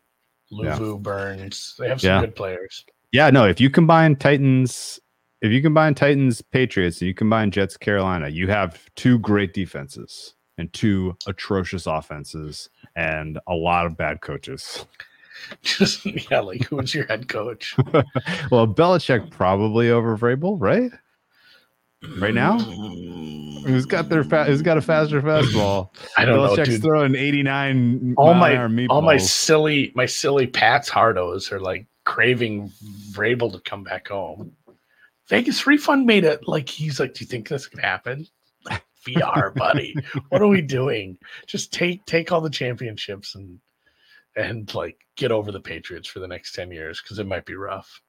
Yeah. 0.53 0.97
Burns. 0.99 1.75
They 1.79 1.89
have 1.89 2.01
some 2.01 2.09
Yeah. 2.09 2.21
good 2.21 2.35
players. 2.37 2.85
Yeah, 3.13 3.31
no, 3.31 3.45
if 3.47 3.61
you 3.61 3.71
combine 3.71 4.17
Titans, 4.17 5.01
if 5.43 5.51
you 5.53 5.61
combine 5.63 5.95
Titans, 5.95 6.43
Patriots, 6.43 7.01
and 7.01 7.09
you 7.09 7.15
combine 7.15 7.51
Jets, 7.51 7.77
Carolina, 7.77 8.29
you 8.29 8.47
have 8.49 8.89
two 8.95 9.19
great 9.19 9.53
defenses 9.53 10.35
and 10.61 10.73
two 10.73 11.17
atrocious 11.27 11.87
offenses 11.87 12.69
and 12.95 13.39
a 13.49 13.55
lot 13.55 13.87
of 13.87 13.97
bad 13.97 14.21
coaches. 14.21 14.85
Just 15.63 16.05
yeah, 16.31 16.41
like 16.41 16.65
who's 16.67 16.95
your 16.95 17.07
head 17.07 17.29
coach 17.29 17.75
well, 18.51 18.67
Belichick 18.69 19.31
probably 19.31 19.91
over 19.91 20.17
Vrabel, 20.17 20.57
right? 20.61 20.91
Right 22.19 22.35
now? 22.35 22.59
Mm, 22.59 23.67
Who's 23.67 23.85
got 23.85 24.09
their 24.09 24.25
fa- 24.25 24.45
who's 24.45 24.63
got 24.63 24.79
a 24.79 24.83
faster 24.83 25.21
fastball? 25.21 25.91
I 26.17 26.25
don't 26.25 26.37
know, 26.37 26.49
Belichick's 26.49 26.69
dude. 26.69 26.83
throwing 26.83 27.15
89 27.15 28.15
All 28.17 28.35
my 28.35 28.57
all 28.89 29.03
my 29.03 29.17
silly 29.19 29.93
my 29.95 30.07
silly 30.07 30.47
Pats 30.47 30.89
hardos 30.91 31.53
are 31.53 31.61
like 31.61 31.87
craving 32.05 32.71
Vrabel 33.13 33.53
to 33.53 33.61
come 33.61 33.83
back 33.85 34.09
home. 34.09 34.53
Vegas 35.29 35.67
refund 35.67 36.07
made 36.07 36.25
it 36.25 36.47
like 36.49 36.69
he's 36.69 36.99
like, 36.99 37.15
do 37.15 37.23
you 37.23 37.27
think 37.29 37.49
this 37.49 37.67
could 37.67 37.81
happen? 37.81 38.27
VR, 39.07 39.55
buddy. 39.57 39.95
what 40.29 40.43
are 40.43 40.49
we 40.49 40.61
doing? 40.63 41.19
Just 41.47 41.73
take 41.73 42.05
take 42.07 42.33
all 42.33 42.41
the 42.41 42.51
championships 42.51 43.35
and 43.35 43.59
and 44.37 44.73
like 44.75 44.97
get 45.17 45.33
over 45.33 45.51
the 45.53 45.61
Patriots 45.61 46.09
for 46.09 46.21
the 46.21 46.29
next 46.29 46.53
ten 46.55 46.71
years 46.71 47.01
because 47.03 47.19
it 47.19 47.27
might 47.27 47.45
be 47.47 47.55
rough. 47.55 48.01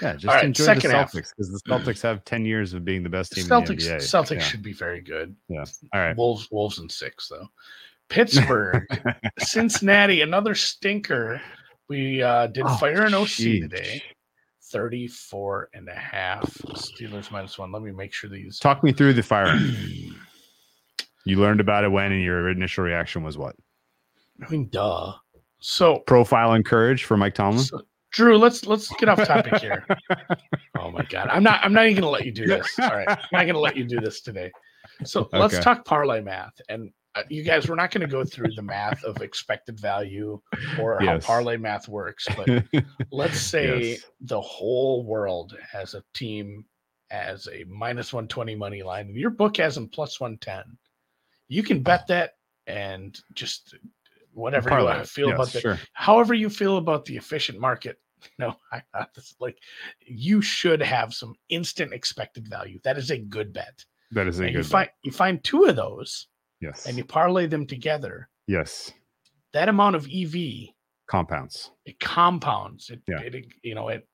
yeah, 0.00 0.12
just 0.14 0.26
right, 0.26 0.44
enjoy 0.44 0.64
second 0.64 0.90
the. 0.90 0.96
Celtics 0.96 1.30
because 1.36 1.50
the 1.50 1.60
Celtics 1.68 2.00
have 2.02 2.24
10 2.24 2.44
years 2.44 2.74
of 2.74 2.84
being 2.84 3.02
the 3.02 3.08
best 3.08 3.32
team 3.32 3.44
Celtics 3.46 3.70
in 3.70 3.76
the 3.76 3.82
NBA. 3.82 3.96
Celtics 3.96 4.30
Yeah. 4.36 4.38
should 4.42 4.62
be 4.62 4.72
very 4.72 5.00
good. 5.00 5.34
Yeah. 5.48 5.64
All 5.92 6.00
right. 6.00 6.16
Wolves 6.16 6.48
Wolves 6.50 6.78
in 6.78 6.88
six 6.88 7.28
though. 7.28 7.48
Pittsburgh, 8.08 8.86
Cincinnati, 9.38 10.20
another 10.22 10.54
stinker. 10.54 11.40
We 11.88 12.22
uh, 12.22 12.48
did 12.48 12.64
Oh, 12.66 12.76
fire 12.76 13.02
an 13.04 13.14
OC 13.14 13.26
sheesh. 13.28 13.60
today. 13.62 14.02
34 14.72 15.70
and 15.74 15.88
a 15.88 15.94
half. 15.94 16.44
Steelers 16.74 17.30
minus 17.32 17.58
one. 17.58 17.72
Let 17.72 17.82
me 17.82 17.90
make 17.90 18.12
sure 18.12 18.30
these. 18.30 18.58
Talk 18.60 18.84
me 18.84 18.92
through 18.92 19.14
the 19.14 19.22
firing. 19.22 19.74
You 21.24 21.38
learned 21.40 21.60
about 21.60 21.84
it 21.84 21.88
when, 21.92 22.12
and 22.12 22.22
your 22.22 22.48
initial 22.48 22.84
reaction 22.84 23.22
was 23.22 23.36
what? 23.36 23.56
I 24.44 24.50
mean, 24.50 24.68
duh. 24.70 25.12
So, 25.60 25.98
Profile 26.06 26.52
and 26.52 26.64
courage 26.64 27.04
for 27.04 27.16
Mike 27.16 27.34
Tomlin. 27.34 27.62
so, 27.64 27.82
Drew, 28.12 28.38
let's 28.38 28.66
let's 28.66 28.88
get 28.96 29.08
off 29.08 29.24
topic 29.26 29.58
here. 29.60 29.86
oh 30.78 30.90
my 30.90 31.04
god, 31.04 31.28
I'm 31.30 31.42
not 31.42 31.60
I'm 31.62 31.72
not 31.72 31.86
even 31.86 32.02
gonna 32.02 32.10
let 32.10 32.24
you 32.24 32.32
do 32.32 32.46
this. 32.46 32.66
All 32.80 32.88
right, 32.88 33.08
I'm 33.08 33.18
not 33.32 33.46
gonna 33.46 33.58
let 33.60 33.76
you 33.76 33.84
do 33.84 34.00
this 34.00 34.20
today. 34.20 34.50
So 35.04 35.28
let's 35.32 35.58
talk 35.60 35.84
parlay 35.84 36.20
math, 36.20 36.54
and 36.68 36.90
uh, 37.14 37.22
you 37.28 37.42
guys, 37.42 37.68
we're 37.68 37.74
not 37.74 37.90
going 37.90 38.02
to 38.02 38.06
go 38.06 38.24
through 38.24 38.52
the 38.54 38.62
math 38.62 39.02
of 39.02 39.20
expected 39.20 39.78
value 39.80 40.40
or 40.78 41.00
how 41.00 41.18
parlay 41.18 41.56
math 41.56 41.88
works, 41.88 42.26
but 42.36 42.64
let's 43.10 43.40
say 43.40 43.90
Yes. 43.92 44.04
the 44.20 44.40
whole 44.40 45.04
world 45.04 45.56
has 45.72 45.94
a 45.94 46.04
team 46.14 46.64
as 47.10 47.48
a 47.52 47.64
minus 47.64 48.12
120 48.12 48.54
money 48.54 48.82
line 48.84 49.06
and 49.06 49.16
your 49.16 49.30
book 49.30 49.56
has 49.56 49.74
them 49.74 49.88
plus 49.88 50.20
110 50.20 50.62
you 51.50 51.62
can 51.62 51.82
bet 51.82 52.06
that 52.06 52.34
and 52.66 53.18
just 53.34 53.74
whatever 54.32 54.70
you 54.70 54.84
want 54.84 55.04
to 55.04 55.10
feel 55.10 55.28
Yes, 55.28 55.34
about 55.34 55.48
that 55.52 55.60
Sure. 55.62 55.78
however 55.92 56.32
you 56.34 56.48
feel 56.48 56.76
about 56.78 57.04
the 57.04 57.16
efficient 57.16 57.58
market 57.58 57.98
no 58.38 58.54
i 58.72 58.80
got 58.94 59.12
this 59.14 59.34
like 59.40 59.58
you 60.06 60.40
should 60.40 60.80
have 60.80 61.12
some 61.12 61.34
instant 61.48 61.92
expected 61.92 62.46
value 62.48 62.78
that 62.84 62.96
is 62.96 63.10
a 63.10 63.18
good 63.18 63.52
bet 63.52 63.84
That 64.12 64.26
is 64.28 64.38
a 64.40 64.44
and 64.44 64.52
good 64.52 64.58
you 64.58 64.64
find 64.64 64.88
you 65.02 65.12
find 65.12 65.42
two 65.44 65.64
of 65.64 65.76
those. 65.76 66.28
Yes. 66.60 66.86
and 66.86 66.96
you 66.96 67.04
parlay 67.04 67.46
them 67.46 67.66
together 67.66 68.28
yes. 68.46 68.92
that 69.52 69.68
amount 69.68 69.96
of 69.96 70.06
ev 70.14 70.34
Compounds. 71.08 71.72
it 71.84 71.98
compounds 71.98 72.90
it, 72.90 73.00
Yeah. 73.08 73.20
it 73.20 73.46
you 73.62 73.74
know 73.74 73.88
it 73.88 74.06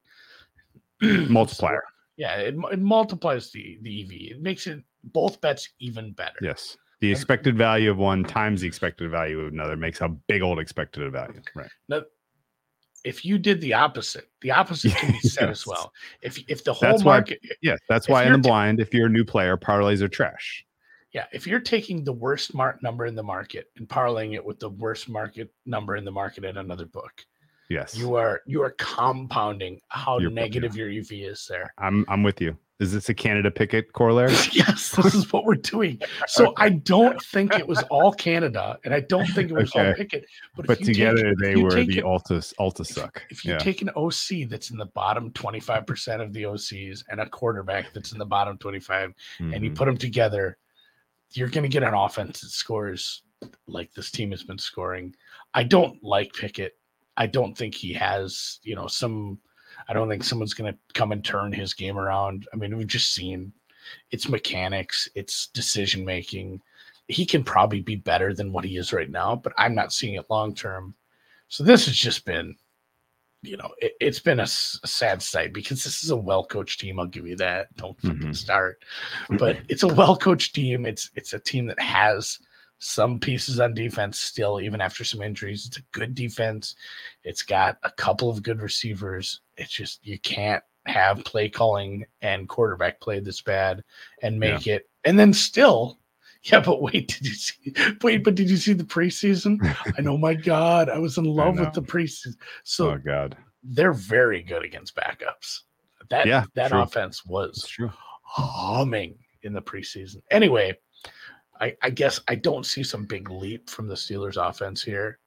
Multiplier. 1.28 1.82
Yeah, 2.16 2.37
it, 2.37 2.55
it 2.72 2.80
multiplies 2.80 3.51
the 3.53 3.78
the 3.82 4.03
EV. 4.03 4.11
It 4.37 4.41
makes 4.41 4.66
it 4.66 4.82
both 5.05 5.39
bets 5.43 5.68
even 5.78 6.12
better. 6.12 6.39
Yes. 6.41 6.78
The 7.01 7.11
expected 7.11 7.57
value 7.59 7.90
of 7.90 7.99
one 7.99 8.24
times 8.24 8.62
the 8.62 8.66
expected 8.66 9.11
value 9.11 9.40
of 9.40 9.53
another 9.53 9.76
makes 9.76 10.01
a 10.01 10.09
big 10.09 10.40
old 10.42 10.59
expected 10.59 11.11
value. 11.12 11.42
Right. 11.55 11.68
Now, 11.88 12.03
if 13.05 13.24
you 13.24 13.38
did 13.38 13.61
the 13.61 13.74
opposite, 13.74 14.28
the 14.40 14.51
opposite 14.53 14.92
can 14.94 15.12
be 15.12 15.18
said 15.20 15.51
as 15.51 15.66
well. 15.70 15.92
If 16.22 16.38
if 16.49 16.64
the 16.64 16.72
whole 16.72 16.88
That's 16.90 17.05
why- 17.05 17.16
market, 17.18 17.40
Yes. 17.62 17.78
That's 17.88 18.09
why 18.09 18.24
in 18.24 18.32
the 18.32 18.38
blind, 18.38 18.80
if 18.80 18.94
you're 18.94 19.07
a 19.07 19.11
new 19.11 19.24
player, 19.24 19.57
parlays 19.57 20.01
are 20.01 20.09
trash. 20.09 20.64
yeah, 21.12 21.26
if 21.32 21.47
you're 21.47 21.61
taking 21.61 22.03
the 22.05 22.12
worst 22.12 22.55
mark 22.55 22.82
number 22.82 23.07
in 23.07 23.14
the 23.14 23.22
market 23.22 23.66
and 23.76 23.86
parlaying 23.88 24.34
it 24.34 24.44
with 24.44 24.59
the 24.59 24.70
worst 24.70 25.09
market 25.09 25.53
number 25.66 25.97
in 25.97 26.05
the 26.05 26.11
market 26.11 26.44
at 26.44 26.57
another 26.57 26.86
book, 26.86 27.12
Yes. 27.68 27.97
you 27.97 28.14
are 28.16 28.40
you 28.47 28.62
are 28.62 28.74
compounding 28.78 29.80
how 29.88 30.18
You're- 30.18 30.32
negative 30.34 30.74
your 30.76 30.88
EV 30.90 31.12
is 31.32 31.47
there. 31.49 31.72
I'm 31.78 32.05
I'm 32.09 32.22
with 32.22 32.40
you. 32.40 32.57
Is 32.78 32.92
this 32.92 33.08
a 33.08 33.14
Canada 33.14 33.50
Pickett 33.50 33.94
corollary? 33.94 34.32
yes, 34.52 34.90
this 34.90 35.14
is 35.14 35.32
what 35.32 35.44
we're 35.44 35.54
doing. 35.54 35.98
So 36.26 36.52
I 36.58 36.68
don't 36.68 37.20
think 37.22 37.54
it 37.58 37.66
was 37.66 37.82
all 37.84 38.12
Canada, 38.12 38.78
and 38.84 38.92
I 38.92 39.00
don't 39.00 39.26
think 39.28 39.50
it 39.50 39.54
was 39.54 39.72
all 39.74 39.94
Pickett. 39.94 40.26
But, 40.54 40.66
but 40.66 40.72
if 40.80 40.86
take- 40.86 40.94
together 40.94 41.28
if 41.28 41.38
they 41.38 41.56
were 41.56 41.70
take 41.70 41.88
the 41.88 42.02
Alta 42.02 42.42
Alta 42.58 42.84
suck. 42.84 43.22
if 43.30 43.46
you 43.46 43.52
Yeah. 43.52 43.58
take 43.58 43.80
an 43.80 43.88
OC 43.96 44.44
that's 44.44 44.70
in 44.70 44.76
the 44.76 44.84
bottom 44.86 45.30
25% 45.32 46.20
of 46.20 46.34
the 46.34 46.42
OCs 46.44 47.02
and 47.08 47.18
a 47.20 47.26
quarterback 47.28 47.94
that's 47.94 48.12
in 48.12 48.18
the 48.18 48.26
bottom 48.26 48.58
25 48.58 49.14
and 49.38 49.64
you 49.64 49.70
Mhm. 49.70 49.74
put 49.76 49.86
them 49.86 49.96
together, 49.96 50.58
you're 51.32 51.48
going 51.48 51.62
to 51.64 51.70
get 51.70 51.82
an 51.82 51.94
offense 51.94 52.42
that 52.42 52.50
scores 52.50 53.22
like 53.66 53.92
this 53.94 54.10
team 54.10 54.30
has 54.32 54.42
been 54.42 54.58
scoring. 54.58 55.14
I 55.54 55.62
don't 55.62 56.02
like 56.04 56.32
Pickett. 56.34 56.76
I 57.16 57.26
don't 57.26 57.56
think 57.56 57.74
he 57.74 57.94
has, 57.94 58.60
you 58.62 58.74
know, 58.74 58.86
some 58.86 59.38
I 59.89 59.93
don't 59.93 60.09
think 60.09 60.24
someone's 60.24 60.55
going 60.55 60.72
to 60.72 60.78
come 60.95 61.12
and 61.12 61.24
turn 61.24 61.53
his 61.53 61.74
game 61.74 61.99
around. 61.99 62.47
I 62.53 62.57
mean, 62.57 62.76
we've 62.76 62.87
just 62.87 63.12
seen 63.12 63.53
it's 64.11 64.28
mechanics, 64.28 65.09
it's 65.14 65.47
decision 65.49 66.05
making. 66.05 66.61
He 67.09 67.24
can 67.24 67.45
probably 67.45 67.80
be 67.80 67.97
better 67.97 68.34
than 68.34 68.53
what 68.53 68.64
he 68.64 68.76
is 68.76 68.93
right 68.93 69.11
now, 69.11 69.37
but 69.37 69.53
I'm 69.57 69.74
not 69.74 69.93
seeing 69.93 70.14
it 70.14 70.28
long 70.28 70.55
term. 70.55 70.95
So 71.49 71.62
this 71.62 71.87
has 71.87 71.97
just 71.97 72.24
been 72.24 72.57
you 73.43 73.57
know, 73.57 73.70
it, 73.78 73.95
it's 74.01 74.18
been 74.18 74.41
a, 74.41 74.47
sad 74.47 75.22
sight 75.22 75.53
because 75.53 75.84
this 75.84 76.03
is 76.03 76.11
a 76.11 76.16
well 76.16 76.45
coached 76.45 76.80
team. 76.80 76.99
I'll 76.99 77.07
give 77.07 77.26
you 77.26 77.37
that. 77.37 77.74
Don't 77.76 78.01
fucking 78.01 78.18
Mhm. 78.18 78.37
start, 78.37 78.82
but 79.39 79.59
it's 79.68 79.84
a 79.84 79.89
well 79.89 80.16
coached 80.16 80.55
team. 80.55 80.84
It's 80.84 81.11
it's 81.14 81.32
a 81.32 81.39
team 81.39 81.66
that 81.66 81.78
has 81.78 82.39
some 82.78 83.18
pieces 83.18 83.61
on 83.61 83.72
defense 83.72 84.18
still, 84.18 84.61
even 84.61 84.80
after 84.80 85.05
some 85.05 85.22
injuries. 85.22 85.66
It's 85.66 85.78
a 85.78 85.82
good 85.93 86.14
defense. 86.14 86.74
It's 87.24 87.43
got 87.43 87.78
a 87.84 87.91
couple 87.93 88.28
of 88.28 88.43
good 88.43 88.61
receivers. 88.61 89.41
It's 89.57 89.72
just 89.72 90.07
you 90.07 90.18
can't 90.18 90.62
have 90.86 91.24
play 91.24 91.48
calling 91.48 92.04
and 92.22 92.48
quarterback 92.48 93.00
play 93.00 93.18
this 93.20 93.42
bad 93.42 93.82
and 94.22 94.38
make 94.38 94.66
it, 94.66 94.88
and 95.04 95.18
then 95.18 95.32
still. 95.32 95.98
Yeah, 96.52 96.61
but 96.61 96.80
wait, 96.80 97.09
did 97.09 97.26
you 97.26 97.34
see? 97.34 97.74
Wait, 98.02 98.22
but 98.22 98.36
did 98.36 98.48
you 98.48 98.57
see 98.57 98.72
the 98.72 98.84
preseason? 98.84 99.59
I 99.98 100.00
know, 100.00 100.16
my 100.16 100.32
God, 100.34 100.88
I 100.88 100.96
was 100.96 101.18
in 101.18 101.24
love 101.24 101.59
with 101.59 101.72
the 101.72 101.82
preseason. 101.82 102.34
So 102.62 102.92
oh 102.92 102.98
god. 102.98 103.36
they're 103.64 103.92
very 103.92 104.42
good 104.44 104.64
against 104.64 104.94
backups. 104.94 105.62
That 106.09 106.24
Yeah, 106.26 106.44
that 106.54 106.68
true. 106.70 106.82
offense 106.82 107.26
was 107.26 107.66
true. 107.66 107.90
humming 108.22 109.18
in 109.42 109.54
the 109.54 109.62
preseason. 109.62 110.18
Anyway, 110.30 110.78
I, 111.61 111.74
I 111.82 111.90
guess 111.90 112.20
I 112.28 112.36
don't 112.36 112.64
see 112.64 112.84
some 112.84 113.07
big 113.07 113.28
leap 113.28 113.68
from 113.68 113.88
the 113.88 113.96
Steelers 113.96 114.36
offense 114.36 114.84
here, 114.84 115.18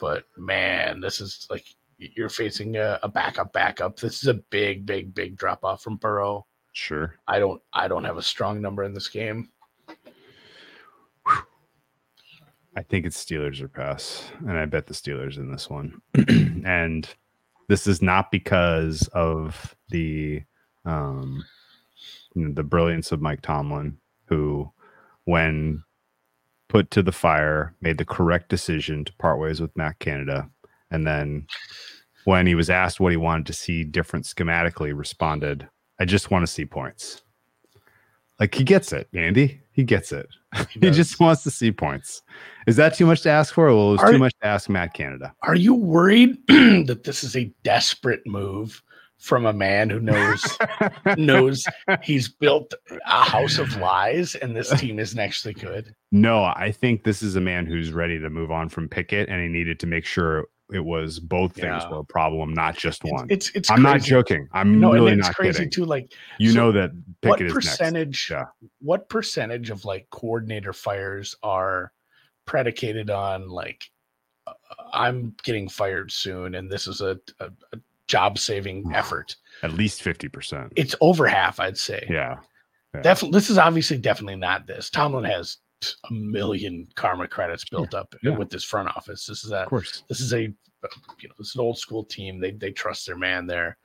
but 0.00 0.24
man, 0.36 1.00
this 1.00 1.20
is 1.20 1.46
like 1.48 1.64
you're 1.98 2.28
facing 2.28 2.76
a, 2.76 2.98
a 3.02 3.08
backup 3.08 3.52
backup. 3.52 3.98
This 3.98 4.22
is 4.22 4.28
a 4.28 4.34
big, 4.34 4.86
big, 4.86 5.14
big 5.14 5.36
drop 5.36 5.64
off 5.64 5.82
from 5.82 5.96
Burrow. 5.96 6.46
Sure. 6.72 7.14
I 7.26 7.38
don't 7.38 7.60
I 7.72 7.88
don't 7.88 8.04
have 8.04 8.18
a 8.18 8.22
strong 8.22 8.60
number 8.60 8.84
in 8.84 8.92
this 8.92 9.08
game. 9.08 9.48
I 12.76 12.82
think 12.82 13.06
it's 13.06 13.24
Steelers 13.24 13.62
or 13.62 13.68
pass, 13.68 14.30
and 14.40 14.58
I 14.58 14.66
bet 14.66 14.86
the 14.86 14.92
Steelers 14.92 15.38
in 15.38 15.50
this 15.50 15.70
one. 15.70 16.02
and 16.64 17.08
this 17.68 17.86
is 17.86 18.02
not 18.02 18.30
because 18.30 19.08
of 19.14 19.74
the 19.88 20.42
um, 20.84 21.42
you 22.34 22.46
know, 22.46 22.52
the 22.52 22.62
brilliance 22.62 23.12
of 23.12 23.22
Mike 23.22 23.40
Tomlin, 23.40 23.96
who, 24.26 24.70
when 25.24 25.82
put 26.68 26.90
to 26.90 27.02
the 27.02 27.12
fire, 27.12 27.74
made 27.80 27.96
the 27.96 28.04
correct 28.04 28.50
decision 28.50 29.04
to 29.06 29.12
part 29.14 29.40
ways 29.40 29.60
with 29.60 29.76
Matt 29.76 29.98
Canada, 29.98 30.50
and 30.90 31.06
then 31.06 31.46
when 32.24 32.46
he 32.46 32.54
was 32.54 32.70
asked 32.70 32.98
what 33.00 33.12
he 33.12 33.16
wanted 33.16 33.46
to 33.46 33.52
see 33.52 33.84
different 33.84 34.24
schematically, 34.26 34.96
responded, 34.96 35.68
"I 36.00 36.04
just 36.04 36.30
want 36.30 36.42
to 36.42 36.52
see 36.52 36.64
points." 36.64 37.22
Like 38.38 38.54
he 38.54 38.64
gets 38.64 38.92
it, 38.92 39.08
Andy. 39.14 39.60
He 39.72 39.82
gets 39.84 40.12
it. 40.12 40.28
He 40.70 40.80
does. 40.80 40.96
just 40.96 41.20
wants 41.20 41.42
to 41.42 41.50
see 41.50 41.70
points. 41.70 42.22
Is 42.66 42.76
that 42.76 42.94
too 42.94 43.04
much 43.06 43.20
to 43.22 43.30
ask 43.30 43.52
for? 43.52 43.66
Well, 43.66 43.88
it 43.90 43.92
was 43.92 44.00
Are- 44.00 44.12
too 44.12 44.18
much 44.18 44.32
to 44.40 44.46
ask 44.46 44.68
Matt 44.70 44.94
Canada. 44.94 45.34
Are 45.42 45.54
you 45.54 45.74
worried 45.74 46.36
that 46.48 47.02
this 47.04 47.22
is 47.24 47.36
a 47.36 47.52
desperate 47.62 48.26
move 48.26 48.82
from 49.18 49.44
a 49.46 49.52
man 49.52 49.88
who 49.90 50.00
knows 50.00 50.42
knows 51.16 51.64
he's 52.02 52.28
built 52.28 52.72
a 53.06 53.22
house 53.24 53.58
of 53.58 53.74
lies 53.78 54.34
and 54.34 54.54
this 54.56 54.70
team 54.78 54.98
isn't 54.98 55.18
actually 55.18 55.54
good? 55.54 55.94
no, 56.12 56.44
I 56.44 56.70
think 56.72 57.04
this 57.04 57.22
is 57.22 57.36
a 57.36 57.40
man 57.40 57.66
who's 57.66 57.92
ready 57.92 58.18
to 58.18 58.30
move 58.30 58.50
on 58.50 58.68
from 58.70 58.88
Pickett, 58.88 59.28
and 59.28 59.42
he 59.42 59.48
needed 59.48 59.78
to 59.80 59.86
make 59.86 60.04
sure 60.06 60.46
it 60.72 60.84
was 60.84 61.20
both 61.20 61.52
things 61.54 61.64
Yeah. 61.84 61.88
were 61.90 61.98
a 62.00 62.04
problem, 62.04 62.52
not 62.52 62.76
just 62.76 63.04
one. 63.04 63.26
it's, 63.30 63.50
it's 63.54 63.70
I'm 63.70 63.82
not 63.82 64.00
joking. 64.02 64.48
I'm 64.52 64.80
No, 64.80 64.92
really 64.92 65.12
it's 65.12 65.26
not 65.28 65.34
crazy 65.36 65.58
kidding. 65.58 65.70
too. 65.70 65.84
Like 65.84 66.12
You 66.38 66.50
so 66.50 66.56
know 66.56 66.72
that 66.72 66.90
what 67.22 67.38
Pickett 67.38 67.46
is 67.46 67.54
next. 67.54 67.66
percentage 67.68 68.28
Yeah. 68.30 68.44
what 68.80 69.08
percentage 69.08 69.70
of 69.70 69.84
like 69.84 70.08
coordinator 70.10 70.72
fires 70.72 71.36
are 71.42 71.92
predicated 72.46 73.10
on 73.10 73.48
like 73.48 73.84
uh, 74.46 74.52
i'm 74.92 75.34
getting 75.42 75.68
fired 75.68 76.12
soon 76.12 76.54
and 76.54 76.70
this 76.70 76.86
is 76.86 77.00
a, 77.00 77.18
a, 77.40 77.46
a 77.72 77.78
job 78.06 78.38
saving 78.38 78.84
effort 78.94 79.34
At 79.64 79.72
least 79.72 80.02
fifty 80.02 80.28
percent. 80.28 80.72
it's 80.76 80.94
over 81.00 81.26
half 81.26 81.58
i'd 81.58 81.76
say 81.76 82.06
Yeah. 82.08 82.36
yeah. 82.94 83.02
definitely 83.02 83.36
this 83.36 83.50
is 83.50 83.58
obviously 83.58 83.98
definitely 83.98 84.36
not 84.36 84.66
this 84.68 84.90
tomlin 84.90 85.24
has 85.24 85.56
a 86.10 86.12
million 86.12 86.86
karma 86.94 87.28
credits 87.28 87.64
built 87.64 87.94
up 87.94 88.14
Yeah. 88.22 88.36
with 88.36 88.50
this 88.50 88.64
front 88.64 88.88
office. 88.88 89.26
This 89.26 89.44
is 89.44 89.52
a 89.52 89.58
Of 89.62 89.68
course. 89.68 90.02
this 90.08 90.20
is 90.20 90.32
a 90.32 90.42
you 90.42 91.28
know 91.28 91.34
this 91.38 91.48
is 91.48 91.54
an 91.54 91.60
old 91.60 91.78
school 91.78 92.04
team. 92.04 92.40
They 92.40 92.52
they 92.52 92.70
trust 92.72 93.06
their 93.06 93.16
man 93.18 93.46
there. 93.46 93.76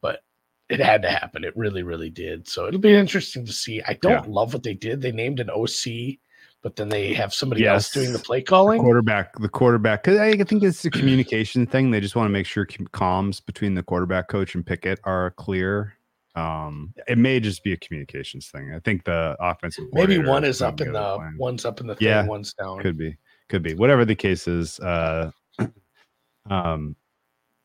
But 0.00 0.20
it 0.68 0.80
had 0.80 1.02
to 1.02 1.10
happen. 1.10 1.44
It 1.44 1.56
really 1.56 1.82
really 1.82 2.10
did. 2.10 2.48
So 2.48 2.66
it'll 2.66 2.80
be 2.80 2.94
interesting 2.94 3.44
to 3.46 3.52
see. 3.52 3.82
I 3.82 3.94
don't 3.94 4.28
love 4.28 4.52
what 4.52 4.62
they 4.62 4.74
did. 4.74 5.00
They 5.00 5.12
named 5.12 5.40
an 5.40 5.50
oc 5.50 6.18
but 6.62 6.74
then 6.74 6.88
they 6.88 7.14
have 7.14 7.32
somebody 7.32 7.64
else 7.64 7.90
doing 7.92 8.12
the 8.12 8.18
play 8.18 8.42
calling. 8.42 8.80
quarterback 8.80 9.38
the 9.38 9.48
quarterback. 9.48 10.02
Because 10.02 10.18
i 10.18 10.36
think 10.42 10.64
it's 10.64 10.84
a 10.84 10.90
communication 10.90 11.64
thing. 11.64 11.92
They 11.92 12.00
just 12.00 12.16
want 12.16 12.26
to 12.26 12.32
make 12.32 12.46
sure 12.46 12.66
comms 12.66 13.44
between 13.44 13.74
the 13.74 13.84
quarterback 13.84 14.26
coach 14.28 14.54
and 14.56 14.66
pickett 14.66 14.98
are 15.04 15.30
clear 15.32 15.95
um 16.36 16.92
it 17.08 17.16
may 17.18 17.40
just 17.40 17.64
be 17.64 17.72
a 17.72 17.76
communications 17.78 18.48
thing. 18.48 18.72
I 18.74 18.78
think 18.80 19.04
the 19.04 19.36
offensive 19.40 19.84
maybe 19.92 20.18
one 20.18 20.44
is 20.44 20.60
up 20.62 20.80
in 20.80 20.92
the 20.92 21.16
plan. 21.16 21.34
one's 21.38 21.64
up 21.64 21.80
in 21.80 21.86
the 21.86 21.94
thing 21.96 22.06
Yeah. 22.08 22.26
one's 22.26 22.52
down. 22.54 22.80
could 22.80 22.96
be 22.98 23.16
could 23.48 23.62
be. 23.62 23.74
Whatever 23.74 24.04
the 24.04 24.14
case 24.14 24.46
is 24.46 24.78
uh 24.80 25.30
um 26.50 26.94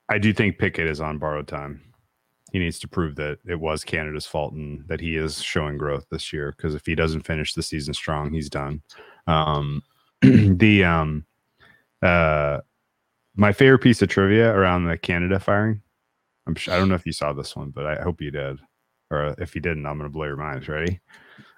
i 0.09 0.17
do 0.17 0.33
think 0.33 0.57
pickett 0.57 0.87
is 0.87 1.01
on 1.01 1.17
borrowed 1.19 1.47
time. 1.47 1.81
He 2.51 2.59
needs 2.59 2.79
to 2.79 2.87
prove 2.87 3.15
that 3.15 3.39
it 3.45 3.59
was 3.59 3.83
canada's 3.83 4.25
fault 4.25 4.53
and 4.53 4.87
that 4.87 4.99
he 5.01 5.15
is 5.15 5.41
showing 5.41 5.77
growth 5.77 6.05
this 6.09 6.31
year 6.33 6.53
because 6.55 6.73
if 6.75 6.85
he 6.85 6.95
doesn't 6.95 7.21
finish 7.25 7.53
the 7.53 7.63
season 7.63 7.93
strong 7.93 8.31
he's 8.33 8.49
done. 8.49 8.81
Um 9.27 9.81
the 10.21 10.83
um 10.85 11.25
uh 12.01 12.59
my 13.35 13.51
favorite 13.53 13.79
piece 13.79 14.01
of 14.01 14.09
trivia 14.09 14.53
around 14.53 14.85
the 14.85 14.97
canada 14.97 15.39
firing 15.39 15.81
I'm 16.47 16.55
sure, 16.55 16.73
I 16.73 16.77
don't 16.77 16.89
know 16.89 16.95
if 16.95 17.05
you 17.05 17.13
saw 17.13 17.33
this 17.33 17.55
one, 17.55 17.69
but 17.69 17.85
I 17.85 18.01
hope 18.01 18.21
you 18.21 18.31
did. 18.31 18.59
Or 19.09 19.35
if 19.37 19.55
you 19.55 19.61
didn't, 19.61 19.85
I'm 19.85 19.97
going 19.97 20.09
to 20.09 20.13
blow 20.13 20.25
your 20.25 20.37
minds. 20.37 20.67
Ready? 20.67 20.99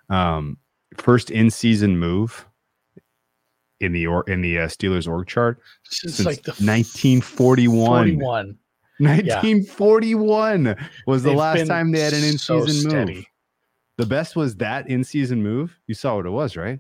Um, 0.10 0.58
first 0.98 1.32
in 1.32 1.50
season 1.50 1.98
move 1.98 2.46
in 3.80 3.92
the 3.92 4.08
or 4.08 4.24
in 4.30 4.42
the 4.42 4.60
uh, 4.60 4.68
Steelers 4.68 5.08
org 5.08 5.28
chart 5.28 5.60
Since, 5.84 6.16
since 6.16 6.26
like 6.26 6.44
the 6.44 6.52
1941. 6.52 8.20
41. 8.20 8.58
1941 9.00 10.78
was 11.08 11.24
the 11.24 11.30
They've 11.30 11.38
last 11.38 11.68
time 11.68 11.92
they 11.92 12.00
had 12.00 12.14
an 12.14 12.24
in 12.24 12.38
so 12.38 12.66
season 12.66 12.84
move. 12.84 12.92
steady. 12.92 13.28
The 13.98 14.06
best 14.06 14.36
was 14.36 14.56
that 14.58 14.88
in 14.90 15.04
season 15.04 15.44
move. 15.44 15.78
You 15.88 15.96
saw 15.96 16.16
what 16.16 16.26
it 16.26 16.32
was, 16.32 16.56
right? 16.56 16.80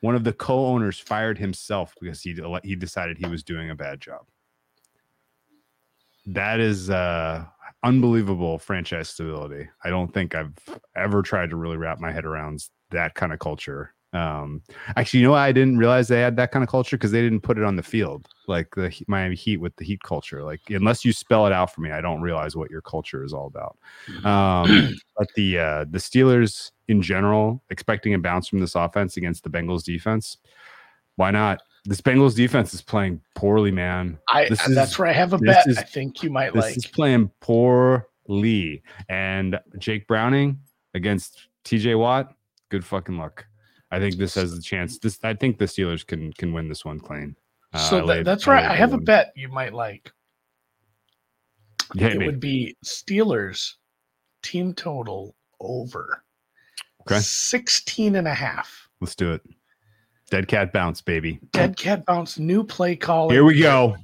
One 0.00 0.14
of 0.14 0.24
the 0.24 0.32
co-owners 0.32 0.98
fired 1.00 1.38
himself 1.38 1.94
because 2.00 2.20
he 2.22 2.36
he 2.62 2.76
decided 2.76 3.18
he 3.18 3.26
was 3.26 3.42
doing 3.42 3.70
a 3.70 3.74
bad 3.74 4.00
job. 4.00 4.26
That 6.28 6.60
is 6.60 6.90
uh 6.90 7.44
unbelievable 7.84 8.58
franchise 8.58 9.08
stability. 9.08 9.68
I 9.84 9.90
don't 9.90 10.12
think 10.12 10.34
I've 10.34 10.54
ever 10.96 11.22
tried 11.22 11.50
to 11.50 11.56
really 11.56 11.76
wrap 11.76 12.00
my 12.00 12.12
head 12.12 12.24
around 12.24 12.64
that 12.90 13.14
kind 13.14 13.32
of 13.32 13.38
culture. 13.38 13.94
Um, 14.12 14.62
actually, 14.96 15.20
you 15.20 15.26
know? 15.26 15.34
I 15.34 15.52
didn't 15.52 15.76
realize 15.78 16.08
they 16.08 16.20
had 16.20 16.36
that 16.36 16.50
kind 16.50 16.62
of 16.62 16.68
culture 16.68 16.96
because 16.96 17.12
they 17.12 17.20
didn't 17.20 17.42
put 17.42 17.58
it 17.58 17.64
on 17.64 17.76
the 17.76 17.82
field, 17.82 18.26
like 18.46 18.74
the 18.74 18.90
Miami 19.06 19.36
Heat 19.36 19.58
with 19.58 19.76
the 19.76 19.84
Heat 19.84 20.02
culture. 20.02 20.42
Like, 20.42 20.60
unless 20.70 21.04
you 21.04 21.12
spell 21.12 21.46
it 21.46 21.52
out 21.52 21.74
for 21.74 21.82
me, 21.82 21.90
I 21.90 22.00
don't 22.00 22.22
realize 22.22 22.56
what 22.56 22.70
your 22.70 22.80
culture 22.80 23.22
is 23.22 23.34
all 23.34 23.46
about. 23.46 23.76
Um, 24.24 24.96
but 25.18 25.28
the 25.36 25.58
uh, 25.58 25.84
the 25.90 25.98
Steelers 25.98 26.70
in 26.88 27.02
general, 27.02 27.62
expecting 27.68 28.14
a 28.14 28.18
bounce 28.18 28.48
from 28.48 28.60
this 28.60 28.74
offense 28.74 29.18
against 29.18 29.44
the 29.44 29.50
Bengals 29.50 29.84
defense, 29.84 30.38
why 31.16 31.30
not? 31.30 31.60
This 31.84 32.00
Bengals 32.00 32.34
defense 32.36 32.74
is 32.74 32.82
playing 32.82 33.20
poorly, 33.34 33.70
man. 33.70 34.18
I 34.28 34.48
This 34.48 34.64
that's 34.74 34.98
where 34.98 35.08
I 35.08 35.12
have 35.12 35.32
a 35.32 35.38
bet. 35.38 35.66
is- 35.66 35.78
I 35.78 35.82
think 35.82 36.22
you 36.22 36.30
might 36.30 36.52
This 36.52 36.64
like. 36.64 36.76
is 36.76 36.86
playing 36.86 37.28
poorly. 37.40 38.82
And 39.08 39.58
Jake 39.78 40.06
Browning 40.06 40.60
against 40.94 41.48
TJ 41.64 41.98
Watt, 41.98 42.34
good 42.68 42.84
fucking 42.84 43.16
luck. 43.16 43.46
I 43.90 43.98
think 43.98 44.16
this 44.16 44.34
has 44.34 44.52
a 44.52 44.60
chance. 44.60 44.98
This 44.98 45.18
I 45.24 45.32
think 45.34 45.58
the 45.58 45.64
Steelers 45.64 46.06
can 46.06 46.32
can 46.34 46.52
win 46.52 46.68
this 46.68 46.84
one 46.84 47.00
clean. 47.00 47.36
Uh, 47.72 47.78
so 47.78 47.96
I 47.96 48.00
that, 48.00 48.06
laid- 48.06 48.26
that's 48.26 48.46
right. 48.46 48.64
I 48.64 48.74
have 48.76 48.92
a 48.92 48.98
bet 48.98 49.32
you 49.34 49.48
might 49.48 49.72
like. 49.72 50.12
Hit 51.94 52.12
it 52.12 52.18
me. 52.18 52.26
would 52.26 52.40
be 52.40 52.76
Steelers 52.84 53.74
team 54.42 54.74
total 54.74 55.34
over 55.60 56.22
Okay. 57.02 57.20
16 57.20 58.16
and 58.16 58.28
a 58.28 58.34
half. 58.34 58.88
Let's 59.00 59.14
do 59.14 59.32
it. 59.32 59.40
Dead 60.30 60.48
cat 60.48 60.72
bounce, 60.72 61.00
baby. 61.00 61.40
Dead 61.52 61.76
cat 61.76 62.04
bounce, 62.04 62.38
new 62.38 62.62
play 62.62 62.96
call. 62.96 63.30
Here 63.30 63.44
we 63.44 63.60
go. 63.60 63.96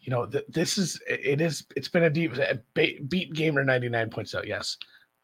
You 0.00 0.10
know, 0.10 0.26
th- 0.26 0.44
this 0.48 0.78
is 0.78 1.00
it 1.08 1.40
is 1.40 1.64
it's 1.76 1.88
been 1.88 2.04
a 2.04 2.10
deep 2.10 2.36
a 2.36 2.58
beat 3.08 3.32
gamer 3.32 3.64
99 3.64 4.10
points 4.10 4.34
out. 4.34 4.46
Yes. 4.46 4.76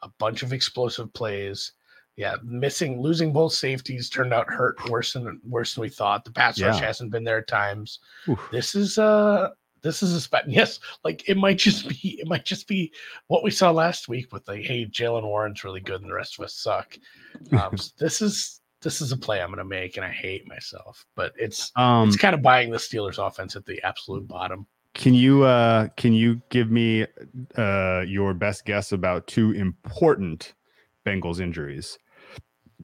A 0.02 0.08
bunch 0.18 0.42
of 0.42 0.52
explosive 0.52 1.12
plays. 1.12 1.72
Yeah, 2.16 2.36
missing 2.44 3.00
losing 3.00 3.32
both 3.32 3.52
safeties 3.52 4.10
turned 4.10 4.34
out 4.34 4.48
hurt 4.48 4.76
worse 4.90 5.14
than 5.14 5.40
worse 5.48 5.74
than 5.74 5.82
we 5.82 5.88
thought. 5.88 6.24
The 6.24 6.32
pass 6.32 6.60
rush 6.60 6.80
hasn't 6.80 7.10
been 7.10 7.24
there 7.24 7.38
at 7.38 7.48
times. 7.48 8.00
Oof. 8.28 8.48
this 8.52 8.74
is 8.74 8.98
uh 8.98 9.48
this 9.82 10.02
is 10.02 10.14
a 10.14 10.20
spot 10.20 10.44
yes 10.48 10.78
like 11.04 11.28
it 11.28 11.36
might 11.36 11.58
just 11.58 11.88
be 11.88 12.20
it 12.20 12.28
might 12.28 12.44
just 12.44 12.68
be 12.68 12.92
what 13.26 13.42
we 13.42 13.50
saw 13.50 13.70
last 13.70 14.08
week 14.08 14.32
with 14.32 14.46
like 14.46 14.62
hey 14.62 14.86
jaylen 14.86 15.24
warren's 15.24 15.64
really 15.64 15.80
good 15.80 16.00
and 16.00 16.10
the 16.10 16.14
rest 16.14 16.38
of 16.38 16.44
us 16.44 16.54
suck 16.54 16.96
um 17.52 17.76
so 17.76 17.90
this 17.98 18.22
is 18.22 18.60
this 18.82 19.00
is 19.00 19.12
a 19.12 19.16
play 19.16 19.40
i'm 19.40 19.50
gonna 19.50 19.64
make 19.64 19.96
and 19.96 20.04
i 20.04 20.10
hate 20.10 20.46
myself 20.48 21.04
but 21.14 21.32
it's 21.36 21.72
Um, 21.76 22.08
it's 22.08 22.16
kind 22.16 22.34
of 22.34 22.42
buying 22.42 22.70
the 22.70 22.78
steelers 22.78 23.24
offense 23.24 23.56
at 23.56 23.64
the 23.66 23.80
absolute 23.82 24.26
bottom 24.26 24.66
can 24.94 25.14
you 25.14 25.44
uh 25.44 25.88
can 25.96 26.12
you 26.12 26.42
give 26.50 26.70
me 26.70 27.06
uh 27.56 28.04
your 28.06 28.34
best 28.34 28.66
guess 28.66 28.92
about 28.92 29.26
two 29.26 29.52
important 29.52 30.54
Bengals 31.04 31.40
injuries? 31.40 31.98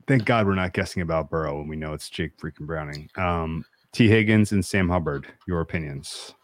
Thank 0.06 0.24
God 0.24 0.46
we're 0.46 0.54
not 0.54 0.72
guessing 0.72 1.02
about 1.02 1.30
Burrow 1.30 1.58
when 1.58 1.68
we 1.68 1.76
know 1.76 1.92
it's 1.92 2.08
Jake 2.08 2.36
freaking 2.38 2.66
Browning. 2.66 3.08
Um, 3.16 3.64
T. 3.92 4.08
Higgins 4.08 4.52
and 4.52 4.64
Sam 4.64 4.88
Hubbard. 4.88 5.26
Your 5.46 5.60
opinions? 5.60 6.34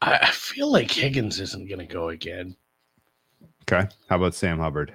i, 0.00 0.16
I 0.16 0.30
feel 0.30 0.70
like 0.70 0.90
higgins 0.90 1.40
isn't 1.40 1.68
gonna 1.68 1.86
go 1.86 2.10
again 2.10 2.56
Okay. 3.70 3.86
How 4.08 4.16
about 4.16 4.34
Sam 4.34 4.58
Hubbard? 4.58 4.94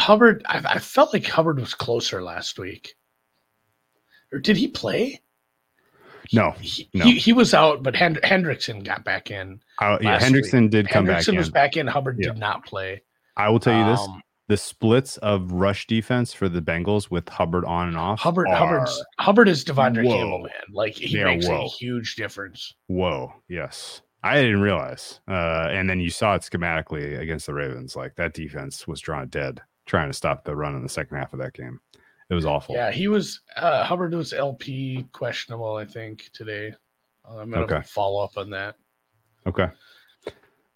Hubbard 0.00 0.42
I, 0.46 0.62
I 0.64 0.78
felt 0.78 1.12
like 1.12 1.26
hubbard 1.26 1.60
was 1.60 1.74
closer 1.74 2.22
last 2.22 2.58
week 2.58 2.94
or 4.32 4.38
did 4.38 4.56
he 4.56 4.68
play 4.68 5.20
No. 6.32 6.52
he, 6.60 6.88
No. 6.94 7.04
he, 7.04 7.14
he 7.18 7.32
was 7.32 7.54
out 7.54 7.82
but 7.82 7.94
Hend- 7.96 8.20
hendrickson 8.22 8.84
got 8.84 9.04
back 9.04 9.30
in 9.30 9.60
Uh, 9.80 9.98
yeah, 10.00 10.18
Hendrickson 10.18 10.70
did 10.70 10.88
come 10.88 11.06
back 11.06 11.22
hendrickson 11.22 11.28
in. 11.30 11.36
was 11.38 11.50
back 11.50 11.76
in 11.76 11.86
hubbard 11.86 12.16
Yeah. 12.18 12.30
did 12.30 12.38
not 12.38 12.64
play 12.66 13.02
I 13.36 13.48
will 13.48 13.60
tell 13.60 13.78
you 13.78 13.90
this: 13.90 14.00
Um, 14.00 14.20
the 14.48 14.56
splits 14.56 15.16
of 15.18 15.52
rush 15.52 15.86
defense 15.86 16.34
for 16.34 16.48
the 16.48 16.60
Bengals 16.60 17.10
with 17.10 17.26
Hubbard 17.28 17.64
on 17.64 17.86
and 17.88 17.96
off. 17.96 18.20
Hubbard, 18.20 18.48
are- 18.48 18.56
Hubbard's 18.56 19.04
Hubbard 19.18 19.48
is 19.48 19.64
De'Vondre 19.64 20.04
Whoa. 20.04 20.16
Campbell, 20.16 20.38
man. 20.42 20.50
Like 20.72 20.94
he 20.96 21.16
Yeah, 21.16 21.24
makes 21.26 21.46
whoa. 21.46 21.64
a 21.64 21.68
huge 21.68 22.16
difference. 22.16 22.74
Whoa, 22.88 23.32
yes. 23.48 24.02
I 24.22 24.42
didn't 24.42 24.60
realize. 24.60 25.20
Uh, 25.26 25.68
and 25.70 25.88
then 25.88 26.00
you 26.00 26.10
saw 26.10 26.34
it 26.34 26.42
schematically 26.42 27.18
against 27.18 27.46
the 27.46 27.54
Ravens. 27.54 27.96
Like 27.96 28.16
that 28.16 28.34
defense 28.34 28.86
was 28.86 29.00
drawn 29.00 29.28
dead, 29.28 29.62
trying 29.90 30.08
to 30.08 30.12
stop 30.14 30.44
the 30.44 30.54
run 30.54 30.76
in 30.76 30.84
the 30.84 30.88
second 30.88 31.16
half 31.16 31.32
of 31.32 31.40
that 31.40 31.52
game. 31.52 31.80
It 32.30 32.34
was 32.34 32.46
awful. 32.46 32.76
Yeah, 32.76 32.92
he 32.92 33.08
was 33.08 33.40
uh 33.56 33.82
Hubbard 33.82 34.14
was 34.14 34.32
LP 34.32 35.04
questionable, 35.12 35.74
I 35.74 35.84
think, 35.84 36.30
today. 36.32 36.72
Uh, 37.28 37.38
I'm 37.38 37.50
gonna 37.50 37.64
Okay. 37.64 37.82
follow 37.82 38.22
up 38.22 38.38
on 38.38 38.50
that. 38.50 38.76
Okay. 39.48 39.66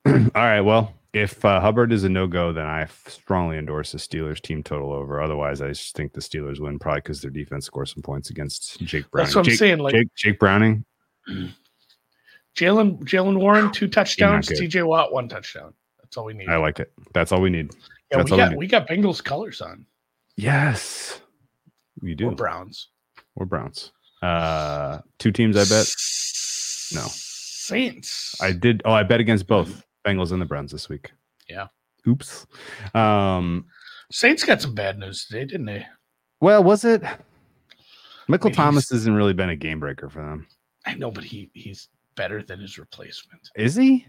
All 0.07 0.13
right. 0.35 0.61
Well, 0.61 0.93
if 1.13 1.45
uh, 1.45 1.61
Hubbard 1.61 1.93
is 1.93 2.03
a 2.03 2.09
no 2.09 2.27
go, 2.27 2.53
then 2.53 2.67
I 2.67 2.89
strongly 3.07 3.57
endorse 3.57 3.93
the 3.93 3.99
Steelers 3.99 4.41
team 4.41 4.65
total 4.65 4.93
over. 4.93 5.23
Otherwise, 5.23 5.63
I 5.63 5.69
just 5.69 5.95
think 5.95 6.13
the 6.13 6.21
Steelers 6.21 6.59
win 6.59 6.81
probably 6.81 7.03
because 7.03 7.23
their 7.23 7.31
defense 7.31 7.67
scores 7.67 7.95
some 7.95 8.03
points 8.03 8.31
against 8.31 8.81
Jake 8.81 9.09
Browning. 9.13 9.27
That's 9.27 9.37
what 9.37 9.43
I'm 9.43 9.45
Jake, 9.51 9.59
saying. 9.61 9.79
Like 9.79 9.95
Jake, 9.95 10.09
Jake 10.17 10.39
Browning. 10.41 10.85
Jaylen 12.57 12.99
Jaylen 13.05 13.39
Warren, 13.39 13.71
two 13.71 13.87
touchdowns. 13.87 14.49
TJ 14.49 14.85
Watt, 14.85 15.13
one 15.13 15.29
touchdown. 15.29 15.73
That's 16.03 16.17
all 16.17 16.25
we 16.25 16.35
need. 16.35 16.49
I 16.49 16.57
like 16.57 16.81
it. 16.81 16.93
That's 17.13 17.31
all 17.31 17.41
we 17.41 17.51
need. 17.51 17.71
Yeah, 18.17 18.23
that's 18.23 18.31
we 18.31 18.37
got 18.37 18.57
we 18.57 18.67
got 18.67 18.89
Bengals 18.89 19.23
colors 19.23 19.61
on. 19.61 19.87
Yes, 20.37 21.21
we 22.01 22.15
do. 22.15 22.29
Or 22.29 22.35
Browns. 22.35 22.89
Or 23.37 23.47
Browns. 23.47 23.93
Uh, 24.23 25.01
two 25.19 25.33
teams. 25.33 25.57
I 25.57 25.65
bet. 25.65 25.87
No. 26.95 27.09
Saints. 27.11 28.37
I 28.41 28.53
did. 28.53 28.83
Oh, 28.85 28.93
I 28.93 29.03
bet 29.03 29.21
against 29.21 29.47
both 29.47 29.85
Bengals 30.07 30.33
and 30.33 30.41
the 30.41 30.47
Browns 30.47 30.73
this 30.73 30.89
week. 30.89 31.13
Yeah. 31.49 31.69
Oops. 32.07 32.47
Um. 32.95 33.67
Saints 34.11 34.45
got 34.45 34.61
some 34.61 34.75
bad 34.75 34.99
news 34.99 35.27
today, 35.27 35.45
didn't 35.45 35.67
they? 35.67 35.87
Well, 36.41 36.63
was 36.63 36.85
it? 36.85 37.03
Michael 38.29 38.51
mean, 38.51 38.57
Thomas 38.57 38.91
hasn't 38.91 39.17
really 39.17 39.33
been 39.33 39.49
a 39.51 39.57
game 39.57 39.81
breaker 39.81 40.09
for 40.09 40.21
them. 40.21 40.47
I 40.87 40.95
know, 40.95 41.11
but 41.11 41.25
he 41.25 41.51
he's 41.55 41.89
better 42.17 42.43
than 42.43 42.61
his 42.61 42.79
replacement. 42.79 43.49
Is 43.57 43.75
he? 43.75 44.07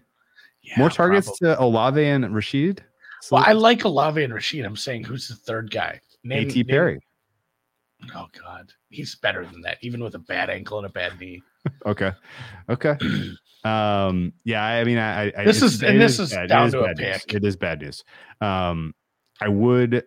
Yeah, 0.62 0.74
More 0.78 0.90
targets 0.90 1.28
probably. 1.28 1.56
to 1.56 1.62
Olave 1.62 2.04
and 2.06 2.34
Rashid? 2.36 2.84
Well, 3.32 3.44
I 3.46 3.54
like 3.54 3.84
Olave 3.86 4.24
and 4.24 4.34
Rashid. 4.34 4.66
I'm 4.66 4.76
saying 4.76 5.04
who's 5.04 5.28
the 5.28 5.36
third 5.36 5.72
guy? 5.72 6.00
Name- 6.24 6.50
AT 6.50 6.68
Perry. 6.68 7.00
Oh 8.16 8.28
God, 8.40 8.72
he's 8.90 9.16
better 9.16 9.46
than 9.46 9.62
that, 9.62 9.78
even 9.82 10.04
with 10.04 10.16
a 10.16 10.20
bad 10.20 10.50
ankle 10.50 10.78
and 10.78 10.86
a 10.86 10.90
bad 10.90 11.20
knee. 11.20 11.42
Okay. 11.86 12.12
Okay. 12.70 12.96
Um, 13.64 14.32
yeah, 14.44 14.64
I 14.64 14.84
mean, 14.84 15.00
I, 15.00 15.34
I 15.36 15.44
This 15.44 15.64
is- 15.64 15.82
and 15.82 16.00
this 16.00 16.20
is 16.20 16.32
bad. 16.32 16.44
It 16.46 16.48
down 16.50 16.70
to 16.72 16.82
a 16.82 16.94
bad 16.94 16.98
news. 17.00 17.26
It 17.34 17.44
is 17.44 17.56
bad 17.56 17.82
news. 17.82 18.04
Um, 18.40 18.94
I 19.42 19.48
would, 19.48 20.04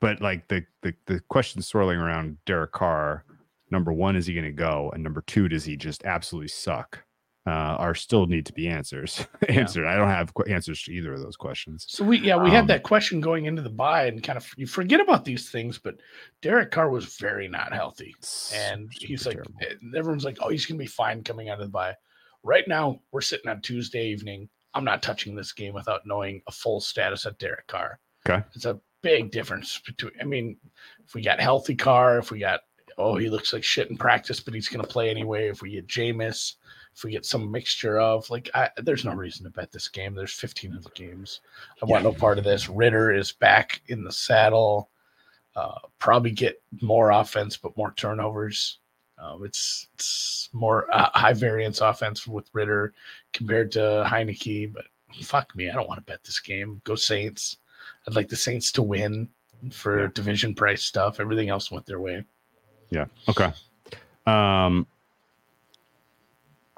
but 0.00 0.20
like 0.20 0.48
the 0.48 0.64
the 0.82 0.92
the 1.06 1.20
question 1.28 1.62
swirling 1.62 1.98
around 2.00 2.38
Derek 2.46 2.72
Carr. 2.72 3.24
Number 3.70 3.92
one, 3.92 4.16
is 4.16 4.26
he 4.26 4.34
going 4.34 4.44
to 4.44 4.50
go? 4.50 4.90
And 4.92 5.04
number 5.04 5.22
two, 5.28 5.48
does 5.48 5.62
he 5.64 5.76
just 5.76 6.04
absolutely 6.04 6.48
suck? 6.48 7.04
Uh, 7.46 7.50
are 7.80 7.94
still 7.94 8.26
need 8.26 8.44
to 8.44 8.52
be 8.52 8.68
answers 8.68 9.26
answered. 9.48 9.86
I 9.86 9.96
don't 9.96 10.10
have 10.10 10.34
qu- 10.34 10.44
answers 10.44 10.82
to 10.82 10.92
either 10.92 11.14
of 11.14 11.22
those 11.22 11.36
questions. 11.38 11.86
So 11.88 12.04
we 12.04 12.18
yeah 12.18 12.36
we 12.36 12.50
Um, 12.50 12.54
had 12.54 12.66
that 12.68 12.82
question 12.82 13.18
going 13.22 13.46
into 13.46 13.62
the 13.62 13.70
bye 13.70 14.04
and 14.08 14.22
kind 14.22 14.36
of 14.36 14.46
you 14.58 14.66
forget 14.66 15.00
about 15.00 15.24
these 15.24 15.48
things, 15.48 15.78
but 15.78 15.94
Derek 16.42 16.70
Carr 16.70 16.90
was 16.90 17.16
very 17.16 17.48
not 17.48 17.72
healthy, 17.72 18.14
and 18.54 18.90
he's 18.92 19.24
like 19.24 19.36
terrible. 19.36 19.54
eh, 19.62 19.74
everyone's 19.98 20.24
like 20.26 20.36
oh 20.42 20.50
he's 20.50 20.66
gonna 20.66 20.76
be 20.78 20.84
fine 20.86 21.24
coming 21.24 21.48
out 21.48 21.58
of 21.58 21.64
the 21.64 21.70
bye. 21.70 21.94
Right 22.42 22.68
now 22.68 23.00
we're 23.10 23.22
sitting 23.22 23.50
on 23.50 23.62
Tuesday 23.62 24.08
evening. 24.08 24.50
I'm 24.74 24.84
not 24.84 25.02
touching 25.02 25.34
this 25.34 25.52
game 25.52 25.72
without 25.72 26.02
knowing 26.06 26.42
a 26.46 26.52
full 26.52 26.78
status 26.80 27.24
of 27.24 27.38
Derek 27.38 27.66
Carr. 27.68 27.98
Okay. 28.28 28.44
it's 28.54 28.66
a 28.66 28.78
big 29.02 29.30
difference 29.30 29.78
between. 29.84 30.12
I 30.20 30.24
mean, 30.24 30.58
if 31.06 31.14
we 31.14 31.22
got 31.22 31.40
healthy 31.40 31.74
Carr, 31.74 32.18
if 32.18 32.30
we 32.30 32.38
got 32.38 32.60
oh 32.98 33.16
he 33.16 33.30
looks 33.30 33.54
like 33.54 33.64
shit 33.64 33.88
in 33.88 33.96
practice, 33.96 34.40
but 34.40 34.52
he's 34.52 34.68
gonna 34.68 34.84
play 34.86 35.08
anyway. 35.08 35.48
If 35.48 35.62
we 35.62 35.70
get 35.72 35.86
Jameis, 35.88 36.56
if 36.94 37.04
we 37.04 37.10
get 37.10 37.24
some 37.24 37.50
mixture 37.50 37.98
of 37.98 38.28
like, 38.30 38.50
I, 38.54 38.70
there's 38.78 39.04
no 39.04 39.14
reason 39.14 39.44
to 39.44 39.50
bet 39.50 39.72
this 39.72 39.88
game. 39.88 40.14
There's 40.14 40.32
15 40.32 40.76
other 40.76 40.90
games. 40.94 41.40
I 41.82 41.86
want 41.86 42.04
no 42.04 42.12
part 42.12 42.38
of 42.38 42.44
this. 42.44 42.68
Ridder 42.68 43.12
is 43.12 43.32
back 43.32 43.80
in 43.88 44.04
the 44.04 44.12
saddle. 44.12 44.90
Uh, 45.56 45.78
probably 45.98 46.30
get 46.30 46.62
more 46.80 47.10
offense, 47.10 47.56
but 47.56 47.76
more 47.76 47.92
turnovers. 47.96 48.78
Um, 49.18 49.44
it's 49.44 49.88
it's 49.94 50.48
more 50.52 50.86
uh, 50.94 51.10
high 51.12 51.34
variance 51.34 51.80
offense 51.80 52.26
with 52.26 52.48
Ridder 52.54 52.94
compared 53.32 53.70
to 53.72 54.04
Heinicke, 54.06 54.72
but 54.72 54.86
fuck 55.22 55.54
me, 55.54 55.68
I 55.68 55.74
don't 55.74 55.88
want 55.88 55.98
to 55.98 56.10
bet 56.10 56.24
this 56.24 56.38
game. 56.38 56.80
Go 56.84 56.94
Saints. 56.94 57.58
I'd 58.06 58.14
like 58.14 58.28
the 58.28 58.36
Saints 58.36 58.72
to 58.72 58.82
win 58.82 59.28
for 59.72 60.08
division 60.08 60.54
price 60.54 60.82
stuff. 60.82 61.20
Everything 61.20 61.50
else 61.50 61.70
went 61.70 61.84
their 61.84 62.00
way. 62.00 62.24
Yeah. 62.88 63.06
Okay. 63.28 63.52
Um, 64.26 64.86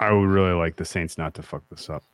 I 0.02 0.12
would 0.12 0.28
really 0.28 0.52
like 0.52 0.76
the 0.76 0.84
Saints 0.84 1.18
not 1.18 1.34
to 1.34 1.42
fuck 1.42 1.62
this 1.70 1.88
up. 1.88 2.04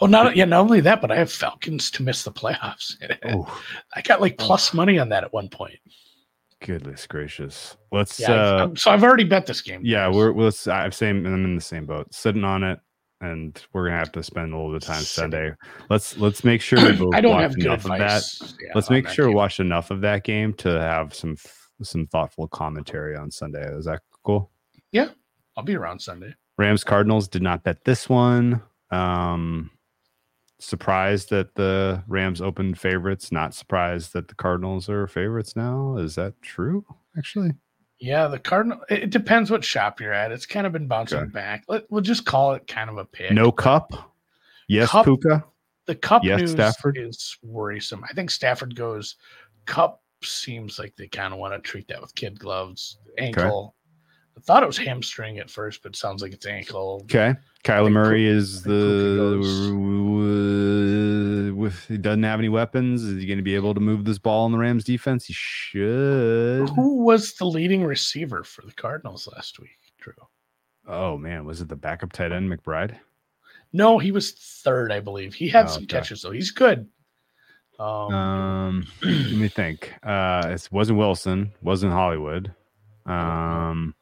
Oh, 0.00 0.06
not 0.06 0.36
yeah, 0.36 0.44
not 0.44 0.60
only 0.60 0.80
that, 0.80 1.00
but 1.00 1.10
I 1.10 1.16
have 1.16 1.30
Falcons 1.30 1.90
to 1.92 2.02
miss 2.02 2.24
the 2.24 2.32
playoffs. 2.32 2.94
I 3.94 4.02
got 4.02 4.20
like 4.20 4.38
plus 4.38 4.74
money 4.74 4.98
on 4.98 5.08
that 5.10 5.24
at 5.24 5.32
one 5.32 5.48
point. 5.48 5.78
goodness 6.60 7.06
gracious. 7.06 7.76
Let's. 7.92 8.18
Yeah, 8.18 8.32
uh, 8.32 8.74
so 8.74 8.90
I've 8.90 9.04
already 9.04 9.24
bet 9.24 9.46
this 9.46 9.60
game. 9.60 9.82
yeah, 9.84 10.06
guys. 10.06 10.16
we're 10.16 10.32
let's. 10.32 10.66
I'm 10.66 10.92
same. 10.92 11.24
I'm 11.26 11.44
in 11.44 11.54
the 11.54 11.60
same 11.60 11.86
boat, 11.86 12.12
sitting 12.12 12.44
on 12.44 12.64
it, 12.64 12.80
and 13.20 13.60
we're 13.72 13.86
gonna 13.86 13.98
have 13.98 14.12
to 14.12 14.22
spend 14.22 14.52
a 14.52 14.56
little 14.56 14.72
bit 14.72 14.82
of 14.82 14.88
time 14.88 15.02
Sunday. 15.02 15.52
Let's 15.88 16.16
let's 16.18 16.44
make 16.44 16.60
sure 16.60 16.80
we 16.80 16.92
both 16.98 17.14
I 17.14 17.20
don't 17.20 17.32
watch 17.32 17.42
have 17.42 17.54
good 17.54 17.66
enough 17.66 17.84
of 17.84 17.98
that. 17.98 18.22
yeah, 18.60 18.72
Let's 18.74 18.90
make 18.90 19.08
sure 19.08 19.28
we 19.28 19.34
watch 19.34 19.60
enough 19.60 19.90
of 19.90 20.00
that 20.02 20.24
game 20.24 20.52
to 20.54 20.68
have 20.80 21.14
some 21.14 21.36
some 21.82 22.06
thoughtful 22.08 22.48
commentary 22.48 23.16
on 23.16 23.30
Sunday. 23.30 23.66
Is 23.76 23.84
that 23.84 24.00
cool? 24.24 24.50
Yeah, 24.92 25.08
I'll 25.56 25.64
be 25.64 25.76
around 25.76 26.00
Sunday. 26.00 26.34
Rams 26.58 26.84
Cardinals 26.84 27.28
did 27.28 27.42
not 27.42 27.62
bet 27.64 27.84
this 27.84 28.08
one. 28.08 28.62
Um, 28.90 29.70
surprised 30.58 31.30
that 31.30 31.54
the 31.54 32.02
Rams 32.08 32.40
opened 32.40 32.78
favorites. 32.78 33.30
Not 33.30 33.54
surprised 33.54 34.12
that 34.14 34.28
the 34.28 34.34
Cardinals 34.34 34.88
are 34.88 35.06
favorites 35.06 35.54
now. 35.56 35.96
Is 35.98 36.14
that 36.14 36.40
true? 36.42 36.84
Actually, 37.18 37.52
Yeah, 37.98 38.26
the 38.28 38.38
Cardinal. 38.38 38.80
It 38.88 39.10
depends 39.10 39.50
what 39.50 39.64
shop 39.64 40.00
you're 40.00 40.12
at. 40.12 40.32
It's 40.32 40.46
kind 40.46 40.66
of 40.66 40.72
been 40.72 40.86
bouncing 40.88 41.18
Okay. 41.18 41.30
back. 41.30 41.64
Let, 41.68 41.90
we'll 41.90 42.02
just 42.02 42.24
call 42.26 42.52
it 42.54 42.66
kind 42.66 42.88
of 42.90 42.98
a 42.98 43.04
pick. 43.04 43.32
no 43.32 43.50
Kupp. 43.52 43.92
Yes, 44.68 44.88
Kupp- 44.90 45.04
Puka. 45.06 45.44
The 45.86 45.94
Kupp 45.94 46.24
Yes, 46.24 46.40
news 46.40 46.50
Stafford? 46.52 46.98
is 46.98 47.36
worrisome. 47.42 48.02
I 48.08 48.12
think 48.12 48.30
Stafford 48.30 48.74
goes. 48.74 49.16
Kupp 49.66 50.02
seems 50.22 50.78
like 50.78 50.96
they 50.96 51.06
kind 51.06 51.32
of 51.32 51.38
want 51.38 51.54
to 51.54 51.60
treat 51.60 51.86
that 51.88 52.00
with 52.00 52.14
kid 52.14 52.38
gloves. 52.38 52.98
Ankle. 53.18 53.74
I 54.36 54.40
thought 54.42 54.62
it 54.62 54.66
was 54.66 54.76
hamstring 54.78 55.38
at 55.38 55.50
first, 55.50 55.82
but 55.82 55.92
it 55.94 55.96
sounds 55.96 56.20
like 56.22 56.32
it's 56.32 56.46
ankle. 56.46 57.00
Okay. 57.04 57.34
Kyler 57.64 57.90
Murray 57.90 58.26
is 58.26 58.58
I 58.60 58.64
think 58.64 58.64
Puka 58.64 58.76
the 61.48 61.54
with 61.56 61.84
he 61.88 61.96
doesn't 61.96 62.22
have 62.22 62.38
any 62.38 62.48
weapons. 62.48 63.02
Is 63.02 63.20
he 63.20 63.26
going 63.26 63.38
to 63.38 63.42
be 63.42 63.54
able 63.54 63.74
to 63.74 63.80
move 63.80 64.04
this 64.04 64.18
ball 64.18 64.46
in 64.46 64.52
the 64.52 64.58
Rams 64.58 64.84
defense? 64.84 65.24
He 65.24 65.32
should. 65.32 66.68
Who 66.70 67.02
was 67.02 67.34
the 67.34 67.46
leading 67.46 67.82
receiver 67.84 68.44
for 68.44 68.62
the 68.62 68.72
Cardinals 68.72 69.28
last 69.34 69.58
week, 69.58 69.70
Drew? 69.98 70.12
Oh 70.86 71.16
man, 71.16 71.44
was 71.44 71.60
it 71.60 71.68
the 71.68 71.76
backup 71.76 72.12
tight 72.12 72.30
end 72.30 72.50
McBride? 72.50 72.96
No, 73.72 73.98
he 73.98 74.12
was 74.12 74.32
third, 74.32 74.92
I 74.92 75.00
believe. 75.00 75.34
He 75.34 75.48
had 75.48 75.64
Oh, 75.66 75.68
some 75.70 75.82
okay. 75.84 75.96
catches, 75.96 76.22
though. 76.22 76.30
He's 76.30 76.50
good. 76.52 76.88
Um, 77.80 78.14
Um, 78.14 78.86
let 79.02 79.32
me 79.32 79.48
think. 79.48 79.92
Uh, 80.02 80.50
it 80.54 80.68
wasn't 80.70 80.98
Wilson. 80.98 81.52
Wasn't 81.62 81.92
Hollywood. 81.92 82.54
Um, 83.06 83.94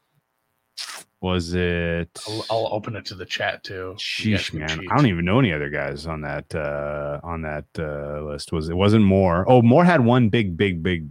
was 1.24 1.54
it? 1.54 2.10
I'll, 2.28 2.44
I'll 2.50 2.68
open 2.72 2.94
it 2.96 3.06
to 3.06 3.14
the 3.14 3.24
chat 3.24 3.64
too. 3.64 3.94
Sheesh, 3.98 4.52
man. 4.52 4.68
cheat. 4.68 4.88
I 4.92 4.96
don't 4.96 5.06
even 5.06 5.24
know 5.24 5.38
any 5.40 5.52
other 5.52 5.70
guys 5.70 6.06
on 6.06 6.20
that 6.20 6.54
uh 6.54 7.18
on 7.24 7.40
that 7.42 7.64
uh 7.78 8.20
list. 8.22 8.52
Was 8.52 8.68
it 8.68 8.76
wasn't 8.76 9.04
Moore? 9.04 9.44
Oh, 9.48 9.62
Moore 9.62 9.84
had 9.84 10.04
one 10.04 10.28
big, 10.28 10.56
big, 10.56 10.82
big. 10.82 11.08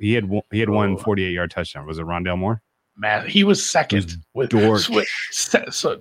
He 0.00 0.12
had 0.12 0.26
one, 0.28 0.42
he 0.52 0.60
had 0.60 0.68
one 0.68 0.92
Oh. 0.92 0.98
48 0.98 1.32
yard 1.32 1.50
touchdown. 1.50 1.86
Was 1.86 1.98
it 1.98 2.04
Rondale 2.04 2.38
Moore? 2.38 2.62
Matt, 2.96 3.26
he 3.28 3.42
was 3.42 3.64
second 3.68 4.04
was 4.04 4.18
with 4.34 4.50
Dortch. 4.50 4.90
So, 5.30 5.64
so, 5.70 5.70
so 5.70 5.96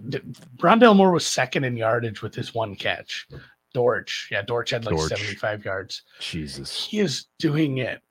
Rondale 0.58 0.96
Moore 0.96 1.12
was 1.12 1.26
second 1.26 1.64
in 1.64 1.78
yardage 1.78 2.22
with 2.22 2.36
his 2.36 2.54
one 2.54 2.76
catch. 2.76 3.28
Dortch, 3.74 4.28
yeah, 4.32 4.42
Dortch 4.42 4.72
had 4.72 4.86
like 4.86 4.96
Dortch. 4.96 5.10
75 5.10 5.64
yards. 5.64 6.04
Jesus. 6.20 6.86
He 6.86 7.00
is 7.00 7.28
doing 7.40 7.78
it 7.78 8.02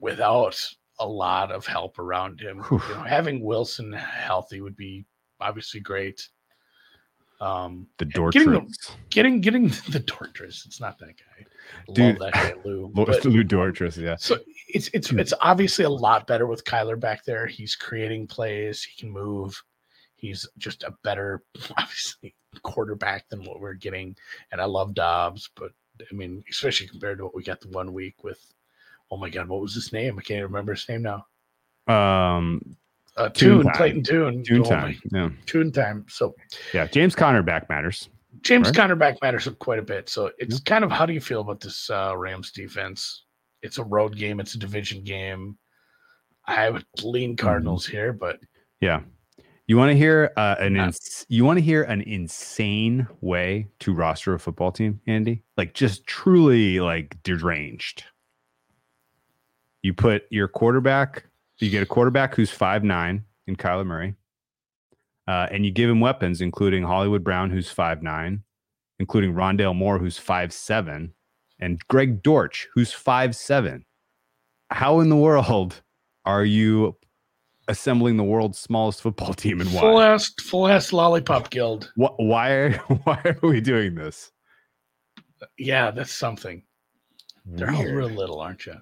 without 0.00 0.56
a 0.98 1.06
lot 1.06 1.52
of 1.52 1.66
help 1.66 1.98
around 1.98 2.40
him. 2.40 2.62
You 2.70 2.78
know, 2.78 3.02
having 3.06 3.42
Wilson 3.44 3.92
healthy 3.92 4.60
would 4.60 4.76
be 4.76 5.04
obviously 5.40 5.80
great. 5.80 6.28
Um, 7.40 7.86
The 7.98 8.06
door 8.06 8.30
getting 8.30 8.50
the- 8.52 8.90
getting 9.10 9.40
getting 9.42 9.68
the 9.90 10.00
Dortris. 10.00 10.64
It's 10.64 10.80
not 10.80 10.98
that 11.00 11.16
guy. 11.18 11.46
Dude. 11.92 12.18
Love 12.20 12.32
that 12.32 12.32
guy, 12.32 12.54
Lou. 12.64 12.86
Lou 12.94 13.04
but- 13.04 13.22
Dortris, 13.22 13.96
yeah. 13.98 14.16
so 14.18 14.38
it's 14.68 14.88
it's 14.94 15.10
it's 15.12 15.34
obviously 15.42 15.84
a 15.84 15.90
lot 15.90 16.26
better 16.26 16.46
with 16.46 16.64
Kyler 16.64 16.98
back 16.98 17.24
there. 17.24 17.46
He's 17.46 17.76
creating 17.76 18.26
plays. 18.26 18.82
He 18.82 18.98
can 18.98 19.10
move. 19.10 19.60
He's 20.14 20.48
just 20.56 20.82
a 20.84 20.94
better, 21.04 21.42
obviously, 21.76 22.34
quarterback 22.62 23.28
than 23.28 23.44
what 23.44 23.60
we're 23.60 23.74
getting. 23.74 24.16
And 24.50 24.62
I 24.62 24.64
love 24.64 24.94
Dobbs, 24.94 25.50
but 25.56 25.72
I 26.00 26.14
mean, 26.14 26.42
especially 26.50 26.88
compared 26.88 27.18
to 27.18 27.24
what 27.24 27.34
we 27.34 27.42
got 27.42 27.60
the 27.60 27.68
one 27.68 27.92
week 27.92 28.24
with. 28.24 28.40
Oh 29.10 29.16
my 29.16 29.30
God, 29.30 29.48
what 29.48 29.60
was 29.60 29.74
his 29.74 29.92
name? 29.92 30.18
I 30.18 30.22
can't 30.22 30.38
even 30.38 30.44
remember 30.50 30.74
his 30.74 30.88
name 30.88 31.02
now. 31.02 31.24
Um, 31.92 32.60
Uh, 33.16 33.28
Toon 33.30 33.64
Time. 33.64 33.74
Clayton 33.74 34.02
Tune, 34.02 34.44
June 34.44 34.60
Oh 34.66 34.68
time. 34.68 34.98
my- 35.12 35.18
Yeah, 35.20 35.30
Tune 35.46 35.72
time. 35.72 36.04
So 36.08 36.34
yeah. 36.74 36.86
James 36.86 37.14
Conner 37.14 37.42
back 37.42 37.68
matters. 37.68 38.10
James 38.42 38.66
Right. 38.68 38.76
Conner 38.76 38.96
back 38.96 39.16
matters 39.22 39.48
quite 39.58 39.78
a 39.78 39.82
bit. 39.82 40.08
So 40.10 40.30
it's 40.38 40.60
kind 40.60 40.84
of 40.84 40.90
how 40.90 41.06
do 41.06 41.14
you 41.14 41.20
feel 41.20 41.40
about 41.40 41.60
this 41.60 41.88
uh, 41.88 42.14
Rams 42.16 42.52
defense? 42.52 43.24
It's 43.62 43.78
a 43.78 43.84
road 43.84 44.16
game. 44.16 44.38
It's 44.38 44.54
a 44.54 44.58
division 44.58 45.02
game. 45.02 45.56
I 46.46 46.68
would 46.70 46.84
lean 47.02 47.30
Mm-hmm. 47.36 47.46
Cardinals 47.46 47.86
here, 47.86 48.12
but 48.12 48.38
Yeah. 48.80 49.00
You 49.68 49.76
want 49.78 49.90
to 49.90 49.96
hear 49.96 50.30
uh, 50.36 50.56
an 50.60 50.78
Uh, 50.78 50.84
ins- 50.86 51.24
you 51.28 51.44
want 51.44 51.56
to 51.58 51.62
hear 51.64 51.82
an 51.84 52.02
insane 52.02 53.08
way 53.20 53.66
to 53.80 53.92
roster 53.94 54.34
a 54.34 54.38
football 54.38 54.70
team, 54.70 55.00
Andy? 55.08 55.42
Like 55.56 55.72
just 55.74 56.06
truly 56.06 56.78
like 56.80 57.16
deranged. 57.24 58.04
You 59.82 59.94
put 59.94 60.24
your 60.30 60.48
quarterback, 60.48 61.24
you 61.58 61.70
get 61.70 61.82
a 61.82 61.86
quarterback 61.86 62.34
who's 62.34 62.50
five 62.50 62.82
nine 62.84 63.24
in 63.46 63.56
Kyler 63.56 63.86
Murray, 63.86 64.14
uh, 65.28 65.46
and 65.50 65.64
you 65.64 65.70
give 65.70 65.88
him 65.88 66.00
weapons, 66.00 66.40
including 66.40 66.82
Hollywood 66.82 67.22
Brown, 67.22 67.50
who's 67.50 67.70
five 67.70 68.02
nine, 68.02 68.42
including 68.98 69.34
Rondale 69.34 69.74
Moore, 69.76 69.98
who's 69.98 70.18
five 70.18 70.52
seven, 70.52 71.12
and 71.60 71.78
Greg 71.88 72.22
Dortch, 72.22 72.66
who's 72.74 72.92
five 72.92 73.36
seven. 73.36 73.84
How 74.70 74.98
in 75.00 75.08
the 75.08 75.16
world 75.16 75.82
are 76.24 76.44
you 76.44 76.96
assembling 77.68 78.16
the 78.16 78.24
world's 78.24 78.58
smallest 78.58 79.00
football 79.02 79.34
team 79.34 79.60
and 79.60 79.70
full 79.70 79.94
why? 79.94 80.12
ass 80.14 80.32
full 80.40 80.66
ass 80.68 80.92
lollipop 80.92 81.50
guild. 81.50 81.92
Wh- 81.96 82.18
Why 82.18 82.70
why 83.04 83.20
are 83.24 83.38
we 83.48 83.60
doing 83.60 83.94
this? 83.94 84.32
Yeah, 85.58 85.90
that's 85.92 86.12
something. 86.12 86.62
They're 87.46 87.70
all 87.70 87.84
real 87.84 88.08
little, 88.08 88.40
aren't 88.40 88.66
you? 88.66 88.74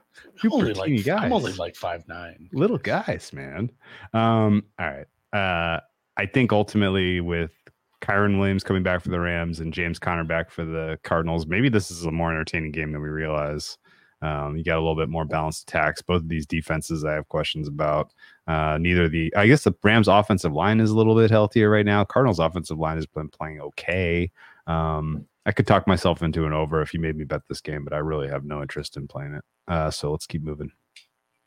I'm 0.42 0.52
only 0.52 0.72
like 0.72 1.08
I'm 1.08 1.32
only 1.32 1.52
like 1.52 1.76
five 1.76 2.06
nine. 2.08 2.48
little 2.52 2.78
guys, 2.78 3.30
man. 3.32 3.70
Um, 4.14 4.64
all 4.78 4.86
right. 4.86 5.06
Uh, 5.32 5.80
I 6.16 6.26
think 6.26 6.52
ultimately 6.52 7.20
with 7.20 7.52
Kyren 8.00 8.38
Williams 8.38 8.64
coming 8.64 8.82
back 8.82 9.02
for 9.02 9.10
the 9.10 9.20
Rams 9.20 9.60
and 9.60 9.72
James 9.72 9.98
Conner 9.98 10.24
back 10.24 10.50
for 10.50 10.64
the 10.64 10.98
Cardinals, 11.02 11.46
maybe 11.46 11.68
this 11.68 11.90
is 11.90 12.04
a 12.04 12.10
more 12.10 12.30
entertaining 12.30 12.72
game 12.72 12.92
than 12.92 13.02
we 13.02 13.08
realize. 13.08 13.76
Um, 14.22 14.56
you 14.56 14.64
got 14.64 14.76
a 14.76 14.80
little 14.80 14.96
bit 14.96 15.10
more 15.10 15.26
balanced 15.26 15.68
attacks. 15.68 16.00
Both 16.00 16.22
of 16.22 16.28
these 16.28 16.46
defenses, 16.46 17.04
I 17.04 17.12
have 17.12 17.28
questions 17.28 17.68
about. 17.68 18.14
Uh, 18.46 18.78
neither 18.80 19.06
the, 19.06 19.34
I 19.36 19.46
guess 19.46 19.64
the 19.64 19.74
Rams' 19.82 20.08
offensive 20.08 20.52
line 20.52 20.80
is 20.80 20.90
a 20.90 20.96
little 20.96 21.14
bit 21.14 21.30
healthier 21.30 21.68
right 21.68 21.84
now. 21.84 22.04
Cardinals' 22.04 22.38
offensive 22.38 22.78
line 22.78 22.96
has 22.96 23.06
been 23.06 23.28
playing 23.28 23.60
okay. 23.60 24.30
Um, 24.66 25.26
I 25.46 25.52
could 25.52 25.66
talk 25.66 25.86
myself 25.86 26.22
into 26.22 26.46
an 26.46 26.52
over 26.52 26.80
if 26.80 26.94
you 26.94 27.00
made 27.00 27.16
me 27.16 27.24
bet 27.24 27.42
this 27.48 27.60
game, 27.60 27.84
but 27.84 27.92
I 27.92 27.98
really 27.98 28.28
have 28.28 28.44
no 28.44 28.62
interest 28.62 28.96
in 28.96 29.06
playing 29.06 29.34
it. 29.34 29.44
Uh, 29.68 29.90
so 29.90 30.10
let's 30.10 30.26
keep 30.26 30.42
moving. 30.42 30.70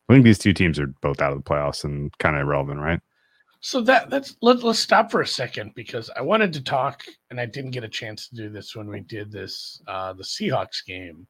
I 0.09 0.13
think 0.13 0.23
these 0.23 0.37
two 0.37 0.53
teams 0.53 0.79
are 0.79 0.87
both 1.01 1.21
out 1.21 1.33
of 1.33 1.43
the 1.43 1.49
playoffs 1.49 1.83
and 1.83 2.15
kind 2.19 2.35
of 2.35 2.43
irrelevant, 2.43 2.79
right? 2.79 2.99
So 3.59 3.81
that 3.81 4.09
that's 4.09 4.37
let, 4.41 4.63
let's 4.63 4.79
stop 4.79 5.11
for 5.11 5.21
a 5.21 5.27
second 5.27 5.73
because 5.75 6.09
I 6.15 6.21
wanted 6.21 6.53
to 6.53 6.63
talk 6.63 7.03
and 7.31 7.39
I 7.39 7.45
didn't 7.47 7.71
get 7.71 7.83
a 7.83 7.89
chance 7.89 8.29
to 8.29 8.35
do 8.35 8.49
this 8.49 8.75
when 8.75 8.87
we 8.87 9.01
did 9.01 9.31
this 9.31 9.81
uh 9.87 10.13
the 10.13 10.23
Seahawks 10.23 10.85
game, 10.85 11.27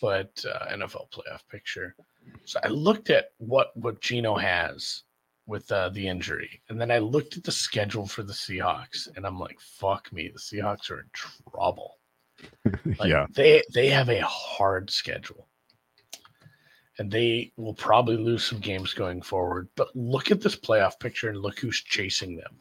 but 0.00 0.44
uh, 0.44 0.66
NFL 0.66 1.10
playoff 1.10 1.40
picture. 1.50 1.96
So 2.44 2.60
I 2.62 2.68
looked 2.68 3.08
at 3.10 3.30
what 3.38 3.74
what 3.74 4.02
Geno 4.02 4.36
has 4.36 5.02
with 5.46 5.70
uh, 5.72 5.88
the 5.90 6.06
injury, 6.08 6.62
and 6.68 6.80
then 6.80 6.90
I 6.90 6.98
looked 6.98 7.36
at 7.36 7.44
the 7.44 7.52
schedule 7.52 8.06
for 8.06 8.22
the 8.22 8.32
Seahawks, 8.32 9.08
and 9.16 9.26
I'm 9.26 9.38
like, 9.38 9.60
"Fuck 9.60 10.12
me, 10.12 10.28
the 10.28 10.38
Seahawks 10.38 10.90
are 10.90 11.00
in 11.00 11.10
trouble." 11.12 11.98
Like, 12.98 13.10
yeah. 13.10 13.26
they 13.32 13.62
they 13.72 13.88
have 13.88 14.08
a 14.08 14.20
hard 14.24 14.90
schedule, 14.90 15.48
and 16.98 17.10
they 17.10 17.52
will 17.56 17.74
probably 17.74 18.16
lose 18.16 18.44
some 18.44 18.58
games 18.58 18.92
going 18.94 19.22
forward. 19.22 19.68
But 19.76 19.94
look 19.94 20.30
at 20.30 20.40
this 20.40 20.56
playoff 20.56 20.98
picture 20.98 21.28
and 21.28 21.38
look 21.40 21.58
who's 21.58 21.80
chasing 21.80 22.36
them 22.36 22.56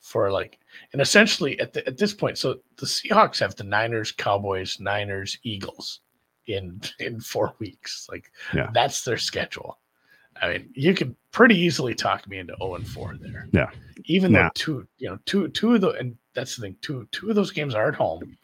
for 0.00 0.30
like, 0.32 0.58
and 0.92 1.00
essentially 1.00 1.58
at 1.60 1.72
the, 1.72 1.86
at 1.86 1.96
this 1.98 2.12
point, 2.14 2.38
so 2.38 2.56
the 2.76 2.86
Seahawks 2.86 3.38
have 3.40 3.54
the 3.54 3.64
Niners, 3.64 4.10
Cowboys, 4.12 4.80
Niners, 4.80 5.38
Eagles 5.44 6.00
in 6.46 6.80
in 6.98 7.20
four 7.20 7.54
weeks. 7.60 8.08
Like 8.10 8.32
Yeah. 8.52 8.70
that's 8.74 9.04
their 9.04 9.18
schedule. 9.18 9.78
I 10.40 10.48
mean, 10.48 10.70
you 10.74 10.94
could 10.94 11.14
pretty 11.30 11.56
easily 11.58 11.94
talk 11.94 12.26
me 12.28 12.38
into 12.38 12.54
0 12.60 12.76
and 12.76 12.86
4 12.86 13.16
there. 13.20 13.48
Yeah. 13.52 13.70
Even 14.06 14.32
Nah. 14.32 14.44
though 14.44 14.50
two, 14.54 14.88
you 14.98 15.08
know, 15.08 15.18
two 15.26 15.48
two 15.48 15.74
of 15.74 15.80
the 15.80 15.90
and 15.90 16.16
that's 16.34 16.56
the 16.56 16.62
thing, 16.62 16.76
two 16.80 17.06
two 17.12 17.28
of 17.30 17.36
those 17.36 17.50
games 17.52 17.74
are 17.74 17.88
at 17.88 17.94
home. 17.94 18.36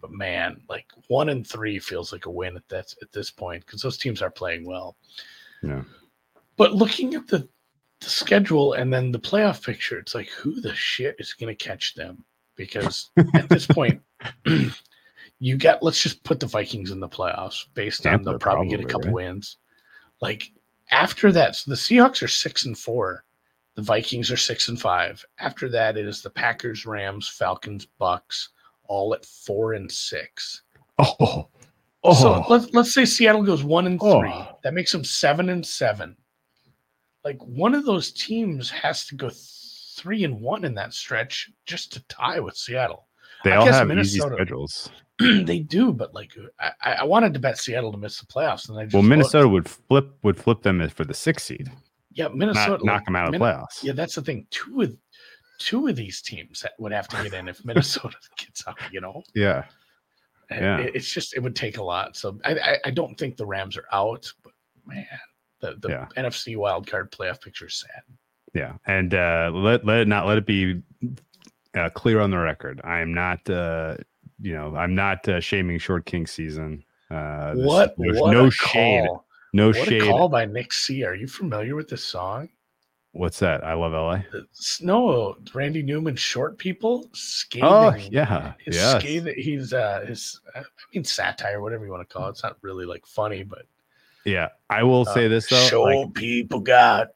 But 0.00 0.12
man, 0.12 0.60
like 0.68 0.86
one 1.08 1.28
and 1.30 1.46
three 1.46 1.78
feels 1.78 2.12
like 2.12 2.26
a 2.26 2.30
win 2.30 2.56
at 2.56 2.68
that 2.68 2.94
at 3.02 3.12
this 3.12 3.30
point 3.30 3.66
because 3.66 3.82
those 3.82 3.98
teams 3.98 4.22
are 4.22 4.30
playing 4.30 4.64
well. 4.64 4.96
Yeah. 5.62 5.82
But 6.56 6.74
looking 6.74 7.14
at 7.14 7.26
the 7.26 7.48
the 8.00 8.10
schedule 8.10 8.74
and 8.74 8.92
then 8.92 9.10
the 9.10 9.18
playoff 9.18 9.64
picture, 9.64 9.98
it's 9.98 10.14
like 10.14 10.28
who 10.28 10.60
the 10.60 10.74
shit 10.74 11.16
is 11.18 11.32
going 11.34 11.54
to 11.54 11.64
catch 11.64 11.94
them? 11.94 12.24
Because 12.54 13.10
at 13.34 13.48
this 13.48 13.66
point, 13.78 14.00
you 15.38 15.56
got 15.56 15.82
let's 15.82 16.02
just 16.02 16.22
put 16.24 16.40
the 16.40 16.46
Vikings 16.46 16.90
in 16.90 17.00
the 17.00 17.08
playoffs 17.08 17.64
based 17.74 18.06
on 18.06 18.12
Tampa, 18.12 18.30
they'll 18.30 18.38
probably, 18.38 18.68
get 18.68 18.80
a 18.80 18.84
couple 18.84 19.06
right? 19.08 19.14
wins. 19.14 19.56
Like 20.20 20.52
after 20.90 21.32
that, 21.32 21.56
so 21.56 21.70
the 21.70 21.76
Seahawks 21.76 22.22
are 22.22 22.28
six 22.28 22.64
and 22.64 22.76
four, 22.78 23.24
the 23.74 23.82
Vikings 23.82 24.30
are 24.30 24.36
six 24.36 24.68
and 24.68 24.80
five. 24.80 25.24
After 25.38 25.68
that, 25.70 25.96
it 25.96 26.06
is 26.06 26.22
the 26.22 26.30
Packers, 26.30 26.86
Rams, 26.86 27.28
Falcons, 27.28 27.86
Bucks, 27.98 28.50
all 28.84 29.14
at 29.14 29.24
four 29.24 29.74
and 29.74 29.90
six. 29.90 30.62
Oh, 30.98 31.48
oh, 32.04 32.14
So 32.14 32.44
let's 32.48 32.72
let's 32.72 32.94
say 32.94 33.04
Seattle 33.04 33.42
goes 33.42 33.62
one 33.64 33.86
and 33.86 33.98
Oh. 34.02 34.20
three. 34.20 34.32
That 34.62 34.74
makes 34.74 34.92
them 34.92 35.04
seven 35.04 35.48
and 35.50 35.66
seven. 35.66 36.16
Like 37.24 37.38
one 37.42 37.74
of 37.74 37.84
those 37.84 38.12
teams 38.12 38.70
has 38.70 39.04
to 39.06 39.14
go 39.16 39.30
three 39.96 40.24
and 40.24 40.40
one 40.40 40.64
in 40.64 40.74
that 40.74 40.94
stretch 40.94 41.50
just 41.66 41.92
to 41.94 42.00
tie 42.06 42.38
with 42.40 42.56
Seattle. 42.56 43.08
They 43.44 43.52
I 43.52 43.56
all 43.56 43.66
have 43.66 43.88
Minnesota- 43.88 44.34
easy 44.34 44.34
schedules. 44.36 44.90
they 45.18 45.60
do, 45.60 45.92
but 45.92 46.12
like 46.14 46.32
I, 46.60 46.92
I 47.00 47.04
wanted 47.04 47.32
to 47.34 47.40
bet 47.40 47.58
Seattle 47.58 47.90
to 47.92 47.98
miss 47.98 48.20
the 48.20 48.26
playoffs, 48.26 48.68
and 48.68 48.78
I 48.78 48.84
just 48.84 48.94
Well, 48.94 49.02
looked. 49.02 49.10
Minnesota 49.10 49.48
would 49.48 49.68
flip 49.68 50.10
would 50.22 50.36
flip 50.38 50.62
them 50.62 50.86
for 50.90 51.04
the 51.04 51.14
sixth 51.14 51.46
seed, 51.46 51.70
yeah, 52.12 52.24
not 52.24 52.36
Minnesota, 52.36 52.84
knock 52.84 53.04
them 53.06 53.16
out 53.16 53.26
of 53.26 53.32
the 53.32 53.38
Min- 53.38 53.48
playoffs. 53.48 53.82
Yeah, 53.82 53.92
that's 53.92 54.14
the 54.14 54.22
thing. 54.22 54.46
Two 54.50 54.82
of 54.82 54.96
two 55.58 55.86
of 55.88 55.96
these 55.96 56.20
teams 56.20 56.60
that 56.60 56.72
would 56.78 56.92
have 56.92 57.08
to 57.08 57.22
get 57.22 57.32
in 57.32 57.48
if 57.48 57.64
Minnesota 57.64 58.16
gets 58.38 58.66
out. 58.68 58.76
You 58.92 59.00
know, 59.00 59.22
yeah. 59.34 59.64
And 60.50 60.60
Yeah. 60.62 60.78
it- 60.80 60.94
it's 60.96 61.08
just 61.10 61.34
it 61.34 61.40
would 61.40 61.56
take 61.56 61.78
a 61.78 61.82
lot. 61.82 62.14
So 62.16 62.38
I, 62.44 62.52
I 62.58 62.78
I 62.86 62.90
don't 62.90 63.16
think 63.18 63.36
the 63.38 63.46
Rams 63.46 63.76
are 63.78 63.86
out, 63.92 64.30
but 64.44 64.52
man, 64.86 65.06
the 65.60 65.76
the 65.80 65.88
Yeah. 65.88 66.06
NFC 66.18 66.58
wild 66.58 66.86
card 66.86 67.10
playoff 67.10 67.40
picture 67.40 67.66
is 67.68 67.76
sad. 67.80 68.02
Yeah, 68.52 68.74
and 68.86 69.14
uh, 69.14 69.50
let 69.54 69.86
let 69.86 70.00
it 70.00 70.08
not 70.08 70.26
let 70.26 70.36
it 70.36 70.44
be 70.46 70.82
uh, 71.76 71.90
clear 71.90 72.20
on 72.20 72.30
the 72.30 72.38
record. 72.38 72.80
I 72.84 73.00
am 73.00 73.12
not, 73.14 73.48
uh, 73.48 73.96
you 74.40 74.54
know, 74.54 74.74
I'm 74.76 74.94
not 74.94 75.28
uh, 75.28 75.40
shaming 75.40 75.78
Short 75.78 76.06
King 76.06 76.26
season. 76.26 76.84
Uh, 77.10 77.54
this- 77.54 77.64
what 77.66 77.94
there's 77.98 78.18
what 78.20 78.32
no 78.32 78.50
shade, 78.50 79.06
call. 79.06 79.24
no 79.52 79.68
What 79.68 79.76
shade. 79.88 80.02
a 80.02 80.06
call 80.06 80.28
by 80.28 80.44
Nick 80.46 80.72
C. 80.72 81.04
Are 81.04 81.14
you 81.14 81.26
familiar 81.28 81.76
with 81.76 81.88
this 81.88 82.02
song? 82.02 82.48
What's 83.12 83.38
that? 83.38 83.64
I 83.64 83.72
love 83.72 83.92
LA. 83.92 84.16
It's- 84.36 84.80
No, 84.82 85.36
Randy 85.54 85.82
Newman, 85.82 86.16
short 86.16 86.58
people 86.58 87.08
scathing. 87.14 87.64
Oh 87.68 87.94
yeah, 88.10 88.52
His 88.58 88.76
yes. 88.76 89.00
scathing, 89.00 89.34
he's 89.38 89.72
uh 89.72 90.04
his 90.06 90.40
I 90.54 90.62
mean 90.94 91.04
satire, 91.04 91.60
whatever 91.62 91.84
you 91.86 91.92
want 91.92 92.06
to 92.06 92.12
call 92.12 92.26
it. 92.26 92.30
It's 92.32 92.42
not 92.42 92.56
really 92.62 92.84
like 92.84 93.06
funny, 93.06 93.42
but 93.42 93.62
yeah. 94.26 94.48
I 94.68 94.82
will 94.82 95.08
uh, 95.08 95.14
say 95.14 95.28
this 95.28 95.48
though. 95.48 95.64
short 95.66 95.94
like, 95.96 96.14
people 96.14 96.60
got 96.60 97.08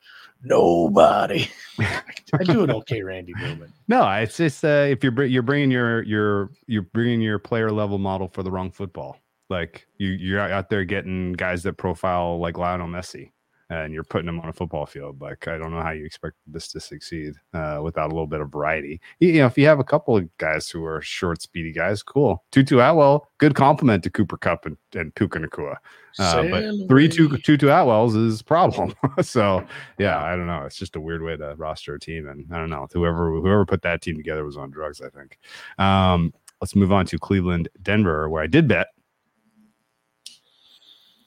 nobody. 0.42 1.48
I 1.78 2.44
do 2.44 2.62
an 2.62 2.70
okay 2.70 3.02
Randy 3.02 3.34
Newman. 3.38 3.72
no, 3.88 4.08
it's 4.10 4.36
just 4.36 4.64
uh, 4.64 4.86
if 4.88 5.02
you're 5.02 5.24
you're 5.24 5.42
bringing 5.42 5.70
your 5.70 6.02
your 6.02 6.50
you're 6.66 6.82
bringing 6.82 7.20
your 7.20 7.38
player 7.38 7.70
level 7.70 7.98
model 7.98 8.28
for 8.28 8.42
the 8.42 8.50
wrong 8.50 8.70
football. 8.70 9.18
Like 9.48 9.86
you 9.98 10.10
you're 10.10 10.40
out 10.40 10.70
there 10.70 10.84
getting 10.84 11.32
guys 11.32 11.62
that 11.64 11.74
profile 11.74 12.38
like 12.38 12.56
Lionel 12.56 12.88
Messi, 12.88 13.30
and 13.70 13.94
you're 13.94 14.04
putting 14.04 14.26
them 14.26 14.40
on 14.40 14.48
a 14.48 14.52
football 14.52 14.84
field. 14.84 15.20
Like 15.20 15.46
I 15.46 15.56
don't 15.56 15.70
know 15.70 15.80
how 15.80 15.92
you 15.92 16.04
expect 16.04 16.36
this 16.46 16.68
to 16.72 16.80
succeed 16.80 17.34
uh, 17.54 17.80
without 17.82 18.06
a 18.06 18.12
little 18.12 18.26
bit 18.26 18.40
of 18.40 18.50
variety. 18.50 19.00
You, 19.20 19.34
know, 19.34 19.46
if 19.46 19.56
you 19.56 19.66
have 19.66 19.78
a 19.78 19.84
couple 19.84 20.16
of 20.16 20.36
guys 20.38 20.68
who 20.68 20.84
are 20.84 21.00
short, 21.00 21.40
speedy 21.40 21.72
guys, 21.72 22.02
cool. 22.02 22.44
Tutu 22.50 22.80
Atwell, 22.80 23.28
good 23.38 23.54
complement 23.54 24.02
to 24.02 24.10
Cooper 24.10 24.36
Kupp 24.36 24.66
and, 24.66 24.76
and 24.94 25.14
Puka 25.14 25.38
Nacua. 25.38 25.76
Uh, 26.18 26.42
but 26.48 26.88
three 26.88 27.08
Tutu 27.08 27.68
Atwells 27.68 28.16
is 28.16 28.40
a 28.40 28.44
problem. 28.44 28.92
so 29.22 29.64
yeah, 29.98 30.22
I 30.22 30.34
don't 30.34 30.48
know. 30.48 30.64
It's 30.64 30.76
just 30.76 30.96
a 30.96 31.00
weird 31.00 31.22
way 31.22 31.36
to 31.36 31.54
roster 31.56 31.94
a 31.94 32.00
team, 32.00 32.26
and 32.26 32.46
I 32.52 32.58
don't 32.58 32.70
know. 32.70 32.88
Whoever 32.92 33.30
whoever 33.30 33.64
put 33.64 33.82
that 33.82 34.02
team 34.02 34.16
together 34.16 34.44
was 34.44 34.56
on 34.56 34.70
drugs. 34.70 35.00
I 35.00 35.08
think. 35.10 35.38
Um, 35.78 36.34
let's 36.60 36.74
move 36.74 36.90
on 36.92 37.06
to 37.06 37.18
Cleveland, 37.18 37.68
Denver, 37.80 38.28
where 38.28 38.42
I 38.42 38.48
did 38.48 38.66
bet. 38.66 38.88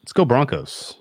Let's 0.02 0.12
go 0.12 0.26
Broncos. 0.26 0.98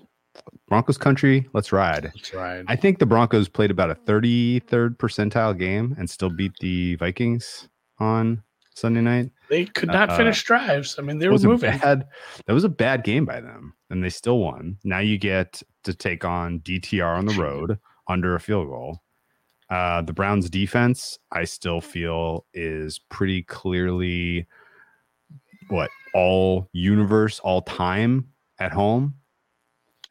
Broncos 0.67 0.97
country. 0.97 1.47
Let's 1.53 1.71
ride. 1.71 2.05
That's 2.15 2.33
right. 2.33 2.63
I 2.67 2.75
think 2.75 2.99
the 2.99 3.05
Broncos 3.05 3.47
played 3.47 3.71
about 3.71 3.91
a 3.91 3.95
33rd 3.95 4.97
percentile 4.97 5.57
game 5.57 5.95
and 5.97 6.09
still 6.09 6.29
beat 6.29 6.53
the 6.59 6.95
Vikings 6.95 7.67
on 7.99 8.43
Sunday 8.75 9.01
night. 9.01 9.29
They 9.49 9.65
could 9.65 9.89
not 9.89 10.09
uh, 10.09 10.17
finish 10.17 10.43
drives. 10.43 10.97
I 10.97 11.03
mean, 11.03 11.19
they 11.19 11.29
were 11.29 11.37
moving. 11.37 11.77
bad 11.77 12.07
that 12.45 12.53
was 12.53 12.63
a 12.63 12.69
bad 12.69 13.03
game 13.03 13.25
by 13.25 13.39
them 13.39 13.73
and 13.93 14.03
they 14.03 14.09
still 14.09 14.39
won 14.39 14.77
now 14.83 14.99
you 14.99 15.17
get 15.17 15.61
to 15.83 15.93
take 15.93 16.25
on 16.25 16.59
dtr 16.61 17.05
on 17.17 17.25
the 17.25 17.33
road 17.35 17.77
under 18.07 18.35
a 18.35 18.39
field 18.39 18.67
goal 18.67 18.99
uh 19.69 20.01
the 20.01 20.11
browns 20.11 20.49
defense 20.49 21.19
i 21.31 21.43
still 21.43 21.79
feel 21.79 22.45
is 22.53 22.99
pretty 23.09 23.43
clearly 23.43 24.47
what 25.69 25.89
all 26.15 26.67
universe 26.73 27.39
all 27.39 27.61
time 27.61 28.27
at 28.59 28.71
home 28.71 29.13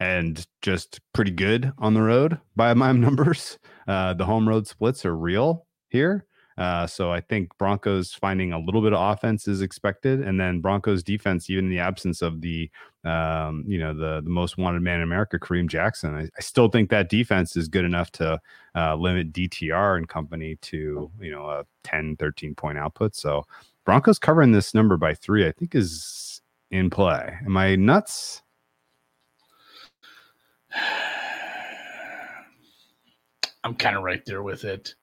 and 0.02 0.46
just 0.62 1.00
pretty 1.12 1.30
good 1.30 1.72
on 1.78 1.94
the 1.94 2.02
road 2.02 2.38
by 2.56 2.74
my 2.74 2.92
numbers 3.06 3.58
uh 3.86 4.12
the 4.14 4.24
home 4.24 4.48
road 4.48 4.66
splits 4.66 5.04
are 5.04 5.16
real 5.16 5.66
here 5.88 6.26
uh, 6.58 6.86
so 6.86 7.10
I 7.10 7.20
think 7.20 7.56
Broncos 7.58 8.12
finding 8.12 8.52
a 8.52 8.58
little 8.58 8.82
bit 8.82 8.92
of 8.92 9.00
offense 9.00 9.48
is 9.48 9.62
expected, 9.62 10.20
and 10.20 10.38
then 10.38 10.60
Broncos 10.60 11.02
defense, 11.02 11.48
even 11.48 11.66
in 11.66 11.70
the 11.70 11.78
absence 11.78 12.20
of 12.20 12.40
the, 12.40 12.70
um, 13.04 13.64
you 13.66 13.78
know, 13.78 13.94
the 13.94 14.20
the 14.22 14.30
most 14.30 14.58
wanted 14.58 14.82
man 14.82 14.96
in 14.96 15.02
America, 15.02 15.38
Kareem 15.38 15.66
Jackson, 15.66 16.14
I, 16.14 16.22
I 16.24 16.40
still 16.40 16.68
think 16.68 16.90
that 16.90 17.08
defense 17.08 17.56
is 17.56 17.68
good 17.68 17.84
enough 17.84 18.10
to 18.12 18.38
uh, 18.76 18.94
limit 18.96 19.32
DTR 19.32 19.96
and 19.96 20.08
company 20.08 20.56
to 20.62 21.10
you 21.20 21.30
know 21.30 21.46
a 21.46 21.64
10, 21.84 22.16
13 22.16 22.54
point 22.54 22.78
output. 22.78 23.14
So 23.16 23.44
Broncos 23.84 24.18
covering 24.18 24.52
this 24.52 24.74
number 24.74 24.96
by 24.96 25.14
three, 25.14 25.46
I 25.46 25.52
think, 25.52 25.74
is 25.74 26.42
in 26.70 26.90
play. 26.90 27.34
Am 27.46 27.56
I 27.56 27.76
nuts? 27.76 28.42
I'm 33.64 33.76
kind 33.76 33.96
of 33.96 34.02
right 34.02 34.24
there 34.24 34.42
with 34.42 34.64
it. 34.64 34.94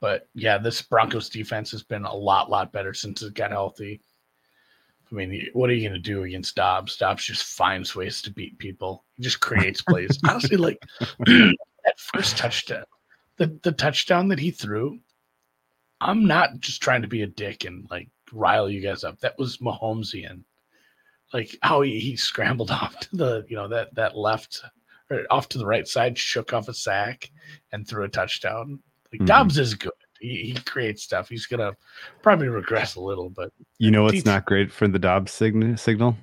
But 0.00 0.28
yeah, 0.34 0.58
this 0.58 0.82
Broncos 0.82 1.28
defense 1.28 1.70
has 1.72 1.82
been 1.82 2.04
a 2.04 2.14
lot, 2.14 2.50
lot 2.50 2.72
better 2.72 2.94
since 2.94 3.22
it 3.22 3.34
got 3.34 3.50
healthy. 3.50 4.00
I 5.10 5.14
mean, 5.14 5.48
what 5.52 5.68
are 5.68 5.74
you 5.74 5.88
going 5.88 6.00
to 6.00 6.10
do 6.10 6.22
against 6.22 6.54
Dobbs? 6.54 6.96
Dobbs 6.96 7.24
just 7.24 7.44
finds 7.44 7.96
ways 7.96 8.22
to 8.22 8.30
beat 8.30 8.58
people. 8.58 9.04
He 9.16 9.22
just 9.22 9.40
creates 9.40 9.82
plays. 9.82 10.18
Honestly, 10.28 10.56
like 10.56 10.82
that 11.18 11.98
first 11.98 12.38
touchdown, 12.38 12.84
the, 13.36 13.58
the 13.62 13.72
touchdown 13.72 14.28
that 14.28 14.38
he 14.38 14.50
threw, 14.50 14.98
I'm 16.00 16.26
not 16.26 16.60
just 16.60 16.80
trying 16.80 17.02
to 17.02 17.08
be 17.08 17.22
a 17.22 17.26
dick 17.26 17.64
and 17.64 17.86
like 17.90 18.08
rile 18.32 18.70
you 18.70 18.80
guys 18.80 19.04
up. 19.04 19.18
That 19.20 19.38
was 19.38 19.58
Mahomesian. 19.58 20.44
Like 21.34 21.56
how 21.62 21.82
he, 21.82 21.98
he 21.98 22.16
scrambled 22.16 22.70
off 22.70 22.98
to 23.00 23.16
the, 23.16 23.44
you 23.48 23.56
know, 23.56 23.68
that 23.68 23.94
that 23.96 24.16
left 24.16 24.62
off 25.30 25.48
to 25.50 25.58
the 25.58 25.66
right 25.66 25.86
side, 25.88 26.16
shook 26.18 26.52
off 26.52 26.68
a 26.68 26.74
sack 26.74 27.30
and 27.72 27.86
threw 27.86 28.04
a 28.04 28.08
touchdown. 28.08 28.78
Like 29.12 29.22
Mhm. 29.22 29.26
Dobbs 29.26 29.58
is 29.58 29.74
good. 29.74 29.92
He, 30.20 30.52
he 30.52 30.52
creates 30.52 31.02
stuff. 31.02 31.28
He's 31.28 31.46
gonna 31.46 31.72
probably 32.22 32.48
regress 32.48 32.94
a 32.96 33.00
little, 33.00 33.30
but 33.30 33.52
You 33.78 33.90
know 33.90 34.02
what's 34.04 34.14
Teach- 34.16 34.26
not 34.26 34.44
great 34.46 34.70
for 34.70 34.86
the 34.86 34.98
Dobbs 34.98 35.32
sign- 35.32 35.76
signal? 35.76 36.16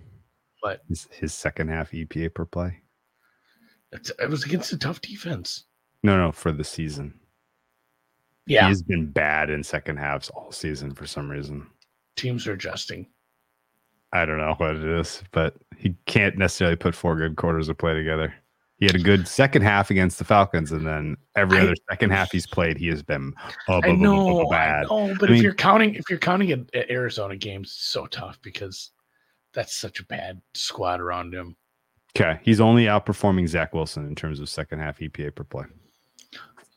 What? 0.61 0.81
His, 0.87 1.07
his 1.11 1.33
second 1.33 1.69
half 1.69 1.91
EPA 1.91 2.29
per 2.33 2.45
play. 2.45 2.81
it's, 3.91 4.11
it 4.19 4.29
was 4.29 4.43
against 4.43 4.73
a 4.73 4.77
tough 4.77 5.01
defense. 5.01 5.65
No, 6.03 6.17
no, 6.17 6.31
for 6.31 6.51
the 6.51 6.63
season. 6.63 7.19
Yeah, 8.45 8.67
He's 8.69 8.81
been 8.81 9.11
bad 9.11 9.49
in 9.49 9.63
second 9.63 9.97
halves 9.97 10.29
all 10.29 10.51
season 10.51 10.93
for 10.93 11.05
some 11.07 11.29
reason. 11.29 11.67
teams 12.15 12.47
are 12.47 12.53
adjusting. 12.53 13.07
I 14.13 14.25
don't 14.25 14.37
know 14.37 14.53
what 14.57 14.75
it 14.75 14.83
is, 14.85 15.21
but 15.31 15.55
he 15.77 15.95
can't 16.05 16.37
necessarily 16.37 16.75
put 16.77 16.95
four 16.95 17.15
good 17.17 17.35
quarters 17.35 17.67
of 17.69 17.77
play 17.77 17.93
together. 17.93 18.33
He 18.79 18.85
had 18.85 18.95
a 18.95 18.99
good 18.99 19.27
second 19.27 19.63
half 19.63 19.89
against 19.89 20.19
the 20.19 20.23
Falcons, 20.23 20.71
and 20.71 20.85
then 20.85 21.17
every 21.35 21.57
I- 21.57 21.61
other 21.63 21.75
second 21.89 22.11
half 22.11 22.31
he's 22.31 22.45
played, 22.45 22.77
he 22.77 22.87
has 22.89 23.01
been 23.01 23.33
uh, 23.67 23.81
I 23.83 23.91
know, 23.93 24.47
I 24.49 24.55
bad. 24.55 24.83
know, 24.83 25.15
but 25.19 25.29
I 25.29 25.31
if 25.33 25.35
mean- 25.35 25.43
you're 25.43 25.53
counting, 25.55 25.95
if 25.95 26.09
you're 26.09 26.19
counting 26.19 26.51
at, 26.51 26.59
at 26.75 26.89
Arizona 26.91 27.35
games, 27.35 27.69
it's 27.69 27.87
so 27.89 28.05
tough 28.05 28.39
because 28.43 28.91
that's 29.53 29.75
such 29.75 29.99
a 29.99 30.05
bad 30.05 30.39
squad 30.53 30.99
around 31.01 31.33
him. 31.33 31.55
Okay, 32.15 32.39
he's 32.43 32.59
only 32.61 32.85
outperforming 32.85 33.47
Zach 33.47 33.73
Wilson 33.73 34.05
in 34.05 34.13
terms 34.15 34.39
of 34.39 34.47
second 34.49 34.79
half 34.79 34.99
EPA 34.99 35.33
per 35.35 35.43
play. 35.43 35.65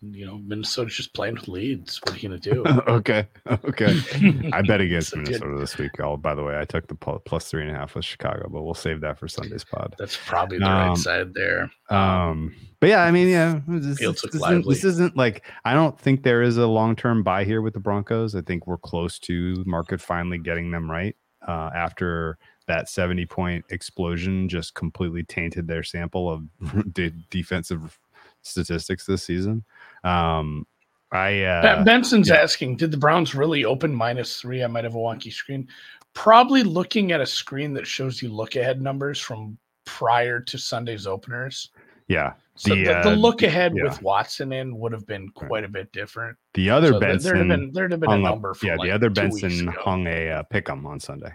You 0.03 0.25
know, 0.25 0.39
Minnesota's 0.39 0.95
just 0.95 1.13
playing 1.13 1.35
with 1.35 1.49
leads. 1.49 2.01
What 2.03 2.15
are 2.15 2.19
you 2.19 2.29
gonna 2.29 2.41
do? 2.41 2.65
okay. 2.89 3.29
Okay. 3.47 4.51
I 4.53 4.63
bet 4.63 4.81
against 4.81 5.11
So 5.11 5.17
good. 5.19 5.27
Minnesota 5.27 5.59
this 5.59 5.77
week. 5.77 6.01
Oh, 6.01 6.17
by 6.17 6.35
the 6.35 6.43
way, 6.43 6.59
I 6.59 6.65
took 6.65 6.87
the 6.89 6.95
plus 6.95 7.51
three 7.51 7.63
and 7.63 7.71
a 7.71 7.75
half 7.75 7.95
with 7.95 8.05
Chicago, 8.05 8.49
but 8.51 8.63
we'll 8.63 8.75
save 8.75 9.01
that 9.03 9.19
for 9.19 9.29
Sunday's 9.29 9.65
pod. 9.65 9.95
That's 9.99 10.17
probably 10.17 10.59
the 10.59 10.67
Um, 10.67 10.89
right 10.89 10.99
side 10.99 11.35
there. 11.35 11.71
Um, 11.91 12.55
but 12.81 12.89
yeah, 12.89 13.03
I 13.03 13.11
mean, 13.11 13.29
yeah, 13.29 13.61
this, 13.69 13.99
Fields 13.99 14.23
this, 14.23 14.35
isn't, 14.37 14.67
this 14.67 14.85
isn't 14.85 15.17
like 15.17 15.45
I 15.65 15.75
don't 15.75 15.99
think 16.01 16.23
there 16.23 16.43
is 16.43 16.57
a 16.57 16.67
long 16.67 16.97
term 16.97 17.23
buy 17.23 17.45
here 17.45 17.61
with 17.61 17.75
the 17.75 17.81
Broncos. 17.81 18.35
I 18.35 18.41
think 18.41 18.67
we're 18.67 18.79
close 18.79 19.19
to 19.21 19.63
market 19.67 20.01
finally 20.01 20.39
getting 20.39 20.71
them 20.71 20.91
right 20.91 21.15
uh, 21.47 21.71
after 21.75 22.39
that 22.69 22.89
70 22.89 23.27
point 23.27 23.65
explosion 23.71 24.49
just 24.49 24.75
completely 24.75 25.25
tainted 25.25 25.67
their 25.67 25.83
sample 25.83 26.31
of 26.31 26.93
de- 26.95 27.11
defensive 27.29 27.99
statistics 28.43 29.05
this 29.05 29.23
season. 29.25 29.65
Um, 30.05 30.67
I 31.13 31.43
uh, 31.43 31.83
Benson's 31.85 32.29
yeah. 32.29 32.37
asking, 32.37 32.77
did 32.77 32.91
the 32.91 32.97
Browns 32.97 33.35
really 33.35 33.65
open 33.65 33.93
minus 33.95 34.41
three? 34.41 34.63
I 34.63 34.67
might 34.69 34.85
have 34.85 34.95
a 34.95 34.99
wonky 34.99 35.33
screen. 35.33 35.67
Probably 36.15 36.63
looking 36.63 37.13
at 37.13 37.21
a 37.21 37.27
screen 37.27 37.73
that 37.75 37.87
shows 37.87 38.23
you 38.23 38.29
look 38.29 38.57
ahead 38.57 38.81
numbers 38.81 39.19
from 39.21 39.59
prior 39.85 40.41
to 40.41 40.59
Sunday's 40.59 41.07
openers. 41.07 41.71
yeah, 42.09 42.35
So 42.55 42.75
The, 42.75 42.85
the, 42.85 42.93
the 43.03 43.13
uh, 43.13 43.15
look 43.15 43.43
ahead 43.43 43.73
yeah. 43.75 43.85
with 43.85 44.01
Watson 44.03 44.53
in 44.53 44.79
would 44.79 44.93
have 44.93 45.07
been 45.07 45.29
quite 45.31 45.65
a 45.65 45.69
bit 45.69 45.91
different. 45.93 46.37
the 46.55 46.71
other 46.71 46.93
So 46.93 47.01
th- 47.01 47.23
there'd 47.23 47.37
have 47.39 47.49
Benson 47.49 47.49
been 47.49 47.73
there'd 47.73 47.91
have 47.91 48.01
been 48.01 48.13
a 48.13 48.19
number 48.19 48.55
for 48.55 48.67
yeah, 48.67 48.77
like 48.77 48.87
the 48.89 48.93
other 48.93 49.11
Benson 49.11 49.67
hung 49.69 50.07
a 50.07 50.31
uh, 50.31 50.43
pick'em 50.53 50.85
on 50.85 51.01
Sunday 51.01 51.33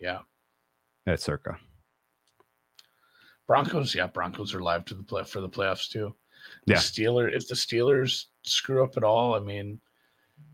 Yeah, 0.00 0.20
at 1.06 1.20
Circa. 1.20 1.58
Broncos. 3.46 3.94
Yeah, 3.94 4.06
Broncos 4.06 4.54
are 4.54 4.60
live 4.62 4.84
to 4.86 4.94
the 4.94 5.02
play 5.02 5.24
for 5.24 5.40
the 5.40 5.48
playoffs 5.48 5.88
too. 5.88 6.14
The 6.66 6.74
Yeah. 6.74 6.78
Steeler. 6.78 7.34
If 7.34 7.48
the 7.48 7.54
Steelers 7.54 8.26
screw 8.42 8.84
up 8.84 8.96
at 8.96 9.04
all, 9.04 9.34
I 9.34 9.40
mean, 9.40 9.80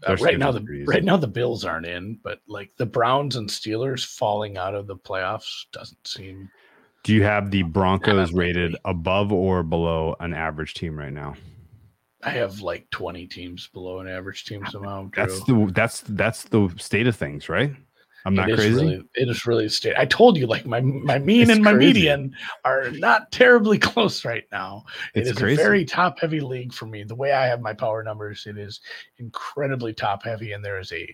uh, 0.06 0.16
right 0.16 0.38
now 0.38 0.52
the 0.52 0.62
easy. 0.62 0.84
right 0.84 1.04
now 1.04 1.16
the 1.16 1.26
Bills 1.26 1.64
aren't 1.64 1.86
in, 1.86 2.18
but 2.22 2.40
like 2.46 2.70
the 2.76 2.86
Browns 2.86 3.36
and 3.36 3.48
Steelers 3.48 4.04
falling 4.04 4.56
out 4.56 4.74
of 4.74 4.86
the 4.86 4.96
playoffs 4.96 5.64
doesn't 5.72 6.06
seem. 6.06 6.50
Do 7.04 7.14
you 7.14 7.22
have 7.22 7.50
the 7.50 7.62
Broncos 7.62 8.32
rated 8.32 8.76
above 8.84 9.32
or 9.32 9.62
below 9.62 10.16
an 10.20 10.34
average 10.34 10.74
team 10.74 10.98
right 10.98 11.12
now? 11.12 11.34
I 12.22 12.30
have 12.30 12.60
like 12.60 12.90
twenty 12.90 13.26
teams 13.26 13.68
below 13.68 14.00
an 14.00 14.08
average 14.08 14.44
team 14.44 14.64
somehow. 14.66 15.04
Drew. 15.04 15.24
That's 15.24 15.44
the 15.44 15.70
that's 15.72 16.00
that's 16.00 16.44
the 16.44 16.68
state 16.76 17.06
of 17.06 17.16
things, 17.16 17.48
right? 17.48 17.72
I'm 18.24 18.34
not 18.34 18.50
It 18.50 18.56
crazy. 18.56 18.74
Really, 18.74 19.02
it 19.14 19.28
is 19.28 19.46
really 19.46 19.66
a 19.66 19.70
state. 19.70 19.94
I 19.96 20.04
told 20.04 20.36
you, 20.36 20.46
like 20.46 20.66
my 20.66 20.80
my 20.80 21.18
mean 21.18 21.42
It's 21.42 21.50
and 21.50 21.62
my 21.62 21.72
crazy. 21.72 21.86
median 21.86 22.34
are 22.64 22.90
not 22.90 23.30
terribly 23.32 23.78
close 23.88 24.24
right 24.24 24.44
now. 24.52 24.84
it's 25.14 25.28
it 25.28 25.32
is 25.32 25.38
crazy. 25.38 25.60
a 25.60 25.64
very 25.64 25.84
top 25.84 26.18
heavy 26.18 26.40
league 26.40 26.72
for 26.72 26.86
me. 26.86 27.04
The 27.04 27.14
way 27.14 27.32
I 27.32 27.46
have 27.46 27.60
my 27.60 27.72
power 27.72 28.02
numbers, 28.02 28.44
it 28.46 28.58
is 28.58 28.80
incredibly 29.18 29.92
top 29.92 30.22
heavy, 30.24 30.52
and 30.52 30.64
there 30.64 30.78
is 30.78 30.92
a 30.92 31.08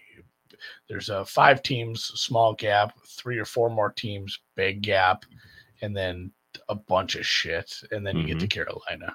there's 0.89 1.09
a 1.09 1.25
five 1.25 1.63
teams, 1.63 2.05
small 2.15 2.55
gap, 2.55 2.97
three 3.07 3.39
or 3.39 3.45
four 3.45 3.71
more 3.71 3.93
teams, 3.93 4.41
big 4.57 4.83
gap, 4.83 5.25
and 5.83 5.97
then 5.97 6.31
a 6.69 6.75
bunch 6.75 7.17
of 7.17 7.27
shit, 7.27 7.81
and 7.91 8.07
then 8.07 8.17
you 8.17 8.27
get 8.27 8.41
to 8.41 8.47
mm-hmm. 8.47 8.65
Carolina. 8.65 9.15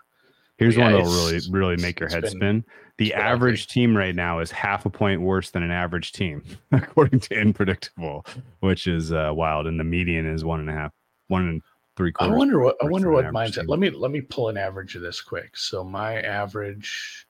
Here's 0.58 0.76
yeah, 0.76 0.84
one 0.84 0.94
that'll 0.94 1.08
really 1.08 1.40
really 1.50 1.78
make 1.78 2.00
your 2.00 2.10
head 2.10 2.24
been- 2.24 2.32
spin. 2.32 2.66
The 3.00 3.14
average 3.14 3.68
team 3.68 3.96
right 3.96 4.14
now 4.14 4.40
is 4.40 4.52
half 4.52 4.86
a 4.86 4.90
point 4.90 5.22
worse 5.22 5.52
than 5.52 5.64
an 5.64 5.72
average 5.72 6.12
team, 6.12 6.44
according 6.74 7.22
to 7.22 7.40
Inpredictable, 7.40 8.26
which 8.60 8.88
is 8.88 9.14
uh, 9.14 9.32
wild. 9.34 9.68
And 9.68 9.80
the 9.80 9.86
median 9.86 10.28
is 10.28 10.44
one 10.44 10.60
and 10.60 10.70
a 10.70 10.74
half, 10.74 10.92
one 11.30 11.48
and 11.48 11.62
three 11.96 12.12
quarters. 12.12 12.36
I 12.36 12.38
wonder 12.38 12.60
what 12.60 12.76
I 12.84 12.88
wonder 12.88 13.10
what 13.10 13.32
mine's 13.32 13.58
at. 13.58 13.70
Let 13.70 13.80
me 13.80 13.90
let 13.90 14.12
me 14.12 14.20
pull 14.20 14.50
an 14.50 14.58
average 14.58 14.98
of 14.98 15.02
this 15.02 15.22
quick. 15.22 15.56
So 15.56 15.82
my 15.82 16.20
average. 16.20 17.26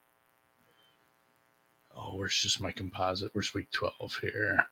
Oh, 1.96 2.16
where's 2.16 2.36
just 2.36 2.60
my 2.60 2.72
composite? 2.72 3.30
Where's 3.34 3.54
week 3.54 3.70
twelve 3.70 4.18
here? 4.22 4.66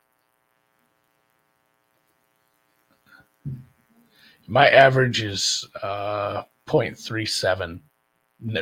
My 4.47 4.67
average 4.69 5.21
is 5.21 5.63
uh 5.83 6.41
0.37 6.67 7.61
n- 7.61 7.81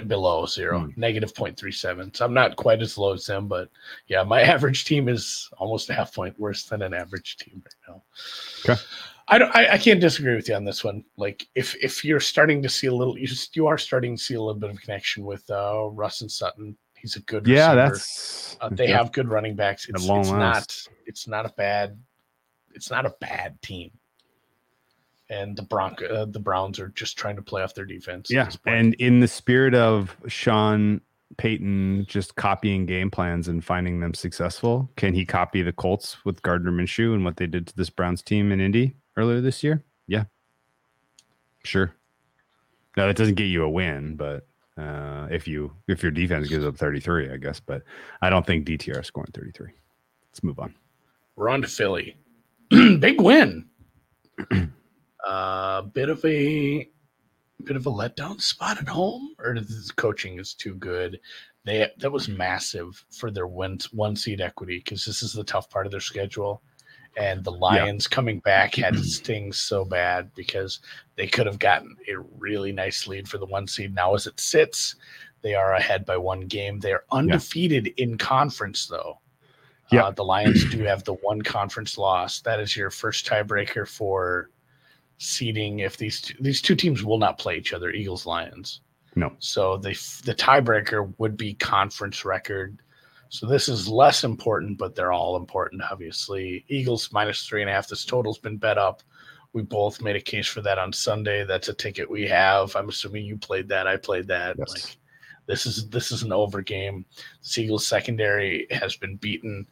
below 0.07 0.45
zero, 0.45 0.79
Hmm. 0.81 0.89
negative 0.99 1.33
0.37. 1.33 2.15
So 2.15 2.25
I'm 2.25 2.33
not 2.33 2.55
quite 2.55 2.81
as 2.81 2.97
low 2.97 3.13
as 3.13 3.25
them, 3.25 3.47
but 3.47 3.69
yeah, 4.07 4.23
my 4.23 4.41
average 4.53 4.85
team 4.85 5.09
is 5.09 5.49
almost 5.57 5.89
a 5.89 5.93
half 5.93 6.13
point 6.13 6.39
worse 6.39 6.63
than 6.63 6.81
an 6.81 6.93
average 6.93 7.37
team 7.37 7.61
right 7.65 7.93
now. 7.95 8.03
Okay. 8.69 8.81
I 9.27 9.37
don't. 9.39 9.55
I, 9.55 9.73
I 9.73 9.77
can't 9.79 9.99
disagree 9.99 10.35
with 10.35 10.47
you 10.47 10.53
on 10.55 10.65
this 10.65 10.83
one. 10.83 11.03
Like, 11.17 11.47
if 11.55 11.75
if 11.83 12.05
you're 12.05 12.19
starting 12.19 12.61
to 12.61 12.69
see 12.69 12.85
a 12.87 12.93
little, 12.93 13.17
you 13.17 13.25
just 13.25 13.55
you 13.55 13.65
are 13.65 13.77
starting 13.77 14.15
to 14.15 14.21
see 14.21 14.35
a 14.35 14.39
little 14.39 14.59
bit 14.59 14.69
of 14.69 14.79
connection 14.79 15.25
with 15.25 15.49
uh 15.49 15.89
Russ 15.91 16.21
and 16.21 16.31
Sutton. 16.31 16.77
He's 16.93 17.15
a 17.15 17.21
good. 17.21 17.47
Yeah, 17.47 17.73
receiver. 17.73 17.87
that's 17.89 18.57
Uh, 18.61 18.69
they 18.71 18.85
have 18.87 19.11
good 19.11 19.27
running 19.27 19.55
backs. 19.55 19.89
It's, 19.89 20.03
it's 20.03 20.29
not. 20.29 20.77
It's 21.07 21.27
not 21.27 21.45
a 21.47 21.49
bad. 21.57 21.97
It's 22.75 22.91
not 22.91 23.07
a 23.07 23.15
bad 23.19 23.59
team. 23.63 23.89
And 25.29 25.55
the 25.55 25.63
Bronco, 25.63 26.05
uh, 26.05 26.25
the 26.25 26.39
Browns 26.39 26.79
are 26.79 26.89
just 26.89 27.17
trying 27.17 27.35
to 27.35 27.41
play 27.41 27.63
off 27.63 27.73
their 27.73 27.85
defense. 27.85 28.29
Yeah, 28.29 28.49
and 28.67 28.93
in 28.95 29.21
the 29.21 29.27
spirit 29.27 29.73
of 29.73 30.15
Sean 30.27 31.01
Payton 31.37 32.05
just 32.07 32.35
copying 32.35 32.85
game 32.85 33.09
plans 33.09 33.47
and 33.47 33.63
finding 33.63 33.99
them 33.99 34.13
successful, 34.13 34.91
can 34.97 35.13
he 35.15 35.25
copy 35.25 35.63
the 35.63 35.73
Colts 35.73 36.23
with 36.25 36.41
Gardner 36.43 36.71
Minshew 36.71 37.13
and 37.13 37.25
what 37.25 37.37
they 37.37 37.47
did 37.47 37.67
to 37.67 37.75
this 37.75 37.89
Browns 37.89 38.21
team 38.21 38.51
in 38.51 38.59
Indy 38.61 38.95
earlier 39.17 39.41
this 39.41 39.63
year? 39.63 39.83
Yeah, 40.07 40.25
sure. 41.63 41.91
Now 42.95 43.07
that 43.07 43.17
doesn't 43.17 43.35
get 43.35 43.45
you 43.45 43.63
a 43.63 43.69
win, 43.69 44.15
but 44.15 44.47
uh, 44.77 45.27
if 45.31 45.47
you 45.47 45.71
if 45.87 46.03
your 46.03 46.11
defense 46.11 46.47
gives 46.47 46.65
up 46.65 46.77
33, 46.77 47.31
I 47.31 47.37
guess. 47.37 47.59
But 47.59 47.83
I 48.21 48.29
don't 48.29 48.45
think 48.45 48.67
DTR 48.67 49.01
is 49.01 49.07
scoring 49.07 49.31
33. 49.33 49.71
Let's 50.29 50.43
move 50.43 50.59
on. 50.59 50.73
We're 51.35 51.49
on 51.49 51.61
to 51.61 51.67
Philly. 51.67 52.15
Big 52.69 53.19
win. 53.19 53.65
uh, 55.25 55.81
bit 55.81 56.09
of 56.09 56.23
a 56.25 56.87
bit 57.63 57.75
of 57.75 57.85
a 57.87 57.91
letdown 57.91 58.39
spot 58.41 58.77
at 58.79 58.87
home, 58.87 59.35
or 59.39 59.55
the 59.55 59.91
coaching 59.95 60.39
is 60.39 60.53
too 60.53 60.75
good. 60.75 61.19
They 61.63 61.89
that 61.99 62.11
was 62.11 62.27
massive 62.27 63.03
for 63.09 63.31
their 63.31 63.47
one 63.47 63.79
one 63.91 64.15
seed 64.15 64.41
equity 64.41 64.77
because 64.83 65.03
this 65.05 65.23
is 65.23 65.33
the 65.33 65.43
tough 65.43 65.69
part 65.69 65.85
of 65.85 65.91
their 65.91 65.99
schedule. 66.01 66.61
And 67.17 67.43
the 67.45 67.51
Lions 67.51 68.07
coming 68.07 68.39
back 68.39 68.75
had 68.75 68.93
to 68.97 69.03
sting 69.03 69.53
so 69.53 69.85
bad 69.85 70.31
because 70.35 70.81
they 71.15 71.27
could 71.27 71.45
have 71.45 71.59
gotten 71.59 71.95
a 72.09 72.19
really 72.37 72.71
nice 72.73 73.07
lead 73.07 73.27
for 73.27 73.37
the 73.37 73.45
one 73.45 73.67
seed. 73.67 73.95
Now, 73.95 74.13
as 74.15 74.27
it 74.27 74.39
sits, 74.39 74.95
they 75.41 75.55
are 75.55 75.75
ahead 75.75 76.05
by 76.05 76.17
one 76.17 76.41
game. 76.41 76.79
They 76.79 76.91
are 76.91 77.05
undefeated 77.11 77.87
in 77.97 78.17
conference, 78.17 78.87
though. 78.87 79.21
Yeah, 79.91 80.05
Uh, 80.05 80.11
the 80.11 80.23
Lions 80.25 80.69
do 80.69 80.83
have 80.83 81.03
the 81.03 81.13
one 81.13 81.41
conference 81.41 81.97
loss. 81.97 82.41
That 82.41 82.59
is 82.59 82.75
your 82.75 82.89
first 82.89 83.25
tiebreaker 83.25 83.87
for 83.87 84.49
seeding. 85.17 85.79
If 85.79 85.97
these 85.97 86.21
two, 86.21 86.35
these 86.39 86.61
two 86.61 86.75
teams 86.75 87.03
will 87.03 87.17
not 87.17 87.37
play 87.37 87.57
each 87.57 87.73
other, 87.73 87.91
Eagles 87.91 88.25
Lions. 88.25 88.81
No. 89.15 89.33
So 89.39 89.77
the 89.77 89.91
the 90.25 90.35
tiebreaker 90.35 91.13
would 91.17 91.37
be 91.37 91.53
conference 91.53 92.25
record. 92.25 92.81
So 93.29 93.47
this 93.47 93.67
is 93.67 93.87
less 93.87 94.23
important, 94.23 94.77
but 94.77 94.95
they're 94.95 95.11
all 95.11 95.35
important, 95.35 95.81
obviously. 95.89 96.63
Eagles 96.67 97.11
minus 97.11 97.45
three 97.45 97.61
and 97.61 97.69
a 97.69 97.73
half. 97.73 97.87
This 97.87 98.05
total's 98.05 98.37
been 98.37 98.57
bet 98.57 98.77
up. 98.77 99.01
We 99.53 99.61
both 99.61 100.01
made 100.01 100.15
a 100.15 100.21
case 100.21 100.47
for 100.47 100.61
that 100.61 100.77
on 100.77 100.91
Sunday. 100.91 101.45
That's 101.45 101.69
a 101.69 101.73
ticket 101.73 102.09
we 102.09 102.27
have. 102.27 102.75
I'm 102.75 102.89
assuming 102.89 103.25
you 103.25 103.37
played 103.37 103.69
that. 103.69 103.87
I 103.87 103.97
played 103.97 104.27
that. 104.27 104.57
Yes. 104.59 104.69
Like 104.69 104.97
this 105.47 105.65
is 105.65 105.89
this 105.89 106.11
is 106.11 106.23
an 106.23 106.33
over 106.33 106.61
game. 106.61 107.05
The 107.41 107.63
Eagles 107.63 107.87
secondary 107.87 108.67
has 108.71 108.95
been 108.95 109.15
beaten. 109.15 109.65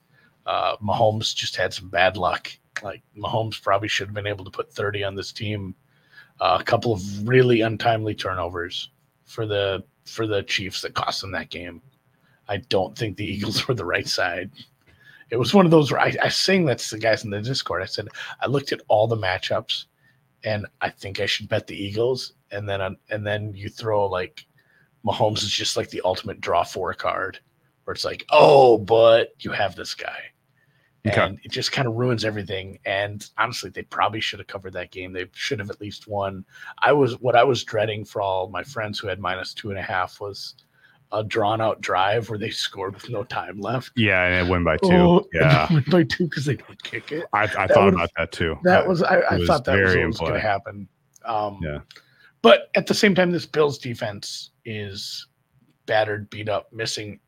Uh, 0.45 0.77
Mahomes 0.77 1.35
just 1.35 1.55
had 1.55 1.73
some 1.73 1.89
bad 1.89 2.17
luck. 2.17 2.49
Like 2.81 3.03
Mahomes 3.17 3.61
probably 3.61 3.87
should 3.87 4.07
have 4.07 4.15
been 4.15 4.27
able 4.27 4.45
to 4.45 4.51
put 4.51 4.73
30 4.73 5.03
on 5.03 5.15
this 5.15 5.31
team. 5.31 5.75
Uh, 6.39 6.57
a 6.59 6.63
couple 6.63 6.93
of 6.93 7.27
really 7.27 7.61
untimely 7.61 8.15
turnovers 8.15 8.89
for 9.25 9.45
the 9.45 9.83
for 10.05 10.27
the 10.27 10.43
Chiefs 10.43 10.81
that 10.81 10.93
cost 10.93 11.21
them 11.21 11.31
that 11.31 11.49
game. 11.49 11.81
I 12.47 12.57
don't 12.57 12.97
think 12.97 13.15
the 13.17 13.25
Eagles 13.33 13.67
were 13.67 13.73
the 13.73 13.85
right 13.85 14.07
side. 14.07 14.51
It 15.29 15.37
was 15.37 15.53
one 15.53 15.65
of 15.65 15.71
those 15.71 15.91
where 15.91 16.01
I, 16.01 16.13
I 16.21 16.29
saying 16.29 16.65
that 16.65 16.79
to 16.79 16.95
the 16.95 17.01
guys 17.01 17.23
in 17.23 17.29
the 17.29 17.41
Discord. 17.41 17.81
I 17.81 17.85
said 17.85 18.07
I 18.41 18.47
looked 18.47 18.71
at 18.71 18.81
all 18.87 19.07
the 19.07 19.15
matchups, 19.17 19.85
and 20.43 20.65
I 20.81 20.89
think 20.89 21.19
I 21.19 21.25
should 21.25 21.49
bet 21.49 21.67
the 21.67 21.75
Eagles. 21.81 22.33
And 22.51 22.67
then 22.67 22.81
on- 22.81 22.97
and 23.09 23.25
then 23.25 23.53
you 23.55 23.69
throw 23.69 24.05
like 24.07 24.45
Mahomes 25.05 25.43
is 25.43 25.51
just 25.51 25.77
like 25.77 25.89
the 25.89 26.01
ultimate 26.05 26.41
draw 26.41 26.63
four 26.63 26.93
card, 26.93 27.39
where 27.83 27.93
it's 27.93 28.05
like, 28.05 28.25
oh, 28.29 28.77
but 28.77 29.29
you 29.39 29.51
have 29.51 29.75
this 29.75 29.95
guy, 29.95 30.19
Okay. 31.05 31.21
and 31.21 31.39
it 31.43 31.51
just 31.51 31.73
kind 31.73 31.87
of 31.87 31.95
ruins 31.95 32.23
everything. 32.23 32.79
And 32.85 33.27
honestly, 33.37 33.69
they 33.69 33.83
probably 33.83 34.21
should 34.21 34.39
have 34.39 34.47
covered 34.47 34.73
that 34.73 34.91
game. 34.91 35.11
They 35.11 35.27
should 35.33 35.59
have 35.59 35.69
at 35.69 35.81
least 35.81 36.07
won. 36.07 36.45
I 36.79 36.93
was 36.93 37.19
what 37.19 37.35
I 37.35 37.43
was 37.43 37.63
dreading 37.63 38.05
for 38.05 38.21
all 38.21 38.47
my 38.47 38.63
friends 38.63 38.99
who 38.99 39.07
had 39.07 39.19
minus 39.19 39.53
two 39.53 39.69
and 39.69 39.77
a 39.77 39.81
half 39.81 40.21
was 40.21 40.55
a 41.11 41.23
drawn 41.23 41.61
out 41.61 41.81
drive 41.81 42.29
where 42.29 42.39
they 42.39 42.49
scored 42.49 42.93
with 42.95 43.09
no 43.09 43.23
time 43.23 43.59
left. 43.59 43.91
Yeah, 43.95 44.23
and 44.23 44.47
it 44.47 44.51
win 44.51 44.63
by 44.63 44.77
two. 44.77 44.91
Oh, 44.91 45.27
yeah, 45.33 45.71
win 45.71 45.83
by 45.89 46.03
two 46.03 46.23
because 46.25 46.45
they 46.45 46.55
don't 46.55 46.81
kick 46.83 47.11
it. 47.11 47.25
I, 47.33 47.43
I 47.43 47.67
thought 47.67 47.89
about 47.89 48.09
that 48.17 48.31
too. 48.31 48.57
That 48.63 48.87
was 48.87 49.03
I, 49.03 49.17
I 49.19 49.37
was 49.37 49.47
thought 49.47 49.65
that 49.65 49.77
was 49.77 49.95
was 49.95 50.19
going 50.19 50.33
to 50.33 50.39
happen. 50.39 50.87
Um, 51.25 51.59
Yeah. 51.61 51.79
But 52.41 52.69
at 52.75 52.87
the 52.87 52.93
same 52.93 53.15
time, 53.15 53.31
this 53.31 53.45
Bills 53.45 53.77
defense 53.77 54.51
is 54.65 55.27
battered, 55.85 56.29
beat 56.29 56.49
up, 56.49 56.71
missing 56.73 57.19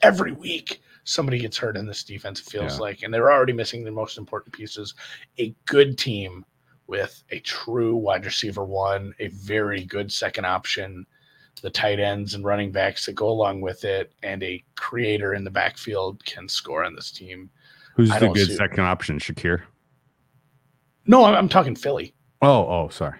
every 0.00 0.32
week. 0.32 0.80
Somebody 1.04 1.38
gets 1.38 1.56
hurt 1.56 1.76
in 1.76 1.86
this 1.86 2.02
defense, 2.02 2.40
it 2.40 2.46
feels 2.50 2.74
Yeah. 2.74 2.80
like, 2.80 3.02
and 3.02 3.12
they're 3.12 3.30
already 3.32 3.52
missing 3.52 3.84
the 3.84 3.90
most 3.90 4.18
important 4.18 4.54
pieces. 4.54 4.94
A 5.38 5.54
good 5.66 5.98
team 5.98 6.44
with 6.86 7.22
a 7.30 7.40
true 7.40 7.96
wide 7.96 8.24
receiver 8.24 8.64
one, 8.64 9.14
a 9.20 9.28
very 9.28 9.84
good 9.84 10.10
second 10.10 10.44
option, 10.46 11.06
the 11.62 11.70
tight 11.70 11.98
ends 12.00 12.34
and 12.34 12.44
running 12.44 12.72
backs 12.72 13.06
that 13.06 13.14
go 13.14 13.28
along 13.28 13.60
with 13.60 13.84
it, 13.84 14.12
and 14.22 14.42
a 14.42 14.62
creator 14.76 15.34
in 15.34 15.44
the 15.44 15.50
backfield 15.50 16.22
can 16.24 16.48
score 16.48 16.84
on 16.84 16.94
this 16.94 17.10
team. 17.10 17.48
Who's 17.96 18.10
I 18.10 18.18
the 18.18 18.28
good 18.28 18.56
second 18.56 18.80
option? 18.84 19.18
Shakir. 19.18 19.62
No, 21.06 21.24
I'm, 21.24 21.34
I'm 21.34 21.48
talking 21.48 21.76
Philly. 21.76 22.14
Oh, 22.42 22.66
oh, 22.66 22.88
sorry. 22.88 23.18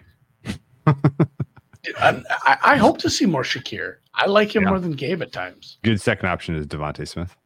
I, 1.99 2.23
I, 2.63 2.77
hope 2.77 2.99
to 2.99 3.11
see 3.11 3.27
more 3.27 3.43
Shakir. 3.43 3.97
I 4.15 4.27
like 4.27 4.55
him 4.55 4.63
Yeah. 4.63 4.71
more 4.71 4.81
than 4.81 4.93
Gabe 4.93 5.23
at 5.23 5.33
times. 5.33 5.79
Good 5.83 6.01
second 6.01 6.29
option 6.29 6.55
is 6.55 6.67
DeVonta 6.67 7.07
Smith. 7.07 7.37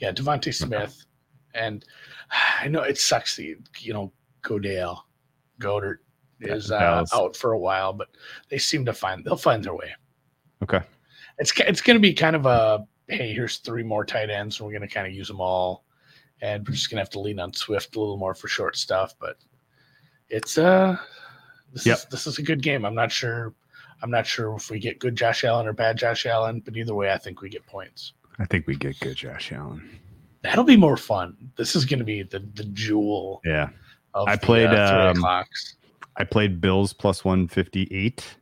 Yeah, 0.00 0.12
DeVonta 0.12 0.54
Smith, 0.54 1.04
and 1.54 1.84
I 2.60 2.68
know 2.68 2.82
it 2.82 2.98
sucks 2.98 3.36
that 3.36 3.56
you 3.78 3.92
know 3.92 4.12
Godale, 4.42 5.00
Goedert 5.60 5.98
is 6.40 6.70
uh, 6.70 7.04
out 7.12 7.36
for 7.36 7.52
a 7.52 7.58
while, 7.58 7.92
but 7.92 8.08
they 8.48 8.58
seem 8.58 8.84
to 8.84 8.92
find 8.92 9.24
they'll 9.24 9.36
find 9.36 9.64
their 9.64 9.74
way. 9.74 9.92
Okay. 10.62 10.80
It's 11.38 11.52
it's 11.60 11.80
going 11.80 11.96
to 11.96 12.00
be 12.00 12.14
kind 12.14 12.36
of 12.36 12.46
a 12.46 12.86
hey, 13.08 13.32
here's 13.32 13.58
three 13.58 13.82
more 13.82 14.04
tight 14.04 14.30
ends, 14.30 14.58
and 14.58 14.66
we're 14.66 14.72
going 14.72 14.88
to 14.88 14.94
kind 14.94 15.06
of 15.06 15.12
use 15.12 15.28
them 15.28 15.40
all, 15.40 15.84
and 16.40 16.66
we're 16.66 16.74
just 16.74 16.90
going 16.90 16.96
to 16.96 17.02
have 17.02 17.10
to 17.10 17.20
lean 17.20 17.40
on 17.40 17.52
Swift 17.52 17.96
a 17.96 18.00
little 18.00 18.16
more 18.16 18.34
for 18.34 18.48
short 18.48 18.76
stuff. 18.76 19.14
But 19.18 19.36
it's 20.28 20.58
uh, 20.58 20.96
this 21.72 21.86
Yep. 21.86 21.96
is 21.96 22.04
this 22.06 22.26
is 22.26 22.38
a 22.38 22.42
good 22.42 22.62
game. 22.62 22.84
I'm 22.84 22.94
not 22.94 23.12
sure. 23.12 23.54
I'm 24.02 24.10
not 24.10 24.26
sure 24.26 24.54
if 24.56 24.70
we 24.70 24.78
get 24.78 24.98
good 24.98 25.16
Josh 25.16 25.44
Allen 25.44 25.66
or 25.66 25.72
bad 25.72 25.96
Josh 25.96 26.26
Allen, 26.26 26.60
but 26.60 26.76
either 26.76 26.94
way, 26.94 27.12
I 27.12 27.18
think 27.18 27.40
we 27.40 27.48
get 27.48 27.66
points. 27.66 28.12
I 28.38 28.46
think 28.46 28.66
we 28.66 28.76
get 28.76 28.98
good 29.00 29.16
Josh 29.16 29.52
Allen. 29.52 30.00
That'll 30.42 30.64
be 30.64 30.76
more 30.76 30.96
fun. 30.96 31.36
This 31.56 31.74
is 31.74 31.84
going 31.84 32.00
to 32.00 32.04
be 32.04 32.22
the 32.22 32.40
the 32.54 32.64
jewel 32.64 33.40
Yeah. 33.44 33.70
I 34.14 34.36
the, 34.36 34.46
played, 34.46 34.68
uh, 34.68 35.12
um. 35.16 35.44
I 36.16 36.24
played 36.24 36.60
Bills 36.60 36.92
plus 36.92 37.24
158 37.24 38.36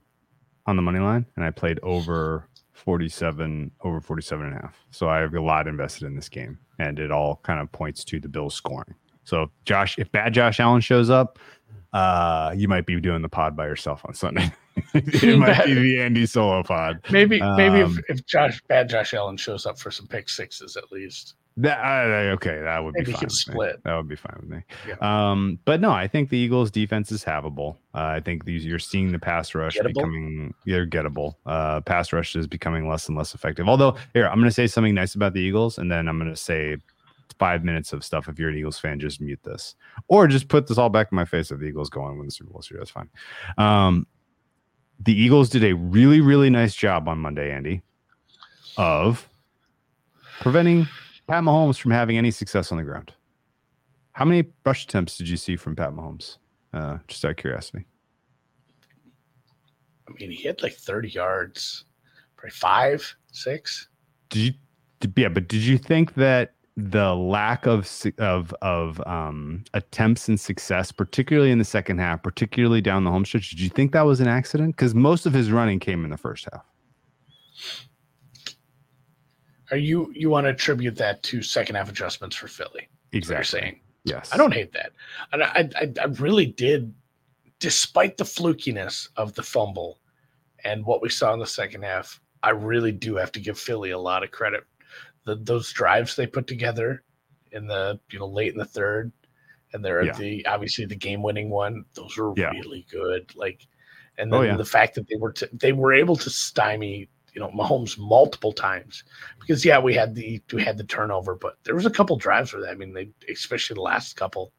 on 0.66 0.76
the 0.76 0.82
money 0.82 0.98
line, 0.98 1.24
and 1.36 1.44
I 1.44 1.50
played 1.50 1.80
over 1.82 2.46
47, 2.74 3.70
over 3.82 4.00
47 4.00 4.46
and 4.46 4.54
a 4.54 4.60
half. 4.60 4.78
So 4.90 5.08
I 5.08 5.18
have 5.20 5.34
a 5.34 5.40
lot 5.40 5.66
invested 5.66 6.04
in 6.06 6.14
this 6.14 6.28
game, 6.28 6.58
and 6.78 6.98
it 6.98 7.10
all 7.10 7.40
kind 7.42 7.60
of 7.60 7.72
points 7.72 8.04
to 8.04 8.20
the 8.20 8.28
Bills 8.28 8.54
scoring. 8.54 8.94
So 9.24 9.50
Josh, 9.64 9.98
if 9.98 10.10
bad 10.12 10.34
Josh 10.34 10.60
Allen 10.60 10.80
shows 10.80 11.08
up, 11.08 11.38
uh, 11.92 12.54
you 12.56 12.68
might 12.68 12.86
be 12.86 13.00
doing 13.00 13.22
the 13.22 13.28
pod 13.28 13.56
by 13.56 13.66
yourself 13.66 14.02
on 14.04 14.14
Sunday. 14.14 14.52
it 14.94 15.38
might 15.38 15.66
be 15.66 15.74
the 15.74 16.00
Andy 16.00 16.24
solo 16.24 16.62
pod. 16.62 16.98
Maybe 17.10 17.40
maybe 17.56 17.82
um, 17.82 17.98
if, 18.08 18.18
if 18.18 18.26
Josh 18.26 18.60
bad 18.68 18.88
Josh 18.88 19.12
Allen 19.12 19.36
shows 19.36 19.66
up 19.66 19.78
for 19.78 19.90
some 19.90 20.06
pick 20.06 20.28
sixes 20.30 20.76
at 20.76 20.90
least. 20.90 21.34
That 21.58 21.78
uh, 21.80 22.32
okay, 22.32 22.60
that 22.62 22.82
would 22.82 22.94
Maybe 22.94 23.06
be 23.06 23.12
fine. 23.12 23.20
could 23.20 23.26
with 23.28 23.32
me. 23.32 23.52
split. 23.52 23.84
That 23.84 23.96
would 23.96 24.08
be 24.08 24.16
fine 24.16 24.36
with 24.40 24.48
me. 24.48 24.62
Yeah. 24.88 24.94
Um, 25.02 25.58
but 25.66 25.82
no, 25.82 25.90
I 25.90 26.08
think 26.08 26.30
the 26.30 26.38
Eagles' 26.38 26.70
defense 26.70 27.12
is 27.12 27.22
havable. 27.22 27.76
Uh, 27.94 28.16
I 28.16 28.20
think 28.20 28.46
these 28.46 28.64
you're 28.64 28.78
seeing 28.78 29.12
the 29.12 29.18
pass 29.18 29.54
rush 29.54 29.76
Gettable? 29.76 29.94
becoming 29.94 30.54
they're 30.64 30.86
gettable. 30.86 31.34
Uh, 31.44 31.82
pass 31.82 32.10
rush 32.10 32.34
is 32.36 32.46
becoming 32.46 32.88
less 32.88 33.06
and 33.08 33.18
less 33.18 33.34
effective. 33.34 33.68
Although 33.68 33.96
here, 34.14 34.26
I'm 34.26 34.38
going 34.38 34.48
to 34.48 34.54
say 34.54 34.66
something 34.66 34.94
nice 34.94 35.14
about 35.14 35.34
the 35.34 35.40
Eagles, 35.40 35.76
and 35.76 35.92
then 35.92 36.08
I'm 36.08 36.18
going 36.18 36.30
to 36.30 36.40
say 36.40 36.78
five 37.32 37.64
minutes 37.64 37.92
of 37.92 38.04
stuff. 38.04 38.28
If 38.28 38.38
you're 38.38 38.48
an 38.48 38.56
Eagles 38.56 38.78
fan, 38.78 39.00
just 39.00 39.20
mute 39.20 39.40
this, 39.42 39.74
or 40.08 40.26
just 40.26 40.48
put 40.48 40.66
this 40.66 40.78
all 40.78 40.88
back 40.88 41.08
in 41.12 41.16
my 41.16 41.24
face. 41.24 41.50
If 41.50 41.60
the 41.60 41.66
Eagles 41.66 41.90
go 41.90 42.06
and 42.06 42.18
win 42.18 42.26
the 42.26 42.32
Super 42.32 42.52
Bowl, 42.52 42.62
series, 42.62 42.80
that's 42.80 42.90
fine. 42.90 43.08
Um, 43.58 44.06
the 45.00 45.12
Eagles 45.12 45.48
did 45.48 45.64
a 45.64 45.72
really, 45.72 46.20
really 46.20 46.50
nice 46.50 46.74
job 46.74 47.08
on 47.08 47.18
Monday, 47.18 47.52
Andy, 47.52 47.82
of 48.76 49.28
preventing 50.40 50.86
Pat 51.26 51.42
Mahomes 51.42 51.78
from 51.78 51.90
having 51.90 52.18
any 52.18 52.30
success 52.30 52.72
on 52.72 52.78
the 52.78 52.84
ground. 52.84 53.12
How 54.12 54.24
many 54.24 54.44
rush 54.64 54.84
attempts 54.84 55.16
did 55.16 55.28
you 55.28 55.36
see 55.36 55.56
from 55.56 55.74
Pat 55.74 55.92
Mahomes? 55.92 56.38
Uh, 56.72 56.98
just 57.08 57.24
out 57.24 57.32
of 57.32 57.36
curiosity. 57.36 57.86
I 60.08 60.12
mean, 60.12 60.30
he 60.30 60.42
had 60.42 60.62
like 60.62 60.74
30 60.74 61.08
yards, 61.08 61.84
probably 62.36 62.50
five, 62.50 63.16
six. 63.32 63.88
Did 64.28 64.38
you? 64.40 64.52
Yeah, 65.16 65.28
but 65.28 65.48
did 65.48 65.62
you 65.62 65.78
think 65.78 66.14
that 66.14 66.54
the 66.76 67.14
lack 67.14 67.66
of 67.66 67.90
of 68.18 68.54
of 68.62 69.00
um, 69.06 69.64
attempts 69.74 70.28
and 70.28 70.40
success, 70.40 70.90
particularly 70.90 71.50
in 71.50 71.58
the 71.58 71.64
second 71.64 71.98
half, 71.98 72.22
particularly 72.22 72.80
down 72.80 73.04
the 73.04 73.10
home 73.10 73.24
stretch, 73.24 73.50
did 73.50 73.60
you 73.60 73.68
think 73.68 73.92
that 73.92 74.02
was 74.02 74.20
an 74.20 74.28
accident? 74.28 74.76
Because 74.76 74.94
most 74.94 75.26
of 75.26 75.32
his 75.32 75.50
running 75.50 75.78
came 75.78 76.04
in 76.04 76.10
the 76.10 76.16
first 76.16 76.48
half. 76.52 76.64
Are 79.70 79.76
you 79.76 80.12
you 80.14 80.30
want 80.30 80.46
to 80.46 80.50
attribute 80.50 80.96
that 80.96 81.22
to 81.24 81.42
second 81.42 81.76
half 81.76 81.88
adjustments 81.88 82.36
for 82.36 82.48
Philly? 82.48 82.88
Is 83.12 83.28
what 83.28 83.34
You're 83.34 83.38
Exactly. 83.40 83.60
saying 83.60 83.80
Yes. 84.04 84.30
I 84.32 84.36
don't 84.36 84.52
hate 84.52 84.72
that, 84.72 84.92
and 85.32 85.44
I, 85.44 85.68
I 85.76 85.92
I 86.00 86.04
really 86.18 86.46
did, 86.46 86.92
despite 87.60 88.16
the 88.16 88.24
flukiness 88.24 89.08
of 89.16 89.34
the 89.34 89.42
fumble 89.42 90.00
and 90.64 90.84
what 90.84 91.02
we 91.02 91.08
saw 91.08 91.32
in 91.34 91.40
the 91.40 91.46
second 91.46 91.82
half. 91.82 92.20
I 92.44 92.50
really 92.50 92.90
do 92.90 93.14
have 93.14 93.30
to 93.32 93.40
give 93.40 93.56
Philly 93.56 93.92
a 93.92 93.98
lot 93.98 94.24
of 94.24 94.32
credit. 94.32 94.64
The, 95.24 95.36
those 95.36 95.72
drives 95.72 96.16
they 96.16 96.26
put 96.26 96.46
together 96.46 97.02
in 97.52 97.66
the 97.66 97.98
you 98.10 98.18
know 98.18 98.26
late 98.26 98.52
in 98.52 98.58
the 98.58 98.64
third, 98.64 99.12
and 99.72 99.84
they're 99.84 100.04
Yeah. 100.04 100.16
the 100.18 100.46
obviously 100.46 100.84
the 100.86 100.96
game 100.96 101.22
winning 101.22 101.50
one. 101.50 101.84
Those 101.94 102.16
were 102.16 102.32
Yeah. 102.36 102.50
really 102.50 102.86
good. 102.90 103.34
Like, 103.36 103.66
and 104.18 104.32
oh, 104.32 104.38
then 104.40 104.48
Oh, 104.48 104.52
yeah. 104.52 104.56
the 104.56 104.64
fact 104.64 104.94
that 104.96 105.06
they 105.08 105.16
were 105.16 105.32
t- 105.32 105.46
they 105.52 105.72
were 105.72 105.92
able 105.92 106.16
to 106.16 106.30
stymie 106.30 107.08
you 107.34 107.40
know 107.40 107.48
Mahomes 107.50 107.96
multiple 107.98 108.52
times 108.52 109.04
because 109.40 109.64
yeah 109.64 109.78
we 109.78 109.94
had 109.94 110.14
the 110.14 110.42
we 110.52 110.62
had 110.62 110.76
the 110.76 110.84
turnover, 110.84 111.34
but 111.34 111.56
there 111.64 111.74
was 111.74 111.86
a 111.86 111.90
couple 111.90 112.16
drives 112.16 112.52
where 112.52 112.60
that 112.62 112.70
I 112.72 112.74
mean 112.74 112.92
they 112.92 113.08
especially 113.30 113.74
the 113.74 113.80
last 113.80 114.16
couple 114.16 114.52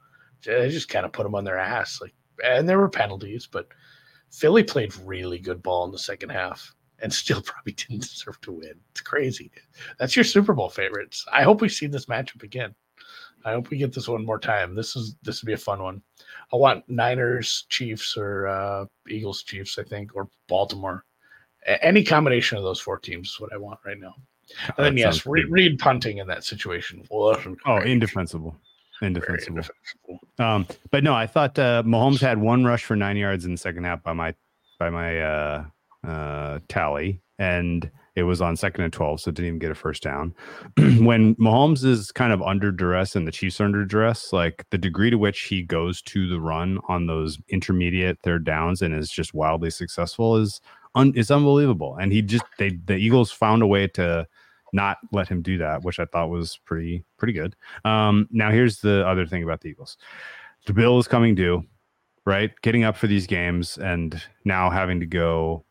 they 0.43 0.69
just 0.69 0.89
kind 0.89 1.05
of 1.05 1.11
put 1.13 1.23
them 1.23 1.35
on 1.35 1.43
their 1.43 1.59
ass 1.59 2.01
like 2.01 2.13
and 2.43 2.67
there 2.67 2.79
were 2.79 2.89
penalties, 2.89 3.47
but 3.47 3.67
Philly 4.31 4.63
played 4.63 4.95
really 4.97 5.37
good 5.37 5.61
ball 5.61 5.85
in 5.85 5.91
the 5.91 5.99
second 5.99 6.29
half 6.29 6.73
and 7.03 7.13
still 7.13 7.41
probably 7.41 7.73
didn't 7.87 8.01
deserve 8.01 8.41
to 8.41 8.53
win. 8.53 8.73
It's 8.91 9.01
crazy. 9.01 9.51
That's 9.99 10.15
your 10.15 10.25
Super 10.25 10.53
Bowl 10.53 10.69
favorites. 10.69 11.23
I 11.31 11.43
hope 11.43 11.61
we 11.61 11.69
see 11.69 11.85
this 11.85 12.07
matchup 12.07 12.41
again. 12.41 12.73
I 13.45 13.51
hope 13.51 13.69
we 13.69 13.77
get 13.77 13.93
this 13.93 14.07
one 14.07 14.25
more 14.25 14.39
time. 14.39 14.73
This 14.73 14.95
is 14.95 15.15
this 15.21 15.41
would 15.41 15.47
be 15.47 15.53
a 15.53 15.57
fun 15.57 15.83
one. 15.83 16.01
I 16.53 16.55
want 16.55 16.87
Niners, 16.87 17.65
Chiefs, 17.69 18.15
or 18.17 18.47
uh, 18.47 18.85
Eagles, 19.09 19.43
Chiefs. 19.43 19.77
I 19.77 19.83
think, 19.83 20.15
or 20.15 20.29
Baltimore. 20.47 21.03
A- 21.67 21.83
any 21.85 22.03
combination 22.05 22.57
of 22.57 22.63
those 22.63 22.79
four 22.79 22.97
teams 22.97 23.31
is 23.31 23.39
what 23.41 23.51
I 23.51 23.57
want 23.57 23.79
right 23.85 23.99
now. 23.99 24.13
And 24.77 24.85
then 24.85 24.97
yes, 24.97 25.25
Reid. 25.25 25.49
Reid 25.49 25.77
punting 25.77 26.19
in 26.19 26.27
that 26.27 26.45
situation. 26.45 27.03
Oh, 27.65 27.79
indefensible. 27.79 28.55
Indefensible. 29.01 29.57
indefensible. 29.57 30.19
Um, 30.39 30.65
but 30.91 31.03
no, 31.03 31.13
I 31.13 31.27
thought 31.27 31.59
uh, 31.59 31.83
Mahomes 31.85 32.21
had 32.21 32.37
one 32.37 32.63
rush 32.63 32.85
for 32.85 32.95
nine 32.95 33.17
yards 33.17 33.43
in 33.43 33.51
the 33.51 33.57
second 33.57 33.83
half 33.83 34.01
by 34.03 34.13
my 34.13 34.33
by 34.79 34.89
my 34.89 35.19
uh, 35.19 35.65
uh, 36.03 36.59
tally, 36.67 37.21
and 37.39 37.89
it 38.15 38.23
was 38.23 38.41
on 38.41 38.55
second 38.55 38.83
and 38.83 38.93
twelve, 38.93 39.19
so 39.19 39.31
didn't 39.31 39.47
even 39.47 39.59
get 39.59 39.71
a 39.71 39.75
first 39.75 40.03
down. 40.03 40.35
when 40.77 41.35
Mahomes 41.35 41.83
is 41.83 42.11
kind 42.11 42.31
of 42.31 42.41
under 42.43 42.71
duress 42.71 43.15
and 43.15 43.27
the 43.27 43.31
Chiefs 43.31 43.59
are 43.59 43.65
under 43.65 43.85
duress, 43.85 44.31
like 44.31 44.65
the 44.69 44.77
degree 44.77 45.09
to 45.09 45.17
which 45.17 45.41
he 45.41 45.63
goes 45.63 46.01
to 46.03 46.27
the 46.27 46.39
run 46.39 46.79
on 46.87 47.07
those 47.07 47.39
intermediate 47.49 48.19
third 48.21 48.43
downs 48.43 48.81
and 48.81 48.93
is 48.93 49.09
just 49.09 49.33
wildly 49.33 49.71
successful 49.71 50.37
is 50.37 50.61
un- 50.95 51.13
is 51.15 51.31
unbelievable. 51.31 51.97
And 51.97 52.11
he 52.11 52.21
just 52.21 52.45
they 52.57 52.71
the 52.85 52.95
Eagles 52.95 53.31
found 53.31 53.63
a 53.63 53.67
way 53.67 53.87
to 53.89 54.27
not 54.73 54.97
let 55.11 55.27
him 55.27 55.41
do 55.41 55.57
that, 55.59 55.83
which 55.83 55.99
I 55.99 56.05
thought 56.05 56.29
was 56.29 56.59
pretty 56.65 57.03
pretty 57.17 57.33
good. 57.33 57.55
Um, 57.85 58.27
now 58.31 58.51
here's 58.51 58.79
the 58.79 59.07
other 59.07 59.25
thing 59.25 59.43
about 59.43 59.61
the 59.61 59.69
Eagles. 59.69 59.97
The 60.65 60.73
bill 60.73 60.99
is 60.99 61.07
coming 61.07 61.35
due, 61.35 61.63
right? 62.25 62.51
Getting 62.61 62.83
up 62.83 62.95
for 62.95 63.07
these 63.07 63.27
games 63.27 63.77
and 63.77 64.21
now 64.45 64.69
having 64.69 64.99
to 64.99 65.05
go 65.05 65.65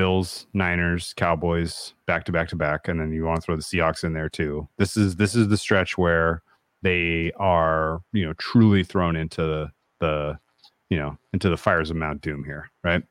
Bills, 0.00 0.46
Niners, 0.54 1.12
Cowboys 1.12 1.92
back 2.06 2.24
to 2.24 2.32
back 2.32 2.48
to 2.48 2.56
back, 2.56 2.88
and 2.88 2.98
then 2.98 3.12
you 3.12 3.26
want 3.26 3.36
to 3.36 3.42
throw 3.42 3.54
the 3.54 3.60
Seahawks 3.60 4.02
in 4.02 4.14
there 4.14 4.30
too. 4.30 4.66
This 4.78 4.96
is 4.96 5.16
this 5.16 5.34
is 5.34 5.48
the 5.48 5.58
stretch 5.58 5.98
where 5.98 6.42
they 6.80 7.32
are, 7.36 8.00
you 8.14 8.24
know, 8.24 8.32
truly 8.38 8.82
thrown 8.82 9.14
into 9.14 9.42
the, 9.42 9.70
the 9.98 10.38
you 10.88 10.96
know, 10.96 11.18
into 11.34 11.50
the 11.50 11.56
fires 11.58 11.90
of 11.90 11.96
Mount 11.96 12.22
Doom 12.22 12.44
here, 12.44 12.70
right? 12.82 13.02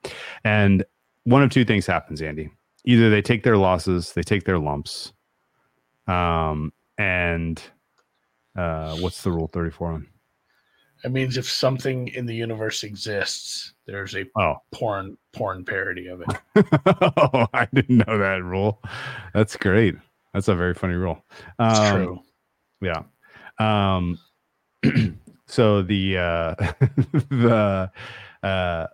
And 0.44 0.84
one 1.26 1.44
of 1.44 1.52
two 1.52 1.64
things 1.64 1.86
happens, 1.86 2.24
Andy. 2.24 2.49
Either 2.86 3.11
they 3.11 3.22
take 3.22 3.44
their 3.44 3.57
losses, 3.57 4.14
they 4.14 4.24
take 4.24 4.45
their 4.45 4.57
lumps, 4.57 5.14
um, 6.07 6.74
and 6.98 7.61
uh, 8.57 8.98
what's 8.98 9.22
the 9.22 9.32
rule 9.32 9.48
34 9.48 9.91
on? 9.91 10.07
That 11.03 11.11
means 11.11 11.38
if 11.38 11.49
something 11.49 12.09
in 12.09 12.26
the 12.26 12.35
universe 12.35 12.84
exists, 12.84 13.73
there's 13.85 14.15
a 14.15 14.26
Oh, 14.38 14.55
porn 14.71 15.17
porn 15.34 15.63
parody 15.63 16.07
of 16.07 16.21
it. 16.21 16.27
oh, 17.34 17.47
I 17.53 17.67
didn't 17.73 18.05
know 18.07 18.17
that 18.17 18.43
rule. 18.43 18.81
That's 19.34 19.55
great. 19.55 19.95
That's 20.34 20.47
a 20.49 20.55
very 20.55 20.73
funny 20.73 20.95
rule. 20.95 21.23
It's 21.59 21.80
Um, 21.80 21.95
true. 21.95 22.19
Yeah. 22.81 23.03
Um, 23.59 24.19
so 25.47 25.81
the 25.81 26.17
uh, 26.17 26.55
the 27.30 27.91
uh, 28.43 28.88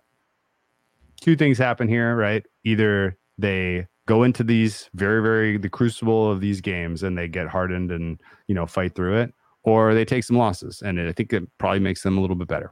two 1.21 1.35
things 1.35 1.57
happen 1.57 1.87
here, 1.87 2.15
right? 2.15 2.45
Either 2.63 3.17
they 3.37 3.87
go 4.07 4.23
into 4.23 4.43
these 4.43 4.89
very, 4.93 5.21
very 5.21 5.57
the 5.57 5.69
crucible 5.69 6.31
of 6.31 6.39
these 6.39 6.61
games 6.61 7.03
and 7.03 7.17
they 7.17 7.27
get 7.27 7.47
hardened 7.47 7.91
and 7.91 8.21
you 8.47 8.55
know 8.55 8.65
fight 8.65 8.95
through 8.95 9.17
it, 9.17 9.33
or 9.65 9.93
they 9.93 10.05
take 10.05 10.23
some 10.23 10.37
losses, 10.37 10.81
and 10.81 10.99
I 10.99 11.11
think 11.11 11.33
it 11.33 11.43
probably 11.57 11.79
makes 11.79 12.03
them 12.03 12.17
a 12.17 12.21
little 12.21 12.35
bit 12.35 12.47
better. 12.47 12.71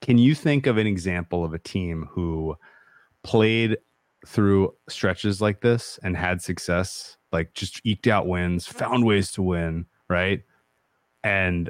Can 0.00 0.18
you 0.18 0.34
think 0.34 0.66
of 0.66 0.76
an 0.78 0.86
example 0.86 1.44
of 1.44 1.54
a 1.54 1.58
team 1.58 2.08
who 2.10 2.56
played 3.22 3.76
through 4.26 4.74
stretches 4.88 5.40
like 5.40 5.60
this 5.60 5.98
and 6.02 6.16
had 6.16 6.40
success, 6.42 7.16
like 7.32 7.52
just 7.54 7.80
eked 7.84 8.06
out 8.06 8.26
wins, 8.26 8.66
found 8.66 9.04
ways 9.04 9.30
to 9.32 9.42
win, 9.42 9.86
right? 10.08 10.42
And 11.22 11.68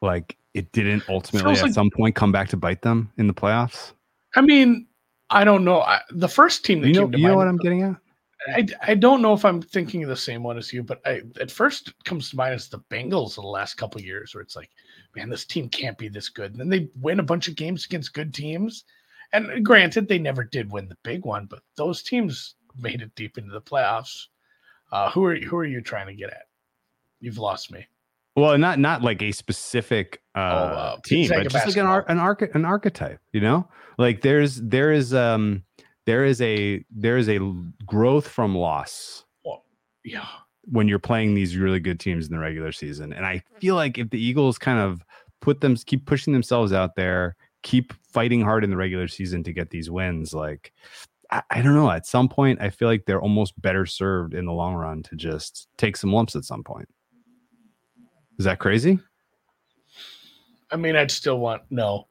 like 0.00 0.36
it 0.54 0.72
didn't 0.72 1.04
ultimately 1.08 1.48
Feels 1.50 1.58
at 1.60 1.64
like- 1.66 1.74
some 1.74 1.90
point 1.90 2.14
come 2.14 2.32
back 2.32 2.48
to 2.48 2.56
bite 2.56 2.82
them 2.82 3.12
in 3.18 3.26
the 3.26 3.34
playoffs. 3.34 3.92
I 4.34 4.40
mean, 4.40 4.86
I 5.30 5.44
don't 5.44 5.64
know. 5.64 5.80
I, 5.80 6.00
the 6.10 6.28
first 6.28 6.64
team 6.64 6.80
that 6.80 6.88
You 6.88 6.94
know, 6.94 7.10
you 7.16 7.28
know 7.28 7.36
what 7.36 7.48
I'm 7.48 7.56
getting 7.58 7.82
at? 7.82 7.96
I, 8.48 8.66
I 8.82 8.94
don't 8.94 9.22
know 9.22 9.34
if 9.34 9.44
I'm 9.44 9.60
thinking 9.60 10.02
of 10.02 10.08
the 10.08 10.16
same 10.16 10.42
one 10.42 10.56
as 10.56 10.72
you, 10.72 10.82
but 10.82 11.00
I, 11.06 11.22
at 11.40 11.50
first 11.50 11.92
comes 12.04 12.30
to 12.30 12.36
mind 12.36 12.54
as 12.54 12.68
the 12.68 12.80
Bengals 12.90 13.36
of 13.36 13.44
the 13.44 13.50
last 13.50 13.74
couple 13.74 13.98
of 13.98 14.04
years, 14.04 14.34
where 14.34 14.42
it's 14.42 14.56
like, 14.56 14.70
man, 15.14 15.28
this 15.28 15.44
team 15.44 15.68
can't 15.68 15.98
be 15.98 16.08
this 16.08 16.28
good. 16.28 16.52
And 16.52 16.60
then 16.60 16.68
they 16.70 16.88
win 17.00 17.20
a 17.20 17.24
bunch 17.24 17.48
of 17.48 17.56
games 17.56 17.84
against 17.84 18.14
good 18.14 18.32
teams. 18.32 18.84
And 19.32 19.64
granted, 19.64 20.08
they 20.08 20.18
never 20.18 20.42
did 20.42 20.72
win 20.72 20.88
the 20.88 20.96
big 21.02 21.24
one, 21.24 21.46
but 21.46 21.60
those 21.76 22.02
teams 22.02 22.56
made 22.76 23.02
it 23.02 23.14
deep 23.14 23.38
into 23.38 23.52
the 23.52 23.60
playoffs. 23.60 24.26
Uh, 24.90 25.10
who 25.10 25.24
are 25.24 25.36
who 25.36 25.56
are 25.56 25.64
you 25.64 25.80
trying 25.80 26.08
to 26.08 26.14
get 26.14 26.30
at? 26.30 26.46
You've 27.20 27.38
lost 27.38 27.70
me. 27.70 27.86
Well, 28.36 28.56
not 28.58 28.78
not 28.78 29.02
like 29.02 29.22
a 29.22 29.32
specific 29.32 30.22
uh, 30.34 30.38
uh, 30.38 30.96
team, 31.04 31.28
but 31.28 31.48
just 31.48 31.66
like 31.66 31.76
an 31.76 31.86
ar- 31.86 32.06
an 32.08 32.18
arch- 32.18 32.50
an 32.54 32.64
archetype. 32.64 33.20
You 33.32 33.40
know, 33.40 33.68
like 33.98 34.22
there's 34.22 34.56
there 34.56 34.92
is 34.92 35.14
um 35.14 35.62
there 36.06 36.24
is 36.24 36.40
a 36.40 36.84
there 36.90 37.16
is 37.16 37.28
a 37.28 37.38
growth 37.86 38.26
from 38.26 38.54
loss 38.54 39.24
Yeah, 40.04 40.26
when 40.64 40.88
you're 40.88 40.98
playing 40.98 41.34
these 41.34 41.56
really 41.56 41.80
good 41.80 42.00
teams 42.00 42.26
in 42.26 42.32
the 42.32 42.38
regular 42.38 42.72
season. 42.72 43.12
And 43.12 43.26
I 43.26 43.42
feel 43.60 43.74
like 43.74 43.98
if 43.98 44.10
the 44.10 44.22
Eagles 44.22 44.58
kind 44.58 44.78
of 44.78 45.04
put 45.40 45.60
them 45.60 45.76
keep 45.76 46.06
pushing 46.06 46.32
themselves 46.32 46.72
out 46.72 46.96
there, 46.96 47.36
keep 47.62 47.92
fighting 48.02 48.42
hard 48.42 48.64
in 48.64 48.70
the 48.70 48.76
regular 48.76 49.08
season 49.08 49.42
to 49.44 49.52
get 49.52 49.70
these 49.70 49.90
wins, 49.90 50.32
like 50.32 50.72
I, 51.30 51.42
I 51.50 51.62
don't 51.62 51.74
know. 51.74 51.90
At 51.90 52.06
some 52.06 52.28
point, 52.28 52.60
I 52.60 52.70
feel 52.70 52.88
like 52.88 53.04
they're 53.06 53.20
almost 53.20 53.60
better 53.60 53.86
served 53.86 54.34
in 54.34 54.46
the 54.46 54.52
long 54.52 54.74
run 54.74 55.02
to 55.04 55.16
just 55.16 55.68
take 55.76 55.96
some 55.96 56.12
lumps 56.12 56.36
at 56.36 56.44
some 56.44 56.62
point. 56.62 56.88
Is 58.38 58.44
that 58.44 58.58
crazy? 58.58 58.98
I 60.70 60.76
mean, 60.76 60.96
I'd 60.96 61.10
still 61.10 61.38
want 61.38 61.62
no. 61.70 62.06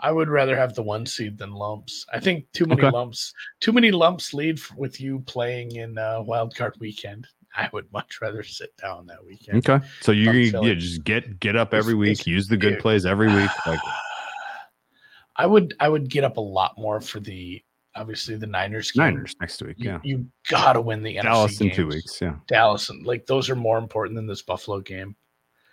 I 0.00 0.12
would 0.12 0.28
rather 0.28 0.56
have 0.56 0.74
the 0.74 0.82
one 0.82 1.06
seed 1.06 1.38
than 1.38 1.52
lumps. 1.52 2.06
I 2.12 2.20
think 2.20 2.50
too 2.52 2.66
many 2.66 2.82
Okay. 2.82 2.90
lumps, 2.90 3.32
too 3.60 3.72
many 3.72 3.90
lumps 3.90 4.32
lead 4.32 4.60
with 4.76 5.00
you 5.00 5.20
playing 5.20 5.74
in 5.76 5.98
uh, 5.98 6.22
wild 6.22 6.54
card 6.54 6.74
weekend. 6.78 7.26
I 7.56 7.68
would 7.72 7.90
much 7.92 8.20
rather 8.22 8.42
sit 8.42 8.76
down 8.76 9.06
that 9.06 9.24
weekend. 9.24 9.68
Okay. 9.68 9.84
So 10.00 10.12
you 10.12 10.30
you 10.32 10.52
yeah, 10.62 10.74
just 10.74 11.02
get 11.04 11.40
get 11.40 11.56
up 11.56 11.74
every 11.74 11.94
week, 11.94 12.26
use 12.26 12.46
the 12.48 12.56
good 12.56 12.78
plays 12.78 13.06
every 13.06 13.28
week. 13.34 13.50
Like 13.66 13.80
I 15.36 15.46
would, 15.46 15.74
I 15.78 15.88
would 15.88 16.10
get 16.10 16.24
up 16.24 16.36
a 16.36 16.40
lot 16.40 16.76
more 16.78 17.00
for 17.00 17.20
the 17.20 17.62
obviously 17.94 18.36
the 18.36 18.46
Niners. 18.46 18.90
game. 18.92 19.04
Niners 19.14 19.34
next 19.40 19.62
week. 19.62 19.76
You, 19.78 19.90
Yeah. 19.90 19.98
you 20.04 20.26
gotta 20.48 20.80
win 20.80 21.02
the 21.02 21.14
Dallas 21.14 21.56
NFC 21.58 21.70
in 21.70 21.76
two 21.76 21.86
weeks. 21.88 22.20
Yeah. 22.20 22.36
Dallas 22.46 22.90
and 22.90 23.04
like 23.06 23.26
those 23.26 23.48
are 23.50 23.56
more 23.56 23.78
important 23.78 24.16
than 24.16 24.26
this 24.26 24.42
Buffalo 24.42 24.80
game. 24.80 25.16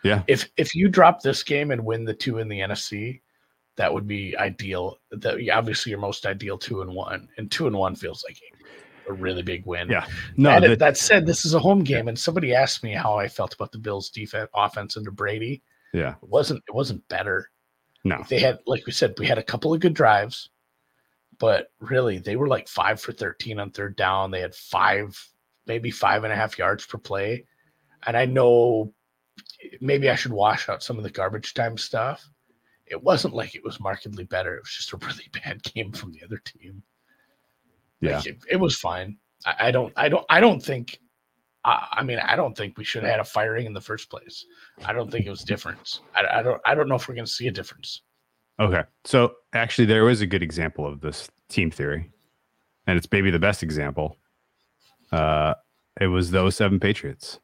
Yeah. 0.04 0.24
If 0.28 0.50
if 0.58 0.76
you 0.76 0.88
drop 0.88 1.22
this 1.22 1.44
game 1.44 1.72
and 1.72 1.84
win 1.84 2.06
the 2.06 2.14
two 2.14 2.38
in 2.40 2.48
the 2.48 2.60
NFC, 2.60 3.22
that 3.78 3.94
would 3.94 4.08
be 4.08 4.36
ideal. 4.38 5.00
That 5.12 5.38
obviously 5.54 5.92
your 5.92 6.00
most 6.00 6.26
ideal 6.26 6.58
two 6.58 6.82
and 6.82 6.94
one, 6.94 7.30
and 7.38 7.52
two 7.52 7.68
and 7.68 7.76
one 7.76 7.96
feels 7.96 8.24
like 8.28 8.38
a, 9.08 9.14
really 9.14 9.44
big 9.44 9.66
win. 9.68 9.88
Yeah. 9.90 10.08
No, 10.36 10.50
And 10.50 10.64
that, 10.64 10.80
that 10.80 10.98
said, 10.98 11.28
this 11.28 11.46
is 11.46 11.54
a 11.54 11.60
home 11.60 11.84
game, 11.84 12.08
and 12.08 12.18
somebody 12.18 12.56
asked 12.56 12.84
me 12.84 12.94
how 12.94 13.20
I 13.20 13.28
felt 13.28 13.54
about 13.54 13.72
the 13.72 13.78
Bills' 13.78 14.10
defense 14.10 14.50
offense 14.56 14.98
under 14.98 15.12
Brady. 15.12 15.62
yeah. 15.94 16.16
It 16.22 16.30
wasn't 16.30 16.64
it 16.68 16.74
wasn't 16.74 17.08
better. 17.08 17.52
No. 18.04 18.24
They 18.30 18.40
had, 18.40 18.60
like 18.68 18.86
we 18.86 18.92
said, 18.92 19.16
we 19.18 19.26
had 19.26 19.40
a 19.40 19.44
couple 19.44 19.74
of 19.74 19.80
good 19.80 19.96
drives, 19.96 20.50
but 21.40 21.72
really 21.80 22.20
they 22.20 22.36
were 22.36 22.48
like 22.48 22.68
five 22.68 23.02
for 23.02 23.12
13 23.12 23.60
on 23.60 23.72
third 23.72 23.96
down. 23.96 24.32
They 24.32 24.42
had 24.42 24.54
five, 24.54 25.20
maybe 25.66 25.90
five 25.90 26.24
and 26.24 26.32
a 26.32 26.36
half 26.36 26.58
yards 26.58 26.86
per 26.86 27.00
play. 27.00 27.46
And 28.06 28.16
I 28.16 28.26
know 28.26 28.94
maybe 29.82 30.10
I 30.10 30.16
should 30.16 30.34
wash 30.34 30.70
out 30.70 30.84
some 30.84 30.98
of 30.98 31.04
the 31.04 31.10
garbage 31.10 31.56
time 31.56 31.78
stuff. 31.78 32.30
It 32.88 33.02
wasn't 33.02 33.34
like 33.34 33.56
it 33.56 33.64
was 33.64 33.80
markedly 33.80 34.26
better. 34.26 34.56
It 34.56 34.64
was 34.64 34.72
just 34.72 34.94
a 34.94 34.98
really 35.06 35.30
bad 35.32 35.64
game 35.64 35.92
from 35.92 36.12
the 36.12 36.24
other 36.24 36.38
team. 36.38 36.84
Yeah. 38.02 38.18
Like, 38.18 38.28
it, 38.28 38.38
it 38.52 38.58
was 38.58 38.76
fine. 38.76 39.18
I, 39.46 39.68
I 39.68 39.72
don't, 39.72 39.94
I 39.96 40.10
don't, 40.10 40.26
I 40.30 40.40
don't 40.40 40.62
think. 40.62 41.00
I, 41.64 41.88
I 41.94 42.04
mean, 42.04 42.20
I 42.20 42.36
don't 42.36 42.56
think 42.56 42.78
we 42.78 42.84
should 42.84 43.04
have 43.04 43.12
had 43.12 43.20
a 43.20 43.26
firing 43.26 43.66
in 43.66 43.74
the 43.74 43.82
first 43.82 44.10
place. 44.10 44.46
I 44.86 44.94
don't 44.94 45.12
think 45.12 45.26
it 45.26 45.32
was 45.32 45.44
different. 45.44 46.02
I, 46.14 46.40
I 46.40 46.44
don't, 46.44 46.62
I 46.66 46.76
don't 46.76 46.88
know 46.88 46.96
if 46.96 47.08
we're 47.08 47.16
going 47.16 47.26
to 47.26 47.32
see 47.32 47.48
a 47.48 47.52
difference. 47.52 48.02
Okay. 48.60 48.84
So 49.04 49.34
actually, 49.54 49.86
there 49.86 50.06
was 50.06 50.22
a 50.22 50.28
good 50.28 50.44
example 50.44 50.86
of 50.86 51.02
this 51.02 51.30
team 51.50 51.72
theory, 51.72 52.12
and 52.88 52.98
it's 52.98 53.08
maybe 53.12 53.32
the 53.32 53.40
best 53.40 53.64
example. 53.64 54.18
Uh, 55.12 55.56
it 56.00 56.08
was 56.08 56.32
those 56.32 56.56
seven 56.56 56.80
Patriots, 56.80 57.40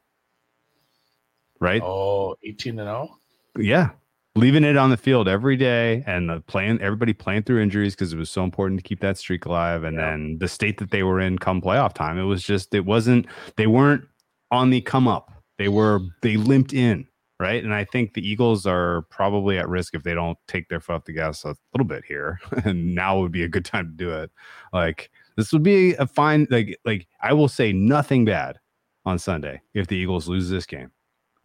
right? 1.60 1.82
Oh, 1.82 2.36
18 2.44 2.78
and 2.78 2.86
0. 2.86 3.16
Yeah, 3.58 3.90
leaving 4.34 4.64
it 4.64 4.76
on 4.76 4.90
the 4.90 4.96
field 4.96 5.28
every 5.28 5.56
day 5.56 6.02
and 6.06 6.28
the 6.30 6.40
playing 6.40 6.80
everybody 6.80 7.12
playing 7.12 7.42
through 7.42 7.60
injuries 7.60 7.94
because 7.94 8.12
it 8.12 8.16
was 8.18 8.30
so 8.30 8.42
important 8.44 8.78
to 8.80 8.82
keep 8.82 9.00
that 9.00 9.18
streak 9.18 9.44
alive. 9.44 9.84
And 9.84 9.96
Yeah. 9.96 10.10
then 10.10 10.38
the 10.38 10.48
state 10.48 10.78
that 10.78 10.90
they 10.90 11.02
were 11.02 11.20
in 11.20 11.38
come 11.38 11.60
playoff 11.60 11.92
time, 11.92 12.18
it 12.18 12.24
was 12.24 12.42
just 12.42 12.74
it 12.74 12.84
wasn't 12.86 13.26
they 13.56 13.66
weren't 13.66 14.04
on 14.50 14.70
the 14.70 14.80
come 14.80 15.06
up. 15.06 15.32
They 15.58 15.68
were 15.68 16.00
they 16.22 16.36
limped 16.36 16.72
in 16.72 17.06
right. 17.38 17.62
And 17.62 17.74
I 17.74 17.84
think 17.84 18.14
the 18.14 18.26
Eagles 18.26 18.66
are 18.66 19.02
probably 19.10 19.58
at 19.58 19.68
risk 19.68 19.94
if 19.94 20.02
they 20.02 20.14
don't 20.14 20.38
take 20.48 20.68
their 20.68 20.80
foot 20.80 20.94
off 20.94 21.04
the 21.04 21.12
gas 21.12 21.44
a 21.44 21.54
little 21.74 21.86
bit 21.86 22.04
here. 22.06 22.40
and 22.64 22.94
now 22.94 23.18
would 23.20 23.32
be 23.32 23.42
a 23.42 23.48
good 23.48 23.64
time 23.66 23.86
to 23.86 23.92
do 23.92 24.10
it. 24.12 24.30
Like 24.72 25.10
this 25.36 25.52
would 25.52 25.62
be 25.62 25.94
a 25.96 26.06
fine 26.06 26.46
like 26.50 26.78
like 26.86 27.06
I 27.20 27.34
will 27.34 27.48
say 27.48 27.72
nothing 27.72 28.24
bad 28.24 28.58
on 29.04 29.18
Sunday 29.18 29.60
if 29.74 29.88
the 29.88 29.96
Eagles 29.96 30.26
lose 30.26 30.48
this 30.48 30.64
game. 30.64 30.90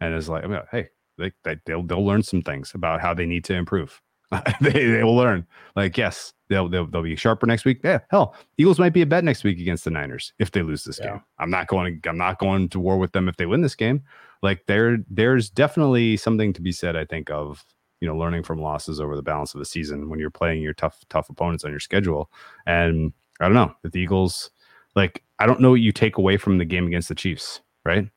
And 0.00 0.14
it's 0.14 0.28
like, 0.28 0.44
I 0.44 0.46
mean, 0.46 0.60
hey, 0.70 0.88
they, 1.18 1.32
they 1.44 1.56
they'll 1.66 1.82
they'll 1.82 2.04
learn 2.06 2.22
some 2.22 2.42
things 2.42 2.72
about 2.74 3.00
how 3.00 3.12
they 3.14 3.26
need 3.26 3.44
to 3.44 3.54
improve. 3.54 4.00
they 4.60 4.70
they 4.86 5.02
will 5.04 5.16
learn. 5.16 5.46
Like 5.74 5.96
yes, 5.96 6.34
they'll, 6.48 6.68
they'll 6.68 6.86
they'll 6.86 7.02
be 7.02 7.16
sharper 7.16 7.46
next 7.46 7.64
week. 7.64 7.80
Yeah, 7.82 8.00
hell, 8.10 8.34
Eagles 8.58 8.78
might 8.78 8.92
be 8.92 9.02
a 9.02 9.06
bet 9.06 9.24
next 9.24 9.42
week 9.44 9.58
against 9.58 9.84
the 9.84 9.90
Niners 9.90 10.32
if 10.38 10.50
they 10.50 10.62
lose 10.62 10.84
this 10.84 10.98
Yeah. 10.98 11.12
game. 11.12 11.22
I'm 11.38 11.50
not 11.50 11.66
going 11.66 12.00
I'm 12.06 12.18
not 12.18 12.38
going 12.38 12.68
to 12.70 12.80
war 12.80 12.98
with 12.98 13.12
them 13.12 13.28
if 13.28 13.36
they 13.36 13.46
win 13.46 13.62
this 13.62 13.74
game. 13.74 14.02
Like 14.42 14.66
there 14.66 14.98
there's 15.10 15.48
definitely 15.50 16.16
something 16.18 16.52
to 16.52 16.62
be 16.62 16.72
said. 16.72 16.94
I 16.94 17.04
think 17.06 17.30
of 17.30 17.64
you 18.00 18.06
know 18.06 18.16
learning 18.16 18.42
from 18.42 18.60
losses 18.60 19.00
over 19.00 19.16
the 19.16 19.22
balance 19.22 19.54
of 19.54 19.60
the 19.60 19.64
season 19.64 20.08
when 20.10 20.18
you're 20.20 20.30
playing 20.30 20.62
your 20.62 20.74
tough 20.74 20.98
tough 21.08 21.30
opponents 21.30 21.64
on 21.64 21.70
your 21.70 21.80
schedule. 21.80 22.30
And 22.66 23.12
I 23.40 23.46
don't 23.46 23.54
know 23.54 23.72
if 23.82 23.92
the 23.92 24.00
Eagles 24.00 24.50
like 24.94 25.22
I 25.38 25.46
don't 25.46 25.60
know 25.60 25.70
what 25.70 25.80
you 25.80 25.92
take 25.92 26.18
away 26.18 26.36
from 26.36 26.58
the 26.58 26.64
game 26.66 26.86
against 26.86 27.08
the 27.08 27.14
Chiefs, 27.14 27.62
right? 27.84 28.08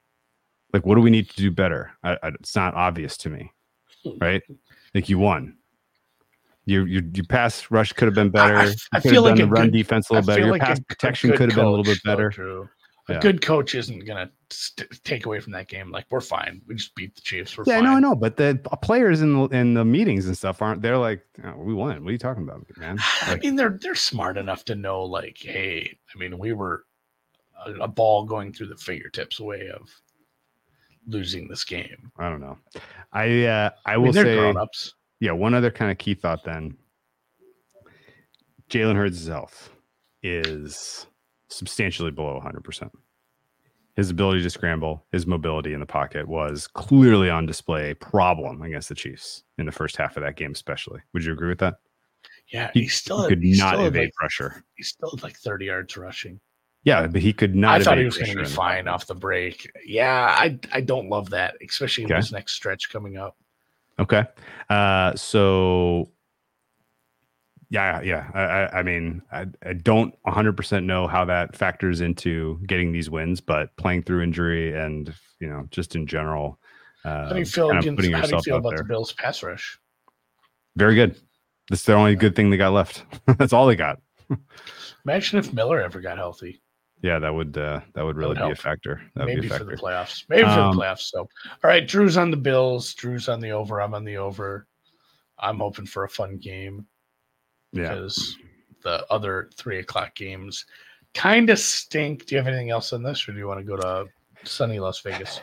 Like, 0.74 0.86
what 0.86 0.96
do 0.96 1.02
we 1.02 1.10
need 1.10 1.30
to 1.30 1.36
do 1.36 1.52
better? 1.52 1.92
I, 2.04 2.14
I, 2.24 2.28
it's 2.40 2.56
not 2.56 2.74
obvious 2.76 3.18
to 3.18 3.30
me, 3.30 3.52
right? 4.20 4.42
Like, 4.96 5.10
you 5.10 5.20
won. 5.20 5.58
Your 6.66 6.88
your 6.88 7.02
your 7.14 7.26
pass 7.26 7.72
rush 7.72 7.92
could 7.94 8.06
have 8.06 8.14
been 8.14 8.30
better. 8.30 8.56
I- 8.56 8.74
I 8.94 9.00
feel 9.00 9.24
like 9.24 9.38
the 9.38 9.48
run 9.48 9.66
good- 9.68 9.74
defense 9.74 10.10
a 10.10 10.14
little 10.14 10.28
better. 10.28 10.42
Your 10.42 10.52
like 10.52 10.62
pass 10.62 10.80
a 10.80 10.84
protection 10.84 11.32
could 11.32 11.50
have 11.50 11.56
been 11.56 11.66
a 11.66 11.70
little 11.70 11.84
bit 11.84 12.00
better. 12.04 12.30
A 13.10 13.14
Yeah. 13.14 13.20
good 13.20 13.42
coach 13.42 13.74
isn't 13.74 14.06
going 14.06 14.28
to 14.28 14.32
st- 14.56 15.04
take 15.04 15.26
away 15.26 15.40
from 15.40 15.54
that 15.54 15.68
game. 15.68 15.90
Like, 15.90 16.06
we're 16.12 16.22
fine. 16.22 16.62
We 16.68 16.76
just 16.76 16.94
beat 16.94 17.16
the 17.16 17.22
Chiefs. 17.22 17.58
We're 17.58 17.64
Yeah, 17.66 17.74
I 17.74 17.78
fine. 17.78 17.86
know, 17.86 17.96
I 17.96 18.00
know, 18.00 18.16
but 18.16 18.38
the 18.38 18.60
players 18.84 19.22
in 19.24 19.34
the 19.34 19.46
in 19.48 19.74
the 19.74 19.84
meetings 19.84 20.28
and 20.28 20.38
stuff 20.38 20.62
aren't. 20.62 20.84
They're 20.84 21.00
like, 21.00 21.26
"Oh, 21.44 21.56
we 21.58 21.74
won. 21.74 22.04
What 22.04 22.10
are 22.10 22.12
you 22.12 22.20
talking 22.20 22.44
about, 22.44 22.64
man? 22.78 23.00
I 23.24 23.38
mean, 23.38 23.56
they're 23.56 23.80
they're 23.82 23.96
smart 23.96 24.38
enough 24.38 24.64
to 24.66 24.76
know, 24.76 25.02
like, 25.04 25.40
hey, 25.40 25.98
I 26.14 26.18
mean, 26.20 26.38
we 26.38 26.54
were 26.54 26.86
a, 27.66 27.72
a 27.82 27.88
ball 27.88 28.24
going 28.26 28.54
through 28.54 28.68
the 28.68 28.78
fingertips 28.78 29.40
away 29.40 29.70
of 29.74 29.90
losing 31.08 31.48
this 31.48 31.64
game. 31.64 32.12
I 32.18 32.30
don't 32.30 32.42
know. 32.42 32.58
I 33.12 33.46
uh, 33.46 33.70
I 33.86 33.94
I 33.94 33.98
will 33.98 34.06
mean, 34.06 34.14
they're 34.14 34.26
say, 34.26 34.36
grown 34.38 34.58
ups. 34.58 34.94
yeah, 35.20 35.32
one 35.32 35.54
other 35.54 35.72
kind 35.72 35.92
of 35.92 35.98
key 35.98 36.14
thought 36.14 36.44
then. 36.44 36.78
Jalen 38.70 38.96
Hurts' 38.96 39.28
health 39.28 39.70
is 40.24 41.08
substantially 41.50 42.12
below 42.12 42.40
100%. 42.44 42.90
His 43.98 44.10
ability 44.10 44.42
to 44.44 44.50
scramble, 44.50 45.06
his 45.12 45.28
mobility 45.28 45.74
in 45.74 45.82
the 45.82 45.86
pocket 45.86 46.26
was 46.28 46.68
clearly 46.68 47.30
on 47.30 47.46
display, 47.46 47.92
a 47.92 47.96
problem 47.96 48.62
against 48.62 48.88
the 48.88 48.96
Chiefs 48.96 49.44
in 49.58 49.66
the 49.66 49.72
first 49.74 49.98
half 49.98 50.16
of 50.16 50.24
that 50.24 50.38
game, 50.38 50.52
especially. 50.54 51.02
Would 51.14 51.26
you 51.26 51.34
agree 51.34 51.50
with 51.50 51.60
that? 51.60 51.76
Yeah, 52.54 52.72
He, 52.74 52.84
he's 52.84 52.94
still 52.96 53.24
he 53.24 53.28
could 53.30 53.44
he's 53.44 53.60
not 53.60 53.76
evade 53.86 54.04
like, 54.06 54.14
pressure. 54.14 54.64
he's 54.76 54.88
still 54.88 55.10
at 55.14 55.24
like 55.24 55.36
thirty 55.38 55.66
yards 55.66 55.98
rushing. 55.98 56.40
Yeah, 56.84 57.06
but 57.08 57.22
he 57.22 57.32
could 57.32 57.56
not. 57.56 57.82
I 57.82 57.84
thought 57.84 57.98
he 57.98 58.06
was 58.06 58.18
going 58.18 58.36
to 58.36 58.44
be 58.44 58.50
fine 58.50 58.88
off 58.88 59.06
the 59.06 59.16
break. 59.16 59.70
Yeah, 59.86 60.36
I 60.38 60.58
I 60.72 60.82
don't 60.82 61.10
love 61.10 61.30
that, 61.30 61.56
especially 61.68 62.06
in 62.06 62.10
this 62.10 62.32
next 62.32 62.54
stretch 62.54 62.90
coming 62.92 63.18
up. 63.18 63.38
Okay. 64.00 64.26
Uh, 64.70 65.16
so 65.16 66.10
Yeah, 67.70 68.02
yeah. 68.02 68.32
I, 68.34 68.42
I, 68.42 68.80
I 68.80 68.84
mean, 68.84 69.22
I, 69.32 69.46
I 69.64 69.74
don't 69.74 70.16
100% 70.26 70.84
know 70.84 71.08
how 71.08 71.24
that 71.26 71.56
factors 71.56 72.02
into 72.02 72.60
getting 72.66 72.92
these 72.92 73.10
wins, 73.10 73.42
but 73.42 73.76
playing 73.78 74.04
through 74.04 74.24
injury 74.24 74.76
and 74.78 75.14
you 75.40 75.48
know 75.48 75.68
just 75.70 75.96
in 75.96 76.08
general, 76.08 76.60
uh, 77.06 77.28
How 77.28 77.34
do 77.34 77.40
you 77.40 77.46
feel 77.46 77.70
against? 77.70 78.12
How 78.12 78.22
do 78.22 78.36
you 78.36 78.42
feel 78.42 78.58
about 78.58 78.70
there. 78.70 78.80
the 78.80 78.86
Bills 78.86 79.14
pass 79.14 79.44
rush? 79.44 79.78
very 80.76 80.96
good. 80.96 81.16
That's 81.70 81.84
the 81.84 81.94
only 81.94 82.16
good 82.16 82.36
thing 82.36 82.50
they 82.50 82.58
got 82.58 82.74
left. 82.74 83.04
That's 83.38 83.54
all 83.54 83.68
they 83.68 83.76
got. 83.76 84.00
Imagine 85.06 85.40
if 85.40 85.54
Miller 85.54 85.82
ever 85.82 86.02
got 86.02 86.18
healthy. 86.18 86.61
Yeah, 87.02 87.18
that 87.20 87.34
would 87.34 87.58
uh, 87.58 87.82
that 87.94 88.04
would 88.06 88.16
really 88.16 88.38
would 88.40 88.46
be 88.48 88.52
a 88.52 88.56
factor. 88.56 89.02
That 89.16 89.26
would 89.26 89.36
Maybe 89.36 89.42
be 89.42 89.48
a 89.48 89.50
for 89.50 89.58
factor. 89.60 89.76
the 89.76 89.82
playoffs. 89.82 90.26
Maybe 90.30 90.44
for 90.44 90.50
Um, 90.50 90.76
the 90.76 90.82
playoffs. 90.84 91.10
So, 91.10 91.20
all 91.22 91.28
right, 91.64 91.88
Drew's 91.88 92.16
on 92.18 92.30
the 92.30 92.38
Bills. 92.38 92.94
Drew's 92.94 93.28
on 93.28 93.40
the 93.40 93.52
over. 93.52 93.82
I'm 93.82 93.94
on 93.96 94.04
the 94.04 94.18
over. 94.18 94.68
I'm 95.40 95.58
hoping 95.58 95.88
for 95.88 96.04
a 96.04 96.10
fun 96.10 96.38
game 96.38 96.86
yeah. 97.74 97.90
because 97.90 98.38
the 98.84 99.04
other 99.12 99.50
three 99.56 99.80
o'clock 99.80 100.14
games 100.14 100.66
kind 101.16 101.50
of 101.50 101.58
stink. 101.58 102.28
Do 102.28 102.36
you 102.36 102.40
have 102.40 102.48
anything 102.48 102.70
else 102.70 102.94
on 102.94 103.02
this, 103.02 103.28
or 103.28 103.32
do 103.32 103.40
you 103.40 103.48
want 103.48 103.60
to 103.60 103.66
go 103.66 103.78
to 103.78 104.06
sunny 104.44 104.80
Las 104.80 105.00
Vegas? 105.02 105.42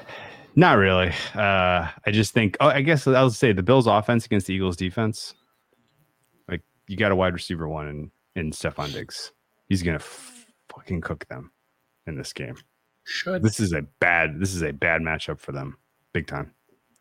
Not 0.55 0.75
really. 0.79 1.13
Uh, 1.35 1.89
I 2.07 2.11
just 2.11 2.35
think. 2.35 2.57
Oh, 2.61 2.69
I 2.69 2.83
guess 2.83 3.07
I'll 3.09 3.31
say 3.31 3.53
the 3.53 3.63
Bills' 3.65 3.89
offense 3.89 4.27
against 4.27 4.47
the 4.47 4.55
Eagles' 4.55 4.77
defense. 4.77 5.35
Like 6.49 6.63
you 6.87 6.97
got 6.97 7.11
a 7.11 7.17
wide 7.17 7.33
receiver 7.35 7.69
one 7.69 7.89
in 7.89 8.11
in 8.37 8.51
Stefon 8.53 8.93
Diggs. 8.93 9.33
He's 9.69 9.83
gonna 9.83 9.97
f- 9.97 10.38
fucking 10.75 11.01
cook 11.01 11.27
them 11.29 11.53
in 12.07 12.17
this 12.17 12.33
game. 12.33 12.57
Should 13.05 13.43
This 13.43 13.61
is 13.61 13.73
a 13.73 13.83
bad. 14.01 14.39
This 14.39 14.55
is 14.55 14.63
a 14.63 14.73
bad 14.73 15.01
matchup 15.01 15.41
for 15.41 15.53
them, 15.53 15.79
big 16.13 16.27
time. 16.27 16.53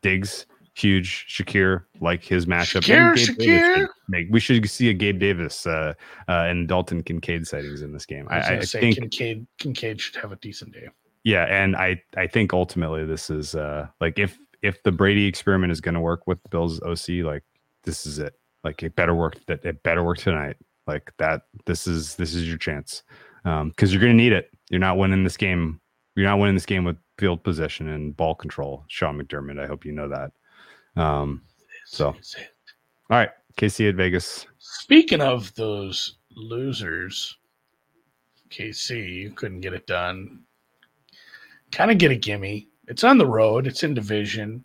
Diggs, 0.01 0.45
huge. 0.73 1.25
Shakir, 1.27 1.83
like 1.99 2.23
his 2.23 2.45
matchup. 2.45 2.81
Shakir, 2.81 3.15
Gabe 3.15 3.37
Shakir. 3.37 3.87
Make, 4.07 4.27
we 4.29 4.39
should 4.39 4.69
see 4.69 4.89
a 4.89 4.93
Gabe 4.93 5.19
Davis 5.19 5.67
uh, 5.67 5.93
uh, 6.29 6.31
and 6.31 6.67
Dalton 6.67 7.03
Kincaid 7.03 7.45
sightings 7.45 7.81
in 7.81 7.91
this 7.91 8.05
game. 8.05 8.27
I 8.29 8.37
was 8.37 8.47
I, 8.47 8.57
I 8.57 8.59
say 8.61 8.79
think 8.79 8.95
Kincaid, 8.95 9.47
Kincaid 9.59 9.99
should 9.99 10.15
have 10.15 10.31
a 10.31 10.37
decent 10.37 10.73
day. 10.73 10.87
yeah, 11.23 11.43
and 11.43 11.75
I 11.75 12.01
I 12.15 12.27
think 12.27 12.53
ultimately 12.53 13.05
this 13.05 13.29
is 13.29 13.55
uh 13.55 13.87
like 13.99 14.17
if 14.17 14.37
if 14.61 14.81
the 14.83 14.91
Brady 14.91 15.25
experiment 15.25 15.71
is 15.71 15.81
going 15.81 15.95
to 15.95 16.01
work 16.01 16.25
with 16.25 16.41
the 16.43 16.49
Bills 16.49 16.81
OC, 16.81 17.25
like 17.25 17.43
this 17.83 18.05
is 18.05 18.19
it. 18.19 18.33
Like 18.63 18.81
it 18.81 18.95
better 18.95 19.13
work 19.13 19.35
that 19.47 19.65
it 19.65 19.83
better 19.83 20.03
work 20.03 20.19
tonight. 20.19 20.55
Like 20.85 21.11
that. 21.17 21.41
This 21.65 21.85
is 21.85 22.15
this 22.15 22.33
is 22.33 22.47
your 22.47 22.57
chance 22.57 23.03
um 23.45 23.69
because 23.69 23.91
you're 23.93 24.01
going 24.01 24.15
to 24.17 24.23
need 24.23 24.33
it. 24.33 24.49
You're 24.69 24.79
not 24.79 24.97
winning 24.97 25.23
this 25.23 25.37
game. 25.37 25.79
You're 26.15 26.25
not 26.27 26.39
winning 26.39 26.55
this 26.55 26.65
game 26.65 26.83
with 26.83 26.97
field 27.17 27.43
position 27.43 27.89
and 27.89 28.15
ball 28.15 28.35
control. 28.35 28.83
Sean 28.87 29.21
McDermott. 29.21 29.59
I 29.59 29.67
hope 29.67 29.85
you 29.85 29.91
know 29.91 30.09
that. 30.09 30.31
Um. 31.01 31.41
So. 31.85 32.11
This 32.13 32.27
is 32.29 32.35
it. 32.39 32.49
All 33.09 33.17
right, 33.17 33.29
KC 33.57 33.89
at 33.89 33.95
Vegas. 33.95 34.45
Speaking 34.59 35.21
of 35.21 35.53
those 35.55 36.17
losers, 36.35 37.37
KC 38.49 39.33
couldn't 39.35 39.61
get 39.61 39.73
it 39.73 39.87
done. 39.87 40.41
Kind 41.71 41.91
of 41.91 41.97
get 41.97 42.11
a 42.11 42.15
gimme. 42.15 42.67
It's 42.87 43.03
on 43.03 43.17
the 43.17 43.25
road. 43.25 43.67
It's 43.67 43.83
in 43.83 43.93
division. 43.93 44.63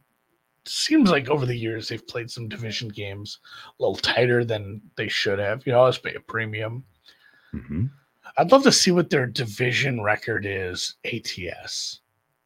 Seems 0.64 1.10
like 1.10 1.28
over 1.28 1.44
the 1.46 1.56
years 1.56 1.88
they've 1.88 2.06
played 2.06 2.30
some 2.30 2.48
division 2.48 2.88
games 2.88 3.38
a 3.68 3.82
little 3.82 3.96
tighter 3.96 4.44
than 4.44 4.80
they 4.96 5.08
should 5.08 5.38
have. 5.38 5.66
You 5.66 5.72
know, 5.72 5.80
always 5.80 5.98
pay 5.98 6.14
a 6.14 6.20
premium. 6.20 6.84
Mhm. 7.52 7.90
I'd 8.38 8.52
love 8.52 8.62
to 8.64 8.72
see 8.72 8.90
what 8.90 9.10
their 9.10 9.26
division 9.26 10.02
record 10.02 10.46
is. 10.46 10.96
ATS. 11.04 12.00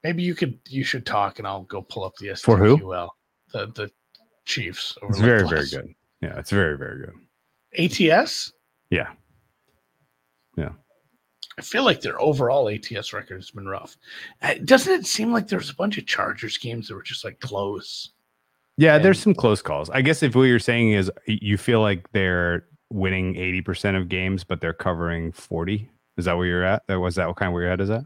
Maybe 0.04 0.22
you 0.22 0.34
could. 0.34 0.58
You 0.68 0.84
should 0.84 1.06
talk, 1.06 1.38
and 1.38 1.46
I'll 1.48 1.62
go 1.64 1.82
pull 1.82 2.04
up 2.04 2.14
the 2.16 2.34
For 2.34 2.56
who? 2.56 2.78
SDQL. 2.78 3.08
The 3.52 3.66
the 3.74 3.90
Chiefs. 4.44 4.96
over 5.02 5.10
It's 5.10 5.20
very 5.20 5.48
very 5.48 5.66
good. 5.68 5.94
Yeah, 6.20 6.38
it's 6.38 6.50
very 6.50 6.76
very 6.78 7.06
good. 7.06 7.14
ATS. 8.12 8.52
Yeah. 8.90 9.08
Yeah. 10.56 10.70
I 11.58 11.62
feel 11.62 11.84
like 11.84 12.00
their 12.00 12.20
overall 12.20 12.68
ATS 12.68 13.12
record 13.12 13.36
has 13.36 13.50
been 13.50 13.66
rough. 13.66 13.96
Uh, 14.42 14.54
Doesn't 14.64 14.92
it 14.92 15.06
seem 15.06 15.32
like 15.32 15.48
there's 15.48 15.70
a 15.70 15.74
bunch 15.74 15.96
of 15.98 16.06
Chargers 16.06 16.58
games 16.58 16.88
that 16.88 16.94
were 16.94 17.02
just 17.02 17.24
like 17.24 17.40
close? 17.40 18.12
Yeah, 18.76 18.98
there's 18.98 19.18
some 19.20 19.34
close 19.34 19.62
calls. 19.62 19.88
I 19.90 20.02
guess 20.02 20.22
if 20.22 20.34
what 20.34 20.42
you're 20.42 20.58
saying 20.58 20.92
is 20.92 21.10
you 21.26 21.56
feel 21.56 21.80
like 21.80 22.10
they're 22.12 22.66
winning 22.90 23.34
80% 23.34 23.96
of 24.00 24.08
games, 24.08 24.44
but 24.44 24.60
they're 24.60 24.72
covering 24.72 25.32
40. 25.32 25.90
Is 26.16 26.24
that 26.26 26.36
where 26.36 26.46
you're 26.46 26.64
at? 26.64 26.86
That 26.86 26.98
was 27.00 27.14
that 27.16 27.26
what 27.28 27.36
kind 27.36 27.48
of 27.48 27.52
where 27.52 27.62
your 27.62 27.70
head 27.70 27.80
is 27.80 27.90
at? 27.90 28.04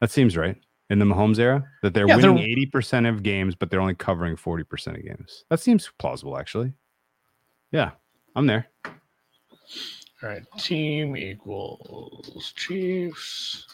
That 0.00 0.10
seems 0.10 0.36
right. 0.36 0.56
In 0.90 0.98
the 0.98 1.04
Mahomes 1.04 1.38
era, 1.38 1.62
that 1.82 1.92
they're 1.92 2.06
Yeah, 2.08 2.16
winning 2.16 2.38
80% 2.72 3.06
of 3.08 3.22
games, 3.22 3.54
but 3.54 3.68
they're 3.70 3.80
only 3.80 3.94
covering 3.94 4.36
40% 4.36 4.96
of 4.96 5.04
games. 5.04 5.44
That 5.50 5.60
seems 5.60 5.90
plausible, 5.98 6.38
actually. 6.38 6.72
Yeah, 7.72 7.90
I'm 8.34 8.46
there. 8.46 8.68
All 8.86 8.92
right, 10.30 10.42
team 10.58 11.14
equals 11.14 12.52
Chiefs. 12.56 13.66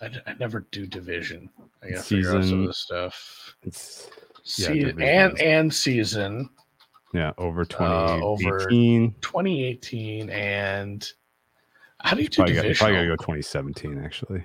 I, 0.00 0.08
d- 0.08 0.18
I 0.26 0.34
never 0.40 0.66
do 0.72 0.86
division. 0.86 1.48
I 1.82 1.90
gotta 1.90 2.02
figure 2.02 2.30
out 2.30 2.32
some 2.32 2.42
Season. 2.42 2.60
of 2.62 2.66
this 2.66 2.78
stuff. 2.78 3.54
It's 3.62 4.10
Se- 4.42 4.92
and 5.00 5.40
and 5.40 5.72
season 5.72 6.50
yeah, 7.14 7.32
over 7.38 7.62
Uh, 7.80 8.20
over 8.20 8.58
2018. 8.68 9.14
2018 9.22 10.28
and 10.30 11.10
how 12.00 12.14
do 12.14 12.22
you 12.22 12.28
do 12.28 12.36
Probably 12.36 12.54
got, 12.54 12.62
division? 12.62 12.84
probably 12.84 12.96
gotta 12.96 13.08
go 13.08 13.16
2017 13.16 13.98
actually. 14.04 14.44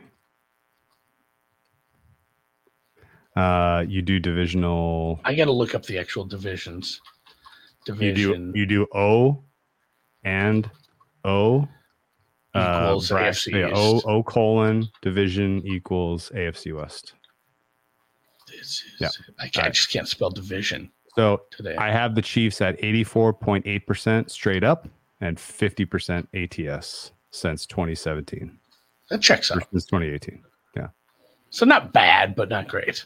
Uh, 3.36 3.86
you 3.88 4.02
do 4.02 4.20
divisional. 4.20 5.20
I 5.24 5.34
got 5.36 5.46
to 5.46 5.52
look 5.52 5.76
up 5.76 5.86
the 5.86 5.98
actual 5.98 6.26
divisions. 6.26 7.00
Division. 7.86 8.52
You 8.56 8.66
do 8.66 8.76
you 8.76 8.86
do 8.86 8.88
O 8.94 9.44
and 10.24 10.70
O 11.24 11.68
equals 12.56 13.10
bra- 13.10 13.22
AFC 13.22 13.52
yeah, 13.54 13.72
O 13.74 14.02
O 14.06 14.24
colon 14.24 14.88
division 15.02 15.66
equals 15.66 16.30
AFC 16.36 16.76
West. 16.76 17.14
This 18.48 18.84
is, 18.84 18.84
Yeah. 19.00 19.10
I, 19.40 19.50
I 19.66 19.70
just 19.70 19.92
can't 19.92 20.08
spell 20.08 20.30
division 20.32 20.92
So 21.20 21.42
today. 21.52 21.76
I 21.76 21.92
have 21.92 22.16
the 22.16 22.22
Chiefs 22.22 22.62
at 22.62 22.80
84.8% 22.80 24.30
straight 24.30 24.64
up 24.64 24.88
and 25.20 25.38
50% 25.38 26.28
ATS 26.34 27.12
since 27.32 27.66
2017 27.66 28.58
that 29.10 29.22
checks 29.22 29.52
out. 29.52 29.68
Since 29.72 29.86
2018. 29.86 30.42
Yeah. 30.78 30.88
So 31.50 31.66
not 31.66 31.92
bad, 31.92 32.36
but 32.36 32.48
not 32.48 32.68
great. 32.68 33.06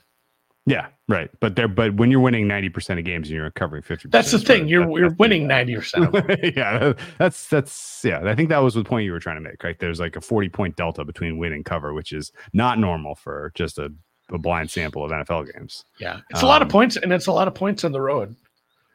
Yeah, 0.66 0.88
right. 1.10 1.30
But 1.40 1.56
there, 1.56 1.68
but 1.68 1.96
when 1.96 2.12
you're 2.12 2.20
winning 2.20 2.48
90% 2.48 3.00
of 3.00 3.06
games 3.06 3.30
and 3.30 3.36
you're 3.36 3.50
covering 3.52 3.82
50%, 3.84 4.12
That's 4.12 4.32
the 4.32 4.38
thing. 4.40 4.68
You're 4.68 4.86
that- 4.86 4.94
you're 4.94 5.14
winning 5.16 5.48
ninety 5.48 5.76
percent 5.76 6.14
yeah, 6.56 6.94
that's 7.18 7.48
that's 7.48 8.02
yeah. 8.06 8.22
I 8.26 8.36
think 8.36 8.50
that 8.50 8.60
was 8.60 8.74
the 8.76 8.84
point 8.84 9.06
you 9.06 9.12
were 9.12 9.20
trying 9.20 9.38
to 9.38 9.42
make, 9.42 9.62
right? 9.64 9.78
There's 9.80 10.00
like 10.00 10.16
a 10.16 10.22
40 10.22 10.50
point 10.50 10.76
delta 10.76 11.04
between 11.04 11.38
win 11.38 11.52
and 11.52 11.66
cover, 11.66 11.94
which 11.94 12.14
is 12.14 12.32
not 12.54 12.80
normal 12.80 13.16
for 13.16 13.52
just 13.56 13.78
a, 13.80 13.92
a 14.34 14.38
blind 14.38 14.70
sample 14.70 15.04
of 15.04 15.12
NFL 15.12 15.52
games. 15.54 15.86
Yeah, 16.00 16.20
it's 16.30 16.42
a 16.42 16.46
lot 16.46 16.62
of 16.62 16.68
Um, 16.68 16.72
points, 16.72 16.96
and 16.98 17.12
it's 17.14 17.28
a 17.28 17.32
lot 17.32 17.48
of 17.48 17.54
points 17.56 17.84
on 17.84 17.92
the 17.92 18.02
road 18.02 18.36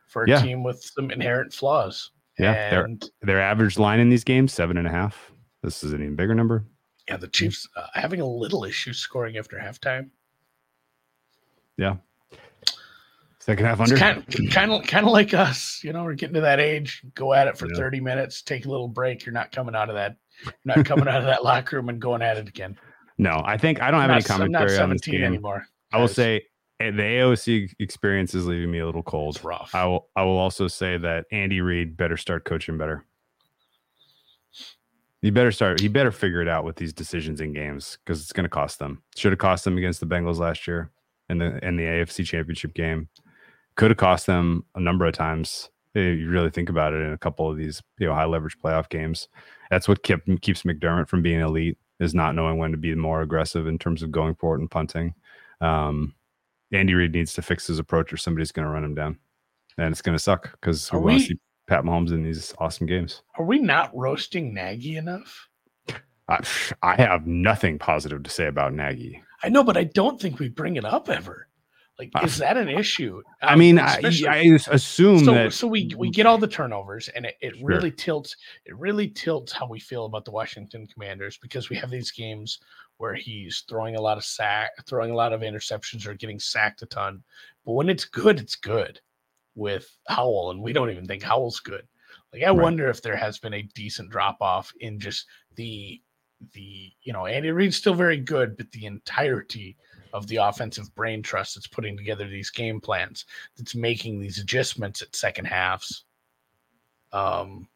for 0.09 0.24
a 0.24 0.28
Yeah. 0.28 0.43
team 0.43 0.62
with 0.62 0.82
some 0.82 1.10
inherent 1.10 1.52
flaws. 1.52 2.10
Yeah, 2.39 2.81
and 2.85 3.05
Their 3.23 3.40
average 3.40 3.78
line 3.78 3.98
in 4.01 4.09
these 4.10 4.24
games 4.24 4.52
seven 4.52 4.77
and 4.78 4.86
a 4.86 4.90
half. 4.90 5.32
This 5.62 5.82
is 5.82 5.93
an 5.93 6.02
even 6.02 6.15
bigger 6.16 6.35
number. 6.35 6.65
yeah, 7.09 7.16
the 7.16 7.27
Chiefs 7.28 7.66
uh, 7.74 7.86
having 7.94 8.20
a 8.20 8.27
little 8.27 8.65
issue 8.65 8.93
scoring 8.93 9.36
after 9.39 9.56
halftime. 9.59 10.10
Yeah, 11.77 11.97
Second 13.40 13.65
half 13.66 13.81
under. 13.81 13.97
kind 13.97 14.19
of 14.19 14.51
kind 14.51 14.73
of 14.73 14.82
kind 14.86 15.06
of 15.06 15.12
like 15.12 15.32
us, 15.32 15.81
you 15.82 15.93
know. 15.93 16.05
We're 16.05 16.15
getting 16.15 16.35
to 16.35 16.40
that 16.43 16.60
age. 16.60 17.02
Go 17.15 17.32
at 17.32 17.47
it 17.47 17.56
for 17.56 17.66
Yeah. 17.66 17.77
thirty 17.77 18.01
minutes, 18.01 18.43
take 18.43 18.66
a 18.66 18.69
little 18.69 18.89
break. 18.89 19.24
You're 19.24 19.32
not 19.32 19.52
coming 19.52 19.74
out 19.74 19.89
of 19.89 19.94
that. 19.94 20.16
You're 20.44 20.52
not 20.77 20.85
coming 20.85 21.09
out 21.09 21.19
of 21.20 21.24
that 21.27 21.43
locker 21.44 21.77
room 21.77 21.89
and 21.89 22.01
going 22.01 22.20
at 22.20 22.36
it 22.36 22.47
again. 22.48 22.77
No, 23.19 23.43
I 23.45 23.57
think 23.59 23.82
I 23.82 23.90
don't 23.90 24.01
have 24.01 24.11
I'm 24.11 24.16
any 24.16 24.24
not, 24.28 24.28
not 24.28 24.69
commentary 24.69 24.78
on 24.78 24.90
this 24.90 25.01
game. 25.03 25.23
anymore. 25.24 25.66
I 25.93 25.99
will 26.01 26.09
say 26.09 26.43
eh, 26.81 26.90
the 26.90 27.03
AOC 27.03 27.73
experience 27.81 28.35
is 28.35 28.47
leaving 28.47 28.70
me 28.70 28.78
a 28.78 28.86
little 28.86 29.03
cold. 29.03 29.36
it's 29.36 29.45
rough. 29.45 29.74
I 29.74 29.85
will. 29.86 30.09
I 30.16 30.23
will 30.24 30.39
also 30.39 30.69
say 30.69 30.97
that 30.99 31.27
Andy 31.32 31.61
Reid 31.61 31.97
better 31.97 32.16
start 32.16 32.45
coaching 32.45 32.78
better. 32.78 33.05
He 35.20 35.31
better 35.31 35.51
start. 35.51 35.81
He 35.81 35.89
better 35.89 36.12
figure 36.12 36.40
it 36.40 36.49
out 36.49 36.65
with 36.65 36.77
these 36.77 36.93
decisions 36.93 37.40
in 37.40 37.53
games 37.53 37.99
because 38.05 38.23
it's 38.23 38.32
going 38.32 38.45
to 38.45 38.49
cost 38.51 38.78
them. 38.78 39.03
Should 39.16 39.32
have 39.32 39.39
cost 39.40 39.65
them 39.65 39.77
against 39.77 39.99
the 40.01 40.07
Bengals 40.07 40.39
last 40.39 40.66
year 40.69 40.90
in 41.28 41.39
the 41.39 41.59
in 41.66 41.77
the 41.77 41.82
AFC 41.82 42.24
Championship 42.24 42.73
game. 42.74 43.09
Could 43.74 43.90
have 43.90 43.99
cost 43.99 44.27
them 44.27 44.65
a 44.77 44.81
number 44.81 45.07
of 45.07 45.15
times. 45.15 45.70
eh, 45.97 46.01
You 46.12 46.28
really 46.31 46.51
think 46.51 46.69
about 46.69 46.93
it 46.93 47.01
in 47.01 47.12
a 47.12 47.19
couple 47.19 47.51
of 47.51 47.57
these 47.57 47.82
you 47.99 48.07
know 48.07 48.15
high 48.15 48.27
leverage 48.27 48.59
playoff 48.62 48.89
games. 48.89 49.27
That's 49.70 49.89
what 49.89 50.05
kept 50.05 50.28
keeps 50.40 50.62
McDermott 50.62 51.09
from 51.09 51.23
being 51.23 51.40
elite 51.40 51.78
is 52.01 52.15
not 52.15 52.35
knowing 52.35 52.59
when 52.59 52.70
to 52.70 52.77
be 52.77 52.95
more 52.95 53.23
aggressive 53.23 53.66
in 53.66 53.79
terms 53.79 54.03
of 54.03 54.11
going 54.11 54.35
for 54.35 54.55
it 54.55 54.61
and 54.61 54.70
punting. 54.70 55.15
Um, 55.61 56.15
Andy 56.73 56.95
Reid 56.95 57.12
needs 57.12 57.33
to 57.35 57.43
fix 57.43 57.66
his 57.66 57.79
approach, 57.79 58.12
or 58.12 58.16
somebody's 58.16 58.53
going 58.53 58.66
to 58.66 58.73
run 58.73 58.85
him 58.85 58.95
down, 58.95 59.19
and 59.77 59.91
it's 59.91 60.03
going 60.03 60.16
to 60.16 60.23
suck 60.23 60.53
because 60.53 60.93
we 60.93 60.99
want 60.99 61.20
to 61.20 61.27
see 61.27 61.39
Pat 61.66 61.85
Mahomes 61.85 62.11
in 62.11 62.23
these 62.23 62.55
awesome 62.59 62.87
games. 62.87 63.23
Are 63.39 63.45
we 63.45 63.59
not 63.59 63.95
roasting 63.97 64.55
Nagy 64.55 64.97
enough? 64.97 65.49
I, 66.29 66.45
I 66.83 66.97
have 66.97 67.27
nothing 67.27 67.79
positive 67.79 68.23
to 68.23 68.31
say 68.31 68.47
about 68.47 68.75
Nagy. 68.75 69.23
I 69.43 69.49
know, 69.49 69.65
but 69.65 69.77
I 69.77 69.85
don't 69.85 70.20
think 70.20 70.39
we 70.39 70.49
bring 70.49 70.77
it 70.77 70.85
up 70.85 71.09
ever. 71.09 71.48
Like, 71.99 72.12
Uh, 72.15 72.20
is 72.25 72.39
that 72.39 72.57
an 72.57 72.69
issue? 72.69 73.23
I 73.43 73.55
Um, 73.55 73.59
mean, 73.59 73.79
I, 73.79 73.99
I 74.29 74.59
assume 74.70 75.25
so, 75.25 75.35
that 75.35 75.53
so 75.53 75.66
we 75.66 75.91
we 75.97 76.11
get 76.11 76.27
all 76.27 76.39
the 76.39 76.47
turnovers, 76.47 77.09
and 77.09 77.27
it, 77.27 77.37
it 77.41 77.57
Sure. 77.57 77.66
really 77.66 77.91
tilts 77.91 78.37
it 78.66 78.77
really 78.77 79.09
tilts 79.09 79.53
how 79.53 79.66
we 79.66 79.81
feel 79.81 80.05
about 80.07 80.25
the 80.25 80.31
Washington 80.31 80.87
Commanders 80.87 81.39
because 81.39 81.69
we 81.70 81.77
have 81.77 81.91
these 81.91 82.12
games 82.12 82.61
where 82.99 83.15
he's 83.15 83.65
throwing 83.69 83.97
a 83.97 84.01
lot 84.01 84.16
of 84.16 84.25
sack, 84.25 84.70
throwing 84.87 85.11
a 85.11 85.15
lot 85.16 85.33
of 85.33 85.41
interceptions, 85.41 86.07
or 86.07 86.15
getting 86.15 86.39
sacked 86.39 86.83
a 86.83 86.87
ton. 86.87 87.23
But 87.65 87.73
when 87.73 87.89
it's 87.89 88.05
good, 88.05 88.39
it's 88.41 88.57
good 88.57 89.01
with 89.57 89.89
Howell, 90.07 90.53
and 90.53 90.62
we 90.62 90.73
don't 90.73 90.91
even 90.91 91.07
think 91.07 91.23
Howell's 91.25 91.59
good. 91.61 91.87
Like 92.33 92.43
I 92.45 92.53
Right. 92.53 92.62
wonder 92.62 92.89
if 92.89 93.03
there 93.03 93.16
has 93.16 93.39
been 93.39 93.55
a 93.55 93.62
decent 93.75 94.11
drop 94.11 94.37
off 94.41 94.73
in 94.79 95.01
just 95.01 95.27
the 95.57 96.01
the 96.53 96.93
you 97.03 97.12
know 97.12 97.27
Andy 97.27 97.51
Reid's 97.51 97.77
still 97.77 97.95
very 97.95 98.19
good, 98.19 98.57
but 98.57 98.70
the 98.70 98.87
entirety 98.87 99.77
of 100.12 100.26
the 100.26 100.36
offensive 100.36 100.94
brain 100.94 101.22
trust 101.22 101.55
that's 101.55 101.66
putting 101.66 101.97
together 101.97 102.26
these 102.28 102.51
game 102.51 102.80
plans, 102.80 103.24
that's 103.56 103.74
making 103.74 104.20
these 104.20 104.39
adjustments 104.39 105.02
at 105.02 105.14
second 105.16 105.44
halves. 105.47 106.05
Um, 107.12 107.68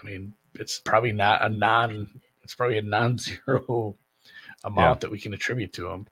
I 0.00 0.06
mean, 0.06 0.34
it's 0.54 0.80
probably 0.80 1.12
not 1.12 1.44
a 1.44 1.48
non. 1.48 2.08
It's 2.42 2.54
probably 2.54 2.78
a 2.78 2.82
non-zero 2.82 3.96
amount 4.64 5.00
that 5.00 5.10
we 5.10 5.20
can 5.20 5.34
attribute 5.34 5.72
to 5.74 5.88
him. 5.88 6.06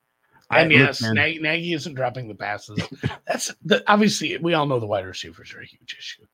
I- 0.51 0.61
And 0.63 0.73
yes, 0.73 1.03
Nagy, 1.03 1.39
Nagy 1.41 1.73
isn't 1.73 1.95
dropping 1.95 2.29
the 2.29 2.35
passes. 2.35 2.79
That's 3.27 3.53
the 3.65 3.83
obviously 3.91 4.37
we 4.39 4.55
all 4.55 4.67
know 4.67 4.79
the 4.81 4.87
wide 4.87 5.05
receivers 5.07 5.53
are 5.55 5.61
a 5.61 5.67
huge 5.67 5.97
issue. 5.99 6.25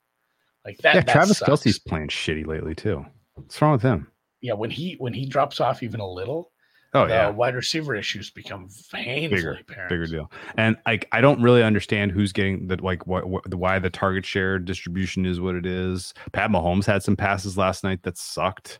Like 0.64 0.78
that. 0.78 0.94
yeah, 0.94 1.00
that 1.02 1.12
Travis 1.12 1.38
sucks. 1.38 1.48
Kelce's 1.50 1.78
playing 1.78 2.08
shitty 2.08 2.46
lately 2.46 2.74
too. 2.74 3.04
What's 3.34 3.60
wrong 3.60 3.72
with 3.72 3.82
him? 3.82 4.08
yeah. 4.40 4.52
When 4.54 4.70
he 4.70 4.94
when 4.98 5.12
he 5.14 5.26
drops 5.26 5.60
off 5.60 5.82
even 5.82 6.00
a 6.00 6.08
little, 6.08 6.52
Oh 6.94 7.06
yeah, 7.06 7.28
wide 7.28 7.56
receiver 7.56 7.96
issues 7.96 8.30
become 8.30 8.68
painfully 8.92 9.28
Bigger, 9.28 9.58
apparent. 9.60 9.88
bigger 9.90 10.06
deal. 10.06 10.30
And 10.56 10.76
like, 10.86 11.08
I 11.10 11.20
don't 11.20 11.42
really 11.42 11.62
understand 11.64 12.12
who's 12.12 12.32
getting 12.32 12.68
the 12.68 12.76
like 12.82 13.06
what, 13.06 13.26
what 13.28 13.50
the 13.50 13.56
why 13.56 13.80
the 13.80 13.90
target 13.90 14.24
share 14.24 14.60
distribution 14.60 15.26
is 15.26 15.40
what 15.40 15.56
it 15.56 15.66
is. 15.66 16.14
Pat 16.32 16.50
Mahomes 16.50 16.86
had 16.86 17.02
some 17.02 17.16
passes 17.16 17.58
last 17.58 17.82
night 17.82 18.02
that 18.04 18.16
sucked. 18.16 18.78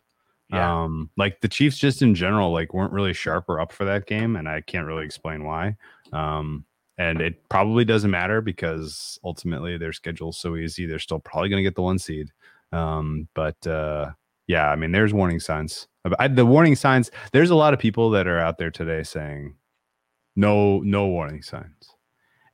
Yeah. 0.49 0.83
Um, 0.83 1.09
like 1.17 1.41
the 1.41 1.47
Chiefs 1.49 1.77
just 1.77 2.01
in 2.01 2.15
general 2.15 2.51
like 2.53 2.73
weren't 2.73 2.93
really 2.93 3.13
sharp 3.13 3.45
or 3.49 3.59
up 3.59 3.73
for 3.73 3.83
that 3.83 4.05
game, 4.05 4.37
and 4.37 4.47
I 4.47 4.61
can't 4.61 4.87
really 4.87 5.03
explain 5.03 5.43
why. 5.43 5.75
Um, 6.13 6.65
and 6.97 7.19
it 7.19 7.49
probably 7.49 7.83
doesn't 7.83 8.11
matter 8.11 8.39
because 8.39 9.19
ultimately 9.25 9.77
their 9.77 9.91
schedule's 9.91 10.37
so 10.37 10.55
easy. 10.55 10.85
They're 10.85 10.99
still 10.99 11.19
probably 11.19 11.49
going 11.49 11.61
to 11.61 11.67
get 11.67 11.75
the 11.75 11.81
one 11.81 11.99
seed. 11.99 12.29
Um, 12.71 13.27
but 13.33 13.67
uh, 13.67 14.11
yeah, 14.47 14.69
I 14.69 14.75
mean, 14.75 14.91
there's 14.91 15.13
warning 15.13 15.39
signs. 15.39 15.87
I, 16.19 16.27
the 16.27 16.45
warning 16.45 16.75
signs. 16.75 17.09
There's 17.31 17.49
a 17.49 17.55
lot 17.55 17.73
of 17.73 17.79
people 17.79 18.11
that 18.11 18.27
are 18.27 18.39
out 18.39 18.57
there 18.57 18.71
today 18.71 19.03
saying 19.03 19.55
no, 20.35 20.79
no 20.81 21.07
warning 21.07 21.41
signs, 21.41 21.95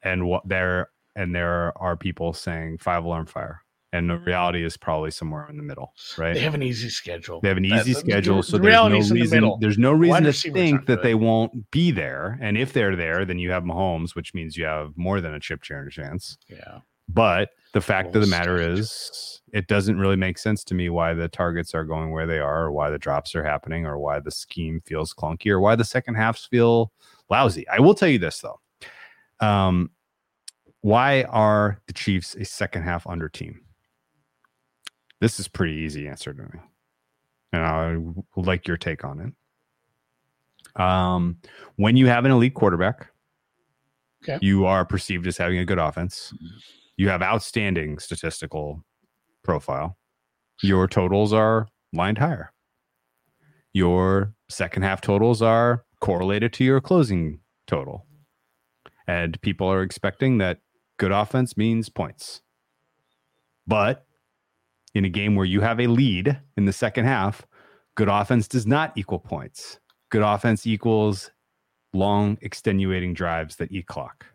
and 0.01 0.26
what 0.26 0.47
there 0.47 0.89
and 1.15 1.35
there 1.35 1.77
are 1.77 1.97
people 1.97 2.34
saying 2.34 2.77
five 2.77 3.03
alarm 3.03 3.26
fire, 3.26 3.61
and 3.91 4.09
the 4.09 4.13
mm. 4.13 4.26
reality 4.26 4.63
is 4.63 4.77
probably 4.77 5.11
somewhere 5.11 5.47
in 5.49 5.57
the 5.57 5.63
middle, 5.63 5.93
right? 6.18 6.34
They 6.34 6.39
have 6.39 6.53
an 6.53 6.63
easy 6.63 6.88
schedule. 6.88 7.41
They 7.41 7.49
have 7.49 7.57
an 7.57 7.65
easy 7.65 7.93
the- 7.93 7.99
schedule, 7.99 8.38
the 8.38 8.43
so 8.43 8.57
there's 8.57 8.63
no 8.63 8.69
reality's 8.69 9.11
in 9.11 9.15
the 9.15 9.22
reason. 9.22 9.57
There's 9.59 9.77
no 9.77 9.91
reason 9.91 10.23
to 10.23 10.31
think 10.31 10.85
that 10.85 10.97
good. 10.97 11.03
they 11.03 11.15
won't 11.15 11.69
be 11.72 11.91
there. 11.91 12.39
And 12.41 12.57
if 12.57 12.72
they're 12.72 12.95
there, 12.95 13.26
then 13.26 13.38
you 13.38 13.51
have 13.51 13.63
Mahomes, 13.63 14.15
which 14.15 14.34
means 14.34 14.55
you 14.55 14.63
have 14.63 14.93
more 14.95 15.19
than 15.19 15.34
a 15.34 15.39
chip 15.41 15.61
chair 15.61 15.89
chance. 15.89 16.38
Yeah. 16.47 16.80
But 17.13 17.49
the 17.73 17.81
fact 17.81 18.15
of 18.15 18.21
the 18.21 18.27
matter 18.27 18.59
is, 18.59 19.41
it 19.53 19.67
doesn't 19.67 19.97
really 19.97 20.15
make 20.15 20.38
sense 20.38 20.63
to 20.65 20.73
me 20.73 20.89
why 20.89 21.13
the 21.13 21.27
targets 21.27 21.73
are 21.73 21.83
going 21.83 22.11
where 22.11 22.25
they 22.27 22.39
are, 22.39 22.63
or 22.65 22.71
why 22.71 22.89
the 22.89 22.97
drops 22.99 23.35
are 23.35 23.43
happening, 23.43 23.85
or 23.85 23.97
why 23.99 24.19
the 24.19 24.31
scheme 24.31 24.81
feels 24.85 25.13
clunky, 25.13 25.47
or 25.51 25.59
why 25.59 25.75
the 25.75 25.83
second 25.83 26.15
halves 26.15 26.45
feel 26.45 26.91
lousy. 27.29 27.67
I 27.67 27.79
will 27.79 27.93
tell 27.93 28.09
you 28.09 28.19
this 28.19 28.39
though. 28.39 28.59
Um, 29.45 29.91
why 30.81 31.23
are 31.23 31.81
the 31.88 31.93
Chiefs 31.93 32.35
a 32.35 32.45
second 32.45 32.83
half 32.83 33.05
under 33.07 33.27
team? 33.29 33.61
This 35.19 35.39
is 35.39 35.47
pretty 35.47 35.73
easy 35.73 36.07
answer 36.07 36.33
to 36.33 36.41
me, 36.43 36.59
and 37.53 37.63
I 37.63 37.97
would 38.35 38.47
like 38.47 38.67
your 38.67 38.77
take 38.77 39.03
on 39.03 39.19
it. 39.19 40.81
Um, 40.81 41.38
when 41.75 41.97
you 41.97 42.07
have 42.07 42.25
an 42.25 42.31
elite 42.31 42.53
quarterback, 42.53 43.07
Okay. 44.23 44.38
you 44.41 44.65
are 44.65 44.85
perceived 44.85 45.25
as 45.27 45.35
having 45.38 45.57
a 45.57 45.65
good 45.65 45.79
offense. 45.79 46.31
You 46.97 47.09
have 47.09 47.22
outstanding 47.22 47.99
statistical 47.99 48.84
profile. 49.43 49.97
Your 50.61 50.88
totals 50.88 51.34
are 51.34 51.68
lined 51.93 52.19
higher. 52.19 52.53
Your 53.73 54.34
second 54.49 54.84
half 54.84 55.01
totals 55.01 55.41
are 55.41 55.85
correlated 56.01 56.53
to 56.53 56.63
your 56.63 56.81
closing 56.81 57.39
total. 57.68 58.05
And 59.07 59.41
people 59.41 59.68
are 59.72 59.81
expecting 59.81 60.38
that 60.38 60.59
good 60.97 61.11
offense 61.11 61.57
means 61.57 61.89
points. 61.89 62.41
But 63.65 64.05
in 64.93 65.05
a 65.05 65.09
game 65.09 65.35
where 65.35 65.45
you 65.45 65.61
have 65.61 65.80
a 65.80 65.88
lead 65.88 66.39
in 66.57 66.65
the 66.65 66.73
second 66.73 67.05
half, 67.05 67.47
good 67.95 68.09
offense 68.09 68.47
does 68.47 68.68
not 68.68 68.93
equal 68.97 69.19
points. 69.19 69.80
Good 70.09 70.22
offense 70.22 70.68
equals 70.68 71.31
long, 71.93 72.38
extenuating 72.41 73.13
drives 73.13 73.55
that 73.57 73.72
eat 73.72 73.88
clock. 73.88 74.26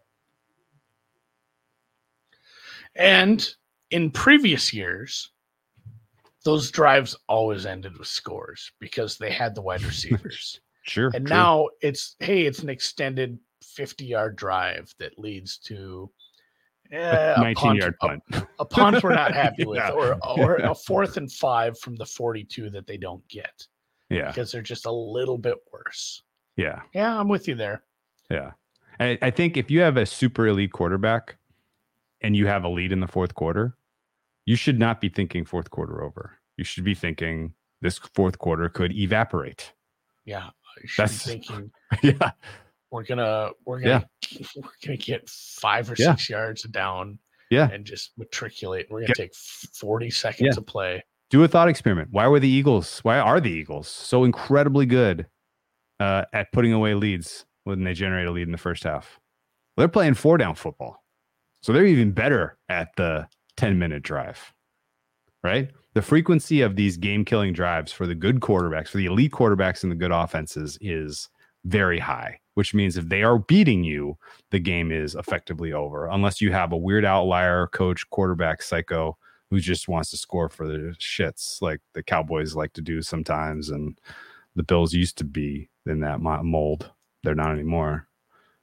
And 2.97 3.47
in 3.91 4.11
previous 4.11 4.73
years, 4.73 5.31
those 6.45 6.71
drives 6.71 7.17
always 7.29 7.67
ended 7.67 7.99
with 7.99 8.09
scores 8.09 8.71
because 8.81 9.19
they 9.19 9.31
had 9.31 9.55
the 9.55 9.63
wide 9.63 9.83
receivers. 9.83 10.61
Sure. 10.89 11.11
and 11.15 11.27
true. 11.27 11.37
now 11.37 11.67
it's 11.81 12.15
hey, 12.21 12.43
it's 12.47 12.61
an 12.61 12.69
extended 12.69 13.41
50 13.61 14.05
yard 14.05 14.37
drive 14.37 14.95
that 15.01 15.19
leads 15.19 15.59
to 15.65 16.09
eh, 16.93 17.35
a 17.37 17.41
19 17.41 17.55
punt- 17.57 17.79
yard 17.81 17.95
a- 18.01 18.07
punt. 18.07 18.23
A, 18.61 18.65
punt 18.65 19.03
we're 19.03 19.13
not 19.13 19.35
happy 19.35 19.65
with, 19.67 19.79
Yeah. 19.79 19.91
or 19.91 20.17
or 20.25 20.61
Yeah. 20.61 20.71
a 20.71 20.75
fourth 20.87 21.17
and 21.17 21.33
five 21.33 21.77
from 21.81 21.97
the 21.97 22.07
42 22.07 22.71
that 22.71 22.87
they 22.87 22.99
don't 22.99 23.27
get 23.27 23.67
yeah. 24.11 24.29
because 24.29 24.53
they're 24.53 24.63
just 24.63 24.87
a 24.87 24.93
little 24.93 25.39
bit 25.39 25.57
worse. 25.73 26.23
Yeah. 26.57 26.83
Yeah, 26.95 27.19
I'm 27.19 27.27
with 27.27 27.49
you 27.49 27.57
there. 27.57 27.83
Yeah. 28.31 28.53
I, 29.01 29.19
I 29.23 29.31
think 29.33 29.57
if 29.57 29.73
you 29.73 29.81
have 29.81 29.97
a 29.97 30.07
super 30.07 30.47
elite 30.47 30.71
quarterback 30.73 31.37
and 32.27 32.35
you 32.37 32.47
have 32.49 32.65
a 32.65 32.69
lead 32.69 32.91
in 32.91 32.99
the 33.01 33.07
fourth 33.07 33.35
quarter, 33.35 33.77
you 34.47 34.57
should 34.57 34.79
not 34.81 35.01
be 35.01 35.09
thinking 35.09 35.45
fourth 35.45 35.71
quarter 35.71 36.03
over. 36.03 36.39
You 36.57 36.65
should 36.65 36.85
be 36.85 36.95
thinking 36.95 37.55
this 37.83 37.99
fourth 37.99 38.39
quarter 38.39 38.69
could 38.69 38.93
evaporate. 38.93 39.73
Yeah, 40.25 40.47
I 40.47 40.87
should 40.87 41.03
That's- 41.05 41.25
be 41.25 41.31
thinking 41.33 41.71
yeah. 42.03 42.31
we're 42.91 43.05
gonna 43.05 43.51
we're 43.65 43.81
gonna 43.81 44.05
we're 44.57 44.71
gonna 44.85 44.97
get 44.97 45.29
five 45.29 45.89
or 45.91 45.95
Yeah. 45.99 46.13
six 46.17 46.29
yards 46.29 46.63
down 46.65 47.19
Yeah. 47.51 47.71
and 47.71 47.85
just 47.85 48.13
matriculate. 48.19 48.87
We're 48.91 49.01
gonna 49.03 49.09
Yep. 49.11 49.17
take 49.17 49.35
40 49.35 50.11
seconds 50.11 50.47
Yeah. 50.47 50.53
to 50.55 50.63
play. 50.63 51.05
Do 51.31 51.43
a 51.45 51.49
thought 51.49 51.69
experiment. 51.69 52.09
Why 52.11 52.27
were 52.29 52.41
the 52.41 52.49
Eagles, 52.49 52.99
why 53.01 53.19
are 53.19 53.41
the 53.41 53.51
Eagles 53.51 53.89
so 53.89 54.25
incredibly 54.25 54.87
good 54.87 55.27
uh, 56.01 56.25
at 56.33 56.51
putting 56.53 56.73
away 56.73 56.95
leads 56.95 57.47
when 57.65 57.85
they 57.85 57.95
generate 57.95 58.27
a 58.27 58.31
lead 58.33 58.47
in 58.49 58.53
the 58.53 58.59
first 58.59 58.85
half? 58.85 59.19
Well, 59.77 59.83
they're 59.83 59.89
playing 59.93 60.15
four 60.15 60.39
down 60.39 60.55
football. 60.55 61.03
So 61.67 61.73
they're 61.73 61.85
even 61.85 62.13
better 62.13 62.59
at 62.69 62.95
the 62.97 63.27
10 63.57 63.77
minute 63.77 64.05
drive, 64.05 64.55
right? 65.43 65.69
The 65.95 66.03
frequency 66.03 66.61
of 66.61 66.77
these 66.77 66.97
game 66.97 67.25
killing 67.25 67.53
drives 67.53 67.91
for 67.91 68.07
the 68.07 68.15
good 68.15 68.39
quarterbacks, 68.39 68.91
for 68.91 68.99
the 68.99 69.07
elite 69.07 69.33
quarterbacks 69.33 69.83
and 69.83 69.91
the 69.91 69.97
good 69.97 70.13
offenses 70.13 70.79
is 70.81 71.29
very 71.65 71.99
high, 71.99 72.39
which 72.55 72.73
means 72.73 72.97
if 72.97 73.09
they 73.09 73.25
are 73.25 73.41
beating 73.41 73.83
you, 73.83 74.17
the 74.53 74.61
game 74.61 74.93
is 74.93 75.17
effectively 75.17 75.73
over, 75.73 76.07
unless 76.07 76.41
you 76.41 76.53
have 76.53 76.71
a 76.71 76.77
weird 76.77 77.05
outlier 77.05 77.67
coach, 77.67 78.09
quarterback, 78.11 78.63
psycho 78.63 79.19
who 79.51 79.59
just 79.59 79.89
wants 79.89 80.11
to 80.11 80.17
score 80.17 80.49
for 80.49 80.69
the 80.69 80.95
shits 81.01 81.61
like 81.61 81.81
the 81.95 82.03
Cowboys 82.05 82.55
like 82.55 82.75
to 82.75 82.81
do 82.81 83.03
sometimes. 83.03 83.71
And 83.71 83.99
the 84.55 84.63
Bills 84.63 84.95
used 84.95 85.19
to 85.19 85.25
be 85.25 85.69
in 85.85 85.99
that 85.99 86.21
mold. 86.21 86.93
They're 87.25 87.35
not 87.35 87.51
anymore. 87.51 88.07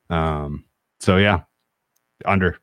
Um, 0.09 0.63
so 1.01 1.17
yeah, 1.17 1.41
under. 2.23 2.59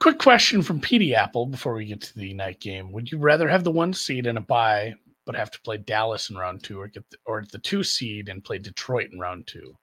Quick 0.00 0.18
question 0.18 0.62
from 0.62 0.80
PD 0.80 1.14
Apple 1.14 1.46
before 1.46 1.74
we 1.74 1.86
get 1.86 2.00
to 2.02 2.18
the 2.18 2.32
night 2.34 2.60
game. 2.60 2.92
Would 2.92 3.10
you 3.10 3.18
rather 3.18 3.48
have 3.48 3.64
the 3.64 3.70
one 3.72 3.92
seed 3.92 4.26
and 4.26 4.38
a 4.38 4.40
bye, 4.40 4.94
but 5.26 5.34
have 5.34 5.50
to 5.50 5.60
play 5.62 5.76
Dallas 5.78 6.30
in 6.30 6.36
round 6.36 6.62
two, 6.62 6.80
or 6.80 6.86
get 6.88 7.08
the, 7.10 7.16
or 7.26 7.44
the 7.50 7.58
two 7.58 7.82
seed 7.82 8.28
and 8.28 8.44
play 8.44 8.58
Detroit 8.58 9.10
in 9.12 9.18
round 9.18 9.46
two? 9.48 9.76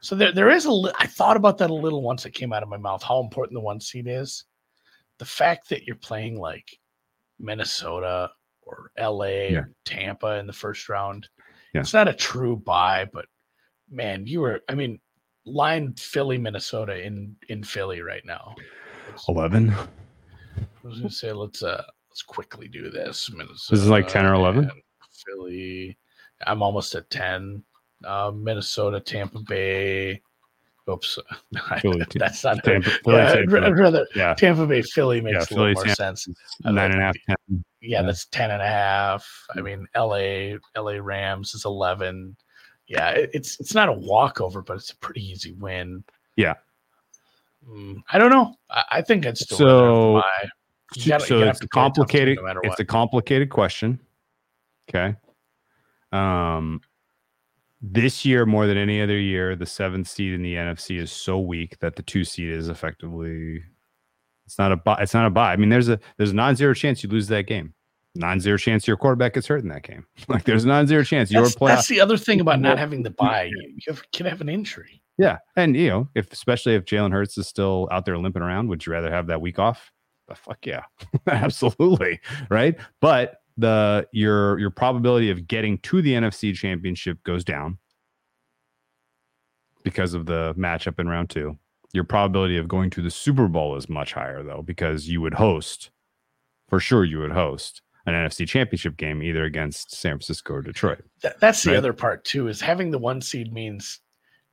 So 0.00 0.14
there, 0.14 0.32
there 0.32 0.50
is 0.50 0.66
a. 0.66 0.72
Li- 0.72 0.92
I 0.98 1.06
thought 1.06 1.36
about 1.36 1.58
that 1.58 1.70
a 1.70 1.74
little 1.74 2.02
once 2.02 2.24
it 2.26 2.30
came 2.30 2.52
out 2.52 2.62
of 2.62 2.68
my 2.68 2.76
mouth. 2.76 3.02
How 3.02 3.20
important 3.20 3.54
the 3.54 3.60
one 3.60 3.80
seed 3.80 4.06
is. 4.08 4.44
The 5.18 5.24
fact 5.24 5.68
that 5.68 5.82
you're 5.84 5.96
playing 5.96 6.38
like 6.38 6.78
Minnesota 7.38 8.30
or 8.62 8.92
LA 8.98 9.24
Yeah. 9.24 9.58
or 9.58 9.70
Tampa 9.84 10.38
in 10.38 10.46
the 10.46 10.52
first 10.52 10.88
round. 10.88 11.28
Yeah. 11.74 11.80
It's 11.80 11.92
not 11.92 12.08
a 12.08 12.14
true 12.14 12.56
bye, 12.56 13.08
but 13.12 13.26
man, 13.90 14.26
you 14.26 14.40
were. 14.40 14.60
I 14.68 14.74
mean, 14.74 15.00
line 15.44 15.92
Philly, 15.94 16.38
Minnesota 16.38 17.04
in 17.04 17.34
in 17.48 17.64
Philly 17.64 18.00
right 18.00 18.24
now. 18.24 18.54
11. 19.28 19.70
I 19.70 19.86
was 20.82 20.98
gonna 20.98 21.10
say 21.10 21.32
let's 21.32 21.62
uh 21.62 21.82
let's 22.10 22.22
quickly 22.22 22.68
do 22.68 22.90
this. 22.90 23.30
Minnesota. 23.30 23.70
This 23.70 23.80
is 23.80 23.88
like 23.88 24.08
10 24.08 24.26
or 24.26 24.34
11? 24.34 24.70
Philly. 25.26 25.96
I'm 26.46 26.62
almost 26.62 26.94
at 26.94 27.08
ten. 27.10 27.62
Uh, 28.04 28.30
Minnesota, 28.34 28.98
Tampa 28.98 29.40
Bay, 29.40 30.22
Oops, 30.88 31.18
Philly, 31.82 32.02
that's 32.14 32.42
not. 32.42 32.64
Tampa, 32.64 32.88
Philly, 33.04 33.16
yeah, 33.18 33.32
I'd, 33.32 33.34
Tampa, 33.50 33.66
I'd 33.66 33.78
rather 33.78 34.06
yeah, 34.16 34.32
Tampa 34.34 34.66
Bay 34.66 34.80
Philly 34.80 35.20
makes 35.20 35.50
Yeah, 35.50 35.56
a 35.56 35.60
little 35.60 35.74
more 35.74 35.84
Tampa. 35.84 35.96
sense. 35.96 36.28
Nine 36.64 36.74
like 36.76 36.90
and 36.92 37.00
a 37.00 37.04
half, 37.04 37.14
ten. 37.26 37.36
Yeah, 37.82 38.00
Yeah. 38.00 38.02
that's 38.06 38.24
10 38.26 38.50
and 38.52 38.62
a 38.62 38.66
half. 38.66 39.28
I 39.54 39.60
mean, 39.60 39.86
LA, 39.94 40.56
LA 40.74 40.92
Rams 41.02 41.54
is 41.54 41.66
11. 41.66 42.34
Yeah, 42.86 43.10
it- 43.10 43.30
it's 43.34 43.60
it's 43.60 43.74
not 43.74 43.90
a 43.90 43.92
walkover, 43.92 44.62
but 44.62 44.78
it's 44.78 44.90
a 44.92 44.96
pretty 44.96 45.20
easy 45.22 45.52
win. 45.52 46.02
Yeah. 46.36 46.54
Mm, 47.70 48.02
I 48.12 48.18
don't 48.18 48.30
know. 48.30 48.54
I, 48.70 48.84
I 48.90 49.02
think 49.02 49.26
I'd 49.26 49.38
still 49.38 49.56
So- 49.58 50.14
rather 50.16 50.22
have 50.22 50.42
the 50.42 50.48
bye. 50.48 50.50
You 50.96 51.08
gotta- 51.08 51.24
so 51.26 51.38
it's 51.38 51.46
have 51.46 51.56
a 51.56 51.58
to 51.60 51.60
play 51.60 51.60
a 51.60 51.60
tough 51.60 51.60
team 51.60 51.68
complicated. 51.68 52.38
no 52.42 52.50
it's 52.64 52.68
what. 52.70 52.80
a 52.80 52.84
complicated 52.84 53.50
question. 53.50 54.00
Okay. 54.88 55.14
Um, 56.12 56.80
this 57.80 58.24
year 58.24 58.44
more 58.44 58.66
than 58.66 58.76
any 58.76 59.00
other 59.00 59.18
year, 59.18 59.54
the 59.56 59.66
seventh 59.66 60.08
seed 60.08 60.32
in 60.32 60.42
the 60.42 60.54
NFC 60.54 60.98
is 60.98 61.12
so 61.12 61.38
weak 61.38 61.78
that 61.78 61.96
the 61.96 62.02
two 62.02 62.24
seed 62.24 62.50
is 62.50 62.68
effectively. 62.68 63.62
It's 64.46 64.58
not 64.58 64.72
a 64.72 64.76
bye. 64.76 64.98
It's 65.00 65.14
not 65.14 65.26
a 65.26 65.30
bye. 65.30 65.52
I 65.52 65.56
mean, 65.56 65.68
there's 65.68 65.88
a 65.88 65.98
there's 66.16 66.32
a 66.32 66.34
non-zero 66.34 66.74
chance 66.74 67.02
you 67.04 67.08
lose 67.08 67.28
that 67.28 67.46
game. 67.46 67.72
Non-zero 68.16 68.56
chance 68.58 68.88
your 68.88 68.96
quarterback 68.96 69.34
gets 69.34 69.46
hurt 69.46 69.62
in 69.62 69.68
that 69.68 69.84
game. 69.84 70.04
Like 70.28 70.42
there's 70.44 70.64
a 70.64 70.68
non-zero 70.68 71.04
chance 71.04 71.30
your 71.30 71.44
playoff. 71.44 71.68
that's 71.68 71.88
the 71.88 72.00
other 72.00 72.16
thing 72.16 72.40
about 72.40 72.60
not 72.60 72.76
having 72.78 73.04
the 73.04 73.10
bye. 73.10 73.44
You, 73.44 73.56
you 73.76 73.82
have, 73.86 74.02
can 74.10 74.26
have 74.26 74.40
an 74.40 74.48
injury. 74.48 75.00
Yeah, 75.20 75.36
and 75.54 75.76
you 75.76 75.88
know, 75.88 76.08
if 76.14 76.32
especially 76.32 76.74
if 76.76 76.86
Jalen 76.86 77.12
Hurts 77.12 77.36
is 77.36 77.46
still 77.46 77.88
out 77.92 78.06
there 78.06 78.16
limping 78.16 78.40
around, 78.42 78.68
would 78.68 78.86
you 78.86 78.92
rather 78.92 79.10
have 79.10 79.26
that 79.26 79.42
week 79.42 79.58
off? 79.58 79.92
The 80.28 80.34
fuck 80.34 80.64
yeah, 80.64 80.82
absolutely, 81.26 82.20
right? 82.48 82.74
But 83.00 83.36
the 83.58 84.08
your 84.12 84.58
your 84.58 84.70
probability 84.70 85.30
of 85.30 85.46
getting 85.46 85.76
to 85.80 86.00
the 86.00 86.12
NFC 86.14 86.54
Championship 86.54 87.22
goes 87.24 87.44
down 87.44 87.76
because 89.82 90.14
of 90.14 90.24
the 90.26 90.54
matchup 90.56 90.98
in 90.98 91.06
round 91.08 91.28
two. 91.28 91.58
Your 91.92 92.04
probability 92.04 92.56
of 92.56 92.68
going 92.68 92.88
to 92.90 93.02
the 93.02 93.10
Super 93.10 93.48
Bowl 93.48 93.76
is 93.76 93.88
much 93.88 94.12
higher 94.14 94.42
though, 94.42 94.62
because 94.62 95.08
you 95.08 95.20
would 95.20 95.34
host, 95.34 95.90
for 96.68 96.80
sure, 96.80 97.04
you 97.04 97.18
would 97.18 97.32
host 97.32 97.82
an 98.06 98.14
NFC 98.14 98.48
Championship 98.48 98.96
game 98.96 99.22
either 99.22 99.44
against 99.44 99.94
San 99.94 100.12
Francisco 100.12 100.54
or 100.54 100.62
Detroit. 100.62 101.02
That, 101.22 101.40
that's 101.40 101.62
the 101.62 101.72
Right. 101.72 101.76
other 101.76 101.92
part 101.92 102.24
too. 102.24 102.48
Is 102.48 102.60
having 102.60 102.90
the 102.90 102.98
one 102.98 103.20
seed 103.20 103.52
means 103.52 104.00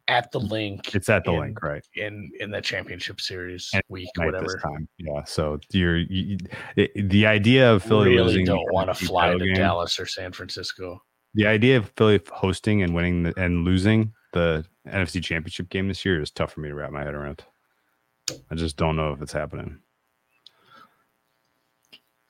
at 0.10 0.32
the 0.32 0.40
link 0.40 0.96
It's 0.96 1.10
at 1.10 1.24
the 1.26 1.32
in, 1.34 1.40
link, 1.40 1.62
right? 1.64 1.84
in 1.96 2.32
in 2.40 2.50
the 2.52 2.62
championship 2.62 3.20
series 3.22 3.70
And 3.74 3.84
week, 3.90 4.10
whatever. 4.18 4.60
time. 4.64 4.88
Yeah. 4.98 5.24
So 5.26 5.60
you're 5.72 5.98
you, 5.98 6.38
the 6.96 7.26
idea 7.26 7.72
of 7.74 7.84
Philly 7.84 8.10
really 8.12 8.24
losing 8.28 8.46
don't 8.46 8.72
want 8.74 8.88
to 8.88 9.06
fly 9.06 9.32
to 9.34 9.38
game- 9.40 9.56
Dallas 9.56 10.00
or 10.00 10.06
San 10.06 10.32
Francisco. 10.32 11.02
The 11.34 11.46
idea 11.46 11.78
of 11.78 11.92
Philly 11.98 12.20
hosting 12.32 12.82
and 12.84 12.96
winning 12.96 13.24
the, 13.24 13.34
and 13.38 13.64
losing 13.64 14.14
the 14.34 14.66
NFC 14.88 15.22
Championship 15.24 15.70
game 15.70 15.88
this 15.88 16.04
year 16.06 16.22
is 16.22 16.32
tough 16.32 16.54
for 16.54 16.62
me 16.62 16.70
to 16.70 16.76
wrap 16.76 16.92
my 16.92 17.04
head 17.04 17.14
around. 17.14 17.44
I 18.52 18.56
just 18.56 18.76
don't 18.78 18.96
know 18.96 19.12
if 19.14 19.22
it's 19.22 19.34
happening. 19.34 19.80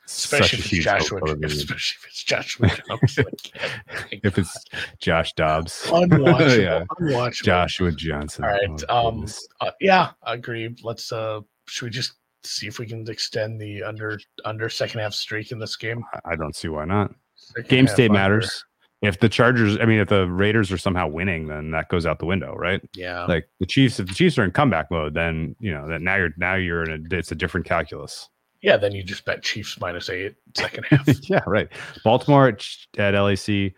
Especially 0.07 0.59
if 0.59 0.71
it's 0.73 0.83
Joshua, 0.83 1.19
especially 1.43 1.95
if 1.99 2.05
it's 2.07 2.23
Joshua 2.23 2.67
Dobbs. 2.87 3.17
Like, 3.17 4.19
if 4.23 4.37
it's 4.37 4.65
Josh 4.99 5.33
Dobbs, 5.33 5.83
unwatchable, 5.87 6.57
yeah, 6.63 6.83
unwatchable. 6.99 7.43
Joshua 7.43 7.91
Johnson. 7.91 8.45
All 8.45 8.51
right, 8.51 8.83
Oh, 8.89 9.07
um. 9.09 9.25
Uh, 9.61 9.71
yeah, 9.81 10.11
agreed. 10.23 10.79
Let's 10.83 11.11
uh, 11.11 11.41
should 11.67 11.85
we 11.85 11.89
just 11.91 12.13
see 12.43 12.67
if 12.67 12.79
we 12.79 12.85
can 12.85 13.07
extend 13.09 13.59
the 13.59 13.83
under 13.83 14.17
under 14.45 14.69
second 14.69 15.01
half 15.01 15.13
streak 15.13 15.51
in 15.51 15.59
this 15.59 15.75
game? 15.75 16.03
I- 16.25 16.35
don't 16.35 16.55
see 16.55 16.69
why 16.69 16.85
not. 16.85 17.13
Second 17.35 17.69
Game 17.69 17.87
state 17.87 18.09
under. 18.09 18.13
matters. 18.19 18.63
If 19.03 19.19
the 19.19 19.29
Chargers, 19.29 19.77
I 19.79 19.85
mean, 19.85 19.99
if 19.99 20.07
the 20.07 20.27
Raiders 20.27 20.71
are 20.71 20.77
somehow 20.77 21.07
winning, 21.07 21.47
then 21.47 21.69
that 21.69 21.87
goes 21.89 22.07
out 22.07 22.17
the 22.17 22.25
window, 22.25 22.55
right? 22.55 22.81
Yeah, 22.95 23.25
like 23.25 23.47
the 23.59 23.67
Chiefs, 23.67 23.99
if 23.99 24.07
the 24.07 24.13
Chiefs 24.15 24.39
are 24.39 24.43
in 24.43 24.49
comeback 24.51 24.89
mode, 24.89 25.13
then 25.13 25.55
you 25.59 25.71
know 25.71 25.87
that 25.87 26.01
now 26.01 26.15
you're 26.15 26.31
now 26.37 26.55
you're 26.55 26.83
in 26.83 27.05
a 27.11 27.15
it's 27.15 27.31
a 27.31 27.35
different 27.35 27.67
calculus. 27.67 28.27
Yeah. 28.61 28.77
Then 28.77 28.93
you 28.93 29.03
just 29.03 29.25
bet 29.25 29.43
Chiefs 29.43 29.79
minus 29.79 30.09
eight 30.09 30.35
second 30.55 30.85
half. 30.85 31.07
yeah, 31.29 31.41
right. 31.47 31.69
Baltimore 32.03 32.47
at, 32.47 32.65
at 32.97 33.13
LAC. 33.13 33.73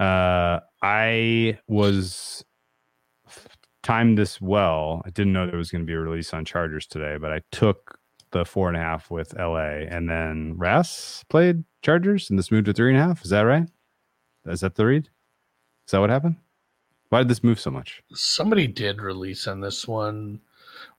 Uh, 0.00 0.60
I 0.82 1.58
was 1.68 2.44
timed 3.82 4.18
this 4.18 4.40
well. 4.40 5.02
I 5.04 5.10
didn't 5.10 5.32
know 5.32 5.46
there 5.46 5.56
was 5.56 5.70
going 5.70 5.82
to 5.82 5.86
be 5.86 5.92
a 5.94 5.98
release 5.98 6.34
on 6.34 6.44
Chargers 6.44 6.86
today, 6.86 7.16
but 7.20 7.32
I 7.32 7.40
took 7.52 7.98
the 8.32 8.44
four 8.44 8.68
and 8.68 8.76
a 8.76 8.80
half 8.80 9.10
with 9.10 9.32
LA, 9.38 9.86
and 9.88 10.10
then 10.10 10.54
Ras 10.56 11.24
played 11.28 11.64
Chargers, 11.82 12.28
and 12.28 12.38
this 12.38 12.50
moved 12.50 12.66
to 12.66 12.72
three 12.72 12.90
and 12.90 12.98
a 12.98 13.02
half. 13.02 13.24
Is 13.24 13.30
that 13.30 13.42
right? 13.42 13.68
Is 14.46 14.60
that 14.60 14.74
the 14.74 14.84
read? 14.84 15.08
Is 15.86 15.92
that 15.92 16.00
what 16.00 16.10
happened? 16.10 16.36
Why 17.10 17.20
did 17.20 17.28
this 17.28 17.44
move 17.44 17.60
so 17.60 17.70
much? 17.70 18.02
Somebody 18.12 18.66
did 18.66 19.00
release 19.00 19.46
on 19.46 19.60
this 19.60 19.86
one. 19.86 20.40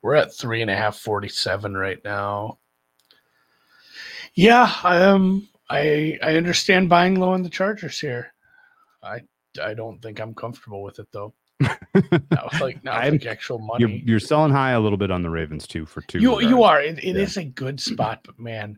We're 0.01 0.15
at 0.15 0.33
three 0.33 0.61
and 0.61 0.71
a 0.71 0.75
half, 0.75 0.97
47 0.97 1.75
right 1.75 1.99
now. 2.05 2.59
Yeah, 4.35 4.71
um, 4.83 5.47
I 5.69 6.17
I 6.21 6.35
understand 6.35 6.89
buying 6.89 7.15
low 7.19 7.31
on 7.31 7.41
the 7.43 7.49
Chargers 7.49 7.99
here. 7.99 8.33
I 9.01 9.21
I 9.61 9.73
don't 9.73 10.01
think 10.01 10.19
I'm 10.19 10.33
comfortable 10.33 10.83
with 10.83 10.99
it 10.99 11.07
though. 11.11 11.33
Not 11.61 12.59
like 12.59 12.83
not 12.83 12.95
I'm- 12.95 13.13
like 13.13 13.25
actual 13.25 13.59
You're, 13.79 13.87
money. 13.87 14.03
you're 14.05 14.19
selling 14.19 14.51
high 14.51 14.71
a 14.71 14.79
little 14.79 14.97
bit 14.97 15.09
on 15.11 15.23
the 15.23 15.29
Ravens 15.29 15.65
too 15.65 15.85
for 15.85 16.01
two. 16.01 16.19
you 16.19 16.41
you 16.41 16.63
are. 16.63 16.81
It, 16.81 16.97
it 16.99 17.15
Yeah. 17.15 17.21
is 17.23 17.37
a 17.37 17.45
good 17.45 17.79
spot, 17.91 18.19
but 18.25 18.37
man, 18.37 18.77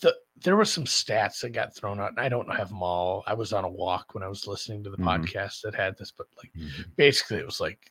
the 0.00 0.14
there 0.42 0.54
were 0.56 0.64
some 0.64 0.84
stats 0.84 1.40
that 1.40 1.50
got 1.50 1.74
thrown 1.74 1.98
out, 2.00 2.10
and 2.10 2.20
I 2.20 2.28
don't 2.28 2.54
have 2.54 2.68
them 2.68 2.82
all. 2.82 3.24
I 3.26 3.34
was 3.34 3.52
on 3.52 3.64
a 3.64 3.68
walk 3.68 4.14
when 4.14 4.22
I 4.22 4.28
was 4.28 4.46
listening 4.46 4.84
to 4.84 4.90
the 4.90 4.96
Mhm. 4.98 5.04
podcast 5.04 5.62
that 5.62 5.74
had 5.74 5.98
this, 5.98 6.12
but 6.16 6.28
like 6.38 6.52
Mhm. 6.56 6.94
basically 6.96 7.38
it 7.38 7.46
was 7.46 7.60
like 7.60 7.90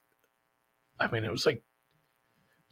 i 1.02 1.10
mean 1.12 1.24
it 1.24 1.32
was 1.32 1.46
like 1.46 1.62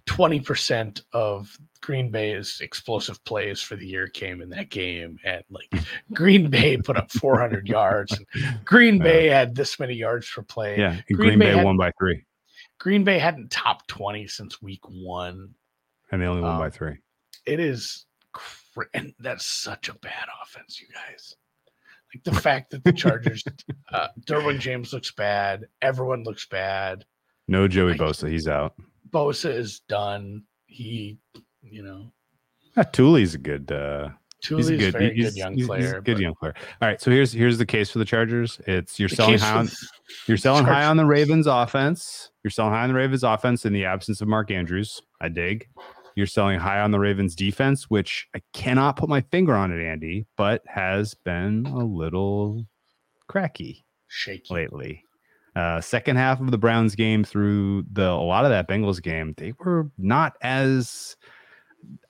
20% 0.08 1.02
of 1.14 1.56
green 1.82 2.10
bay's 2.10 2.60
explosive 2.62 3.24
plays 3.24 3.62
for 3.62 3.76
the 3.76 3.86
year 3.86 4.08
came 4.08 4.42
in 4.42 4.50
that 4.50 4.70
game. 4.70 5.18
And 5.24 5.44
like 5.50 5.72
green 6.14 6.50
bay 6.50 6.78
put 6.78 6.98
up 6.98 7.12
400 7.12 7.68
yards 7.68 8.18
and 8.34 8.66
green 8.66 8.98
bay 9.00 9.28
had 9.28 9.54
this 9.56 9.80
many 9.80 9.94
yards 9.94 10.30
per 10.34 10.42
play. 10.42 10.78
Yeah, 10.80 11.00
Green 11.08 11.18
Green, 11.18 11.40
Bay 11.40 11.46
Bay, 11.52 11.56
had- 11.58 11.66
won 11.66 11.78
by 11.78 11.92
three, 12.00 12.24
green 12.80 13.04
bay 13.04 13.20
hadn't 13.20 13.52
topped 13.52 13.88
20 13.90 14.28
since 14.28 14.62
week 14.62 14.82
one. 14.90 15.50
And 16.12 16.22
they 16.22 16.26
only 16.26 16.42
won 16.42 16.58
by 16.58 16.66
Um, 16.68 16.72
three. 16.72 16.98
it 17.46 17.60
is 17.60 18.06
cra- 18.32 18.88
and 18.94 19.14
that's 19.20 19.46
such 19.46 19.90
a 19.90 19.94
bad 19.96 20.28
offense 20.42 20.80
you 20.82 20.88
guys. 20.94 21.36
Like 22.16 22.24
the 22.24 22.42
fact 22.42 22.72
that 22.72 22.84
the 22.84 22.94
chargers 22.94 23.44
uh 23.92 24.08
derwin 24.26 24.60
james 24.60 24.94
looks 24.94 25.12
bad 25.12 25.66
everyone 25.82 26.24
looks 26.24 26.48
bad. 26.48 27.06
No 27.50 27.68
Joey 27.68 27.92
like- 27.92 28.00
Bosa, 28.02 28.30
he's 28.32 28.48
out. 28.48 28.74
Bosa 29.12 29.54
is 29.54 29.82
done. 29.90 30.44
He, 30.66 31.18
you 31.62 31.84
know, 31.84 32.12
Yeah, 32.76 32.84
Tooley's 32.84 33.36
a 33.36 33.38
good. 33.40 33.72
uh 33.72 34.10
He's 34.48 34.70
a 34.70 34.78
good, 34.78 34.94
very 34.94 35.16
he's, 35.16 35.32
good 35.32 35.36
young 35.36 35.54
he's- 35.54 35.62
he's 35.62 35.68
player. 35.68 35.98
a 35.98 36.02
good 36.02 36.14
but 36.18 36.22
young 36.22 36.36
player. 36.36 36.54
All 36.80 36.88
right, 36.88 37.02
so 37.02 37.10
here's 37.10 37.32
here's 37.32 37.58
the 37.58 37.66
case 37.66 37.90
for 37.90 37.98
the 37.98 38.06
Chargers. 38.06 38.62
It's 38.68 39.00
you're 39.00 39.10
the 39.10 39.16
selling 39.16 39.40
high 39.40 39.58
on 39.58 39.70
you're 40.28 40.38
selling 40.38 40.64
high 40.64 40.86
on 40.86 40.96
the 40.96 41.06
Ravens 41.06 41.48
offense. 41.48 42.30
You're 42.44 42.52
selling 42.52 42.72
high 42.72 42.84
on 42.84 42.90
the 42.90 42.96
Ravens 42.96 43.24
offense 43.24 43.66
in 43.66 43.74
the 43.74 43.86
absence 43.86 44.22
of 44.22 44.28
Mark 44.28 44.52
Andrews. 44.52 45.02
I 45.20 45.30
dig. 45.30 45.68
You're 46.16 46.28
selling 46.28 46.60
high 46.60 46.82
on 46.82 46.92
the 46.92 47.00
Ravens 47.00 47.36
defense, 47.36 47.90
which 47.90 48.28
I 48.36 48.42
cannot 48.54 48.96
put 48.96 49.10
my 49.10 49.22
finger 49.22 49.56
on 49.56 49.72
it, 49.72 49.84
Andy, 49.84 50.28
but 50.38 50.62
has 50.68 51.14
been 51.16 51.66
a 51.66 51.84
little 51.84 52.66
cracky. 53.28 53.86
shaky. 54.08 54.54
lately. 54.54 55.04
Uh, 55.58 55.82
second 55.82 56.18
half 56.18 56.40
of 56.40 56.52
the 56.52 56.58
Browns 56.58 56.94
game 56.94 57.24
through 57.24 57.84
the 57.92 58.08
a 58.08 58.14
lot 58.14 58.46
of 58.46 58.52
that 58.52 58.68
Bengals 58.68 59.02
game, 59.02 59.34
they 59.38 59.54
were 59.58 59.90
not 59.98 60.34
as 60.42 61.18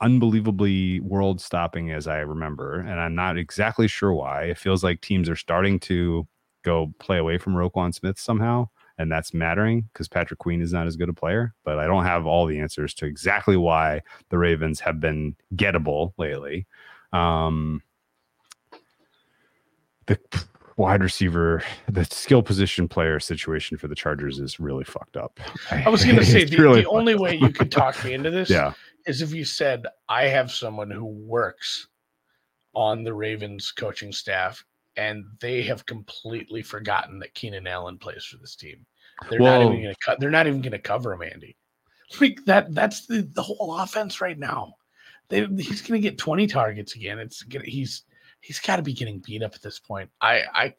unbelievably 0.02 0.99
world 0.99 1.40
stopping 1.40 1.91
as 1.91 2.07
I 2.07 2.18
remember, 2.18 2.82
and 2.82 2.99
I'm 2.99 3.15
not 3.15 3.38
exactly 3.38 3.88
sure 3.88 4.11
why. 4.11 4.44
It 4.44 4.57
feels 4.57 4.84
like 4.84 4.99
teams 4.99 5.30
are 5.30 5.36
starting 5.38 5.80
to 5.82 6.28
go 6.64 6.94
play 6.99 7.19
away 7.19 7.38
from 7.38 7.53
Roquan 7.53 7.95
Smith 7.95 8.19
somehow, 8.19 8.68
and 8.98 9.10
that's 9.10 9.34
mattering 9.34 9.88
because 9.94 10.10
Patrick 10.10 10.40
Queen 10.40 10.61
is 10.61 10.74
not 10.74 10.86
as 10.86 10.98
good 10.98 11.07
a 11.07 11.14
player. 11.14 11.53
But 11.64 11.80
I 11.80 11.88
don't 11.88 12.03
have 12.03 12.26
all 12.26 12.48
the 12.48 12.60
answers 12.60 12.94
to 12.95 13.06
exactly 13.06 13.56
why 13.56 14.02
the 14.28 14.38
Ravens 14.38 14.82
have 14.82 14.99
been 14.99 15.38
gettable 15.56 16.11
lately. 16.18 16.68
Um, 17.14 17.82
the 20.07 20.19
wide 20.77 21.01
receiver, 21.01 21.63
the 21.89 22.05
skill 22.05 22.41
position 22.41 22.87
player 22.87 23.19
situation 23.19 23.77
for 23.77 23.87
the 23.87 23.95
Chargers 23.95 24.39
is 24.39 24.59
really 24.59 24.83
fucked 24.83 25.17
up. 25.17 25.39
I 25.71 25.89
was 25.89 26.05
going 26.05 26.15
to 26.17 26.25
say 26.25 26.45
the, 26.45 26.57
really 26.57 26.81
the 26.81 26.89
only 26.89 27.15
way 27.15 27.35
you 27.35 27.49
could 27.49 27.71
talk 27.71 28.03
me 28.05 28.13
into 28.13 28.31
this 28.31 28.49
yeah, 28.49 28.73
is 29.05 29.21
if 29.21 29.33
you 29.33 29.43
said 29.43 29.85
I 30.07 30.25
have 30.25 30.51
someone 30.51 30.89
who 30.89 31.05
works 31.05 31.87
on 32.73 33.03
the 33.03 33.13
Ravens 33.13 33.71
coaching 33.71 34.13
staff 34.13 34.63
and 34.95 35.25
they 35.39 35.63
have 35.63 35.85
completely 35.85 36.61
forgotten 36.61 37.19
that 37.19 37.33
Keenan 37.33 37.67
Allen 37.67 37.97
plays 37.97 38.23
for 38.23 38.37
this 38.37 38.55
team. 38.55 38.85
They're 39.29 39.39
not 39.39 39.61
even 39.61 39.81
going 39.81 39.93
to 39.93 39.99
cut. 39.99 40.19
They're 40.19 40.29
not 40.29 40.47
even 40.47 40.61
going 40.61 40.71
to 40.71 40.79
cover 40.79 41.13
him, 41.13 41.23
Andy. 41.23 41.57
Like 42.21 42.45
that. 42.45 42.73
That's 42.73 43.07
the 43.07 43.27
the 43.33 43.41
whole 43.41 43.75
offense 43.79 44.21
right 44.21 44.37
now. 44.37 44.75
They, 45.29 45.45
he's 45.45 45.81
going 45.81 45.99
to 45.99 46.07
get 46.07 46.19
twenty 46.19 46.45
targets 46.45 46.95
again. 46.95 47.17
It's 47.17 47.41
gonna, 47.41 47.65
he's 47.65 48.03
he's 48.48 48.60
got 48.60 48.78
to 48.78 48.82
be 48.82 48.94
getting 48.94 49.19
beat 49.19 49.44
up 49.44 49.53
at 49.53 49.61
this 49.61 49.78
point. 49.80 50.10
I 50.22 50.41
I 50.53 50.74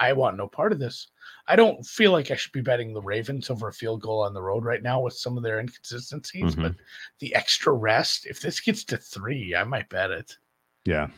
I 0.00 0.12
want 0.12 0.36
no 0.36 0.46
part 0.46 0.70
of 0.72 0.78
this. 0.78 1.08
I 1.48 1.56
don't 1.56 1.84
feel 1.84 2.12
like 2.12 2.30
I 2.30 2.36
should 2.36 2.52
be 2.52 2.60
betting 2.60 2.94
the 2.94 3.02
Ravens 3.02 3.50
over 3.50 3.66
a 3.68 3.72
field 3.72 4.00
goal 4.02 4.22
on 4.22 4.32
the 4.32 4.40
road 4.42 4.64
right 4.64 4.82
now 4.82 5.00
with 5.00 5.14
some 5.14 5.36
of 5.36 5.42
their 5.42 5.58
inconsistencies, 5.58 6.54
Mhm. 6.54 6.62
but 6.62 6.74
the 7.18 7.34
extra 7.34 7.72
rest, 7.72 8.24
if 8.26 8.40
this 8.40 8.60
gets 8.60 8.84
to 8.84 8.96
three, 8.96 9.56
I 9.56 9.64
might 9.64 9.88
bet 9.88 10.10
it. 10.12 10.36
Yeah. 10.84 11.08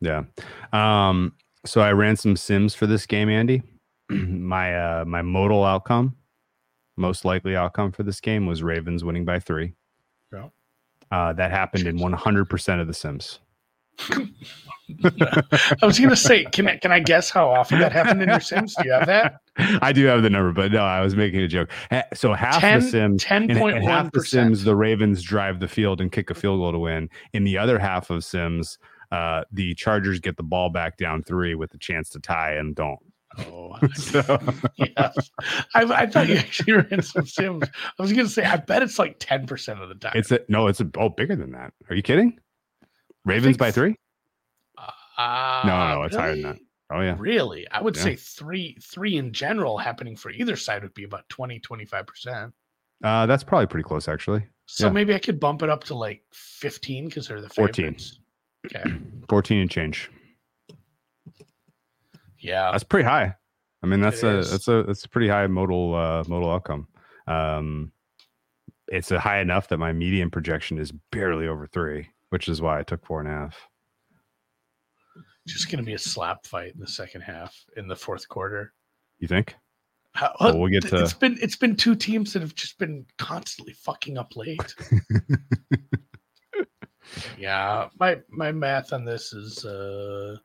Yeah. 0.00 0.24
Um, 0.72 1.34
so 1.66 1.82
I 1.82 1.92
ran 1.92 2.16
some 2.16 2.34
sims 2.36 2.74
for 2.74 2.86
this 2.86 3.04
game, 3.04 3.28
Andy. 3.28 3.62
my 4.08 4.74
uh 4.74 5.04
my 5.04 5.20
modal 5.22 5.62
outcome, 5.64 6.16
most 6.96 7.26
likely 7.26 7.54
outcome 7.56 7.92
for 7.92 8.02
this 8.04 8.20
game 8.20 8.46
was 8.46 8.62
Ravens 8.62 9.04
winning 9.04 9.26
by 9.26 9.38
three. 9.38 9.74
Yeah. 10.32 10.48
Uh, 11.12 11.32
that 11.34 11.50
happened 11.50 11.86
in 11.88 11.98
100% 11.98 12.80
of 12.80 12.86
the 12.86 12.94
sims. 12.94 13.40
I 15.04 15.86
was 15.86 15.98
gonna 15.98 16.16
say, 16.16 16.44
can 16.46 16.68
I 16.68 16.76
can 16.76 16.92
I 16.92 17.00
guess 17.00 17.30
how 17.30 17.48
often 17.48 17.78
that 17.78 17.92
happened 17.92 18.22
in 18.22 18.28
your 18.28 18.40
Sims? 18.40 18.74
Do 18.74 18.86
you 18.86 18.92
have 18.92 19.06
that? 19.06 19.40
I 19.82 19.92
do 19.92 20.04
have 20.06 20.22
the 20.22 20.30
number, 20.30 20.52
but 20.52 20.72
no, 20.72 20.80
I 20.82 21.00
was 21.00 21.14
making 21.14 21.40
a 21.40 21.48
joke. 21.48 21.70
So 22.14 22.32
half 22.34 22.60
10 22.60 22.80
the 22.80 22.88
sims, 22.88 23.24
in, 23.24 23.50
in 23.50 23.56
10.1%. 23.58 23.82
half 23.84 24.10
the 24.12 24.24
sims, 24.24 24.64
the 24.64 24.74
Ravens 24.74 25.22
drive 25.22 25.60
the 25.60 25.68
field 25.68 26.00
and 26.00 26.10
kick 26.10 26.30
a 26.30 26.34
field 26.34 26.60
goal 26.60 26.72
to 26.72 26.78
win. 26.78 27.08
In 27.32 27.44
the 27.44 27.58
other 27.58 27.78
half 27.78 28.10
of 28.10 28.24
sims, 28.24 28.78
uh, 29.12 29.42
the 29.52 29.74
Chargers 29.74 30.18
get 30.20 30.36
the 30.36 30.42
ball 30.42 30.70
back 30.70 30.96
down 30.96 31.22
three 31.22 31.54
with 31.54 31.74
a 31.74 31.78
chance 31.78 32.08
to 32.10 32.20
tie 32.20 32.54
and 32.54 32.74
don't. 32.74 32.98
Oh, 33.38 33.76
So 33.94 34.22
yes. 34.76 35.30
I, 35.74 35.84
I 35.84 36.06
thought 36.06 36.28
you 36.28 36.36
actually 36.36 36.72
ran 36.72 37.02
some 37.02 37.26
Sims. 37.26 37.64
I 37.98 38.02
was 38.02 38.12
gonna 38.12 38.28
say, 38.28 38.44
I 38.44 38.56
bet 38.56 38.82
it's 38.82 38.98
like 38.98 39.16
ten 39.20 39.46
percent 39.46 39.80
of 39.80 39.88
the 39.88 39.94
time. 39.94 40.12
it's 40.16 40.32
a 40.32 40.40
no, 40.48 40.66
it's 40.66 40.80
a 40.80 40.90
oh 40.96 41.10
bigger 41.10 41.36
than 41.36 41.52
that. 41.52 41.72
Are 41.88 41.94
you 41.94 42.02
kidding? 42.02 42.38
Ravens 43.24 43.56
by 43.56 43.70
three? 43.70 43.96
uh, 45.18 45.62
no, 45.66 45.88
no, 45.96 46.02
it's 46.04 46.16
higher 46.16 46.32
than 46.32 46.42
that. 46.42 46.58
Oh 46.92 47.00
yeah. 47.02 47.14
Really? 47.18 47.68
I 47.70 47.80
would 47.82 47.94
Yeah. 47.96 48.02
say 48.02 48.16
three 48.16 48.76
three 48.82 49.16
in 49.16 49.32
general 49.32 49.76
happening 49.78 50.16
for 50.16 50.30
either 50.30 50.56
side 50.56 50.82
would 50.82 50.94
be 50.94 51.04
about 51.04 51.28
20, 51.28 51.60
25%. 51.60 52.52
Uh, 53.04 53.26
that's 53.26 53.44
probably 53.44 53.66
pretty 53.66 53.84
close 53.84 54.08
actually. 54.08 54.44
So 54.66 54.86
Yeah. 54.86 54.92
maybe 54.92 55.14
I 55.14 55.18
could 55.18 55.38
bump 55.38 55.62
it 55.62 55.70
up 55.70 55.84
to 55.84 55.94
like 55.94 56.22
15 56.32 57.06
because 57.06 57.28
they're 57.28 57.40
the 57.40 57.48
14. 57.50 57.84
favorites. 57.94 58.18
Okay. 58.66 58.82
14 59.30 59.60
and 59.60 59.70
change. 59.70 60.10
Yeah. 62.38 62.70
That's 62.72 62.84
pretty 62.84 63.08
high. 63.08 63.34
I 63.82 63.86
mean, 63.86 64.00
that's 64.00 64.22
It 64.22 64.26
a 64.26 64.38
is. 64.38 64.50
that's 64.50 64.68
a 64.68 64.82
that's 64.82 65.04
a 65.04 65.08
pretty 65.08 65.28
high 65.28 65.46
modal 65.46 65.94
uh 65.94 66.24
modal 66.28 66.50
outcome. 66.50 66.86
Um 67.26 67.92
it's 68.88 69.10
a 69.12 69.20
high 69.20 69.40
enough 69.40 69.68
that 69.68 69.78
my 69.78 69.92
median 69.92 70.30
projection 70.30 70.78
is 70.78 70.92
barely 71.12 71.46
over 71.46 71.66
three, 71.66 72.08
which 72.30 72.48
is 72.48 72.60
why 72.62 72.78
I 72.78 72.82
took 72.82 73.04
four 73.06 73.20
and 73.20 73.28
a 73.28 73.32
half. 73.32 73.56
Just 75.46 75.70
gonna 75.70 75.82
be 75.82 75.94
a 75.94 75.98
slap 75.98 76.46
fight 76.46 76.74
in 76.74 76.80
the 76.80 76.86
second 76.86 77.22
half 77.22 77.54
in 77.76 77.88
the 77.88 77.96
fourth 77.96 78.28
quarter. 78.28 78.72
You 79.18 79.28
think? 79.28 79.54
How, 80.12 80.34
Well, 80.40 80.58
we'll 80.58 80.70
get 80.70 80.84
it's 80.92 81.12
to- 81.12 81.18
been 81.18 81.38
it's 81.40 81.56
been 81.56 81.76
two 81.76 81.94
teams 81.94 82.32
that 82.32 82.42
have 82.42 82.54
just 82.54 82.78
been 82.78 83.06
constantly 83.18 83.72
fucking 83.74 84.18
up 84.18 84.36
late. 84.36 84.74
yeah, 87.38 87.88
my 87.98 88.20
my 88.28 88.52
math 88.52 88.92
on 88.92 89.04
this 89.04 89.32
is 89.32 89.64
uh 89.64 90.36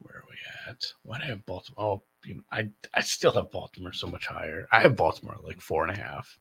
where 0.00 0.16
are 0.16 0.24
we 0.28 0.36
at? 0.68 0.84
Why 1.02 1.18
do 1.18 1.24
I 1.24 1.28
have 1.28 1.44
Baltimore? 1.46 1.84
Oh, 1.84 2.02
I 2.52 2.68
I 2.94 3.00
still 3.00 3.32
have 3.32 3.50
Baltimore 3.50 3.92
so 3.92 4.06
much 4.06 4.26
higher. 4.26 4.66
I 4.72 4.80
have 4.82 4.96
Baltimore 4.96 5.36
like 5.42 5.60
four 5.60 5.86
and 5.86 5.96
a 5.96 6.00
half. 6.00 6.38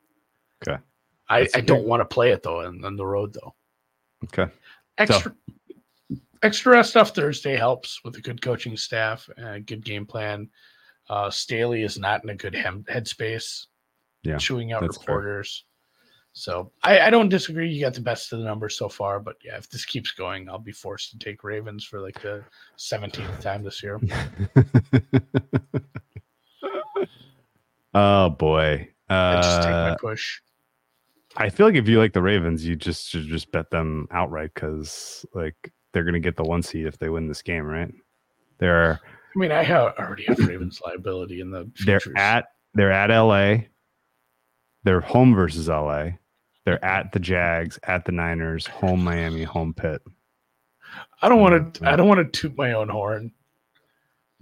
Okay. 0.67 0.81
I, 1.29 1.47
I 1.53 1.61
don't 1.61 1.85
want 1.85 2.01
to 2.01 2.05
play 2.05 2.31
it 2.31 2.43
though 2.43 2.61
on, 2.61 2.83
on 2.85 2.95
the 2.95 3.05
road 3.05 3.33
though. 3.33 3.53
Okay. 4.25 4.51
Extra 4.97 5.33
extra 6.43 6.71
rest 6.73 6.95
off 6.95 7.11
Thursday 7.15 7.55
helps 7.55 8.03
with 8.03 8.15
a 8.15 8.21
good 8.21 8.41
coaching 8.41 8.77
staff 8.77 9.29
and 9.37 9.47
a 9.47 9.59
good 9.59 9.83
game 9.83 10.05
plan. 10.05 10.49
Uh, 11.09 11.29
Staley 11.29 11.83
is 11.83 11.97
not 11.97 12.23
in 12.23 12.29
a 12.29 12.35
good 12.35 12.53
hem- 12.55 12.85
headspace. 12.89 13.65
Yeah, 14.23 14.37
chewing 14.37 14.71
out 14.73 14.81
that's 14.81 14.97
fair. 14.97 15.15
reporters. 15.15 15.65
So 16.33 16.71
I, 16.83 16.99
I 16.99 17.09
don't 17.09 17.29
disagree. 17.29 17.69
You 17.69 17.81
got 17.81 17.93
the 17.95 18.01
best 18.01 18.31
of 18.31 18.39
the 18.39 18.45
numbers 18.45 18.77
so 18.77 18.89
far, 18.89 19.19
but 19.19 19.37
yeah, 19.43 19.57
if 19.57 19.69
this 19.69 19.85
keeps 19.85 20.11
going, 20.11 20.47
I'll 20.49 20.59
be 20.59 20.71
forced 20.71 21.11
to 21.11 21.17
take 21.17 21.43
Ravens 21.43 21.83
for 21.83 21.99
like 21.99 22.21
the 22.21 22.43
seventeenth 22.75 23.39
time 23.41 23.63
this 23.63 23.81
year. 23.81 23.99
oh 27.93 28.29
boy. 28.31 28.89
I 29.09 29.35
just 29.41 29.61
take 29.63 29.71
my 29.71 29.91
Uh, 29.91 29.97
push. 29.97 30.41
I 31.37 31.49
feel 31.49 31.67
like 31.67 31.75
if 31.75 31.87
you 31.87 31.99
like 31.99 32.13
the 32.13 32.21
Ravens, 32.21 32.65
you 32.65 32.75
just 32.75 33.07
should 33.09 33.27
just 33.27 33.51
bet 33.51 33.69
them 33.69 34.07
outright 34.11 34.51
because 34.53 35.25
like 35.33 35.55
they're 35.93 36.03
gonna 36.03 36.19
get 36.19 36.35
the 36.35 36.43
one 36.43 36.63
seed 36.63 36.85
if 36.85 36.97
they 36.97 37.09
win 37.09 37.27
this 37.27 37.41
game, 37.41 37.65
right? 37.65 37.93
They're 38.57 38.99
I 39.03 39.39
mean, 39.39 39.51
I 39.51 39.63
ha- 39.63 39.93
already 39.99 40.23
have 40.25 40.39
Ravens 40.39 40.81
liability 40.85 41.41
in 41.41 41.51
the 41.51 41.69
they're 41.85 42.01
at 42.15 42.45
they're 42.73 42.91
at 42.91 43.09
LA. 43.11 43.65
They're 44.83 45.01
home 45.01 45.35
versus 45.35 45.67
LA. 45.69 46.11
They're 46.65 46.83
at 46.83 47.11
the 47.11 47.19
Jags, 47.19 47.79
at 47.83 48.03
the 48.05 48.11
Niners, 48.11 48.65
home 48.67 49.03
Miami, 49.03 49.43
home 49.43 49.73
Pitt. 49.73 50.01
I 51.21 51.29
don't 51.29 51.39
want 51.41 51.73
to. 51.75 51.81
Mm, 51.81 51.87
I 51.87 51.95
don't 51.95 52.07
want 52.07 52.19
to 52.33 52.39
toot 52.39 52.57
my 52.57 52.73
own 52.73 52.89
horn, 52.89 53.31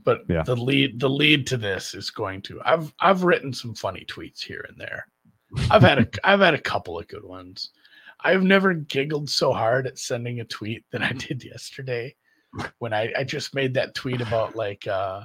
but 0.04 0.22
Yeah. 0.30 0.44
the 0.44 0.56
lead. 0.56 1.00
The 1.00 1.10
lead 1.10 1.46
to 1.48 1.58
this 1.58 1.94
is 1.94 2.10
going 2.10 2.42
to. 2.44 2.62
I've 2.64 2.94
I've 3.00 3.24
written 3.24 3.54
some 3.54 3.76
funny 3.76 4.06
tweets 4.08 4.42
here 4.42 4.66
and 4.70 4.78
there. 4.80 5.08
I've 5.72 5.82
had 5.82 6.00
a 6.00 6.08
I've 6.24 6.40
had 6.40 6.54
a 6.54 6.62
couple 6.62 7.00
of 7.00 7.08
good 7.08 7.24
ones. 7.24 7.72
I've 8.22 8.44
never 8.44 8.74
giggled 8.74 9.30
so 9.30 9.54
hard 9.54 9.88
at 9.88 10.00
sending 10.00 10.40
a 10.40 10.46
tweet 10.46 10.84
than 10.92 11.04
I 11.04 11.12
did 11.14 11.44
yesterday 11.44 12.16
when 12.80 12.94
I, 12.94 13.12
I 13.18 13.24
just 13.24 13.54
made 13.54 13.74
that 13.74 13.94
tweet 13.94 14.22
about 14.22 14.56
like 14.56 14.88
uh 14.88 15.22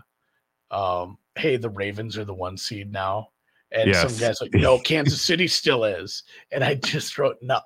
um 0.70 1.18
hey 1.36 1.56
the 1.56 1.70
Ravens 1.70 2.18
are 2.18 2.24
the 2.24 2.34
one 2.34 2.56
seed 2.56 2.92
now. 2.92 3.28
And 3.72 3.94
some 3.94 4.16
guys 4.18 4.40
like, 4.40 4.52
no, 4.54 4.78
Kansas 4.84 5.22
City 5.22 5.46
still 5.46 5.84
is. 5.84 6.24
And 6.50 6.64
I 6.64 6.74
just 6.74 7.16
wrote, 7.18 7.36
nah, 7.40 7.60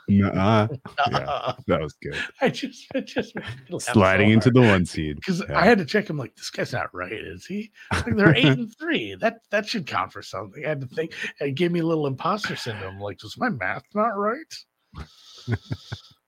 nah. 0.08 0.66
That 1.08 1.80
was 1.80 1.92
good. 2.02 2.16
I 2.40 2.48
just, 2.48 2.86
it 2.94 3.06
just 3.06 3.36
laugh 3.36 3.54
so 3.68 3.78
Sliding 3.92 4.30
into 4.30 4.50
the 4.50 4.62
one 4.62 4.86
seed. 4.86 5.16
because 5.16 5.42
Yeah. 5.48 5.58
I 5.58 5.64
had 5.66 5.78
to 5.78 5.84
check. 5.84 6.08
I'm 6.08 6.16
like, 6.16 6.34
this 6.36 6.48
guy's 6.50 6.72
not 6.72 6.94
right, 6.94 7.12
is 7.12 7.44
he? 7.44 7.70
Like, 7.92 8.16
they're 8.16 8.34
eight 8.34 8.46
and 8.46 8.74
three. 8.78 9.14
That 9.20 9.40
that 9.50 9.66
should 9.68 9.86
count 9.86 10.12
for 10.12 10.22
something. 10.22 10.64
I 10.64 10.68
had 10.70 10.80
to 10.80 10.86
think. 10.86 11.12
It 11.40 11.54
gave 11.54 11.70
me 11.72 11.80
a 11.80 11.86
little 11.86 12.06
imposter 12.06 12.56
syndrome. 12.56 12.98
Like, 12.98 13.22
was 13.22 13.36
my 13.38 13.50
math 13.50 13.84
not 13.94 14.16
right? 14.16 14.54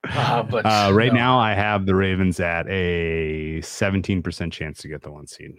Uh, 0.07 0.43
but 0.43 0.63
Uh, 0.67 0.91
right 0.93 1.11
no. 1.11 1.17
now, 1.19 1.39
I 1.39 1.55
have 1.55 1.87
the 1.87 1.95
Ravens 1.95 2.39
at 2.39 2.67
a 2.69 3.59
17% 3.63 4.51
chance 4.51 4.77
to 4.83 4.87
get 4.87 5.01
the 5.01 5.11
one 5.11 5.25
seed. 5.25 5.53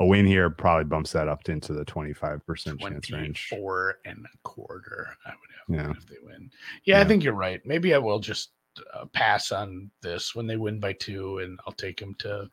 A 0.00 0.06
win 0.06 0.26
here 0.26 0.48
probably 0.48 0.84
bumps 0.84 1.10
that 1.12 1.26
up 1.28 1.48
into 1.48 1.72
the 1.72 1.84
25% 1.84 2.78
chance 2.80 3.10
range. 3.10 3.48
Four 3.50 3.96
and 4.04 4.24
a 4.32 4.38
quarter. 4.48 5.08
I 5.26 5.30
would 5.30 5.78
have 5.80 5.86
Yeah. 5.86 5.92
if 5.96 6.06
they 6.06 6.16
win. 6.22 6.50
Yeah, 6.84 7.00
I 7.00 7.04
think 7.04 7.24
you're 7.24 7.32
right. 7.34 7.60
Maybe 7.66 7.94
I 7.94 7.98
will 7.98 8.20
just 8.20 8.50
uh, 8.94 9.06
pass 9.06 9.50
on 9.50 9.90
this 10.02 10.36
when 10.36 10.46
they 10.46 10.56
win 10.56 10.78
by 10.78 10.92
two, 10.92 11.38
and 11.38 11.58
I'll 11.66 11.72
take 11.72 11.98
them 11.98 12.14
to 12.20 12.48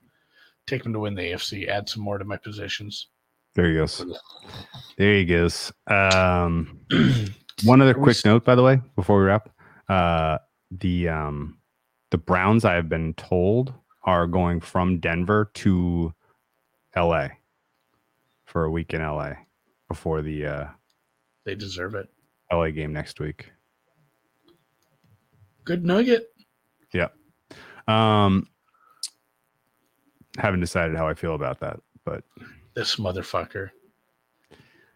take 0.66 0.82
them 0.82 0.92
to 0.94 1.00
win 1.00 1.14
the 1.14 1.22
AFC. 1.22 1.68
Add 1.68 1.88
some 1.88 2.02
more 2.02 2.18
to 2.18 2.26
my 2.26 2.38
positions. 2.38 3.10
There 3.54 3.70
he 3.70 3.76
goes. 3.76 4.04
There 4.98 5.14
he 5.14 5.24
goes. 5.24 5.72
Um, 5.86 6.80
one 7.64 7.80
other 7.80 7.94
quick 7.94 8.16
s- 8.18 8.26
note, 8.26 8.44
by 8.44 8.56
the 8.56 8.64
way, 8.64 8.82
before 8.96 9.20
we 9.20 9.26
wrap. 9.26 9.50
Uh, 9.88 10.40
the 10.72 11.10
um, 11.10 11.60
the 12.10 12.18
Browns, 12.18 12.66
I 12.66 12.74
have 12.74 12.90
been 12.90 13.14
told, 13.14 13.72
are 14.04 14.26
going 14.26 14.60
from 14.62 14.98
Denver 15.00 15.52
to 15.54 16.12
LA 16.96 17.28
for 18.46 18.66
a 18.66 18.72
week 18.72 18.94
in 18.94 19.02
LA 19.02 19.34
before 19.88 20.22
the 20.22 20.46
uh, 20.46 20.68
They 21.44 21.56
deserve 21.56 21.96
it. 21.96 22.10
LA 22.52 22.70
game 22.70 22.94
next 22.94 23.20
week. 23.20 23.52
Good 25.64 25.84
nugget. 25.86 26.32
Yeah. 26.94 27.08
Um, 27.88 28.48
haven't 30.38 30.60
decided 30.60 30.96
how 30.96 31.08
I 31.08 31.14
feel 31.16 31.36
about 31.36 31.60
that, 31.62 31.80
but 32.04 32.24
This 32.76 32.96
motherfucker. 32.98 33.72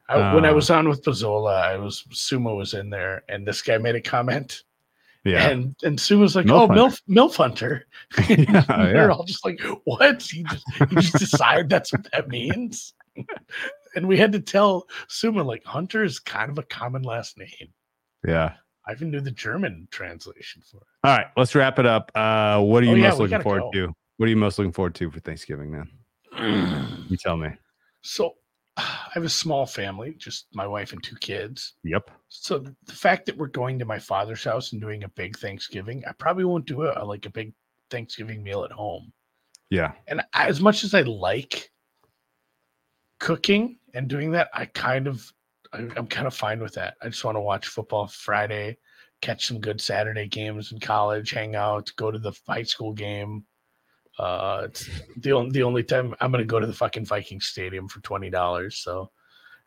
I, 0.08 0.34
when 0.34 0.44
I 0.46 0.50
Uh, 0.50 0.56
was 0.56 0.70
on 0.70 0.90
with 0.90 1.04
Bazzola, 1.04 1.62
I 1.62 1.78
was 1.78 2.04
Sumo 2.12 2.58
was 2.58 2.74
in 2.74 2.90
there, 2.90 3.24
and 3.30 3.48
this 3.48 3.62
guy 3.62 3.78
made 3.78 3.96
a 3.96 4.02
comment, 4.02 4.64
yeah, 5.26 5.50
and 5.50 5.76
and 5.84 5.98
Sumo 6.00 6.20
was 6.22 6.36
like, 6.36 6.46
Milf 6.46 6.52
"Oh, 6.52 6.68
Hunter. 6.68 6.82
Milf 6.82 7.02
Milf 7.10 7.36
Hunter." 7.36 7.86
Yeah, 8.30 8.64
And. 8.70 8.96
They're 8.96 9.12
all 9.12 9.24
just 9.26 9.44
like, 9.46 9.60
"What?" 9.86 10.32
You 10.34 10.44
just 10.46 10.66
you 10.80 10.88
just 11.02 11.14
decide 11.20 11.70
that's 11.70 11.92
what 11.92 12.08
that 12.12 12.28
means. 12.30 12.94
and 13.96 14.08
we 14.08 14.18
had 14.18 14.32
to 14.34 14.40
tell 14.40 14.88
Sumo 15.10 15.46
like 15.46 15.64
Hunter 15.66 16.04
is 16.04 16.20
kind 16.20 16.50
of 16.50 16.58
a 16.58 16.64
common 16.64 17.02
last 17.04 17.38
name. 17.38 17.74
yeah. 18.26 18.54
I 18.88 18.94
even 18.94 19.12
knew 19.12 19.22
the 19.22 19.30
German 19.30 19.88
translation 19.92 20.64
for 20.72 20.78
it. 20.78 20.84
All 21.04 21.16
right, 21.16 21.28
let's 21.38 21.54
wrap 21.54 21.78
it 21.78 21.86
up. 21.86 22.12
Uh, 22.16 22.60
what 22.62 22.82
are 22.84 22.88
Oh, 22.88 22.96
you 22.96 23.04
yeah, 23.04 23.10
most 23.10 23.20
we 23.20 23.26
looking 23.28 23.42
forward 23.44 23.60
go. 23.62 23.72
to? 23.88 23.94
What 24.18 24.26
are 24.26 24.30
you 24.30 24.36
most 24.38 24.58
looking 24.58 24.72
forward 24.72 24.96
to 24.96 25.12
for 25.12 25.20
Thanksgiving, 25.20 25.70
man? 25.72 25.90
You 27.08 27.18
tell 27.18 27.38
me. 27.38 27.50
So 28.02 28.34
I 28.80 29.12
have 29.14 29.24
a 29.24 29.30
small 29.30 29.66
family, 29.66 30.16
just 30.18 30.48
my 30.54 30.68
wife 30.68 30.94
and 30.94 31.04
two 31.04 31.16
kids. 31.16 31.74
Yep. 31.84 32.12
So 32.30 32.60
the 32.60 32.94
fact 32.94 33.26
that 33.26 33.38
we're 33.38 33.48
going 33.48 33.80
to 33.80 33.86
my 33.86 34.00
father's 34.00 34.44
house 34.44 34.72
and 34.72 34.82
doing 34.82 35.04
a 35.04 35.10
big 35.10 35.38
Thanksgiving, 35.38 36.04
I 36.08 36.14
probably 36.14 36.46
won't 36.46 36.66
do 36.66 36.84
a 36.84 37.04
like 37.04 37.26
a 37.26 37.32
big 37.32 37.54
Thanksgiving 37.90 38.44
meal 38.44 38.64
at 38.64 38.72
home. 38.72 39.12
Yeah. 39.70 39.94
And 40.08 40.22
I, 40.34 40.48
as 40.48 40.62
much 40.62 40.84
as 40.84 40.94
I 40.94 41.02
like 41.02 41.72
cooking 43.20 43.78
and 43.94 44.08
doing 44.08 44.32
that, 44.32 44.50
I 44.54 44.66
kind 44.66 45.08
of 45.08 45.32
I'm 45.72 46.08
kind 46.08 46.26
of 46.26 46.34
fine 46.34 46.60
with 46.62 46.74
that. 46.76 46.96
I 47.02 47.10
just 47.10 47.24
want 47.24 47.36
to 47.36 47.42
watch 47.42 47.68
football 47.68 48.08
Friday, 48.08 48.78
catch 49.22 49.46
some 49.46 49.60
good 49.60 49.80
Saturday 49.80 50.28
games 50.28 50.72
in 50.72 50.80
college, 50.80 51.30
hang 51.30 51.56
out, 51.56 51.92
go 51.96 52.10
to 52.10 52.18
the 52.18 52.34
high 52.48 52.64
school 52.64 52.94
game. 52.94 53.44
Uh, 54.20 54.64
it's 54.66 54.90
the 55.18 55.32
only 55.32 55.52
the 55.52 55.64
only 55.64 55.82
time 55.82 56.14
I'm 56.20 56.30
gonna 56.30 56.44
go 56.44 56.60
to 56.60 56.68
the 56.68 56.74
fucking 56.74 57.06
Viking 57.06 57.40
Stadium 57.40 57.88
for 57.88 58.02
twenty 58.02 58.30
dollars. 58.30 58.78
So, 58.78 59.12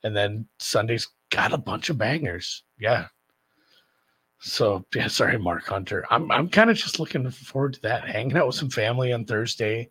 and 0.05 0.15
then 0.15 0.47
Sunday's 0.59 1.09
got 1.31 1.55
a 1.55 1.59
bunch 1.59 1.89
of 1.89 1.97
bangers. 1.97 2.63
Yeah. 2.79 3.07
So 4.41 4.85
yeah, 4.95 5.07
sorry, 5.09 5.39
Mark 5.39 5.65
Hunter. 5.65 6.05
I'm 6.11 6.31
I'm 6.31 6.51
kind 6.51 6.69
of 6.69 6.77
just 6.77 7.01
looking 7.01 7.31
forward 7.31 7.73
to 7.75 7.83
that. 7.83 8.07
Hanging 8.07 8.37
out 8.37 8.47
with 8.47 8.57
some 8.57 8.69
family 8.69 9.13
on 9.15 9.25
Thursday. 9.25 9.91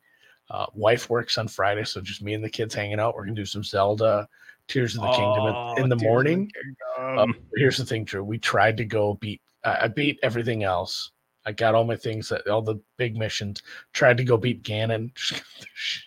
Uh, 0.52 0.68
wife 0.76 1.10
works 1.10 1.40
on 1.40 1.48
Friday, 1.48 1.84
so 1.84 2.00
just 2.00 2.22
me 2.22 2.36
and 2.36 2.44
the 2.44 2.50
kids 2.50 2.76
hanging 2.76 3.00
out. 3.00 3.16
We're 3.16 3.24
gonna 3.24 3.36
do 3.36 3.46
some 3.46 3.64
Zelda, 3.64 4.28
Tears 4.68 4.96
of 4.96 5.02
the 5.02 5.08
Kingdom 5.08 5.56
Oh, 5.56 5.74
in, 5.78 5.84
in 5.84 5.90
the 5.90 5.96
Tears 5.96 5.98
of 5.98 6.00
the 6.00 6.06
morning. 6.06 6.52
Um, 7.00 7.36
here's 7.56 7.78
the 7.78 7.86
thing, 7.86 8.04
Drew. 8.04 8.24
We 8.24 8.38
tried 8.38 8.78
to 8.78 8.86
go 8.86 9.16
beat. 9.16 9.42
I 9.64 9.88
beat 9.88 10.20
everything 10.22 10.64
else. 10.64 11.12
I 11.46 11.52
got 11.52 11.76
all 11.76 11.84
my 11.86 11.96
things, 11.96 12.30
that 12.30 12.48
all 12.48 12.62
the 12.62 12.80
big 12.98 13.18
missions. 13.18 13.64
Tried 13.94 14.18
to 14.18 14.24
go 14.24 14.38
beat 14.38 14.64
Ganon. 14.64 15.12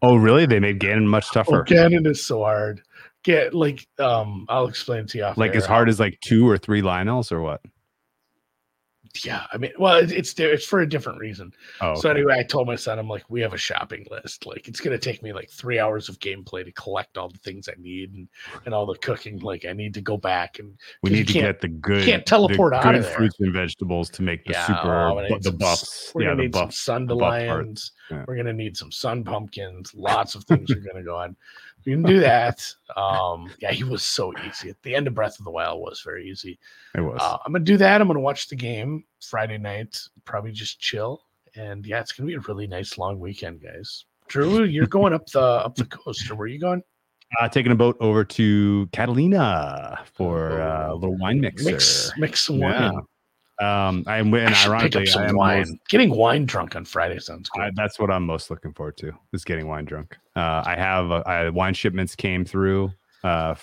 Oh, 0.00 0.16
really? 0.16 0.46
They 0.46 0.58
made 0.58 0.80
Ganon 0.80 1.04
much 1.04 1.26
Oh, 1.30 1.34
tougher. 1.34 1.64
Ganon 1.64 2.06
is 2.06 2.24
so 2.24 2.42
hard. 2.42 2.80
Get 3.24 3.52
like 3.52 3.86
um, 3.98 4.46
I'll 4.48 4.66
explain 4.66 5.06
to 5.08 5.18
you. 5.18 5.30
Like 5.36 5.54
as 5.54 5.66
hard 5.66 5.90
as 5.90 6.00
like 6.00 6.18
two 6.20 6.48
or 6.48 6.56
three 6.56 6.80
Lynels 6.80 7.30
or 7.30 7.42
what? 7.42 7.60
Yeah, 9.22 9.42
I 9.52 9.58
mean, 9.58 9.70
well, 9.78 9.98
it- 9.98 10.10
it's 10.10 10.34
it's 10.40 10.64
for 10.66 10.80
a 10.80 10.88
different 10.88 11.20
reason. 11.20 11.52
Oh, 11.80 11.94
So 11.94 12.08
okay. 12.10 12.18
anyway, 12.18 12.36
I 12.40 12.42
told 12.42 12.66
my 12.66 12.74
son, 12.74 12.98
I'm 12.98 13.08
like, 13.08 13.22
we 13.30 13.40
have 13.42 13.54
a 13.54 13.56
shopping 13.58 14.06
list. 14.10 14.44
Like, 14.44 14.66
it's 14.66 14.80
gonna 14.80 14.98
take 14.98 15.22
me 15.22 15.32
like 15.32 15.50
three 15.50 15.78
hours 15.78 16.08
of 16.08 16.18
gameplay 16.18 16.64
to 16.64 16.72
collect 16.72 17.16
all 17.16 17.28
the 17.28 17.38
things 17.38 17.68
I 17.68 17.74
need 17.80 18.12
and 18.14 18.28
and 18.64 18.74
all 18.74 18.86
the 18.86 18.96
cooking. 18.98 19.38
Like, 19.38 19.66
I 19.66 19.72
need 19.72 19.94
to 19.94 20.00
go 20.00 20.16
back 20.16 20.58
and 20.58 20.76
we 21.02 21.10
need 21.10 21.28
to 21.28 21.32
get 21.34 21.60
the 21.60 21.68
good, 21.68 22.04
can't 22.04 22.26
teleport 22.26 22.72
the 22.72 22.84
out 22.86 22.94
of 22.96 23.04
there. 23.04 23.12
fruits 23.14 23.36
and 23.38 23.52
vegetables 23.52 24.10
to 24.10 24.22
make 24.22 24.44
the 24.46 24.52
Yeah, 24.52 24.66
super 24.66 24.80
oh, 25.10 25.26
bu- 25.28 25.38
the 25.38 25.42
some- 25.44 25.58
buffs. 25.58 26.10
we're 26.14 26.22
Yeah, 26.22 26.28
gonna 26.30 26.36
the 26.36 26.42
need 26.42 26.54
some 26.56 26.70
sun 26.72 27.06
buff 27.06 27.18
part. 27.18 27.80
Yeah. 28.10 28.24
We're 28.26 28.36
gonna 28.36 28.52
need 28.52 28.76
some 28.76 28.90
sun 28.90 29.22
pumpkins. 29.22 29.94
Lots 29.94 30.34
of 30.34 30.42
things 30.44 30.70
are 30.72 30.80
gonna 30.80 31.04
go 31.04 31.16
on. 31.16 31.36
We 31.84 31.92
can 31.92 32.02
do 32.02 32.20
that. 32.20 32.66
Um, 32.96 33.50
yeah, 33.60 33.72
he 33.72 33.84
was 33.84 34.02
so 34.02 34.32
easy. 34.46 34.70
At 34.70 34.82
the 34.82 34.94
end 34.94 35.06
of 35.06 35.14
Breath 35.14 35.38
of 35.38 35.44
the 35.44 35.50
Wild 35.50 35.80
was 35.80 36.00
very 36.00 36.28
easy. 36.28 36.58
It 36.96 37.02
was. 37.02 37.20
Uh, 37.20 37.36
I'm 37.44 37.52
gonna 37.52 37.64
do 37.64 37.76
that. 37.76 38.00
I'm 38.00 38.06
gonna 38.06 38.20
watch 38.20 38.48
the 38.48 38.56
game 38.56 39.04
Friday 39.20 39.58
night. 39.58 39.98
Probably 40.24 40.52
just 40.52 40.80
chill. 40.80 41.22
And 41.56 41.86
yeah, 41.86 42.00
it's 42.00 42.12
gonna 42.12 42.26
be 42.26 42.34
a 42.34 42.40
really 42.40 42.66
nice 42.66 42.96
long 42.96 43.20
weekend, 43.20 43.62
guys. 43.62 44.06
Drew, 44.28 44.64
you're 44.64 44.86
going 44.86 45.12
up 45.12 45.26
the 45.26 45.40
up 45.40 45.74
the 45.74 45.84
coast, 45.84 46.30
or 46.30 46.36
where 46.36 46.44
are 46.44 46.48
you 46.48 46.58
going? 46.58 46.82
Uh, 47.40 47.48
taking 47.48 47.72
a 47.72 47.76
boat 47.76 47.96
over 48.00 48.24
to 48.24 48.88
Catalina 48.92 50.04
for 50.14 50.60
uh, 50.60 50.92
a 50.92 50.94
little 50.94 51.18
wine 51.18 51.40
mixer. 51.40 51.64
Mix 51.64 52.12
mix 52.16 52.50
wine. 52.50 53.00
Um, 53.60 54.02
I 54.08 54.18
am, 54.18 54.34
and 54.34 54.54
ironically, 54.54 55.08
I 55.16 55.26
am 55.26 55.36
wine. 55.36 55.58
most- 55.60 55.88
Getting 55.88 56.10
wine 56.10 56.44
drunk 56.44 56.74
on 56.74 56.84
Friday 56.84 57.18
sounds 57.20 57.48
good. 57.50 57.62
I, 57.62 57.70
that's 57.74 57.98
what 58.00 58.10
I'm 58.10 58.26
most 58.26 58.50
looking 58.50 58.72
forward 58.72 58.96
to 58.98 59.12
is 59.32 59.44
getting 59.44 59.68
wine 59.68 59.84
drunk. 59.84 60.16
Uh, 60.34 60.62
I 60.66 60.74
have 60.76 61.12
uh, 61.12 61.22
I, 61.24 61.48
wine 61.50 61.74
shipments 61.74 62.16
came 62.16 62.44
through. 62.44 62.92
A 63.22 63.26
uh, 63.26 63.54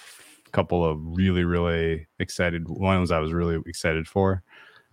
couple 0.53 0.83
of 0.85 0.97
really 1.01 1.43
really 1.43 2.07
excited 2.19 2.67
ones 2.69 3.11
I 3.11 3.19
was 3.19 3.33
really 3.33 3.61
excited 3.65 4.07
for. 4.07 4.43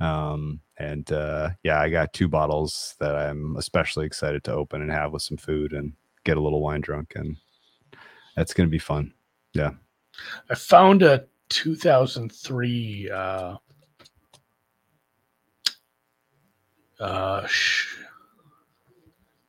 Um, 0.00 0.60
and 0.78 1.10
uh, 1.12 1.50
yeah, 1.62 1.80
I 1.80 1.88
got 1.90 2.12
two 2.12 2.28
bottles 2.28 2.96
that 2.98 3.14
I'm 3.14 3.56
especially 3.56 4.04
excited 4.06 4.44
to 4.44 4.52
open 4.52 4.82
and 4.82 4.90
have 4.90 5.12
with 5.12 5.22
some 5.22 5.36
food 5.36 5.72
and 5.72 5.92
get 6.24 6.36
a 6.36 6.40
little 6.40 6.60
wine 6.60 6.80
drunk, 6.80 7.12
and 7.14 7.36
that's 8.34 8.52
gonna 8.52 8.68
be 8.68 8.78
fun. 8.78 9.12
Yeah. 9.54 9.70
I 10.50 10.56
found 10.56 11.02
a 11.02 11.26
2003 11.50 13.10
uh 13.10 13.56
uh 17.00 17.46
sh- 17.46 17.96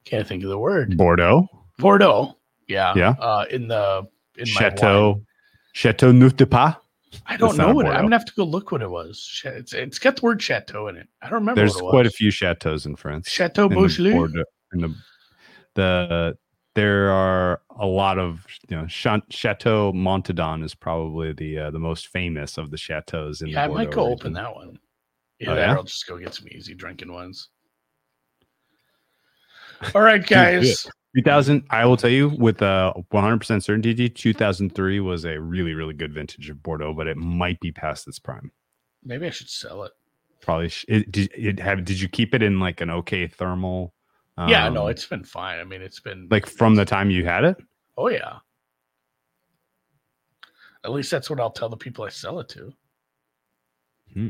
can't 0.06 0.28
think 0.28 0.44
of 0.44 0.50
the 0.50 0.58
word. 0.58 0.98
Bordeaux, 0.98 1.48
Bordeaux. 1.78 2.38
Yeah. 2.68 2.94
Yeah. 2.96 3.10
uh 3.20 3.46
in 3.50 3.68
the 3.68 4.08
in 4.38 4.46
my 4.54 4.60
Chateau. 4.62 5.22
Chateau 5.74 6.12
Neuf 6.12 6.36
de 6.36 6.46
Pas. 6.46 6.76
I 7.26 7.38
don't 7.38 7.58
know 7.58 7.74
what 7.74 7.86
it, 7.86 7.90
I'm 7.90 8.04
gonna 8.04 8.16
have 8.16 8.26
to 8.26 8.34
go 8.36 8.44
look 8.44 8.72
what 8.72 8.82
it 8.82 8.90
was. 8.90 9.42
It's, 9.46 9.74
it's 9.74 9.98
got 10.00 10.16
the 10.18 10.22
word 10.24 10.42
chateau 10.42 10.88
in 10.88 10.96
it. 10.98 11.08
I 11.22 11.26
don't 11.26 11.40
remember 11.40 11.62
There's 11.62 11.76
quite 11.76 12.06
a 12.06 12.12
few 12.12 12.30
chateaus 12.32 12.86
in 12.86 12.96
France. 12.96 13.30
Chateau 13.30 13.66
in 13.66 13.70
the 13.70 14.12
Bordeaux- 14.12 14.44
in 14.74 14.82
the 14.82 14.96
the 15.76 16.38
there 16.76 17.10
are 17.12 17.62
a 17.80 17.86
lot 17.86 18.20
of 18.20 18.46
you 18.70 18.78
know 18.78 18.88
Chateau 18.88 19.92
Montadon 19.94 20.64
is 20.64 20.76
probably 20.76 21.34
the 21.34 21.58
uh, 21.58 21.72
the 21.72 21.80
most 21.80 22.08
famous 22.08 22.58
of 22.58 22.70
the 22.72 22.78
chateaus 22.78 23.42
in 23.42 23.50
yeah 23.50 23.64
I 23.64 23.68
the 23.68 23.74
might 23.74 23.92
go 23.92 24.04
region. 24.04 24.14
open 24.14 24.34
that 24.34 24.54
one 24.56 24.80
yeah, 25.40 25.52
Oh, 25.52 25.56
yeah? 25.56 25.74
I'll 25.74 25.84
just 25.84 26.06
go 26.08 26.18
get 26.18 26.34
some 26.34 26.48
easy 26.50 26.74
drinking 26.74 27.12
ones 27.12 27.50
all 29.96 30.02
right 30.02 30.26
guys 30.26 30.86
2000 31.16 31.64
I 31.70 31.86
will 31.86 31.96
tell 31.98 32.10
you 32.10 32.30
with 32.30 32.62
uh 32.62 32.94
100% 33.14 33.64
certainty 33.64 34.10
2003 34.10 35.00
was 35.00 35.26
a 35.26 35.40
really 35.40 35.74
really 35.74 35.94
good 35.94 36.14
vintage 36.14 36.50
of 36.50 36.62
Bordeaux 36.62 36.94
but 36.94 37.08
it 37.08 37.18
might 37.18 37.60
be 37.62 37.72
past 37.72 38.08
its 38.08 38.20
prime 38.20 38.52
maybe 39.04 39.26
I 39.26 39.30
should 39.30 39.50
sell 39.50 39.84
it 39.84 39.92
probably 40.42 40.70
sh- 40.70 40.86
it, 40.90 41.12
did 41.12 41.32
it 41.34 41.60
have 41.60 41.86
did 41.86 42.00
you 42.00 42.10
keep 42.10 42.36
it 42.36 42.44
in 42.44 42.60
like 42.60 42.82
an 42.82 42.90
okay 42.90 43.28
thermal 43.28 43.94
yeah 44.48 44.68
no 44.70 44.86
um, 44.86 44.90
it's 44.92 45.06
been 45.06 45.24
fine 45.24 45.60
I 45.60 45.64
mean 45.64 45.82
it's 45.82 46.00
been 46.00 46.28
like 46.30 46.46
from 46.46 46.76
the 46.76 46.86
time 46.86 47.10
you 47.10 47.26
had 47.26 47.44
it 47.46 47.58
Oh 48.00 48.08
yeah. 48.08 48.38
At 50.86 50.92
least 50.92 51.12
that's 51.12 51.30
what 51.30 51.42
I'll 51.42 51.52
tell 51.52 51.68
the 51.68 51.76
people 51.76 52.06
I 52.06 52.10
sell 52.10 52.40
it 52.40 52.48
to. 52.50 52.72
Hmm. 54.14 54.30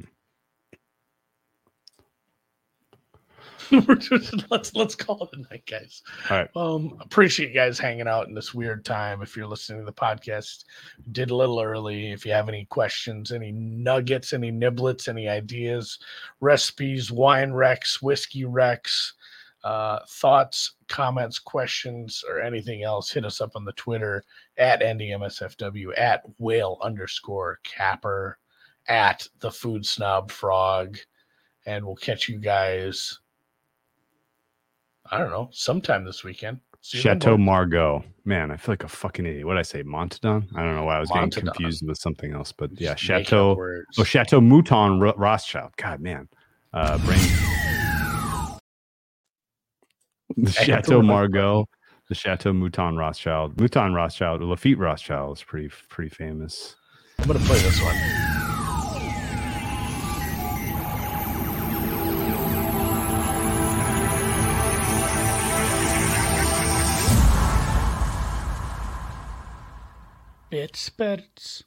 just- 3.99 4.49
let's 4.51 4.75
let's 4.75 4.95
call 4.95 5.23
it 5.31 5.37
a 5.37 5.41
night, 5.51 5.65
guys. 5.65 6.01
All 6.29 6.37
right. 6.37 6.49
Um, 6.55 6.97
appreciate 7.01 7.49
you 7.49 7.55
guys 7.55 7.79
hanging 7.79 8.07
out 8.07 8.27
in 8.27 8.33
this 8.33 8.53
weird 8.53 8.85
time. 8.85 9.21
If 9.21 9.35
you're 9.35 9.47
listening 9.47 9.79
to 9.79 9.85
the 9.85 9.93
podcast, 9.93 10.65
did 11.11 11.31
a 11.31 11.35
little 11.35 11.59
early. 11.61 12.11
If 12.11 12.25
you 12.25 12.31
have 12.31 12.49
any 12.49 12.65
questions, 12.65 13.31
any 13.31 13.51
nuggets, 13.51 14.33
any 14.33 14.51
niblets, 14.51 15.07
any 15.07 15.27
ideas, 15.27 15.99
recipes, 16.39 17.11
wine 17.11 17.51
wrecks, 17.53 18.01
whiskey 18.01 18.45
wrecks, 18.45 19.13
uh, 19.63 19.99
thoughts, 20.07 20.75
comments, 20.87 21.37
questions, 21.39 22.23
or 22.29 22.39
anything 22.39 22.83
else, 22.83 23.11
hit 23.11 23.25
us 23.25 23.41
up 23.41 23.51
on 23.55 23.65
the 23.65 23.73
Twitter 23.73 24.23
at 24.57 24.81
NDMSFW, 24.81 25.97
at 25.97 26.21
whale 26.37 26.77
underscore 26.81 27.59
capper, 27.63 28.37
at 28.87 29.27
the 29.39 29.51
food 29.51 29.85
snob 29.85 30.31
frog, 30.31 30.97
and 31.65 31.85
we'll 31.85 31.95
catch 31.95 32.27
you 32.29 32.39
guys. 32.39 33.19
I 35.11 35.17
don't 35.17 35.29
know, 35.31 35.49
sometime 35.51 36.05
this 36.05 36.23
weekend. 36.23 36.59
See 36.81 36.97
Chateau. 36.99 37.37
Margaux. 37.37 38.03
Man, 38.23 38.51
I 38.51 38.57
feel 38.57 38.73
like 38.73 38.83
a 38.83 38.87
fucking 38.87 39.25
idiot. 39.25 39.45
What 39.45 39.53
did 39.55 39.59
I 39.59 39.63
say? 39.63 39.83
Montadon? 39.83 40.47
I 40.55 40.63
don't 40.63 40.75
know 40.75 40.85
why 40.85 40.95
I 40.97 40.99
was 40.99 41.09
getting 41.09 41.29
confused 41.31 41.85
with 41.85 41.97
something 41.97 42.33
else, 42.33 42.51
but 42.53 42.71
yeah, 42.79 42.93
Just 42.93 43.03
Chateau. 43.03 43.57
Oh, 43.97 44.03
Chateau 44.03 44.39
Mouton 44.39 44.99
Ro- 45.01 45.13
Rothschild. 45.17 45.71
God, 45.77 45.99
man. 45.99 46.29
Uh, 46.73 46.97
brain. 46.99 47.19
The 50.37 50.51
to 50.51 50.63
Chateau. 50.63 51.01
Margaux, 51.01 51.65
the 52.07 52.15
Chateau 52.15 52.53
Mouton 52.53 52.95
Rothschild. 52.95 53.57
Mouton 53.59 53.93
Rothschild, 53.93 54.41
Lafite 54.41 54.77
Rothschild 54.77 55.37
is 55.37 55.43
pretty 55.43 55.69
pretty 55.89 56.09
famous. 56.09 56.75
I'm 57.17 57.27
gonna 57.27 57.39
play 57.39 57.57
this 57.57 57.81
one. 57.81 58.38
Bits. 70.71 71.63